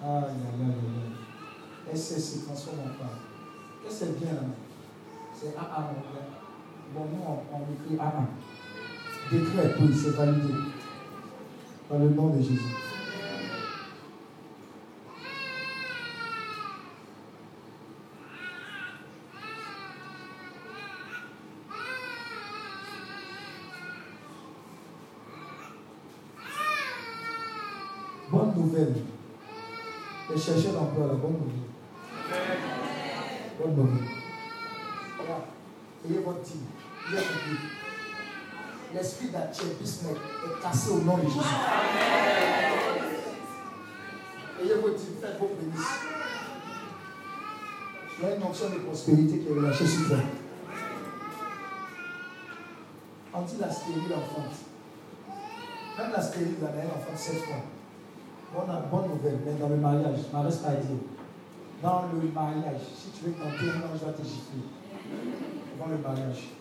Aïe, 0.00 0.24
aïe, 0.24 0.32
aïe, 0.60 0.70
aïe. 1.90 1.96
SSC 1.96 2.44
transforme 2.46 2.80
en 2.80 2.98
part. 2.98 3.18
Qu'est-ce 3.82 4.00
que 4.00 4.06
c'est 4.06 4.18
bien? 4.18 4.34
Là 4.34 4.40
C'est 5.34 5.56
AA. 5.56 5.92
Bon, 6.94 7.04
nous, 7.12 7.22
on, 7.26 7.56
on 7.56 7.62
écrit 7.72 7.98
AA. 7.98 8.26
Décret, 9.30 9.74
oui, 9.78 9.94
c'est 9.94 10.16
validé. 10.16 10.54
Dans 11.90 11.98
le 11.98 12.08
nom 12.08 12.28
de 12.28 12.40
Jésus. 12.42 12.60
Bonne 28.30 28.54
nouvelle. 28.56 28.94
et 30.34 30.38
cherchez 30.38 30.72
l'emploi 30.72 31.06
la 31.06 31.14
bonne 31.14 31.32
nouvelle. 31.32 31.68
Bonne 33.58 33.76
nouvelle. 33.76 34.08
Voilà. 35.16 35.46
Ayez 36.08 36.18
votre 36.18 36.42
team. 36.42 36.60
Ayez 37.10 37.16
votre 37.16 37.77
l'esprit 38.94 39.28
d'attiépisme 39.28 40.08
est 40.08 40.62
cassé 40.62 40.90
au 40.90 41.00
nom 41.00 41.16
de 41.18 41.22
Jésus. 41.22 41.38
Ayez 44.60 44.74
vos 44.74 44.88
dîmes, 44.90 45.16
faites 45.20 45.38
vos 45.38 45.50
bénisses. 45.60 45.86
Il 48.18 48.24
y 48.24 48.30
a 48.32 48.34
une 48.34 48.42
onction 48.42 48.70
de 48.70 48.78
prospérité 48.78 49.38
qui 49.38 49.48
est 49.48 49.54
relâchée 49.54 49.86
sur 49.86 50.08
toi. 50.08 50.16
On 53.34 53.42
dit 53.42 53.56
la 53.60 53.70
stérile 53.70 54.12
enfante. 54.12 54.52
Même 55.98 56.12
la 56.12 56.20
stérile, 56.20 56.54
la 56.60 56.68
dernière 56.68 56.96
enfant, 56.96 57.16
sept 57.16 57.38
fois. 57.44 57.56
Bonne, 58.54 58.82
bonne 58.90 59.10
nouvelle, 59.10 59.38
mais 59.44 59.52
dans 59.52 59.68
le 59.68 59.76
mariage, 59.76 60.18
mariage 60.32 60.54
à 60.66 60.72
dire. 60.72 60.98
Dans 61.82 62.04
le 62.12 62.28
mariage, 62.30 62.80
si 62.96 63.10
tu 63.10 63.26
veux 63.26 63.32
tenter, 63.32 63.70
un 63.70 63.92
ange 63.92 64.00
va 64.04 64.12
te 64.12 64.22
gifler. 64.22 64.66
Dans 65.78 65.86
le 65.86 65.98
mariage. 65.98 66.57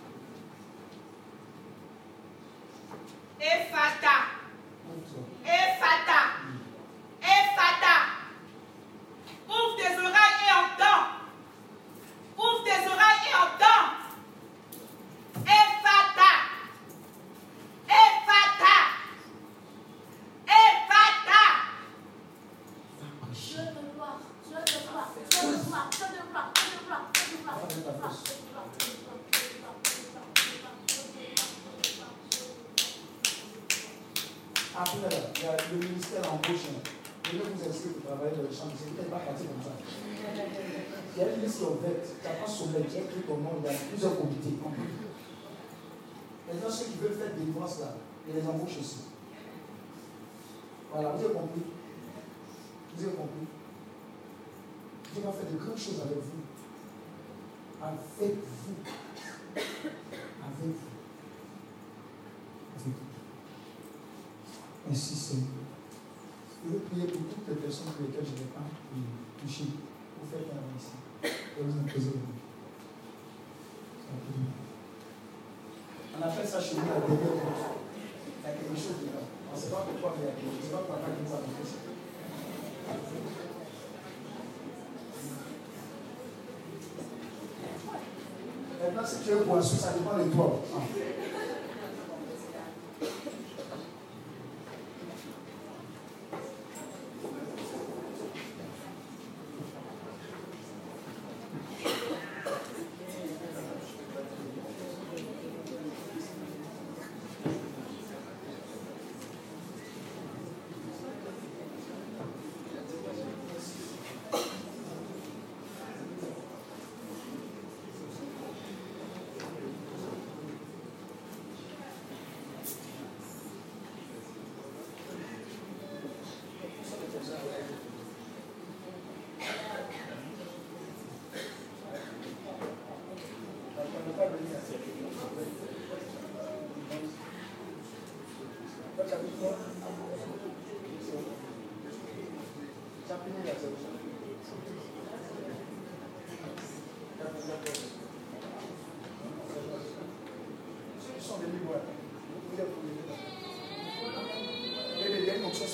Maintenant, 88.98 89.16
si 89.16 89.24
tu 89.24 89.30
es 89.30 89.80
ça 89.80 89.94
dépend 89.94 90.18
de 90.18 90.24
toi. 90.32 90.60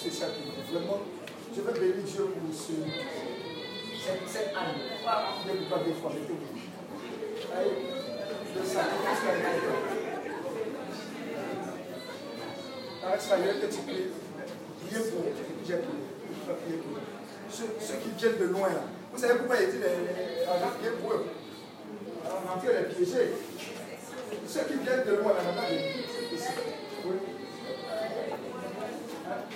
Je 0.06 1.61
veux 1.61 1.73
bénir 1.73 2.03
Dieu 2.03 2.25
pour 2.25 2.53
ce, 2.53 2.73
cette, 4.03 4.27
cette 4.27 4.51
âme. 4.53 4.75
Pas 5.06 5.17
le 8.56 8.64
sacrifice 8.65 9.22
est 9.23 9.40
Arrête 13.06 13.22
ça. 13.22 13.35
Priez 14.82 15.03
pour 15.09 15.22
prié. 16.56 16.77
Ceux, 17.49 17.69
ceux 17.80 17.95
qui 17.95 18.09
viennent 18.17 18.40
de 18.40 18.45
loin, 18.45 18.69
là. 18.69 18.83
Vous 19.14 19.19
savez 19.19 19.35
pourquoi 19.35 19.56
il 19.61 19.69
dit 19.72 19.77
les 19.77 20.45
pour 21.01 21.14
eux? 21.14 21.25
On 22.25 22.59
les 22.73 22.93
piéger. 22.93 23.27
Ceux 24.48 24.64
qui 24.64 24.73
viennent 24.83 25.06
de 25.06 25.15
loin, 25.22 25.33
là, 25.33 25.41
les 25.69 25.77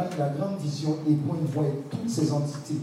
Accompagne 0.00 0.18
la 0.18 0.28
grande 0.28 0.58
vision 0.58 0.98
et 1.06 1.10
une 1.10 1.46
voix 1.46 1.64
et 1.64 1.82
toutes 1.90 2.08
ces 2.08 2.32
entités 2.32 2.80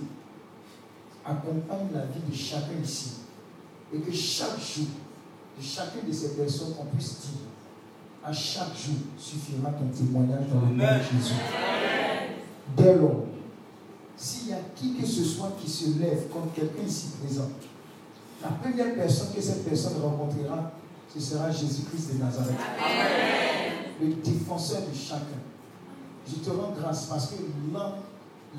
accompagne 1.26 1.88
la 1.94 2.06
vie 2.06 2.22
de 2.30 2.36
chacun 2.36 2.80
ici. 2.84 3.12
Et 3.94 4.00
que 4.00 4.12
chaque 4.12 4.60
jour, 4.60 4.88
de 5.58 5.64
chacune 5.64 6.08
de 6.08 6.14
ces 6.14 6.36
personnes, 6.36 6.74
on 6.80 6.86
puisse 6.86 7.20
dire 7.22 7.48
à 8.24 8.34
chaque 8.34 8.76
jour 8.76 8.96
suffira 9.18 9.72
ton 9.72 9.88
témoignage 9.88 10.48
dans 10.54 10.62
le 10.62 10.76
nom 10.76 10.98
de 10.98 11.18
Jésus. 11.18 11.36
Dès 12.76 12.96
lors, 12.96 13.24
s'il 14.18 14.50
y 14.50 14.54
a 14.54 14.58
qui 14.76 14.96
que 14.96 15.06
ce 15.06 15.24
soit 15.24 15.56
qui 15.62 15.70
se 15.70 16.00
lève 16.00 16.28
comme 16.32 16.50
quelqu'un 16.54 16.84
ici 16.86 17.08
présent, 17.24 17.50
la 18.42 18.50
première 18.50 18.96
personne 18.96 19.34
que 19.34 19.42
cette 19.42 19.66
personne 19.66 20.02
rencontrera, 20.02 20.72
ce 21.14 21.20
sera 21.20 21.50
Jésus-Christ 21.50 22.14
de 22.14 22.24
Nazareth. 22.24 22.56
Le 24.02 24.14
défenseur 24.14 24.82
de 24.82 24.96
chacun. 24.96 25.40
Je 26.30 26.36
te 26.44 26.50
rends 26.50 26.74
grâce 26.78 27.06
parce 27.06 27.28
que 27.28 27.36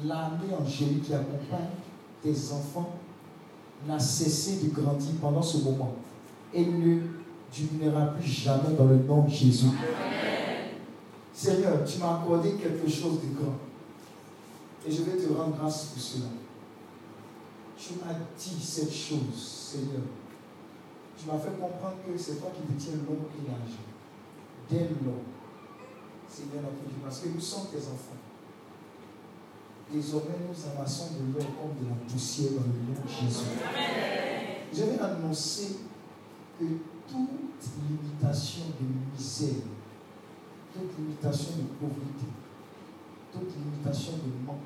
l'armée 0.04 0.54
angélique 0.58 1.04
qui 1.04 1.14
accompagne 1.14 1.68
tes 2.22 2.34
enfants 2.52 2.94
n'a 3.86 3.98
cessé 3.98 4.64
de 4.64 4.70
grandir 4.70 5.12
pendant 5.20 5.42
ce 5.42 5.58
moment. 5.58 5.94
Et 6.54 6.64
ne 6.64 7.00
diminuera 7.52 8.06
plus 8.14 8.26
jamais 8.26 8.74
dans 8.76 8.86
le 8.86 8.96
nom 8.96 9.24
de 9.24 9.30
Jésus. 9.30 9.66
Seigneur, 11.32 11.84
tu 11.84 11.98
m'as 11.98 12.20
accordé 12.20 12.52
quelque 12.54 12.88
chose 12.88 13.20
de 13.20 13.38
grand. 13.38 13.54
Et 14.86 14.90
je 14.90 15.02
vais 15.02 15.16
te 15.16 15.32
rendre 15.32 15.56
grâce 15.56 15.84
pour 15.84 16.02
cela. 16.02 16.26
Tu 17.76 17.94
m'as 17.94 18.14
dit 18.38 18.60
cette 18.60 18.92
chose, 18.92 19.36
Seigneur. 19.36 20.02
Tu 21.16 21.26
m'as 21.26 21.38
fait 21.38 21.60
comprendre 21.60 21.96
que 22.06 22.18
c'est 22.18 22.40
toi 22.40 22.50
qui 22.54 22.72
détiens 22.72 22.94
l'homme 23.06 23.26
et 23.36 23.48
l'argent. 23.48 23.86
Dès 24.70 24.88
l'homme. 25.04 25.37
Seigneur 26.28 26.62
notre 26.62 26.88
Dieu, 26.88 26.98
parce 27.02 27.20
que 27.20 27.28
nous 27.28 27.40
sommes 27.40 27.68
tes 27.72 27.78
enfants. 27.78 28.18
Désormais, 29.92 30.36
nous 30.46 30.70
amassons 30.70 31.14
de 31.14 31.32
l'or 31.32 31.46
comme 31.56 31.82
de 31.82 31.88
la 31.88 31.96
poussière 32.06 32.50
dans 32.52 32.66
le 32.66 32.92
nom 32.92 33.00
de 33.02 33.08
Jésus. 33.08 33.46
Je 34.72 34.82
vais 34.84 34.98
annoncer 34.98 35.78
que 36.58 36.64
toute 37.08 37.70
limitation 37.88 38.64
de 38.78 39.16
misère, 39.16 39.64
toute 40.74 40.98
limitation 40.98 41.52
de 41.56 41.62
pauvreté, 41.80 42.28
toute 43.32 43.54
limitation 43.56 44.12
de 44.12 44.46
manque 44.46 44.58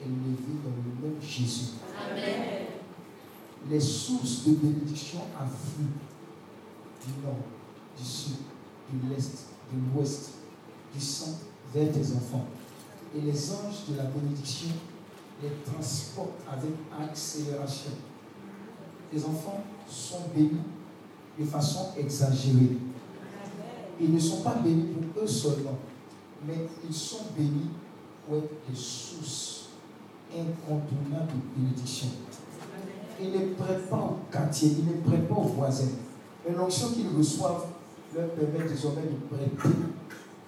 est 0.00 0.06
levée 0.08 0.58
dans 0.64 0.70
le 0.70 1.10
nom 1.10 1.16
de 1.16 1.24
Jésus. 1.24 1.72
Amen. 2.10 2.66
Les 3.68 3.80
sources 3.80 4.44
de 4.46 4.52
bénédiction 4.52 5.20
affluent 5.38 5.98
du 7.04 7.22
nord, 7.22 7.44
du 7.98 8.04
sud, 8.04 8.36
de 8.92 9.14
l'est, 9.14 9.47
de 9.72 9.78
l'ouest, 9.94 10.30
du 10.94 11.00
centre 11.00 11.46
vers 11.74 11.92
tes 11.92 12.12
enfants. 12.12 12.46
Et 13.16 13.20
les 13.20 13.50
anges 13.52 13.86
de 13.90 13.96
la 13.96 14.04
bénédiction 14.04 14.68
les 15.42 15.50
transportent 15.64 16.40
avec 16.50 16.70
accélération. 17.00 17.92
Tes 19.10 19.24
enfants 19.24 19.64
sont 19.88 20.22
bénis 20.34 20.60
de 21.38 21.44
façon 21.44 21.90
exagérée. 21.96 22.76
Ils 24.00 24.12
ne 24.12 24.18
sont 24.18 24.42
pas 24.42 24.54
bénis 24.54 24.88
pour 24.92 25.22
eux 25.22 25.26
seulement, 25.26 25.78
mais 26.46 26.66
ils 26.86 26.94
sont 26.94 27.26
bénis 27.36 27.70
pour 28.26 28.36
être 28.38 28.50
des 28.68 28.76
sources 28.76 29.68
incontournables 30.32 31.32
de 31.32 31.60
bénédiction. 31.60 32.08
Ils 33.20 33.32
ne 33.32 33.54
prêtent 33.54 33.88
pas 33.88 33.96
au 33.96 34.18
quartier, 34.30 34.76
ils 34.78 34.86
ne 34.86 35.00
prêtent 35.00 35.28
pas 35.28 35.34
aux 35.34 35.48
voisins. 35.48 35.88
Mais 36.46 36.54
l'onction 36.54 36.90
qu'ils 36.90 37.08
reçoivent 37.16 37.66
leur 38.14 38.28
permet 38.30 38.68
désormais 38.68 39.02
de 39.02 39.36
prêter 39.36 39.76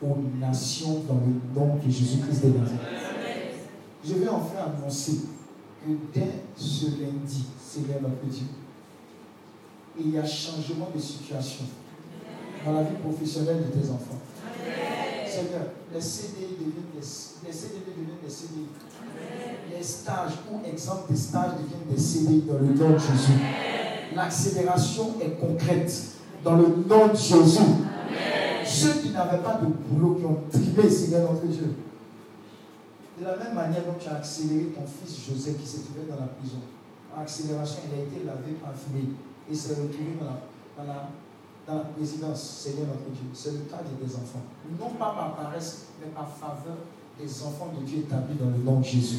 aux 0.03 0.17
nations 0.39 1.03
dans 1.07 1.21
le 1.21 1.61
nom 1.61 1.77
de 1.77 1.91
Jésus-Christ. 1.91 2.45
Je 4.05 4.15
vais 4.15 4.29
enfin 4.29 4.73
annoncer 4.79 5.21
que 5.85 5.91
dès 6.15 6.33
ce 6.57 6.87
lundi, 6.87 7.45
Seigneur 7.63 8.01
notre 8.03 8.25
Dieu, 8.25 8.47
il 9.99 10.11
y 10.11 10.19
a 10.19 10.25
changement 10.25 10.89
de 10.95 11.01
situation 11.01 11.65
dans 12.65 12.73
la 12.73 12.83
vie 12.83 12.97
professionnelle 12.97 13.59
de 13.59 13.79
tes 13.79 13.91
enfants. 13.91 14.19
Seigneur, 15.27 15.67
les 15.93 16.01
CDI 16.01 16.57
deviennent 16.59 16.91
des, 16.95 17.07
les 17.47 17.53
CDI 17.53 17.81
deviennent 17.87 18.19
des 18.23 18.31
CDI. 18.31 18.67
Les 19.71 19.83
stages 19.83 20.33
ou 20.51 20.67
exemples 20.67 21.13
des 21.13 21.19
stages 21.19 21.53
deviennent 21.53 21.95
des 21.95 22.01
CDI 22.01 22.43
dans 22.43 22.59
le 22.59 22.75
nom 22.75 22.91
de 22.95 22.99
Jésus. 22.99 23.39
L'accélération 24.15 25.15
est 25.21 25.39
concrète 25.39 26.20
dans 26.45 26.57
le 26.57 26.67
nom 26.89 27.09
de 27.09 27.17
Jésus. 27.17 27.61
Ceux 28.65 28.93
qui 29.03 29.11
n'avaient 29.11 29.43
pas 29.43 29.61
de 29.63 29.67
boulot, 29.67 30.15
qui 30.15 30.25
ont 30.25 30.39
trimé, 30.51 30.89
Seigneur 30.89 31.33
notre 31.33 31.47
Dieu. 31.47 31.75
De 33.19 33.25
la 33.25 33.37
même 33.37 33.55
manière 33.55 33.85
dont 33.85 33.99
tu 33.99 34.09
as 34.09 34.17
accéléré 34.17 34.67
ton 34.67 34.87
fils 34.87 35.19
Joseph 35.29 35.59
qui 35.61 35.67
s'est 35.67 35.83
trouvé 35.83 36.09
dans 36.09 36.21
la 36.21 36.29
prison. 36.39 36.59
En 37.15 37.23
accélération, 37.23 37.81
il 37.91 37.99
a 37.99 38.03
été 38.05 38.25
lavé, 38.25 38.57
parfumé 38.63 39.11
et 39.51 39.55
s'est 39.55 39.75
retrouvé 39.75 40.17
dans 40.19 40.27
la, 40.27 40.41
dans, 40.79 40.93
dans 41.67 41.79
la 41.81 41.85
présidence, 41.91 42.41
Seigneur 42.41 42.87
notre 42.87 43.11
Dieu. 43.11 43.29
C'est 43.35 43.53
le 43.53 43.67
cas 43.69 43.83
des 43.83 44.15
enfants. 44.15 44.47
Non 44.79 44.91
pas 44.99 45.13
par 45.13 45.35
paresse, 45.37 45.87
mais 46.01 46.11
par 46.15 46.29
faveur 46.29 46.79
des 47.21 47.43
enfants 47.43 47.73
de 47.79 47.85
Dieu 47.85 47.99
établis 47.99 48.37
dans 48.37 48.51
le 48.51 48.63
nom 48.65 48.81
de 48.81 48.85
Jésus. 48.85 49.19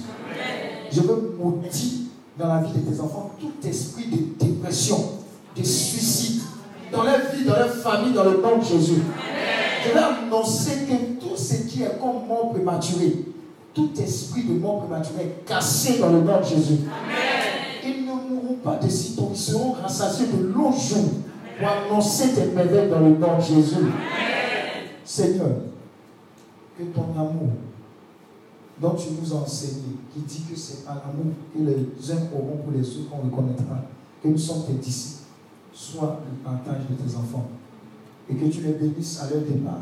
Je 0.91 1.01
veux 1.01 1.35
maudire 1.37 2.07
dans 2.37 2.47
la 2.47 2.61
vie 2.63 2.73
de 2.73 2.89
tes 2.89 2.99
enfants 2.99 3.31
tout 3.39 3.67
esprit 3.67 4.07
de 4.07 4.45
dépression, 4.45 4.97
de 5.55 5.63
suicide, 5.63 6.41
dans 6.91 7.03
leur 7.03 7.19
vie, 7.33 7.45
dans 7.45 7.55
leur 7.55 7.73
famille, 7.73 8.13
dans 8.13 8.23
le 8.23 8.41
nom 8.41 8.57
de 8.57 8.63
Jésus. 8.63 9.01
Je 9.83 9.91
vais 9.91 9.99
annoncer 9.99 10.71
que 10.87 11.25
tout 11.25 11.35
ce 11.35 11.55
qui 11.67 11.83
est 11.83 11.99
comme 11.99 12.27
mort 12.27 12.51
prématuré, 12.51 13.25
tout 13.73 13.89
esprit 13.99 14.43
de 14.43 14.53
mort 14.53 14.85
prématuré 14.85 15.23
est 15.23 15.45
cassé 15.47 15.99
dans 15.99 16.11
le 16.11 16.21
nom 16.21 16.39
de 16.39 16.45
Jésus. 16.45 16.79
Ils 17.83 18.05
ne 18.05 18.11
mourront 18.11 18.57
pas 18.63 18.75
de 18.75 18.89
sitôt, 18.89 19.29
ils 19.31 19.37
seront 19.39 19.71
rassasiés 19.73 20.27
de 20.27 20.47
longs 20.53 20.71
jours 20.71 21.09
pour 21.57 21.67
annoncer 21.67 22.33
tes 22.33 22.45
merveilles 22.45 22.89
dans 22.89 22.99
le 22.99 23.15
nom 23.15 23.37
de 23.37 23.41
Jésus. 23.41 23.91
Seigneur, 25.03 25.47
que 26.77 26.83
ton 26.83 27.19
amour 27.19 27.49
dont 28.79 28.95
tu 28.95 29.09
nous 29.19 29.33
as 29.33 29.41
enseigné, 29.41 29.97
qui 30.13 30.21
dit 30.21 30.43
que 30.49 30.57
c'est 30.57 30.85
par 30.85 30.95
l'amour 30.95 31.33
que 31.53 31.59
les 31.59 32.11
uns 32.11 32.27
auront 32.33 32.57
pour 32.63 32.73
les 32.73 32.81
autres 32.81 33.09
qu'on 33.09 33.29
reconnaîtra, 33.29 33.75
que 34.23 34.27
nous 34.27 34.37
sommes 34.37 34.65
tes 34.65 34.73
disciples, 34.73 35.20
soit 35.73 36.21
le 36.29 36.37
partage 36.43 36.81
de 36.89 36.95
tes 36.95 37.15
enfants 37.15 37.49
et 38.29 38.35
que 38.35 38.45
tu 38.45 38.61
les 38.61 38.73
bénisses 38.73 39.21
à 39.21 39.29
leur 39.29 39.41
départ, 39.41 39.81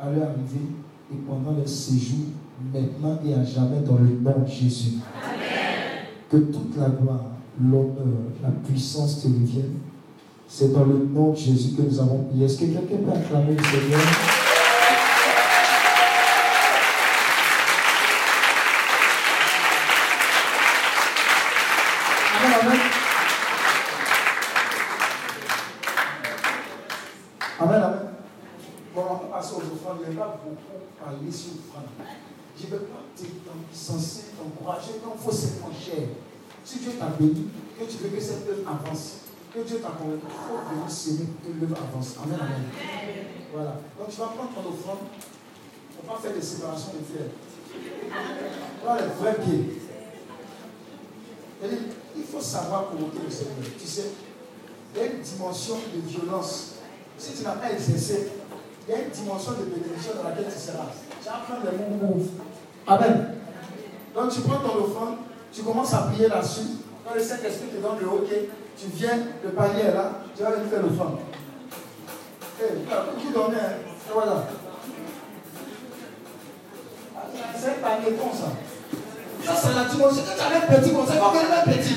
à 0.00 0.10
leur 0.10 0.30
arrivée 0.30 0.68
et 1.12 1.16
pendant 1.26 1.56
leur 1.56 1.68
séjour, 1.68 2.26
maintenant 2.72 3.18
et 3.24 3.34
à 3.34 3.44
jamais 3.44 3.80
dans 3.80 3.96
le 3.96 4.18
nom 4.20 4.44
de 4.44 4.50
Jésus. 4.50 4.98
Amen. 5.22 6.06
Que 6.30 6.36
toute 6.36 6.76
la 6.76 6.88
gloire, 6.90 7.24
l'honneur, 7.60 8.30
la 8.42 8.50
puissance 8.50 9.22
te 9.22 9.28
reviennent. 9.28 9.78
C'est 10.48 10.72
dans 10.72 10.84
le 10.84 11.06
nom 11.12 11.32
de 11.32 11.36
Jésus 11.36 11.74
que 11.76 11.82
nous 11.82 12.00
avons 12.00 12.24
prié. 12.24 12.44
Est-ce 12.44 12.58
que 12.58 12.64
quelqu'un 12.66 12.96
peut 13.04 13.12
acclamer 13.12 13.56
le 13.56 13.62
Seigneur? 13.62 14.00
Je 32.58 32.66
ne 32.66 32.70
veux 32.70 32.78
pas 32.78 33.02
te 33.16 33.24
censé 33.76 34.20
t'encourager, 34.38 34.92
non, 35.04 35.14
il 35.16 35.20
faut 35.22 35.32
cher. 35.72 36.08
Si 36.64 36.78
Dieu 36.78 36.92
t'a 36.98 37.06
béni, 37.06 37.48
que 37.78 37.84
tu 37.84 37.96
veux 37.98 38.08
que 38.10 38.20
cette 38.20 38.48
œuvre 38.48 38.68
avance, 38.68 39.06
que 39.52 39.60
Dieu 39.60 39.78
t'a 39.78 39.90
convaincu, 39.90 40.26
il 40.26 40.30
faut 40.30 40.60
venir 40.70 40.90
s'aimer 40.90 41.28
que 41.42 41.60
l'œuvre 41.60 41.76
avance. 41.82 42.14
Amen, 42.22 42.38
amen. 42.40 42.64
Voilà. 43.52 43.74
Donc 43.98 44.08
tu 44.10 44.16
vas 44.16 44.26
prendre 44.26 44.50
ton 44.54 44.68
offrande. 44.70 44.98
On 46.04 46.12
va 46.12 46.18
faire 46.18 46.34
des 46.34 46.42
séparations 46.42 46.92
de 46.94 46.98
pierres. 46.98 47.32
Voilà 48.82 49.06
les 49.06 49.12
vrais 49.14 49.36
pieds. 49.44 49.80
Il 52.16 52.24
faut 52.24 52.40
savoir 52.40 52.86
provoquer 52.86 53.20
le 53.24 53.30
Seigneur. 53.30 53.54
Tu 53.78 53.86
sais, 53.86 54.10
il 54.94 55.00
y 55.00 55.04
a 55.04 55.06
une 55.12 55.20
dimension 55.20 55.76
de 55.76 56.00
violence. 56.08 56.74
Si 57.18 57.34
tu 57.34 57.42
n'as 57.44 57.56
pas 57.56 57.72
exercé, 57.72 58.32
il 58.88 58.92
y 58.92 58.94
a 58.96 59.02
une 59.02 59.10
dimension 59.10 59.52
de 59.52 59.64
bénédiction 59.64 60.12
dans 60.16 60.28
laquelle 60.28 60.52
tu 60.52 60.58
seras. 60.58 60.90
Tu 61.22 61.28
vas 61.28 61.34
prendre 61.46 61.62
les 61.70 61.78
mots. 61.78 62.20
Amen. 62.86 63.34
Donc 64.14 64.30
tu 64.30 64.40
prends 64.40 64.58
ton 64.58 64.84
offrande, 64.84 65.16
tu 65.52 65.62
commences 65.62 65.94
à 65.94 65.98
prier 65.98 66.28
là-dessus. 66.28 66.82
Quand 67.06 67.14
le 67.14 67.22
Saint-Esprit 67.22 67.68
te 67.68 67.80
donne 67.80 67.98
le 68.00 68.08
OK, 68.08 68.28
tu 68.76 68.86
viens, 68.94 69.18
le 69.44 69.50
panier 69.50 69.82
est 69.82 69.94
là, 69.94 70.10
tu 70.36 70.42
vas 70.42 70.50
venir 70.50 70.68
faire 70.68 70.82
l'offrande. 70.82 71.18
Eh, 72.60 72.64
hey, 72.64 72.70
qui 73.20 73.32
donnait, 73.32 73.56
hein? 73.56 74.12
voilà. 74.12 74.44
C'est 77.56 77.68
un 77.68 77.88
panier 77.88 78.16
comme 78.16 78.32
ça. 78.32 78.50
Ça, 79.44 79.54
c'est 79.60 79.74
la 79.74 79.84
dimension. 79.84 80.22
Quand 80.26 80.36
tu 80.36 80.54
un 80.54 80.80
petit 80.80 80.92
comme 80.92 81.06
ça, 81.06 81.12
faut 81.14 81.30
que 81.30 81.38
un 81.38 81.72
petit. 81.72 81.96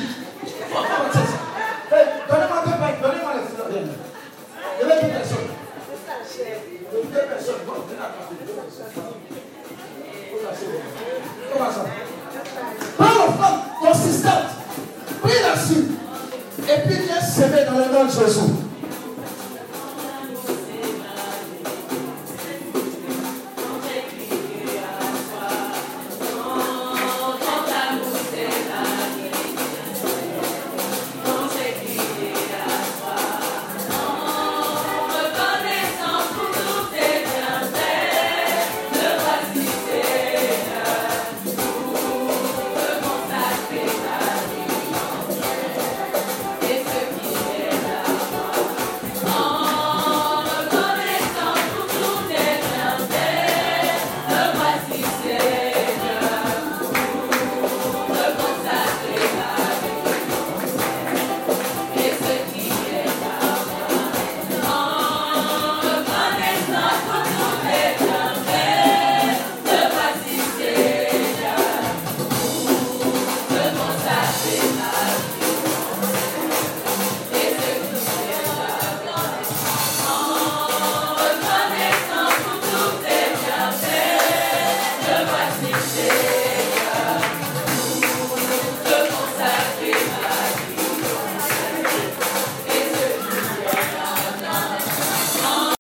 Donnez-moi 2.30 2.64
deux 2.66 2.72
pailles, 2.72 2.98
donnez-moi 3.02 3.32
les 3.34 3.46
fleurs. 3.56 3.70
Avait 4.82 5.02
deux 5.02 5.14
personnes. 5.14 5.50
Deux 7.04 7.20
personnes. 7.28 7.56
À 8.00 8.10
deux. 8.10 8.46
Comment 11.54 11.72
ça 11.72 11.86
Prends 12.98 13.14
l'offrande 13.14 13.60
consistante. 13.82 14.50
Prie 15.22 15.42
là-dessus. 15.42 15.86
Et 16.60 16.88
puis 16.88 16.98
viens 17.06 17.22
s'aimer 17.22 17.66
dans 17.66 17.78
le 17.78 17.94
nom 17.94 18.06
de. 18.06 18.75